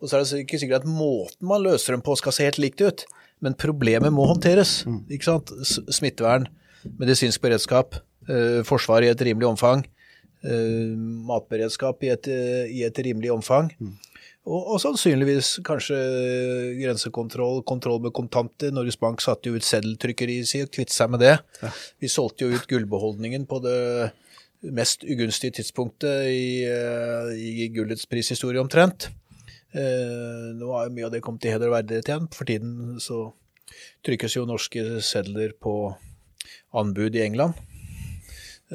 Og 0.00 0.04
så 0.08 0.18
er 0.18 0.24
det 0.24 0.42
ikke 0.44 0.60
sikkert 0.60 0.82
at 0.82 0.90
måten 0.90 1.48
man 1.48 1.64
løser 1.64 1.96
dem 1.96 2.04
på 2.04 2.16
skal 2.20 2.36
se 2.36 2.48
helt 2.48 2.60
likt 2.60 2.84
ut, 2.84 3.06
men 3.44 3.56
problemet 3.60 4.12
må 4.14 4.26
håndteres. 4.28 4.82
Mm. 4.88 5.00
ikke 5.16 5.30
sant? 5.30 5.54
Smittevern, 5.64 6.48
medisinsk 7.00 7.40
beredskap, 7.44 7.96
eh, 8.28 8.60
forsvar 8.68 9.06
i 9.06 9.12
et 9.12 9.24
rimelig 9.24 9.48
omfang, 9.54 9.86
matberedskap 10.44 12.02
i 12.04 12.10
et, 12.12 12.28
i 12.68 12.82
et 12.84 12.98
rimelig 13.06 13.30
omfang. 13.32 13.70
Mm. 13.80 13.94
Og, 14.44 14.60
og, 14.74 14.80
sannsynligvis 14.82 15.54
kanskje 15.64 15.96
grensekontroll, 16.76 17.62
kontroll 17.64 18.02
med 18.04 18.12
kontanter. 18.16 18.74
Norges 18.76 18.98
Bank 19.00 19.24
satte 19.24 19.48
jo 19.48 19.56
ut 19.56 19.64
seddeltrykkeri 19.64 20.42
si 20.44 20.60
og 20.66 20.72
kvittet 20.74 20.92
seg 20.92 21.14
med 21.14 21.24
det. 21.24 21.38
Ja. 21.62 21.70
Vi 22.02 22.10
solgte 22.12 22.44
jo 22.44 22.58
ut 22.58 22.68
gullbeholdningen 22.68 23.48
på 23.48 23.62
det 23.64 24.12
mest 24.74 25.04
ugunstige 25.04 25.56
tidspunktet 25.60 26.28
i, 26.28 26.64
eh, 26.68 27.32
i 27.64 27.68
gullets 27.72 28.04
prishistorie 28.08 28.60
omtrent. 28.60 29.08
Eh, 29.72 30.52
nå 30.56 30.70
har 30.72 30.88
jo 30.88 30.94
mye 30.94 31.08
av 31.08 31.12
det 31.16 31.22
kommet 31.24 31.42
til 31.44 31.54
heder 31.54 31.72
og 31.72 31.78
verdighet 31.78 32.12
igjen. 32.12 32.28
For 32.32 32.48
tiden 32.48 33.00
så 33.00 33.26
trykkes 34.04 34.36
jo 34.36 34.44
norske 34.48 35.00
sedler 35.00 35.56
på 35.56 35.94
anbud 36.76 37.16
i 37.16 37.24
England. 37.24 37.56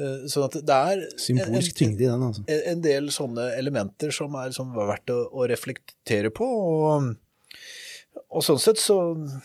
Eh, 0.00 0.28
sånn 0.30 0.46
at 0.46 0.60
det 0.64 0.76
er 0.76 1.02
Symbolsk 1.20 1.74
tyngde 1.76 2.06
i 2.06 2.08
den, 2.08 2.22
altså. 2.30 2.44
En, 2.48 2.84
del 2.84 3.10
sånne 3.12 3.50
elementer 3.58 4.14
som 4.14 4.36
er 4.40 4.54
som 4.56 4.70
verdt 4.76 5.12
å, 5.12 5.24
å, 5.34 5.48
reflektere 5.50 6.30
på. 6.34 6.46
Og, 6.46 7.10
og 8.30 8.44
sånn 8.46 8.60
sett, 8.62 8.80
så 8.80 8.96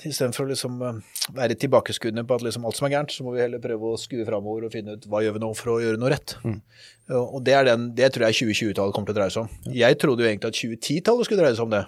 istedenfor 0.06 0.46
å 0.46 0.52
liksom 0.54 0.78
eh, 0.86 1.02
være 1.36 1.58
tilbakeskuende 1.60 2.24
på 2.28 2.38
at 2.38 2.46
liksom 2.48 2.68
alt 2.70 2.80
som 2.80 2.88
er 2.88 2.96
gærent, 2.96 3.16
så 3.16 3.26
må 3.26 3.36
vi 3.36 3.44
heller 3.44 3.64
prøve 3.64 3.92
å 3.92 4.00
skue 4.00 4.28
framover 4.28 4.70
og 4.70 4.76
finne 4.76 4.96
ut 4.96 5.10
hva 5.12 5.26
gjør 5.26 5.38
vi 5.38 5.44
nå 5.44 5.52
for 5.60 5.76
å 5.76 5.82
gjøre 5.84 6.02
noe 6.02 6.14
rett. 6.16 6.38
Mm. 6.46 6.58
Og 7.20 7.38
det, 7.46 7.58
er 7.58 7.70
den, 7.74 7.92
det 7.98 8.14
tror 8.16 8.30
jeg 8.30 8.40
2020-tallet 8.46 8.96
kommer 8.96 9.12
til 9.12 9.18
å 9.18 9.20
dreie 9.20 9.36
seg 9.36 9.46
om. 9.46 9.62
Ja. 9.68 9.78
Jeg 9.86 10.02
trodde 10.02 10.24
jo 10.24 10.32
egentlig 10.32 10.54
at 10.54 10.62
2010-tallet 10.62 11.30
skulle 11.30 11.44
dreie 11.44 11.58
seg 11.58 11.68
om 11.68 11.76
det. 11.76 11.86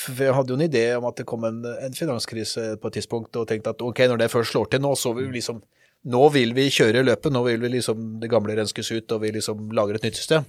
For 0.00 0.24
jeg 0.24 0.32
hadde 0.32 0.54
jo 0.54 0.56
en 0.56 0.64
idé 0.64 0.84
om 0.96 1.04
at 1.10 1.18
det 1.20 1.26
kom 1.28 1.44
en, 1.44 1.58
en 1.68 1.94
finanskrise 1.94 2.70
på 2.80 2.88
et 2.88 2.96
tidspunkt, 2.96 3.36
og 3.36 3.50
tenkte 3.50 3.74
at 3.74 3.82
ok, 3.84 4.06
når 4.08 4.22
det 4.22 4.30
først 4.32 4.54
slår 4.54 4.70
til 4.72 4.80
nå, 4.80 4.94
så 4.96 5.12
vil 5.12 5.28
vi 5.28 5.42
liksom 5.42 5.60
nå 6.06 6.20
vil 6.34 6.54
vi 6.56 6.68
kjøre 6.72 7.04
løpet, 7.06 7.32
nå 7.34 7.42
vil 7.46 7.62
vi 7.62 7.72
liksom 7.78 8.18
det 8.22 8.30
gamle 8.30 8.54
renskes 8.58 8.92
ut, 8.94 9.14
og 9.14 9.24
vi 9.24 9.32
liksom 9.34 9.72
lager 9.76 9.98
et 9.98 10.06
nytt 10.06 10.20
system. 10.20 10.46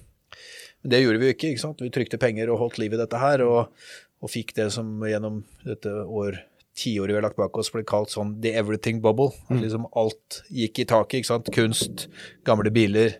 Men 0.80 0.94
det 0.94 1.02
gjorde 1.02 1.20
vi 1.20 1.28
jo 1.28 1.34
ikke. 1.34 1.50
ikke 1.54 1.64
sant? 1.64 1.82
Vi 1.82 1.90
trykte 1.92 2.20
penger 2.20 2.52
og 2.52 2.60
holdt 2.62 2.78
liv 2.80 2.94
i 2.94 3.00
dette 3.00 3.20
her, 3.20 3.42
og, 3.44 3.90
og 4.20 4.32
fikk 4.32 4.54
det 4.56 4.70
som 4.74 5.00
gjennom 5.04 5.42
dette 5.66 5.92
år 6.06 6.38
tiåret 6.80 7.12
vi 7.12 7.18
har 7.18 7.26
lagt 7.26 7.40
bak 7.40 7.56
oss, 7.58 7.72
ble 7.74 7.82
kalt 7.88 8.12
sånn 8.12 8.36
the 8.44 8.54
everything 8.56 9.02
bubble. 9.04 9.34
Mm. 9.50 9.64
Liksom 9.64 9.88
alt 9.98 10.40
gikk 10.54 10.84
i 10.84 10.86
taket. 10.88 11.20
ikke 11.20 11.32
sant? 11.32 11.50
Kunst, 11.54 12.06
gamle 12.46 12.72
biler, 12.74 13.18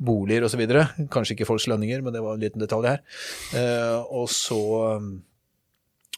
boliger 0.00 0.46
osv. 0.46 0.62
Kanskje 1.12 1.36
ikke 1.36 1.48
folks 1.48 1.66
lønninger, 1.70 2.04
men 2.04 2.14
det 2.14 2.22
var 2.24 2.36
en 2.36 2.44
liten 2.44 2.62
detalj 2.62 2.92
her. 2.92 3.02
Uh, 3.56 3.98
og 4.20 4.30
så 4.32 4.60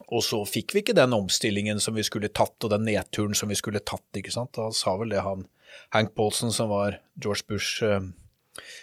og 0.08 0.22
så 0.24 0.40
fikk 0.48 0.74
vi 0.74 0.82
ikke 0.82 0.96
den 0.96 1.12
omstillingen 1.16 1.80
som 1.82 1.96
vi 1.96 2.04
skulle 2.06 2.32
tatt, 2.32 2.56
og 2.64 2.72
den 2.72 2.86
nedturen 2.88 3.36
som 3.36 3.52
vi 3.52 3.58
skulle 3.58 3.82
tatt. 3.84 4.06
ikke 4.16 4.32
sant? 4.32 4.54
Da 4.56 4.70
sa 4.74 4.96
vel 5.00 5.12
det 5.12 5.24
han 5.24 5.46
Hank 5.92 6.14
Paulson, 6.16 6.52
som 6.52 6.72
var 6.72 6.98
George 7.20 7.46
Bush 7.48 7.84
eh, 7.84 8.00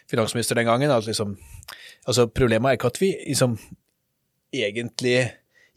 finansminister 0.10 0.58
den 0.58 0.70
gangen, 0.70 0.92
at 0.92 1.10
liksom 1.10 1.38
Altså, 2.08 2.26
problemet 2.26 2.66
er 2.66 2.78
ikke 2.78 2.90
at 2.90 2.98
vi 3.02 3.10
liksom 3.28 3.58
egentlig 4.56 5.28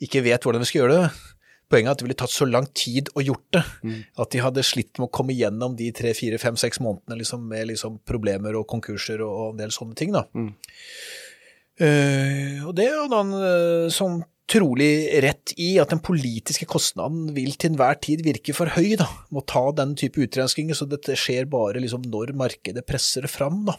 ikke 0.01 0.23
vet 0.25 0.45
hvordan 0.47 0.63
vi 0.63 0.69
skal 0.71 0.79
gjøre 0.79 0.95
det. 1.03 1.09
Poenget 1.69 1.91
er 1.91 1.93
at 1.93 2.01
det 2.01 2.07
ville 2.07 2.17
tatt 2.23 2.33
så 2.33 2.47
lang 2.49 2.69
tid 2.73 3.11
å 3.19 3.25
gjort 3.25 3.57
det, 3.57 3.63
at 4.23 4.31
de 4.33 4.41
hadde 4.41 4.65
slitt 4.65 4.97
med 4.97 5.11
å 5.11 5.13
komme 5.13 5.35
gjennom 5.37 5.75
de 5.77 5.91
tre, 5.93 6.15
fire, 6.17 6.39
fem, 6.41 6.57
seks 6.57 6.81
månedene 6.81 7.19
liksom, 7.21 7.45
med 7.49 7.69
liksom, 7.73 7.99
problemer 8.09 8.57
og 8.57 8.65
konkurser 8.71 9.21
og, 9.25 9.33
og 9.33 9.53
en 9.53 9.61
del 9.61 9.75
sånne 9.75 9.99
ting. 9.99 10.15
da. 10.15 10.25
Eh, 11.83 12.65
og 12.65 12.73
det 12.79 12.89
hadde 12.93 13.21
han 13.23 13.37
uh, 13.37 13.93
sånn 13.93 14.23
trolig 14.53 14.91
rett 15.24 15.55
i, 15.57 15.74
at 15.83 15.93
den 15.93 16.03
politiske 16.05 16.69
kostnaden 16.69 17.31
vil 17.37 17.55
til 17.57 17.73
enhver 17.73 17.97
tid 18.05 18.24
virke 18.27 18.55
for 18.57 18.73
høy. 18.74 18.95
da, 19.01 19.09
Må 19.33 19.45
ta 19.49 19.65
den 19.77 19.97
type 19.99 20.20
utrenskinger, 20.23 20.77
så 20.79 20.89
dette 20.89 21.16
skjer 21.19 21.49
bare 21.51 21.81
liksom 21.83 22.05
når 22.12 22.35
markedet 22.37 22.85
presser 22.89 23.27
det 23.27 23.33
fram. 23.33 23.65
da. 23.69 23.79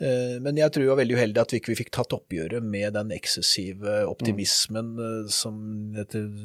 Eh, 0.00 0.40
Men 0.42 0.56
jeg 0.58 0.72
tror 0.72 0.82
det 0.82 0.90
var 0.90 1.00
veldig 1.02 1.16
uheldig 1.18 1.40
at 1.42 1.52
vi 1.54 1.60
ikke 1.60 1.76
fikk 1.78 1.92
tatt 1.94 2.14
oppgjøret 2.16 2.62
med 2.66 2.96
den 2.96 3.12
eksessive 3.14 4.00
optimismen 4.10 4.94
mm. 4.98 5.28
som 5.30 5.58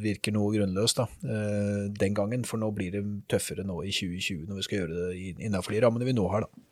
virker 0.04 0.36
noe 0.36 0.54
grunnløst 0.54 1.02
da, 1.02 1.08
eh, 1.26 1.86
den 1.90 2.18
gangen. 2.18 2.46
For 2.46 2.62
nå 2.62 2.70
blir 2.76 2.94
det 2.94 3.06
tøffere 3.32 3.66
nå 3.66 3.82
i 3.84 3.94
2020 3.94 4.50
når 4.50 4.62
vi 4.62 4.68
skal 4.68 4.84
gjøre 4.84 5.00
det 5.00 5.38
innenfor 5.48 5.74
de 5.74 5.86
rammene 5.86 6.10
vi 6.10 6.18
nå 6.18 6.28
har. 6.30 6.46
da. 6.46 6.66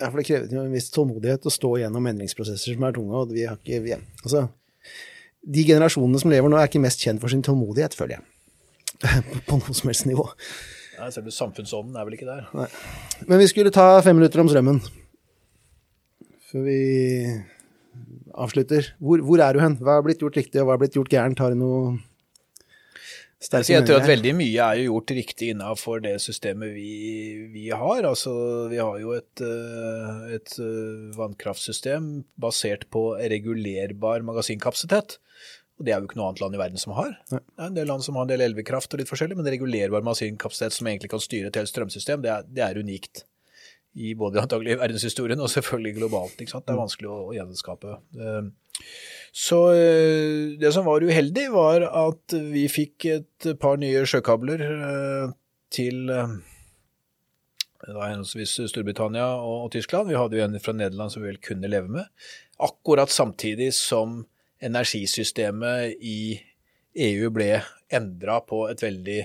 Ja, 0.00 0.08
for 0.08 0.16
det 0.16 0.28
krever 0.30 0.62
en 0.62 0.72
viss 0.72 0.88
tålmodighet 0.94 1.44
å 1.44 1.52
stå 1.52 1.74
gjennom 1.82 2.06
endringsprosesser 2.08 2.72
som 2.72 2.86
er 2.86 2.94
tunge, 2.96 3.18
og 3.18 3.34
vi 3.34 3.44
har 3.44 3.58
ikke 3.58 3.82
vi, 3.84 3.98
Altså, 4.22 4.46
de 5.40 5.64
generasjonene 5.64 6.20
som 6.20 6.32
lever 6.32 6.52
nå, 6.52 6.58
er 6.58 6.68
ikke 6.68 6.82
mest 6.82 7.02
kjent 7.04 7.22
for 7.22 7.32
sin 7.32 7.44
tålmodighet, 7.44 7.96
føler 7.96 8.18
jeg. 8.18 8.26
På 9.48 9.60
noe 9.60 9.76
som 9.76 9.88
helst 9.90 10.06
nivå. 10.08 10.26
Nei, 11.00 11.08
Selve 11.14 11.32
samfunnsånden 11.32 11.96
er 11.96 12.04
vel 12.04 12.18
ikke 12.18 12.28
der. 12.28 12.50
Nei. 12.56 12.66
Men 13.30 13.40
vi 13.40 13.48
skulle 13.48 13.72
ta 13.72 13.86
fem 14.04 14.18
minutter 14.20 14.42
om 14.42 14.50
strømmen. 14.52 14.82
Før 16.50 16.66
vi 16.66 16.80
avslutter. 18.36 18.92
Hvor, 19.00 19.22
hvor 19.24 19.40
er 19.42 19.56
du 19.56 19.62
hen? 19.62 19.78
Hva 19.80 19.98
har 19.98 20.04
blitt 20.04 20.20
gjort 20.20 20.36
riktig, 20.36 20.60
og 20.60 20.68
hva 20.68 20.76
har 20.76 20.82
blitt 20.82 20.98
gjort 20.98 21.12
gærent? 21.12 21.40
Har 21.40 21.54
du 21.54 21.60
noe 21.62 21.96
sterke 23.40 23.72
jeg 23.72 23.86
tror 23.88 24.02
at 24.02 24.08
veldig 24.10 24.34
mye 24.36 24.66
er 24.66 24.80
jo 24.80 24.90
gjort 24.90 25.14
riktig 25.16 25.48
innenfor 25.54 26.02
det 26.04 26.16
systemet 26.22 26.74
vi, 26.74 26.90
vi 27.54 27.66
har. 27.72 28.04
Altså, 28.04 28.32
vi 28.72 28.80
har 28.80 28.98
jo 29.00 29.14
et, 29.16 29.42
eh, 29.44 30.36
et 30.36 30.54
eh, 30.60 31.08
vannkraftsystem 31.16 32.10
basert 32.40 32.86
på 32.92 33.10
regulerbar 33.32 34.26
magasinkapasitet. 34.28 35.18
Og 35.80 35.86
det 35.86 35.94
er 35.94 36.02
jo 36.02 36.10
ikke 36.10 36.18
noe 36.20 36.28
annet 36.28 36.42
land 36.42 36.56
i 36.56 36.60
verden 36.60 36.80
som 36.80 36.92
har. 36.92 37.14
Det 37.32 37.40
er 37.40 37.70
en 37.70 37.76
del 37.78 37.88
land 37.88 38.04
som 38.04 38.18
har 38.20 38.26
en 38.26 38.32
del 38.34 38.44
elvekraft 38.44 38.92
og 38.92 39.00
litt 39.00 39.08
forskjellig, 39.08 39.38
men 39.38 39.48
regulerbar 39.48 40.04
magasinkapasitet 40.04 40.76
som 40.76 40.90
egentlig 40.90 41.08
kan 41.14 41.22
styre 41.24 41.48
et 41.48 41.56
helt 41.56 41.72
strømsystem, 41.72 42.20
det 42.20 42.34
er, 42.34 42.44
det 42.44 42.66
er 42.66 42.80
unikt. 42.84 43.24
I 43.96 44.12
både 44.14 44.42
antagelig 44.44 44.76
verdenshistorien 44.82 45.40
og 45.40 45.48
selvfølgelig 45.50 45.96
globalt. 45.96 46.36
Det 46.36 46.60
er 46.60 46.78
vanskelig 46.78 47.08
å, 47.08 47.16
å 47.30 47.32
gjenskape. 47.34 47.96
Eh, 49.30 49.32
Så 49.32 49.72
eh, 49.72 50.58
det 50.58 50.72
som 50.74 50.84
var 50.84 51.02
uheldig, 51.02 51.50
var 51.52 51.82
at 51.86 52.32
vi 52.32 52.68
fikk 52.68 53.04
et 53.06 53.50
par 53.60 53.78
nye 53.78 54.04
sjøkabler 54.04 54.60
eh, 54.60 55.32
til 55.70 56.10
eh, 56.10 56.38
det 57.80 57.94
var 57.96 58.10
henholdsvis 58.10 58.58
Storbritannia 58.68 59.24
og, 59.40 59.70
Tyskland. 59.72 60.10
Vi 60.10 60.18
hadde 60.18 60.36
jo 60.36 60.44
en 60.44 60.60
fra 60.60 60.74
Nederland 60.76 61.12
som 61.12 61.22
vi 61.22 61.30
vel 61.30 61.40
kunne 61.40 61.70
leve 61.70 61.88
med. 61.88 62.04
Akkurat 62.60 63.10
samtidig 63.10 63.72
som 63.74 64.26
energisystemet 64.60 65.96
i 66.04 66.40
EU 67.00 67.30
ble 67.32 67.62
endra 67.88 68.40
på 68.44 68.66
et 68.68 68.82
veldig 68.84 69.22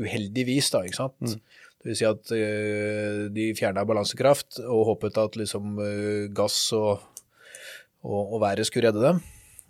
uheldig 0.00 0.46
vis, 0.48 0.70
da, 0.72 0.80
ikke 0.86 1.02
sant. 1.02 1.36
Det 1.82 1.90
vil 1.90 1.98
si 1.98 2.06
at 2.08 2.32
eh, 2.32 3.28
de 3.34 3.50
fjerna 3.58 3.84
balansekraft 3.84 4.62
og 4.64 4.86
håpet 4.94 5.18
at 5.20 5.36
liksom 5.36 5.76
eh, 5.82 6.30
gass 6.32 6.72
og, 6.78 7.02
og, 8.06 8.20
og 8.22 8.40
været 8.40 8.66
skulle 8.70 8.88
redde 8.88 9.04
dem. 9.04 9.20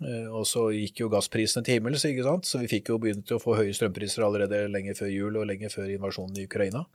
Eh, 0.01 0.27
Og 0.33 0.45
så 0.49 0.65
gikk 0.73 1.03
jo 1.03 1.09
gassprisene 1.13 1.63
til 1.63 1.77
himmels, 1.77 2.03
ikke 2.07 2.25
sant? 2.25 2.45
så 2.49 2.59
vi 2.59 2.67
fikk 2.71 2.89
jo 2.89 2.97
begynt 2.99 3.29
å 3.31 3.39
få 3.39 3.55
høye 3.59 3.73
strømpriser 3.75 4.25
allerede 4.25 4.65
lenge 4.73 4.95
før 4.97 5.11
jul 5.13 5.37
og 5.37 5.47
lenge 5.47 5.69
før 5.69 5.91
invasjonen 5.93 6.37
i 6.41 6.47
Ukraina. 6.49 6.85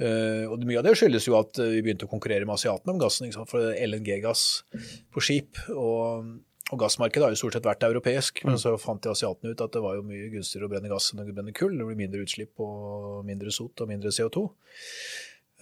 Eh, 0.00 0.44
Og 0.50 0.64
mye 0.66 0.78
av 0.82 0.84
det 0.88 0.96
skyldes 0.98 1.28
jo 1.28 1.38
at 1.38 1.58
eh, 1.62 1.76
vi 1.76 1.82
begynte 1.86 2.08
å 2.08 2.12
konkurrere 2.12 2.44
med 2.48 2.58
asiatene 2.58 2.92
om 2.96 2.98
gassen, 3.00 3.30
for 3.46 3.72
LNG-gass 3.76 4.64
på 5.12 5.22
skip. 5.24 5.62
Og, 5.70 6.26
og 6.72 6.78
gassmarkedet 6.80 7.24
har 7.26 7.32
jo 7.32 7.40
stort 7.40 7.56
sett 7.56 7.68
vært 7.68 7.86
europeisk, 7.88 8.44
men 8.48 8.58
så 8.58 8.74
fant 8.80 9.02
de 9.04 9.10
asiatene 9.12 9.52
ut 9.54 9.60
at 9.64 9.72
det 9.72 9.82
var 9.84 9.96
jo 9.96 10.04
mye 10.08 10.30
gunstigere 10.32 10.66
å 10.68 10.72
brenne 10.72 10.88
gass 10.92 11.12
enn 11.12 11.20
å 11.22 11.26
brenne 11.30 11.52
kull. 11.56 11.74
Det 11.78 11.86
blir 11.88 11.98
mindre 12.04 12.22
utslipp 12.26 12.60
og 12.64 13.24
mindre 13.28 13.52
sot 13.54 13.80
og 13.84 13.88
mindre 13.92 14.10
CO2. 14.12 14.46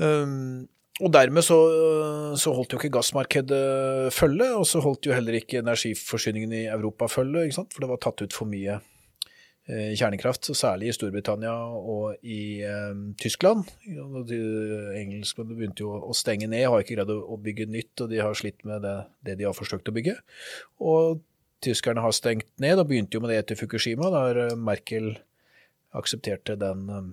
Um, 0.01 0.69
og 1.01 1.13
dermed 1.15 1.45
så, 1.47 1.57
så 2.39 2.53
holdt 2.57 2.75
jo 2.75 2.81
ikke 2.81 2.93
gassmarkedet 2.99 4.13
følge, 4.15 4.53
og 4.57 4.67
så 4.69 4.83
holdt 4.85 5.09
jo 5.09 5.17
heller 5.17 5.39
ikke 5.39 5.63
energiforsyningen 5.65 6.55
i 6.61 6.65
Europa 6.71 7.09
følge, 7.11 7.51
for 7.57 7.83
det 7.83 7.91
var 7.91 8.01
tatt 8.05 8.23
ut 8.25 8.37
for 8.37 8.51
mye 8.51 8.77
eh, 9.71 9.95
kjernekraft, 9.97 10.53
særlig 10.57 10.91
i 10.91 10.97
Storbritannia 10.97 11.55
og 11.55 12.21
i 12.21 12.61
eh, 12.67 12.93
Tyskland. 13.23 13.65
Engelskmennene 13.89 15.57
begynte 15.57 15.87
jo 15.87 15.97
å 15.97 16.17
stenge 16.17 16.51
ned, 16.51 16.69
har 16.69 16.85
ikke 16.85 16.99
greid 16.99 17.15
å 17.17 17.41
bygge 17.41 17.71
nytt, 17.71 17.95
og 18.05 18.13
de 18.13 18.21
har 18.21 18.37
slitt 18.39 18.65
med 18.69 18.85
det, 18.85 18.97
det 19.27 19.41
de 19.41 19.49
har 19.49 19.57
forsøkt 19.57 19.89
å 19.89 19.97
bygge. 19.97 20.19
Og 20.85 21.25
tyskerne 21.65 22.05
har 22.05 22.15
stengt 22.17 22.49
ned, 22.61 22.79
og 22.81 22.89
begynte 22.91 23.17
jo 23.17 23.25
med 23.25 23.33
det 23.33 23.43
etter 23.43 23.59
Fukushima, 23.61 24.13
der 24.15 24.45
eh, 24.47 24.57
Merkel 24.59 25.15
aksepterte 25.97 26.57
den 26.61 26.87
eh, 26.89 27.11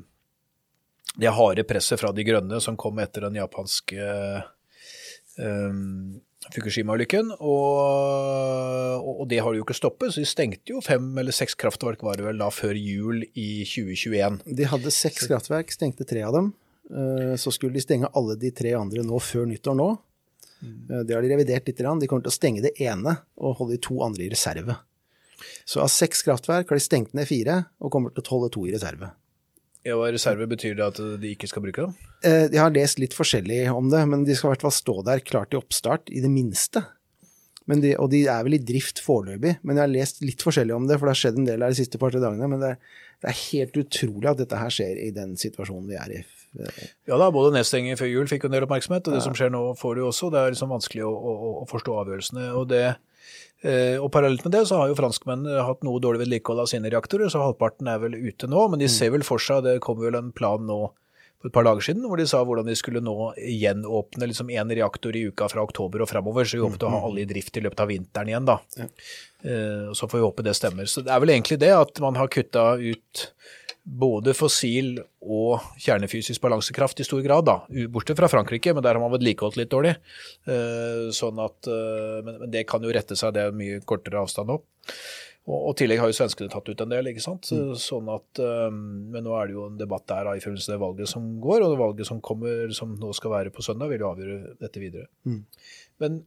det 1.19 1.33
harde 1.33 1.63
presset 1.67 1.99
fra 2.01 2.11
de 2.13 2.23
grønne 2.27 2.59
som 2.61 2.77
kom 2.77 2.99
etter 3.01 3.25
den 3.27 3.39
japanske 3.39 3.97
um, 5.41 6.19
Fukushima-ulykken. 6.53 7.33
Og, 7.43 9.07
og 9.21 9.25
det 9.31 9.41
har 9.43 9.51
de 9.51 9.59
jo 9.59 9.65
ikke 9.65 9.75
stoppet, 9.77 10.13
så 10.13 10.21
de 10.23 10.29
stengte 10.29 10.71
jo 10.71 10.81
fem 10.85 11.09
eller 11.19 11.35
seks 11.35 11.57
kraftverk 11.59 12.03
var 12.05 12.19
det 12.19 12.27
vel 12.27 12.39
da 12.41 12.47
før 12.53 12.77
jul 12.79 13.25
i 13.33 13.65
2021. 13.67 14.39
De 14.55 14.69
hadde 14.71 14.93
seks 14.93 15.27
kraftverk, 15.27 15.73
stengte 15.75 16.07
tre 16.07 16.23
av 16.27 16.37
dem. 16.37 16.51
Eh, 16.87 17.33
Så 17.35 17.51
skulle 17.51 17.75
de 17.75 17.83
stenge 17.83 18.11
alle 18.15 18.37
de 18.39 18.51
tre 18.55 18.71
andre 18.79 19.03
nå 19.03 19.19
før 19.19 19.49
nyttår 19.49 19.75
nå. 19.75 19.89
Eh, 20.63 21.03
Det 21.03 21.15
har 21.17 21.21
de 21.25 21.33
revidert 21.33 21.67
litt. 21.67 21.77
De 21.83 22.07
kommer 22.07 22.23
til 22.23 22.31
å 22.31 22.37
stenge 22.37 22.63
det 22.63 22.75
ene 22.79 23.17
og 23.37 23.57
holde 23.59 23.75
de 23.75 23.83
to 23.89 23.99
andre 24.05 24.23
i 24.23 24.31
reserve. 24.31 24.77
Så 25.67 25.81
av 25.83 25.91
seks 25.91 26.23
kraftverk 26.23 26.69
har 26.69 26.79
de 26.79 26.85
stengt 26.85 27.13
ned 27.13 27.27
fire 27.27 27.65
og 27.81 27.91
kommer 27.91 28.13
til 28.13 28.23
å 28.23 28.37
holde 28.37 28.53
to 28.55 28.65
i 28.65 28.71
reserve. 28.71 29.11
Ja, 29.87 29.95
hva 29.95 30.09
reserve 30.11 30.47
betyr 30.51 30.75
det 30.75 30.83
at 30.83 30.99
de 31.21 31.31
ikke 31.31 31.47
skal 31.47 31.63
bruke 31.63 31.85
dem? 31.87 31.95
Eh, 32.27 32.49
Jeg 32.51 32.59
har 32.59 32.73
lest 32.75 32.99
litt 32.99 33.15
forskjellig 33.15 33.63
om 33.71 33.87
det, 33.93 34.03
men 34.11 34.25
de 34.27 34.35
skal 34.35 34.51
i 34.51 34.55
hvert 34.55 34.67
fall 34.67 34.75
stå 34.75 34.99
der 35.07 35.23
klart 35.23 35.53
til 35.53 35.61
oppstart, 35.61 36.11
i 36.11 36.19
det 36.23 36.31
minste. 36.33 36.83
Men 37.67 37.81
de, 37.83 37.93
og 37.99 38.09
de 38.13 38.21
er 38.31 38.45
vel 38.47 38.55
i 38.55 38.63
drift 38.63 39.01
foreløpig, 39.03 39.57
men 39.67 39.75
jeg 39.75 39.83
har 39.83 39.91
lest 39.91 40.21
litt 40.23 40.43
forskjellig 40.43 40.75
om 40.75 40.85
det, 40.87 40.95
for 40.99 41.07
det 41.07 41.15
har 41.15 41.21
skjedd 41.21 41.39
en 41.41 41.47
del 41.49 41.63
her 41.65 41.73
de 41.73 41.79
siste 41.81 41.99
par-tre 41.99 42.21
dagene. 42.23 42.47
Men 42.53 42.63
det 42.63 42.69
er, 42.75 42.77
det 43.23 43.31
er 43.31 43.39
helt 43.41 43.79
utrolig 43.81 44.29
at 44.31 44.39
dette 44.39 44.59
her 44.61 44.71
skjer 44.71 45.01
i 45.03 45.09
den 45.15 45.33
situasjonen 45.39 45.89
vi 45.91 45.97
er 45.99 46.13
i. 46.19 46.21
Ja 47.07 47.17
da, 47.19 47.27
både 47.29 47.51
nedstenging 47.57 47.99
før 47.99 48.07
jul 48.09 48.29
fikk 48.31 48.47
en 48.47 48.55
del 48.55 48.63
oppmerksomhet, 48.65 49.09
og 49.11 49.17
det 49.17 49.23
som 49.25 49.35
skjer 49.37 49.51
nå 49.53 49.65
får 49.77 49.99
du 49.99 50.05
også. 50.07 50.31
Det 50.33 50.39
er 50.41 50.55
liksom 50.55 50.71
vanskelig 50.71 51.03
å, 51.05 51.11
å, 51.11 51.51
å 51.63 51.67
forstå 51.69 51.97
avgjørelsene. 52.05 52.47
Og, 52.55 52.69
det, 52.71 52.85
og 53.65 54.11
parallelt 54.13 54.43
med 54.45 54.53
det 54.53 54.63
så 54.69 54.77
har 54.77 54.91
jo 54.91 54.97
franskmennene 54.99 55.63
hatt 55.65 55.81
noe 55.85 56.01
dårlig 56.03 56.21
vedlikehold 56.21 56.61
av 56.61 56.67
sine 56.69 56.91
reaktorer, 56.93 57.31
så 57.33 57.41
halvparten 57.41 57.89
er 57.89 58.03
vel 58.03 58.13
ute 58.13 58.45
nå. 58.45 58.67
Men 58.69 58.83
de 58.83 58.89
ser 58.91 59.09
vel 59.15 59.25
for 59.25 59.41
seg, 59.41 59.63
det 59.65 59.79
kom 59.81 59.97
vel 59.97 60.19
en 60.19 60.29
plan 60.35 60.61
nå 60.61 60.91
for 61.37 61.49
et 61.51 61.53
par 61.53 61.65
dager 61.67 61.85
siden, 61.85 62.05
hvor 62.09 62.17
de 62.17 62.25
sa 62.29 62.41
hvordan 62.45 62.65
de 62.65 62.75
skulle 62.77 63.01
nå 63.03 63.31
gjenåpne 63.37 64.29
liksom 64.29 64.49
én 64.49 64.73
reaktor 64.73 65.15
i 65.15 65.27
uka 65.29 65.49
fra 65.51 65.61
oktober 65.65 66.01
og 66.01 66.09
framover. 66.09 66.47
Så 66.49 66.57
vi 66.57 66.63
håpet 66.65 66.85
å 66.87 66.93
ha 66.95 67.01
alle 67.05 67.21
i 67.21 67.29
drift 67.29 67.59
i 67.59 67.63
løpet 67.65 67.83
av 67.83 67.91
vinteren 67.91 68.31
igjen, 68.31 68.47
da. 68.47 68.57
Ja. 68.77 68.87
og 69.91 69.97
Så 69.97 70.09
får 70.09 70.17
vi 70.17 70.25
håpe 70.25 70.45
det 70.47 70.55
stemmer. 70.57 70.89
Så 70.89 71.05
det 71.05 71.13
er 71.13 71.21
vel 71.21 71.35
egentlig 71.35 71.59
det 71.61 71.73
at 71.77 72.01
man 72.01 72.17
har 72.17 72.31
kutta 72.33 72.71
ut 72.81 73.27
både 73.87 74.33
fossil 74.35 74.97
og 75.23 75.63
kjernefysisk 75.79 76.43
balansekraft 76.43 76.99
i 76.99 77.05
stor 77.07 77.21
grad, 77.23 77.45
da. 77.47 77.61
Bortsett 77.91 78.19
fra 78.19 78.29
Frankrike, 78.31 78.73
men 78.75 78.83
der 78.83 78.97
har 78.97 79.03
man 79.03 79.13
vedlikeholdt 79.13 79.59
litt 79.59 79.71
dårlig. 79.71 79.95
Eh, 80.47 81.07
Sånn 81.15 81.39
at, 81.39 81.69
eh, 81.71 82.19
men, 82.25 82.43
det 82.51 82.65
kan 82.67 82.83
jo 82.83 82.91
rette 82.91 83.15
seg, 83.15 83.33
det 83.37 83.47
er 83.47 83.55
mye 83.55 83.79
kortere 83.87 84.19
avstand 84.19 84.51
opp. 84.57 84.67
Og, 85.47 85.71
i 85.71 85.77
tillegg 85.79 86.01
har 86.03 86.11
jo 86.11 86.17
svenskene 86.17 86.51
tatt 86.51 86.67
ut 86.67 86.81
en 86.83 86.91
del, 86.91 87.07
ikke 87.07 87.23
sant. 87.23 87.47
Sånn 87.79 88.09
at, 88.11 88.41
eh, 88.43 88.69
men 88.75 89.23
nå 89.23 89.35
er 89.39 89.47
det 89.47 89.55
jo 89.55 89.67
en 89.69 89.79
debatt 89.79 90.07
der 90.11 90.27
da, 90.27 90.35
i 90.35 90.43
forbindelse 90.43 90.73
med 90.73 90.75
det 90.75 90.83
valget 90.83 91.13
som 91.13 91.29
går, 91.43 91.63
og 91.63 91.71
det 91.71 91.83
valget 91.85 92.11
som 92.11 92.19
kommer, 92.19 92.73
som 92.75 92.97
nå 92.99 93.13
skal 93.15 93.31
være 93.37 93.55
på 93.55 93.63
søndag, 93.63 93.93
vil 93.93 94.03
jo 94.03 94.11
avgjøre 94.11 94.57
dette 94.59 94.83
videre. 94.83 95.07
Men 96.03 96.25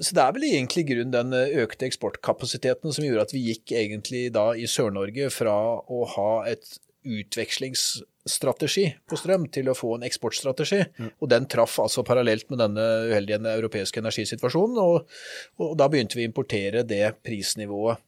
så 0.00 0.16
det 0.16 0.22
er 0.22 0.34
vel 0.34 0.48
egentlig 0.48 0.86
grunn 0.88 1.14
den 1.14 1.36
eh, 1.36 1.54
økte 1.62 1.86
eksportkapasiteten 1.88 2.94
som 2.94 3.06
gjorde 3.06 3.28
at 3.28 3.34
vi 3.34 3.44
gikk 3.50 3.74
egentlig 3.76 4.26
da 4.34 4.50
i 4.58 4.66
Sør-Norge 4.70 5.30
fra 5.34 5.54
å 5.78 6.02
ha 6.16 6.30
et 6.50 6.78
utvekslingsstrategi 7.06 8.86
på 9.06 9.18
strøm 9.20 9.46
til 9.54 9.70
å 9.70 9.76
få 9.78 9.92
en 9.96 10.06
eksportstrategi. 10.08 10.80
Og 11.22 11.30
den 11.30 11.46
traff 11.50 11.78
altså 11.82 12.02
parallelt 12.06 12.50
med 12.50 12.58
denne 12.64 12.86
uheldige 13.12 13.38
europeiske 13.52 14.02
energisituasjonen. 14.02 14.80
Og, 14.82 15.20
og 15.62 15.76
da 15.78 15.86
begynte 15.92 16.18
vi 16.18 16.26
å 16.26 16.30
importere 16.32 16.82
det 16.82 17.04
prisnivået 17.22 18.02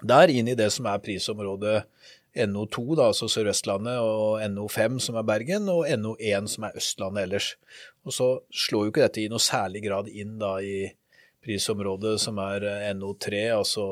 der 0.00 0.32
inn 0.32 0.48
i 0.48 0.56
det 0.56 0.70
som 0.72 0.86
er 0.88 1.02
prisområdet 1.04 1.82
NO2, 2.36 2.84
da, 2.98 3.08
altså 3.10 3.26
Sør-Vestlandet, 3.30 3.98
og 3.98 4.40
NO5 4.52 5.00
som 5.02 5.18
er 5.18 5.26
Bergen, 5.26 5.68
og 5.72 5.88
NO1 5.88 6.50
som 6.52 6.66
er 6.68 6.76
Østlandet 6.78 7.26
ellers. 7.26 7.52
Og 8.06 8.14
så 8.14 8.28
slår 8.54 8.86
jo 8.86 8.92
ikke 8.92 9.04
dette 9.06 9.24
i 9.24 9.30
noe 9.32 9.42
særlig 9.42 9.84
grad 9.88 10.10
inn 10.12 10.36
da 10.40 10.56
i 10.62 10.76
prisområde 11.44 12.18
som 12.20 12.36
er 12.42 12.64
eh, 12.68 12.90
NO3, 12.94 13.40
altså 13.56 13.84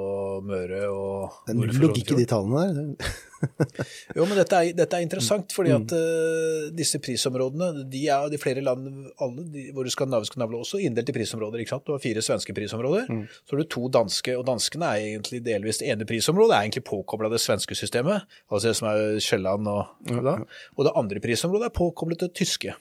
Møre 0.45 0.83
og 0.93 1.39
Det 1.47 1.55
er 1.55 1.59
null 1.59 1.73
logikk 1.87 2.13
i 2.13 2.19
de 2.23 2.27
tallene 2.29 2.69
der. 2.77 3.17
Jo, 4.19 4.25
men 4.27 4.35
dette 4.35 4.57
er, 4.59 4.73
dette 4.75 4.97
er 4.99 5.05
interessant, 5.05 5.53
fordi 5.55 5.71
Mm. 5.71 5.85
at 5.85 5.93
eh, 5.95 6.65
disse 6.75 6.99
prisområdene 6.99 7.85
de 7.91 8.01
er 8.11 8.27
de 8.33 8.39
flere 8.43 8.65
land, 8.67 8.89
alle 9.23 9.45
de, 9.55 9.69
våre 9.77 9.93
skandinaviske 9.95 10.41
naboer, 10.43 10.65
også 10.65 10.81
inndelt 10.83 11.09
i 11.13 11.15
prisområder. 11.15 11.61
ikke 11.63 11.71
sant? 11.77 11.85
Du 11.87 11.93
har 11.95 12.03
fire 12.03 12.21
svenske 12.25 12.53
prisområder, 12.57 13.07
Mm. 13.09 13.23
så 13.47 13.55
har 13.55 13.63
du 13.63 13.69
to 13.71 13.89
danske, 13.95 14.35
og 14.39 14.45
danskene 14.49 14.91
er 14.91 15.05
egentlig 15.13 15.45
delvis 15.47 15.79
det 15.79 15.89
ene 15.93 16.05
prisområdet, 16.09 16.57
er 16.57 16.67
egentlig 16.67 16.85
påkobla 16.91 17.31
det 17.31 17.41
svenske 17.41 17.75
systemet, 17.79 18.27
altså 18.51 18.69
det 18.73 18.77
som 18.77 18.89
er 18.91 19.21
Sjælland 19.23 19.69
og 19.69 19.87
da. 20.25 20.35
Og 20.77 20.85
det 20.85 20.93
andre 20.97 21.21
prisområdet 21.23 21.71
er 21.71 21.79
påkoblet 21.79 22.19
det 22.27 22.35
tyske. 22.35 22.75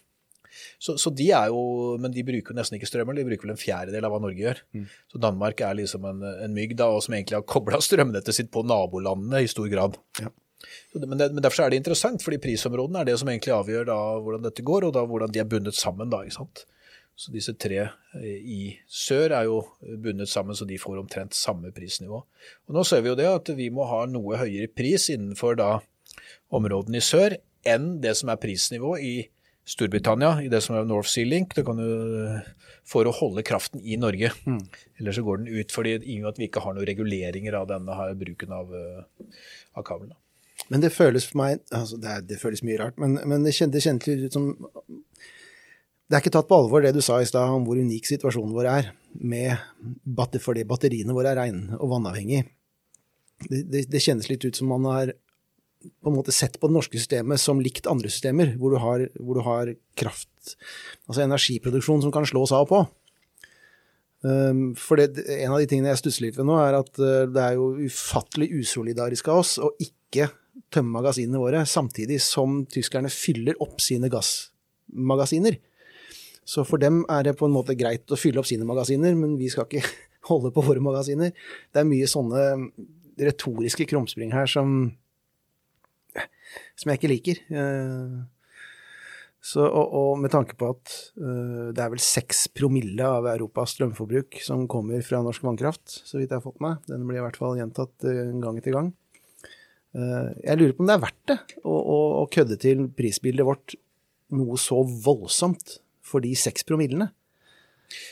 Så, 0.79 0.97
så 1.01 1.11
de 1.13 1.29
er 1.35 1.51
jo, 1.53 1.61
Men 2.01 2.13
de 2.13 2.25
bruker 2.25 2.53
jo 2.53 2.57
nesten 2.57 2.77
ikke 2.77 2.89
strøm, 2.89 3.13
de 3.15 3.27
bruker 3.27 3.47
vel 3.47 3.55
en 3.55 3.61
fjerdedel 3.61 4.07
av 4.07 4.13
hva 4.13 4.21
Norge 4.23 4.43
gjør. 4.43 4.63
Så 5.11 5.21
Danmark 5.21 5.61
er 5.65 5.77
liksom 5.79 6.05
en, 6.09 6.25
en 6.47 6.57
mygg 6.57 6.75
da, 6.79 6.89
og 6.93 7.03
som 7.05 7.17
egentlig 7.17 7.39
har 7.39 7.47
kobla 7.47 7.81
strømnettet 7.87 8.35
sitt 8.35 8.51
på 8.53 8.65
nabolandene 8.67 9.43
i 9.45 9.51
stor 9.51 9.69
grad. 9.71 9.99
Ja. 10.21 10.33
Så 10.91 10.99
det, 10.99 11.07
men, 11.07 11.19
det, 11.19 11.29
men 11.33 11.43
derfor 11.43 11.65
er 11.65 11.71
det 11.71 11.81
interessant, 11.81 12.23
fordi 12.25 12.39
prisområdene 12.41 13.03
er 13.03 13.11
det 13.11 13.19
som 13.21 13.29
egentlig 13.29 13.53
avgjør 13.53 13.85
da 13.91 13.99
hvordan 14.23 14.47
dette 14.47 14.65
går, 14.65 14.87
og 14.87 14.95
da 14.95 15.05
hvordan 15.07 15.33
de 15.33 15.43
er 15.43 15.49
bundet 15.49 15.77
sammen. 15.77 16.09
da, 16.11 16.23
ikke 16.25 16.39
sant? 16.39 16.65
Så 17.17 17.33
disse 17.33 17.55
tre 17.57 17.79
eh, 17.81 18.41
i 18.45 18.61
sør 18.85 19.33
er 19.39 19.47
jo 19.49 19.61
bundet 20.03 20.29
sammen, 20.29 20.57
så 20.57 20.67
de 20.69 20.77
får 20.81 20.99
omtrent 21.01 21.37
samme 21.37 21.71
prisnivå. 21.73 22.21
Og 22.67 22.75
Nå 22.75 22.83
ser 22.85 23.01
vi 23.01 23.09
jo 23.09 23.17
det 23.17 23.29
at 23.29 23.53
vi 23.57 23.71
må 23.73 23.87
ha 23.89 24.03
noe 24.09 24.37
høyere 24.41 24.69
pris 24.69 25.09
innenfor 25.13 25.57
da 25.57 25.71
områdene 26.53 27.01
i 27.01 27.05
sør 27.05 27.37
enn 27.67 27.97
det 28.03 28.13
som 28.19 28.29
er 28.31 28.39
prisnivå 28.41 28.93
i 29.01 29.15
Storbritannia, 29.67 30.37
i 30.43 30.47
det 30.51 30.61
som 30.63 30.77
er 30.77 30.85
North 30.87 31.09
Sea 31.11 31.27
Link, 31.27 31.51
det 31.57 31.65
kan 31.67 31.79
du, 31.79 31.87
for 32.87 33.07
å 33.07 33.15
holde 33.15 33.43
kraften 33.47 33.81
i 33.83 33.97
Norge. 33.99 34.31
Ellers 34.99 35.19
så 35.19 35.25
går 35.27 35.41
den 35.41 35.51
ut, 35.51 35.73
fordi 35.75 35.97
i 36.07 36.21
at 36.27 36.39
vi 36.39 36.47
ikke 36.47 36.63
har 36.63 36.77
noen 36.77 36.87
reguleringer 36.87 37.57
av 37.59 37.67
denne 37.71 37.97
her 37.97 38.15
bruken 38.19 38.53
av, 38.55 38.71
eh, 38.71 39.33
av 39.75 39.83
kabelen. 39.87 40.15
Men 40.71 40.83
det 40.83 40.93
føles 40.95 41.27
for 41.27 41.39
meg 41.39 41.59
altså 41.71 41.99
det, 42.01 42.13
er, 42.13 42.23
det 42.27 42.39
føles 42.41 42.63
mye 42.65 42.79
rart, 42.79 42.97
men, 42.99 43.19
men 43.29 43.43
det 43.45 43.55
kjentes 43.55 43.85
kjente 43.85 44.09
litt 44.09 44.27
ut 44.27 44.35
som 44.35 44.47
Det 46.07 46.15
er 46.15 46.23
ikke 46.23 46.33
tatt 46.33 46.47
på 46.49 46.57
alvor 46.57 46.83
det 46.83 46.93
du 46.95 47.01
sa 47.03 47.19
i 47.21 47.27
stad 47.27 47.51
om 47.51 47.67
hvor 47.67 47.79
unik 47.79 48.07
situasjonen 48.07 48.55
vår 48.55 48.69
er, 48.71 48.91
med 49.19 50.39
fordi 50.43 50.63
batteriene 50.67 51.15
våre 51.15 51.33
er 51.33 51.41
regn- 51.41 51.75
og 51.77 51.91
vannavhengig. 51.91 52.45
Det, 53.43 53.65
det, 53.67 53.85
det 53.91 54.01
kjennes 54.01 54.29
litt 54.31 54.45
ut 54.47 54.55
som 54.55 54.71
man 54.71 54.87
har 54.87 55.11
på 55.77 56.09
en 56.09 56.17
måte 56.17 56.33
sett 56.35 56.57
på 56.59 56.69
det 56.69 56.75
norske 56.77 56.99
systemet 56.99 57.41
som 57.41 57.61
likt 57.63 57.89
andre 57.89 58.09
systemer, 58.11 58.55
hvor 58.59 58.73
du 58.73 58.79
har, 58.81 59.03
hvor 59.19 59.37
du 59.37 59.43
har 59.45 59.73
kraft, 59.99 60.55
altså 61.07 61.23
energiproduksjon 61.23 62.03
som 62.05 62.13
kan 62.13 62.27
slås 62.27 62.53
av 62.55 62.65
og 62.65 62.71
på. 62.71 62.81
Um, 64.25 64.71
for 64.73 64.97
det, 64.97 65.21
en 65.29 65.53
av 65.53 65.61
de 65.61 65.67
tingene 65.69 65.91
jeg 65.91 66.01
stusser 66.01 66.25
litt 66.25 66.37
ved 66.39 66.47
nå, 66.49 66.57
er 66.57 66.79
at 66.79 66.89
uh, 66.97 67.27
det 67.29 67.43
er 67.43 67.59
jo 67.59 67.69
ufattelig 67.85 68.49
usolidarisk 68.63 69.29
av 69.29 69.43
oss 69.43 69.53
å 69.61 69.69
ikke 69.83 70.31
tømme 70.73 70.95
magasinene 70.97 71.41
våre, 71.41 71.61
samtidig 71.69 72.17
som 72.25 72.63
tyskerne 72.71 73.11
fyller 73.13 73.59
opp 73.63 73.77
sine 73.83 74.09
gassmagasiner. 74.11 75.59
Så 76.47 76.63
for 76.65 76.81
dem 76.81 77.03
er 77.11 77.27
det 77.27 77.37
på 77.37 77.45
en 77.47 77.53
måte 77.53 77.75
greit 77.77 78.09
å 78.09 78.19
fylle 78.19 78.41
opp 78.41 78.49
sine 78.49 78.65
magasiner, 78.67 79.13
men 79.19 79.35
vi 79.39 79.51
skal 79.53 79.67
ikke 79.67 79.85
holde 80.31 80.51
på 80.55 80.65
våre 80.65 80.83
magasiner. 80.83 81.33
Det 81.71 81.83
er 81.83 81.89
mye 81.89 82.09
sånne 82.09 82.47
retoriske 83.21 83.87
krumspring 83.89 84.33
her 84.33 84.49
som, 84.49 84.95
som 86.77 86.91
jeg 86.91 86.99
ikke 86.99 87.11
liker. 87.11 87.41
Uh, 87.51 88.25
så, 89.47 89.63
og, 89.63 89.93
og, 89.95 90.11
med 90.19 90.33
tanke 90.33 90.57
på 90.59 90.71
at 90.73 90.93
uh, 91.21 91.69
det 91.75 91.83
er 91.83 91.91
vel 91.93 92.03
seks 92.03 92.47
promille 92.57 93.05
av 93.05 93.29
Europas 93.31 93.77
strømforbruk 93.77 94.39
som 94.43 94.65
kommer 94.71 95.03
fra 95.05 95.21
norsk 95.23 95.45
vannkraft, 95.45 95.83
så 96.03 96.19
vidt 96.19 96.33
jeg 96.33 96.39
har 96.39 96.45
fått 96.45 96.63
med. 96.63 96.81
Den 96.89 97.05
blir 97.07 97.21
i 97.21 97.25
hvert 97.25 97.39
fall 97.39 97.55
gjentatt 97.59 98.07
uh, 98.07 98.23
gang 98.43 98.59
etter 98.59 98.75
gang. 98.75 98.91
Uh, 99.95 100.33
jeg 100.43 100.59
lurer 100.59 100.73
på 100.75 100.83
om 100.83 100.89
det 100.89 100.97
er 100.97 101.05
verdt 101.05 101.29
det 101.31 101.37
å, 101.63 101.75
å, 101.77 101.99
å 102.23 102.25
kødde 102.33 102.59
til 102.61 102.87
prisbildet 102.97 103.47
vårt 103.47 103.77
noe 104.35 104.57
så 104.59 104.81
voldsomt 104.83 105.77
for 106.03 106.23
de 106.23 106.33
seks 106.37 106.67
promillene. 106.67 107.11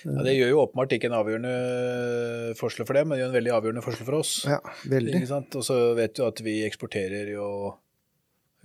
Ja, 0.05 0.21
Det 0.23 0.37
gjør 0.37 0.53
jo 0.53 0.59
åpenbart 0.61 0.93
ikke 0.95 1.09
en 1.09 1.17
avgjørende 1.17 2.53
forskjell 2.59 2.87
for 2.87 2.95
dem, 2.95 3.09
men 3.09 3.17
det 3.17 3.23
gjør 3.23 3.31
en 3.31 3.37
veldig 3.39 3.53
avgjørende 3.57 3.83
forskjell 3.83 4.07
for 4.07 4.17
oss. 4.21 4.35
Ja, 4.47 4.59
veldig. 4.87 5.25
Og 5.43 5.65
så 5.67 5.79
vet 5.97 6.15
du 6.15 6.23
at 6.27 6.39
vi 6.45 6.61
eksporterer 6.67 7.33
jo, 7.33 7.47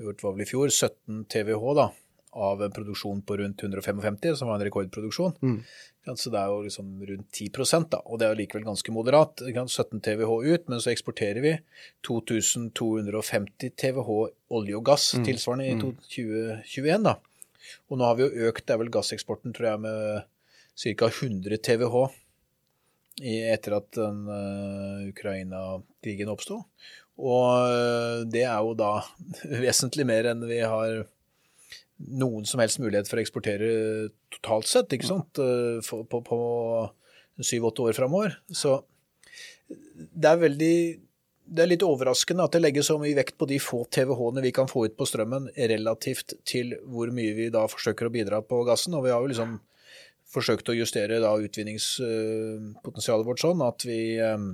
gjort 0.06 0.24
var 0.24 0.36
vel 0.36 0.44
i 0.44 0.48
fjor, 0.48 0.70
17 0.70 1.24
TWh 1.30 1.66
da, 1.78 1.90
av 2.30 2.62
en 2.62 2.74
produksjon 2.74 3.22
på 3.26 3.36
rundt 3.40 3.62
155, 3.62 4.20
som 4.38 4.50
var 4.50 4.58
en 4.58 4.66
rekordproduksjon. 4.68 5.36
Mm. 5.42 5.56
Så 6.16 6.32
det 6.32 6.40
er 6.40 6.50
jo 6.50 6.62
liksom 6.64 6.92
rundt 7.06 7.28
10 7.36 7.50
da, 7.92 8.00
og 8.04 8.18
det 8.18 8.26
er 8.26 8.32
jo 8.32 8.40
likevel 8.40 8.64
ganske 8.70 8.94
moderat. 8.94 9.42
17 9.44 10.00
TWh 10.00 10.32
ut, 10.48 10.68
men 10.70 10.80
så 10.80 10.92
eksporterer 10.94 11.42
vi 11.44 11.56
2250 12.06 13.74
TWh 13.76 14.14
olje 14.56 14.78
og 14.78 14.86
gass, 14.86 15.10
tilsvarende 15.26 15.68
i 15.68 15.76
2021. 15.80 17.04
da. 17.04 17.18
Og 17.90 18.00
nå 18.00 18.08
har 18.08 18.16
vi 18.16 18.26
jo 18.26 18.48
økt, 18.48 18.64
det 18.66 18.74
er 18.74 18.82
vel 18.82 18.92
gasseksporten, 18.94 19.54
tror 19.54 19.72
jeg, 19.74 19.84
med 19.84 20.24
ca. 20.80 21.10
100 21.12 21.60
TWh 21.66 22.08
etter 23.20 23.76
at 23.76 23.90
den 23.96 24.22
uh, 24.30 25.08
Ukraina-krigen 25.10 26.30
oppsto. 26.32 26.62
Og 27.20 27.48
uh, 27.68 28.22
det 28.28 28.46
er 28.46 28.60
jo 28.64 28.76
da 28.78 28.92
vesentlig 29.64 30.06
mer 30.08 30.32
enn 30.32 30.46
vi 30.48 30.62
har 30.64 31.02
noen 32.00 32.46
som 32.48 32.62
helst 32.62 32.80
mulighet 32.80 33.10
for 33.10 33.20
å 33.20 33.22
eksportere 33.22 33.68
totalt 34.32 34.70
sett, 34.70 34.94
ikke 34.96 35.08
sant, 35.10 35.36
på, 35.36 35.98
på, 36.08 36.20
på 36.24 36.38
syv-åtte 37.44 37.84
år 37.84 37.96
framover. 37.98 38.38
Så 38.48 38.78
det 39.68 40.30
er 40.30 40.40
veldig 40.40 40.76
det 41.50 41.64
er 41.64 41.70
litt 41.72 41.82
overraskende 41.82 42.44
at 42.46 42.54
det 42.54 42.62
legges 42.62 42.86
så 42.90 42.96
mye 43.00 43.16
vekt 43.18 43.34
på 43.40 43.48
de 43.50 43.58
få 43.62 43.82
TWh-ene 43.90 44.42
vi 44.44 44.52
kan 44.54 44.68
få 44.70 44.84
ut 44.86 44.96
på 44.98 45.06
strømmen, 45.08 45.48
relativt 45.56 46.36
til 46.46 46.76
hvor 46.86 47.10
mye 47.14 47.34
vi 47.34 47.48
da 47.50 47.64
forsøker 47.70 48.06
å 48.06 48.14
bidra 48.14 48.38
på 48.46 48.62
gassen. 48.68 48.94
Og 48.94 49.02
vi 49.06 49.10
har 49.10 49.24
jo 49.24 49.30
liksom 49.32 49.56
forsøkt 50.30 50.70
å 50.70 50.76
justere 50.78 51.18
da 51.22 51.32
utvinningspotensialet 51.42 53.26
vårt 53.26 53.42
sånn 53.42 53.64
at 53.66 53.82
vi 53.88 54.00
um, 54.22 54.52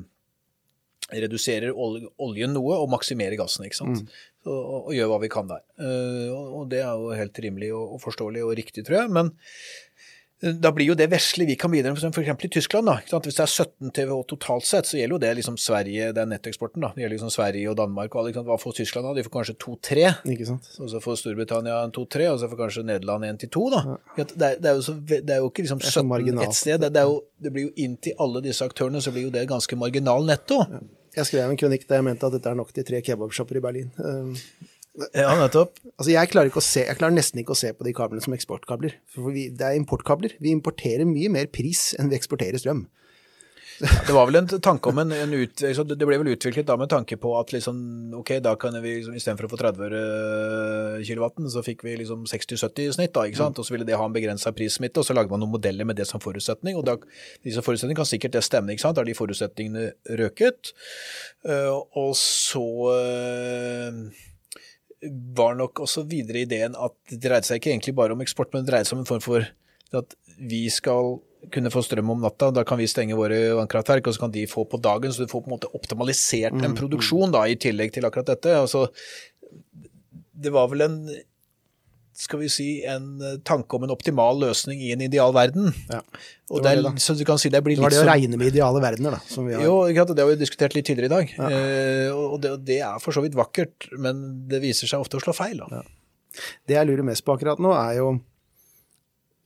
reduserer 1.12 1.74
oljen 1.76 2.54
noe 2.56 2.78
og 2.80 2.90
maksimerer 2.90 3.38
gassen, 3.38 3.66
ikke 3.66 3.78
sant. 3.78 4.02
Mm. 4.02 4.22
Så, 4.42 4.52
og, 4.52 4.88
og, 4.88 4.92
gjør 4.94 5.12
hva 5.12 5.22
vi 5.22 5.30
kan 5.30 5.50
der. 5.50 5.62
Uh, 5.78 6.30
og, 6.34 6.62
det 6.70 6.82
er 6.82 6.94
jo 6.98 7.14
helt 7.18 7.42
rimelig 7.42 7.72
og, 7.74 7.96
og, 7.96 8.00
forståelig 8.02 8.44
og 8.46 8.54
riktig, 8.58 8.86
tror 8.86 9.02
jeg. 9.02 9.12
Men 9.14 9.34
da 10.36 10.68
blir 10.74 10.90
jo 10.90 10.94
det 10.98 11.06
vesle 11.08 11.46
vi 11.48 11.54
kan 11.56 11.72
bidra 11.72 11.94
med, 11.94 12.02
f.eks. 12.12 12.44
i 12.44 12.48
Tyskland. 12.52 12.86
da, 12.90 12.98
ikke 13.00 13.14
sant? 13.14 13.24
Hvis 13.24 13.38
det 13.38 13.44
er 13.46 13.52
17 13.64 13.92
TWh 13.96 14.18
totalt 14.28 14.66
sett, 14.68 14.88
så 14.88 14.98
gjelder 14.98 15.16
jo 15.16 15.20
det 15.22 15.30
liksom 15.38 15.56
Sverige, 15.60 16.10
det 16.12 16.20
er 16.22 16.28
nettoeksporten. 16.28 16.84
da, 16.84 16.90
Det 16.92 17.02
gjelder 17.02 17.14
liksom 17.16 17.32
Sverige 17.32 17.70
og 17.70 17.78
Danmark. 17.78 18.14
og 18.14 18.20
alle, 18.20 18.32
ikke 18.32 18.42
sant? 18.42 18.50
Hva 18.50 18.58
får 18.60 18.76
Tyskland 18.76 19.08
da? 19.08 19.14
De 19.16 19.24
får 19.24 19.32
kanskje 19.38 19.56
2-3. 19.64 20.04
Ikke 20.34 20.48
sant? 20.50 20.68
Og 20.76 20.90
så 20.92 21.00
får 21.00 21.16
Storbritannia 21.22 21.78
en 21.86 21.94
2-3, 21.96 22.28
og 22.34 22.42
så 22.42 22.50
får 22.52 22.60
kanskje 22.60 22.84
Nederland 22.90 23.24
1-2. 23.30 23.64
da. 23.72 23.82
Ja. 23.88 23.96
Det, 24.18 24.28
er, 24.36 24.60
det, 24.60 24.74
er 24.74 24.84
så, 24.84 24.96
det, 25.08 25.22
er, 25.24 25.40
jo 25.40 25.48
ikke 25.48 25.64
liksom 25.64 25.80
17 25.80 26.44
ett 26.44 26.60
sted. 26.60 26.84
Det, 26.84 26.92
det, 26.92 27.06
jo, 27.08 27.16
det, 27.40 27.54
blir 27.56 27.70
jo 27.70 27.72
inn 27.86 27.96
til 27.96 28.20
alle 28.20 28.44
disse 28.44 28.68
aktørene, 28.68 29.00
så 29.00 29.14
blir 29.16 29.30
jo 29.30 29.32
det 29.32 29.48
ganske 29.48 29.80
marginal 29.80 30.28
netto. 30.28 30.60
Ja. 30.68 30.84
Jeg 31.16 31.28
skrev 31.30 31.50
en 31.50 31.58
kronikk 31.60 31.86
der 31.88 32.02
jeg 32.02 32.06
mente 32.10 32.28
at 32.28 32.34
dette 32.36 32.50
er 32.50 32.58
nok 32.58 32.72
til 32.76 32.84
tre 32.86 33.00
kebabshopper 33.04 33.58
i 33.58 33.62
Berlin. 33.64 33.92
Um, 33.96 34.34
ja, 35.16 35.30
nettopp. 35.36 35.78
Altså, 35.96 36.10
jeg 36.12 36.32
klarer, 36.32 36.50
ikke 36.50 36.60
å 36.60 36.64
se, 36.64 36.84
jeg 36.84 36.98
klarer 36.98 37.16
nesten 37.16 37.40
ikke 37.40 37.54
å 37.56 37.58
se 37.58 37.72
på 37.76 37.86
de 37.86 37.94
kablene 37.96 38.24
som 38.24 38.36
eksportkabler. 38.36 38.98
For 39.12 39.32
vi, 39.32 39.48
det 39.52 39.64
er 39.64 39.80
importkabler. 39.80 40.36
Vi 40.40 40.52
importerer 40.52 41.08
mye 41.08 41.32
mer 41.32 41.48
pris 41.52 41.90
enn 41.96 42.12
vi 42.12 42.18
eksporterer 42.18 42.60
strøm. 42.60 42.86
Ja, 43.80 43.90
det 44.06 44.14
var 44.16 44.28
vel 44.28 44.38
en 44.38 44.48
tanke 44.48 44.88
om 44.88 44.98
en, 45.02 45.12
en 45.12 45.32
ut, 45.36 45.60
Det 45.60 46.06
ble 46.08 46.16
vel 46.20 46.30
utviklet 46.32 46.68
da 46.68 46.78
med 46.80 46.88
tanke 46.88 47.18
på 47.20 47.32
at 47.36 47.52
liksom, 47.52 47.76
ok, 48.16 48.30
da 48.44 48.54
kan 48.60 48.76
vi 48.80 48.94
liksom, 48.98 49.16
istedenfor 49.18 49.48
å 49.48 49.50
få 49.52 49.58
30 49.60 49.84
øre 49.86 51.02
kilowatten, 51.04 51.48
så 51.52 51.60
fikk 51.66 51.84
vi 51.84 51.96
liksom 52.00 52.24
60-70 52.30 52.86
i 52.86 52.94
snitt. 52.96 53.12
da, 53.16 53.26
ikke 53.28 53.42
sant? 53.42 53.60
Og 53.60 53.68
så 53.68 53.76
ville 53.76 53.88
det 53.88 53.98
ha 54.00 54.06
en 54.08 54.16
begrensa 54.16 54.54
prissmitte, 54.56 55.02
og 55.02 55.08
så 55.08 55.16
lagde 55.16 55.32
man 55.32 55.44
noen 55.44 55.52
modeller 55.58 55.88
med 55.88 56.00
det 56.00 56.08
som 56.08 56.22
forutsetning. 56.24 56.78
og 56.80 56.86
da, 56.88 56.96
Disse 57.44 57.64
forutsetningene 57.64 58.00
kan 58.00 58.08
sikkert 58.08 58.38
det 58.38 58.44
stemme, 58.46 58.72
ikke 58.72 58.86
sant? 58.86 58.96
Da 58.96 59.04
har 59.04 59.10
de 59.10 59.18
forutsetningene 59.18 59.90
røket. 60.22 60.72
Uh, 61.44 61.76
og 61.98 62.16
så 62.20 62.64
uh, 62.88 64.00
var 65.36 65.56
nok 65.60 65.84
også 65.84 66.06
videre 66.08 66.46
ideen 66.46 66.76
at 66.80 66.96
det 67.12 67.20
dreide 67.28 67.48
seg 67.48 67.60
ikke 67.60 67.74
egentlig 67.74 67.96
bare 67.98 68.16
om 68.16 68.24
eksport, 68.24 68.52
men 68.54 68.64
det 68.64 68.72
dreide 68.72 68.88
seg 68.88 68.96
om 68.96 69.04
en 69.04 69.10
form 69.12 69.24
for 69.24 69.44
at 69.96 70.16
vi 70.36 70.66
skal 70.72 71.18
kunne 71.52 71.72
få 71.72 71.82
strøm 71.84 72.10
om 72.16 72.24
natta. 72.24 72.50
Da 72.54 72.64
kan 72.66 72.80
vi 72.80 72.88
stenge 72.90 73.18
våre 73.18 73.38
vannkraftverk, 73.58 74.08
og 74.08 74.16
så 74.16 74.26
kan 74.26 74.34
de 74.34 74.46
få 74.50 74.66
på 74.70 74.80
dagen. 74.82 75.12
Så 75.12 75.24
du 75.24 75.32
får 75.32 75.44
på 75.44 75.50
en 75.50 75.56
måte 75.58 75.72
optimalisert 75.76 76.58
en 76.66 76.76
produksjon 76.78 77.34
da, 77.34 77.46
i 77.48 77.58
tillegg 77.60 77.94
til 77.94 78.08
akkurat 78.08 78.34
dette. 78.34 78.58
Altså, 78.58 78.86
det 80.36 80.52
var 80.54 80.70
vel 80.72 80.86
en 80.86 81.00
skal 82.16 82.40
vi 82.40 82.46
si, 82.48 82.66
en 82.88 83.20
tanke 83.44 83.76
om 83.76 83.84
en 83.84 83.92
optimal 83.92 84.38
løsning 84.40 84.80
i 84.80 84.92
en 84.94 85.02
ideal 85.04 85.34
verden. 85.36 85.68
Ja, 85.90 86.00
og 86.48 86.62
det, 86.64 86.72
det, 86.80 86.92
så 87.04 87.12
du 87.12 87.26
kan 87.28 87.36
si 87.40 87.50
det 87.52 87.60
blir 87.64 87.76
litt 87.76 87.82
Det 87.82 87.90
var 87.90 87.92
det 87.92 88.04
å 88.06 88.08
regne 88.08 88.38
med 88.40 88.54
ideale 88.54 88.80
verdener, 88.80 89.18
da. 89.18 89.20
Som 89.28 89.48
vi 89.48 89.52
har. 89.52 89.64
Jo, 89.66 89.82
det 89.92 90.16
har 90.16 90.30
vi 90.30 90.38
diskutert 90.40 90.76
litt 90.76 90.88
tidligere 90.88 91.10
i 91.10 91.12
dag. 91.12 91.34
Ja. 91.36 91.50
Eh, 91.52 92.14
og 92.16 92.38
det, 92.40 92.54
det, 92.68 92.78
er 92.88 93.02
for 93.04 93.16
så 93.16 93.20
vidt 93.24 93.36
vakkert, 93.36 93.90
men 94.00 94.24
det 94.48 94.62
viser 94.64 94.88
seg 94.88 95.04
ofte 95.04 95.20
å 95.20 95.24
slå 95.26 95.36
feil. 95.36 95.60
Da. 95.60 95.82
Ja. 95.82 96.46
Det 96.68 96.78
jeg 96.78 96.88
lurer 96.88 97.04
mest 97.10 97.24
på 97.26 97.36
akkurat 97.36 97.60
nå, 97.62 97.74
er 97.76 98.00
jo 98.00 98.08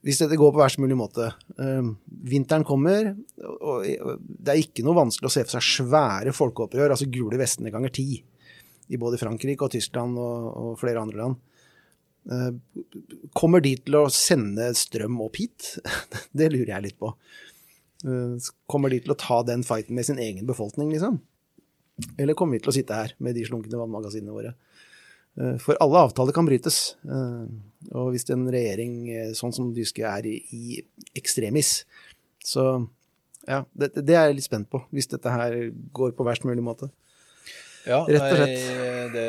hvis 0.06 0.20
dette 0.22 0.38
går 0.40 0.52
på 0.54 0.60
verst 0.62 0.80
mulig 0.80 0.96
måte 0.96 1.26
eh, 1.60 1.90
Vinteren 2.30 2.64
kommer, 2.64 3.12
og, 3.60 3.84
det 3.84 4.54
er 4.54 4.62
ikke 4.62 4.84
noe 4.86 4.96
vanskelig 4.96 5.28
å 5.28 5.34
se 5.34 5.44
for 5.44 5.58
seg 5.58 5.66
svære 5.84 6.34
folkeopprør, 6.36 6.94
altså 6.94 7.08
gule 7.12 7.40
vestene 7.40 7.72
ganger 7.72 7.92
ti, 7.94 8.08
i 8.90 8.98
både 9.00 9.20
Frankrike 9.20 9.66
og 9.66 9.74
Tyskland 9.74 10.18
og, 10.18 10.50
og 10.50 10.78
flere 10.80 11.04
andre 11.04 11.20
land. 11.20 11.38
Eh, 12.30 12.50
kommer 13.36 13.62
de 13.64 13.74
til 13.80 13.96
å 14.00 14.06
sende 14.12 14.70
strøm 14.76 15.20
opp 15.24 15.40
hit? 15.40 15.74
det 16.38 16.50
lurer 16.52 16.74
jeg 16.74 16.86
litt 16.88 17.00
på. 17.00 17.12
Eh, 18.04 18.50
kommer 18.70 18.92
de 18.92 19.00
til 19.04 19.14
å 19.14 19.20
ta 19.20 19.42
den 19.46 19.64
fighten 19.66 19.96
med 19.96 20.08
sin 20.08 20.20
egen 20.22 20.48
befolkning, 20.48 20.92
liksom? 20.94 21.20
Eller 22.16 22.36
kommer 22.36 22.56
vi 22.56 22.64
til 22.64 22.72
å 22.72 22.76
sitte 22.76 22.96
her 22.96 23.14
med 23.20 23.36
de 23.36 23.44
slunkne 23.44 23.80
vannmagasinene 23.80 24.32
våre? 24.32 24.54
Eh, 25.38 25.56
for 25.62 25.78
alle 25.80 26.04
avtaler 26.06 26.34
kan 26.36 26.48
brytes. 26.48 26.80
Eh, 27.06 27.44
og 27.96 28.12
hvis 28.14 28.26
en 28.32 28.46
regjering 28.50 28.96
eh, 29.12 29.34
sånn 29.38 29.54
som 29.56 29.70
Dyske 29.76 30.06
er 30.06 30.26
i, 30.28 30.38
i 30.54 30.80
ekstremis, 31.18 31.84
så 32.44 32.66
ja, 33.48 33.62
det, 33.72 33.92
det, 33.96 34.14
er 34.14 34.30
jeg 34.30 34.40
litt 34.40 34.48
spent 34.48 34.70
på. 34.72 34.82
Hvis 34.94 35.10
dette 35.12 35.32
her 35.32 35.56
går 35.96 36.14
på 36.16 36.26
verst 36.26 36.46
mulig 36.48 36.64
måte. 36.64 36.90
Ja, 37.88 38.02
Rett 38.04 38.26
og 38.26 38.36
slett. 38.36 38.64
Nei, 38.76 39.04
det 39.14 39.28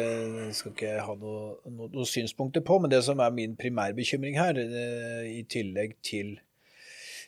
skal 0.58 0.74
ikke 0.74 0.90
jeg 0.90 1.04
ha 1.08 1.14
noen 1.16 1.78
noe, 1.78 1.88
noe 1.94 2.08
synspunkter 2.08 2.64
på. 2.68 2.82
Men 2.84 2.92
det 2.92 3.00
som 3.08 3.22
er 3.24 3.32
min 3.34 3.56
primærbekymring 3.60 4.36
her, 4.40 4.58
det, 4.58 4.88
i 5.32 5.44
tillegg 5.50 5.96
til 6.06 6.36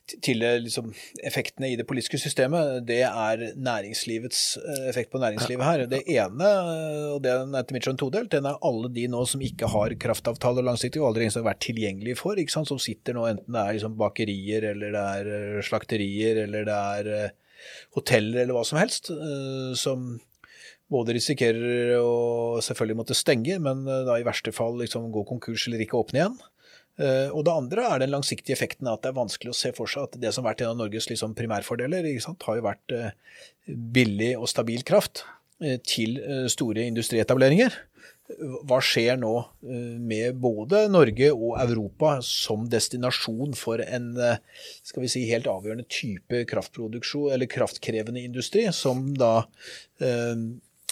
til 0.04 0.42
liksom, 0.44 0.90
effektene 1.24 1.70
i 1.72 1.78
det 1.80 1.86
politiske 1.88 2.20
systemet, 2.20 2.82
det 2.88 3.02
er 3.08 3.44
næringslivets 3.56 4.42
eh, 4.60 4.90
effekt 4.90 5.14
på 5.14 5.22
næringslivet 5.22 5.64
her. 5.64 5.86
Det 5.90 6.02
ene, 6.12 6.50
og 7.14 7.22
det 7.24 7.32
er 7.32 7.56
etter 7.60 7.78
mitt 7.78 7.88
skjønn 7.88 8.02
todelt, 8.02 8.32
den 8.34 8.50
er 8.50 8.60
alle 8.68 8.92
de 8.94 9.08
nå 9.12 9.24
som 9.30 9.44
ikke 9.44 9.70
har 9.72 9.96
kraftavtale 10.04 10.66
langsiktig 10.66 11.02
og 11.02 11.12
aldri 11.12 11.30
har 11.32 11.48
vært 11.48 11.64
tilgjengelig 11.64 12.18
for, 12.20 12.42
som 12.52 12.82
sitter 12.82 13.16
nå 13.16 13.26
enten 13.30 13.56
det 13.56 13.64
er 13.64 13.78
liksom 13.78 13.96
bakerier 14.00 14.70
eller 14.74 14.94
det 14.96 15.08
er 15.16 15.32
eh, 15.38 15.64
slakterier 15.66 16.44
eller 16.44 16.68
det 16.68 16.78
er 17.00 17.12
eh, 17.16 17.58
hoteller 17.96 18.44
eller 18.44 18.58
hva 18.58 18.66
som 18.68 18.82
helst, 18.82 19.08
som 19.80 20.18
både 20.92 21.14
risikerer 21.16 21.94
å 21.96 22.60
selvfølgelig 22.60 22.98
måtte 23.00 23.16
stenge, 23.16 23.56
men 23.64 23.86
da 23.88 24.18
i 24.20 24.26
verste 24.28 24.52
fall 24.52 24.76
liksom 24.82 25.08
gå 25.16 25.24
konkurs 25.30 25.70
eller 25.70 25.86
ikke 25.86 26.02
åpne 26.02 26.20
igjen. 26.20 26.36
Eh, 27.02 27.30
og 27.34 27.42
det 27.48 27.54
andre 27.54 27.86
er 27.90 28.02
den 28.04 28.12
langsiktige 28.14 28.54
effekten 28.54 28.86
av 28.86 29.00
at 29.00 29.06
det 29.06 29.14
er 29.14 29.22
vanskelig 29.22 29.54
å 29.54 29.58
se 29.58 29.72
for 29.74 29.90
seg 29.90 30.06
at 30.06 30.20
det 30.22 30.34
som 30.34 30.44
har 30.44 30.54
vært 30.54 30.66
en 30.66 30.76
av 30.76 30.82
Norges 30.84 31.10
liksom 31.10 31.34
primærfordeler, 31.38 32.06
har 32.06 32.60
jo 32.60 32.66
vært 32.68 32.94
eh, 32.94 33.16
billig 33.66 34.36
og 34.38 34.46
stabil 34.52 34.86
kraft 34.86 35.24
eh, 35.64 35.80
til 35.82 36.20
store 36.54 36.86
industrietableringer. 36.92 37.80
Hva 38.64 38.78
skjer 38.82 39.18
nå 39.20 39.34
med 40.00 40.38
både 40.42 40.86
Norge 40.90 41.28
og 41.36 41.58
Europa 41.60 42.16
som 42.26 42.64
destinasjon 42.72 43.52
for 43.60 43.84
en 43.84 44.08
skal 44.16 45.04
vi 45.04 45.10
si, 45.12 45.26
helt 45.28 45.50
avgjørende 45.52 45.86
type 45.92 46.40
kraftproduksjon, 46.50 47.34
eller 47.36 47.52
kraftkrevende 47.52 48.24
industri, 48.24 48.64
som 48.74 49.10
da 49.20 49.44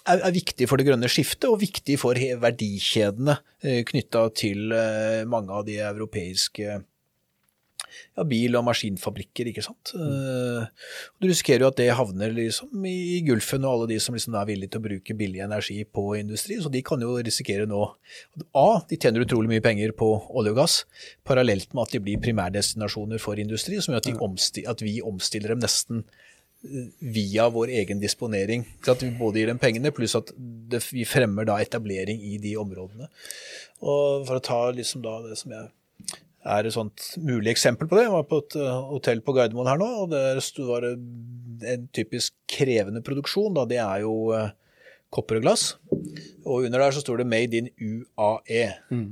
er, 0.10 0.32
viktig 0.34 0.68
for 0.70 0.80
det 0.80 0.88
grønne 0.90 1.10
skiftet, 1.12 1.50
og 1.50 1.62
viktig 1.62 1.98
for 2.02 2.18
verdikjedene 2.18 3.38
eh, 3.64 3.82
knytta 3.88 4.28
til 4.38 4.72
eh, 4.76 5.22
mange 5.30 5.54
av 5.54 5.68
de 5.68 5.78
europeiske 5.84 6.80
ja, 8.16 8.26
bil- 8.28 8.58
og 8.58 8.66
maskinfabrikker, 8.68 9.50
ikke 9.52 9.64
sant. 9.66 9.94
Mm. 9.98 10.68
Du 11.22 11.28
risikerer 11.30 11.66
jo 11.66 11.72
at 11.72 11.80
det 11.80 11.90
havner 11.98 12.34
liksom 12.36 12.86
i 12.88 13.22
Gulfen 13.28 13.66
og 13.66 13.74
alle 13.74 13.90
de 13.94 14.00
som 14.04 14.16
liksom 14.16 14.38
er 14.40 14.48
villige 14.50 14.74
til 14.74 14.82
å 14.82 14.88
bruke 14.88 15.18
billig 15.18 15.44
energi 15.46 15.82
på 15.86 16.06
industri, 16.20 16.60
så 16.62 16.72
de 16.72 16.84
kan 16.86 17.04
jo 17.04 17.18
risikere 17.20 17.68
nå 17.70 17.84
A, 18.58 18.68
de 18.90 19.00
tjener 19.00 19.26
utrolig 19.26 19.52
mye 19.52 19.64
penger 19.64 19.96
på 19.98 20.10
olje 20.30 20.56
og 20.56 20.62
gass, 20.62 20.80
parallelt 21.28 21.76
med 21.76 21.88
at 21.88 21.96
de 21.96 22.04
blir 22.04 22.22
primærdestinasjoner 22.24 23.22
for 23.22 23.40
industri, 23.42 23.80
som 23.82 23.96
gjør 23.96 24.04
at, 24.04 24.62
at 24.76 24.86
vi 24.86 25.00
omstiller 25.06 25.56
dem 25.56 25.64
nesten 25.64 26.06
via 27.00 27.48
vår 27.50 27.72
egen 27.82 28.02
disponering. 28.02 28.66
Så 28.86 28.96
at 28.96 29.04
vi 29.04 29.12
både 29.18 29.42
gir 29.42 29.50
dem 29.50 29.62
pengene, 29.62 29.94
pluss 29.96 30.16
at 30.18 30.32
det, 30.38 30.84
vi 30.94 31.06
fremmer 31.10 31.48
da 31.50 31.58
etablering 31.62 32.22
i 32.22 32.38
de 32.42 32.56
områdene. 32.62 33.10
Og 33.82 34.28
For 34.28 34.38
å 34.38 34.44
ta 34.46 34.60
liksom 34.76 35.04
da 35.06 35.18
det 35.26 35.40
som 35.40 35.56
jeg 35.56 35.72
er 36.42 36.66
et 36.66 36.74
sånt 36.74 37.12
mulig 37.22 37.52
eksempel 37.54 37.90
på 37.90 37.98
det. 37.98 38.08
Jeg 38.08 38.16
var 38.16 38.30
på 38.30 38.42
et 38.42 38.58
uh, 38.58 38.88
hotell 38.90 39.22
på 39.26 39.36
Gardermoen 39.38 39.70
her 39.70 39.82
nå, 39.82 39.90
og 40.04 40.14
der 40.14 40.42
var 40.70 40.86
det 40.86 40.96
en 41.70 41.88
typisk 41.94 42.34
krevende 42.50 43.04
produksjon. 43.06 43.54
Da. 43.58 43.68
Det 43.70 43.78
er 43.82 44.06
jo 44.06 44.16
uh, 44.34 44.50
kopper 45.14 45.38
og 45.38 45.46
glass. 45.46 45.76
Og 46.46 46.66
under 46.66 46.82
der 46.82 46.96
så 46.96 47.04
står 47.04 47.22
det 47.22 47.30
'Made 47.30 47.58
in 47.58 47.70
UAE'. 47.78 48.74
Mm. 48.90 49.12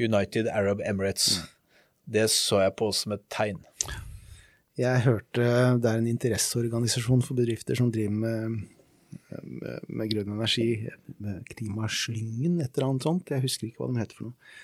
United 0.00 0.48
Arab 0.48 0.80
Emirates. 0.80 1.38
Mm. 1.38 1.48
Det 2.12 2.30
så 2.30 2.62
jeg 2.62 2.74
på 2.76 2.92
som 2.92 3.12
et 3.12 3.24
tegn. 3.30 3.60
Jeg 4.80 5.04
hørte 5.04 5.48
det 5.82 5.88
er 5.88 5.98
en 6.00 6.08
interesseorganisasjon 6.08 7.24
for 7.24 7.36
bedrifter 7.36 7.76
som 7.76 7.90
driver 7.92 8.14
med, 8.22 8.60
med, 9.44 9.88
med 9.88 10.12
grønn 10.12 10.32
energi, 10.32 10.68
Klimaslyngen, 11.52 12.60
et 12.62 12.70
eller 12.72 12.88
annet 12.88 13.08
sånt. 13.08 13.34
Jeg 13.34 13.44
husker 13.44 13.68
ikke 13.68 13.82
hva 13.82 13.90
de 13.90 14.00
heter 14.00 14.18
for 14.18 14.30
noe. 14.30 14.54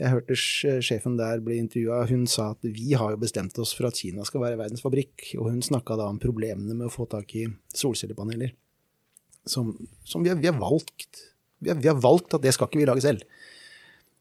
Jeg 0.00 0.14
hørte 0.14 0.36
sjefen 0.80 1.16
der 1.18 1.42
bli 1.44 1.58
intervjua. 1.60 2.06
Hun 2.08 2.24
sa 2.30 2.50
at 2.54 2.64
vi 2.64 2.94
har 2.96 3.12
jo 3.12 3.20
bestemt 3.20 3.58
oss 3.60 3.74
for 3.76 3.88
at 3.90 3.98
Kina 4.00 4.24
skal 4.24 4.40
være 4.44 4.56
verdens 4.60 4.84
fabrikk. 4.84 5.34
Og 5.36 5.50
hun 5.50 5.60
snakka 5.64 5.98
da 6.00 6.06
om 6.08 6.20
problemene 6.20 6.76
med 6.76 6.88
å 6.88 6.92
få 6.92 7.04
tak 7.10 7.34
i 7.36 7.44
solcellepaneler. 7.76 8.54
Som, 9.48 9.74
som 10.04 10.24
vi, 10.24 10.32
har, 10.32 10.40
vi, 10.40 10.48
har, 10.48 10.56
valgt. 10.60 11.24
Vi 11.60 11.72
har, 11.72 11.80
vi 11.80 11.90
har 11.90 12.00
valgt 12.00 12.36
at 12.36 12.44
det 12.44 12.54
skal 12.56 12.70
ikke 12.70 12.80
vi 12.80 12.88
lage 12.88 13.04
selv. 13.04 13.24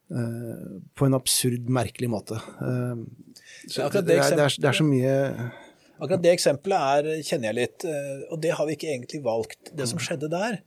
Uh, 0.10 0.80
på 0.98 1.06
en 1.06 1.14
absurd, 1.14 1.68
merkelig 1.70 2.08
måte. 2.10 2.40
Uh, 2.58 3.04
det, 3.70 3.76
det, 3.78 3.84
er, 3.84 4.02
det, 4.02 4.16
er, 4.18 4.56
det, 4.58 4.66
er, 4.66 4.74
så 4.74 4.86
mye 4.88 5.12
Akkurat 6.00 6.24
det 6.24 6.32
eksempelet 6.32 6.80
er, 6.80 7.24
kjenner 7.28 7.50
jeg 7.50 7.58
litt, 7.58 7.86
eh, 7.88 8.20
og 8.32 8.40
det 8.44 8.54
har 8.56 8.68
vi 8.68 8.76
ikke 8.78 8.88
egentlig 8.88 9.20
valgt. 9.26 9.72
Det 9.76 9.88
som 9.90 10.00
skjedde 10.00 10.30
der, 10.32 10.62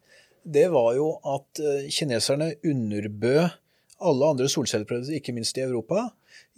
det 0.44 0.66
var 0.74 0.90
jo 0.98 1.14
at 1.24 1.60
eh, 1.62 1.86
kineserne 1.89 2.51
underbød 2.69 3.47
alle 4.02 4.28
andre 4.35 4.48
solcelleprøver, 4.52 5.09
ikke 5.16 5.32
minst 5.32 5.56
i 5.56 5.64
Europa, 5.64 6.10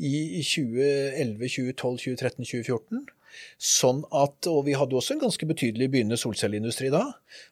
i 0.03 0.43
2011, 0.43 1.39
2012, 1.39 2.01
2013, 2.03 2.49
2014. 2.51 3.05
Sånn 3.59 4.03
at, 4.15 4.49
og 4.51 4.65
Vi 4.67 4.77
hadde 4.79 4.97
også 4.99 5.15
en 5.15 5.23
ganske 5.25 5.49
betydelig 5.49 5.91
begynnende 5.93 6.21
solcelleindustri 6.21 6.91
da. 6.95 7.03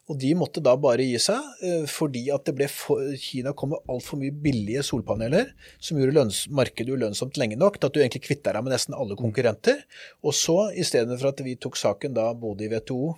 og 0.08 0.18
De 0.22 0.32
måtte 0.38 0.62
da 0.64 0.74
bare 0.80 1.06
gi 1.06 1.18
seg, 1.22 1.48
eh, 1.62 1.86
fordi 1.90 2.26
at 2.34 2.46
det 2.48 2.56
ble 2.58 2.68
for, 2.72 3.02
Kina 3.20 3.54
kom 3.56 3.72
med 3.74 3.92
altfor 3.92 4.20
mye 4.20 4.34
billige 4.44 4.84
solpaneler 4.86 5.52
som 5.78 6.00
gjorde 6.00 6.16
lønns, 6.18 6.44
markedet 6.48 6.94
ulønnsomt 6.94 7.40
lenge 7.40 7.58
nok 7.60 7.78
til 7.78 7.88
at 7.88 7.96
du 7.96 8.00
egentlig 8.02 8.24
kvitta 8.28 8.54
deg 8.54 8.64
med 8.64 8.74
nesten 8.74 8.96
alle 8.96 9.18
konkurrenter. 9.18 9.84
Og 10.22 10.36
så, 10.36 10.70
istedenfor 10.78 11.32
at 11.32 11.44
vi 11.44 11.58
tok 11.60 11.78
saken 11.80 12.16
da 12.16 12.30
både 12.34 12.66
i 12.66 12.72
WTO 12.72 13.14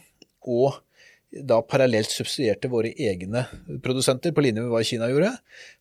og 0.54 0.82
da 1.42 1.58
parallelt 1.66 2.12
subsidierte 2.12 2.70
våre 2.70 2.92
egne 2.94 3.44
produsenter 3.82 4.34
på 4.34 4.44
linje 4.44 4.62
med 4.62 4.70
hva 4.70 4.82
Kina 4.86 5.08
gjorde, 5.10 5.32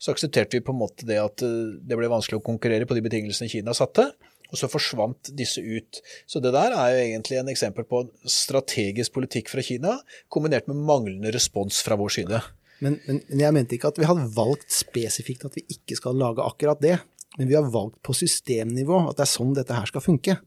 så 0.02 0.14
aksepterte 0.14 0.58
vi 0.58 0.66
på 0.66 0.74
en 0.74 0.80
måte 0.82 1.08
det 1.08 1.20
at 1.22 1.44
eh, 1.46 1.76
det 1.82 1.98
ble 2.00 2.10
vanskelig 2.12 2.40
å 2.40 2.46
konkurrere 2.46 2.88
på 2.90 2.98
de 2.98 3.04
betingelsene 3.06 3.52
Kina 3.52 3.76
satte 3.78 4.10
og 4.52 4.60
så 4.60 4.70
forsvant 4.70 5.32
disse 5.38 5.62
ut. 5.62 6.02
Så 6.30 6.42
det 6.44 6.54
der 6.56 6.76
er 6.76 6.94
jo 6.94 7.06
egentlig 7.06 7.40
en 7.40 7.52
eksempel 7.54 7.88
på 7.90 8.04
strategisk 8.30 9.16
politikk 9.16 9.52
fra 9.54 9.64
Kina, 9.66 9.98
kombinert 10.34 10.70
med 10.70 10.82
manglende 10.86 11.34
respons 11.34 11.82
fra 11.86 11.98
vår 12.00 12.18
side. 12.20 12.42
Men, 12.84 13.00
men, 13.08 13.22
jeg 13.40 13.56
mente 13.56 13.78
ikke 13.78 13.94
at 13.94 14.00
vi 14.02 14.08
hadde 14.10 14.30
valgt 14.36 14.74
spesifikt 14.76 15.46
at 15.48 15.56
vi 15.58 15.66
ikke 15.72 15.98
skal 16.00 16.18
lage 16.20 16.44
akkurat 16.44 16.82
det. 16.84 16.98
Men 17.40 17.50
vi 17.50 17.58
har 17.58 17.70
valgt 17.74 18.02
på 18.06 18.14
systemnivå 18.14 19.08
at 19.08 19.18
det 19.18 19.26
er 19.26 19.32
sånn 19.32 19.56
dette 19.58 19.78
her 19.78 19.90
skal 19.90 20.04
funke. 20.06 20.38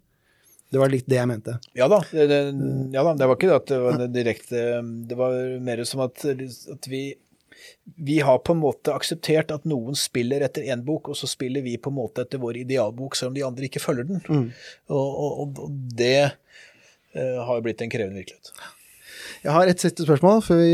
Det 0.70 0.80
var 0.82 0.90
litt 0.90 1.06
det 1.06 1.18
jeg 1.18 1.30
mente. 1.30 1.54
Ja 1.78 1.86
da. 1.90 2.00
Det, 2.10 2.26
det, 2.30 2.40
ja 2.94 3.02
da, 3.06 3.14
det 3.18 3.28
var 3.30 3.38
ikke 3.38 3.50
det 3.50 3.58
at 3.60 3.68
det 3.70 3.78
var 3.84 4.00
direkte 4.10 4.62
Det 5.06 5.18
var 5.18 5.36
mer 5.62 5.82
som 5.86 6.02
at, 6.06 6.24
at 6.26 6.88
vi 6.90 7.04
vi 7.96 8.20
har 8.20 8.38
på 8.38 8.54
en 8.54 8.62
måte 8.62 8.94
akseptert 8.94 9.52
at 9.54 9.66
noen 9.68 9.96
spiller 9.98 10.42
etter 10.46 10.66
én 10.72 10.82
bok, 10.86 11.10
og 11.12 11.18
så 11.18 11.28
spiller 11.30 11.64
vi 11.64 11.76
på 11.78 11.92
en 11.92 11.98
måte 11.98 12.24
etter 12.24 12.40
vår 12.42 12.62
idealbok, 12.64 13.16
selv 13.16 13.32
om 13.32 13.36
de 13.36 13.44
andre 13.46 13.68
ikke 13.68 13.82
følger 13.82 14.08
den. 14.08 14.22
Mm. 14.26 14.48
Og, 14.90 15.20
og, 15.26 15.60
og, 15.62 15.76
det 15.96 16.22
uh, 16.26 17.38
har 17.46 17.62
blitt 17.64 17.84
en 17.84 17.92
krevende 17.92 18.22
virkelighet. 18.22 18.52
Jeg 19.44 19.54
har 19.54 19.70
et 19.70 19.82
siste 19.82 20.06
spørsmål 20.06 20.42
før 20.42 20.62
vi 20.62 20.72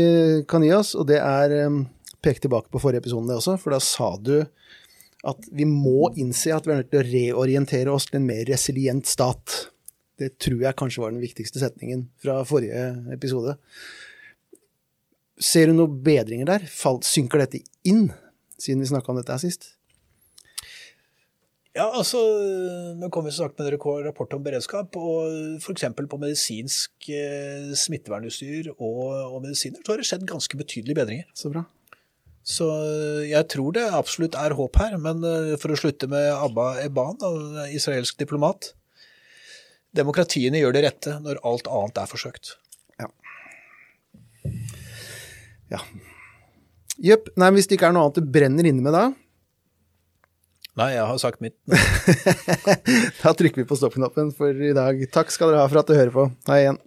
kan 0.49 0.65
gi 0.65 0.71
oss, 0.75 0.95
og 0.97 1.07
det 1.11 1.19
er 1.21 1.53
um, 1.67 1.83
pek 2.25 2.41
tilbake 2.41 2.71
på 2.73 2.81
forrige 2.81 3.03
episode 3.03 3.29
det 3.29 3.37
også, 3.37 3.57
for 3.61 3.75
da 3.75 3.81
sa 3.83 4.13
du 4.17 4.37
at 5.23 5.45
vi 5.55 5.67
må 5.69 6.09
innse 6.19 6.51
at 6.51 6.65
vi 6.67 6.73
er 6.73 6.81
nødt 6.81 6.89
til 6.91 6.99
å 6.99 7.07
reorientere 7.07 7.93
oss 7.93 8.09
til 8.09 8.19
en 8.19 8.27
mer 8.27 8.43
resilient 8.49 9.07
stat. 9.07 9.69
Det 10.19 10.33
tror 10.41 10.65
jeg 10.65 10.77
kanskje 10.79 11.03
var 11.03 11.13
den 11.13 11.23
viktigste 11.23 11.61
setningen 11.61 12.07
fra 12.21 12.41
forrige 12.47 12.89
episode. 13.13 13.55
Ser 15.41 15.69
du 15.69 15.77
noen 15.77 16.01
bedringer 16.05 16.49
der? 16.49 16.67
synker 16.69 17.41
dette 17.41 17.63
inn, 17.87 18.11
siden 18.59 18.83
vi 18.83 18.91
snakka 18.91 19.11
om 19.11 19.17
dette 19.17 19.33
her 19.33 19.41
sist? 19.41 19.73
Ja, 21.73 21.87
altså, 21.89 22.19
Nå 22.99 23.09
kommer 23.09 23.31
vi 23.31 23.37
snart 23.39 23.57
med 23.57 23.71
en 23.71 24.03
rapport 24.05 24.33
om 24.33 24.43
beredskap. 24.45 24.93
og 24.95 25.57
F.eks. 25.57 25.87
på 25.97 26.19
medisinsk 26.21 27.09
eh, 27.09 27.71
smittevernutstyr 27.73 28.75
og, 28.75 28.99
og, 29.33 29.39
medisiner 29.41 29.81
så 29.81 29.93
har 29.95 30.01
det 30.01 30.05
skjedd 30.05 30.27
ganske 30.29 30.59
betydelige 30.59 30.99
bedringer. 31.01 31.25
Så 31.33 31.49
bra. 31.49 31.65
Så 32.43 32.67
jeg 33.25 33.47
tror 33.49 33.73
det 33.73 33.87
absolutt 33.87 34.37
er 34.37 34.53
håp 34.53 34.77
her, 34.77 34.99
men 35.01 35.25
eh, 35.25 35.55
for 35.57 35.73
å 35.73 35.79
slutte 35.79 36.11
med 36.11 36.29
Abba 36.35 36.75
Eban, 36.83 37.17
israelsk 37.73 38.19
diplomat 38.21 38.75
Demokratiene 39.93 40.57
gjør 40.57 40.73
det 40.73 40.81
rette 40.87 41.19
når 41.21 41.41
alt 41.45 41.67
annet 41.69 41.99
er 42.01 42.09
forsøkt. 42.09 42.55
Ja. 45.73 45.81
Jepp. 47.03 47.31
Nei, 47.41 47.49
hvis 47.55 47.67
det 47.67 47.79
ikke 47.79 47.89
er 47.89 47.95
noe 47.95 48.07
annet 48.07 48.21
du 48.21 48.33
brenner 48.33 48.69
inne 48.69 48.85
med 48.85 48.93
da, 48.95 49.07
Nei, 50.73 50.87
jeg 50.95 51.05
har 51.05 51.17
sagt 51.21 51.41
mitt. 51.43 51.53
da 53.21 53.33
trykker 53.37 53.61
vi 53.61 53.65
på 53.69 53.77
stoppknappen 53.77 54.31
for 54.33 54.57
i 54.57 54.71
dag. 54.73 55.03
Takk 55.13 55.29
skal 55.29 55.51
dere 55.51 55.61
ha 55.61 55.69
for 55.69 55.83
at 55.83 55.91
du 55.91 55.93
hører 55.93 56.13
på. 56.15 56.23
Hei 56.49 56.63
igjen. 56.63 56.79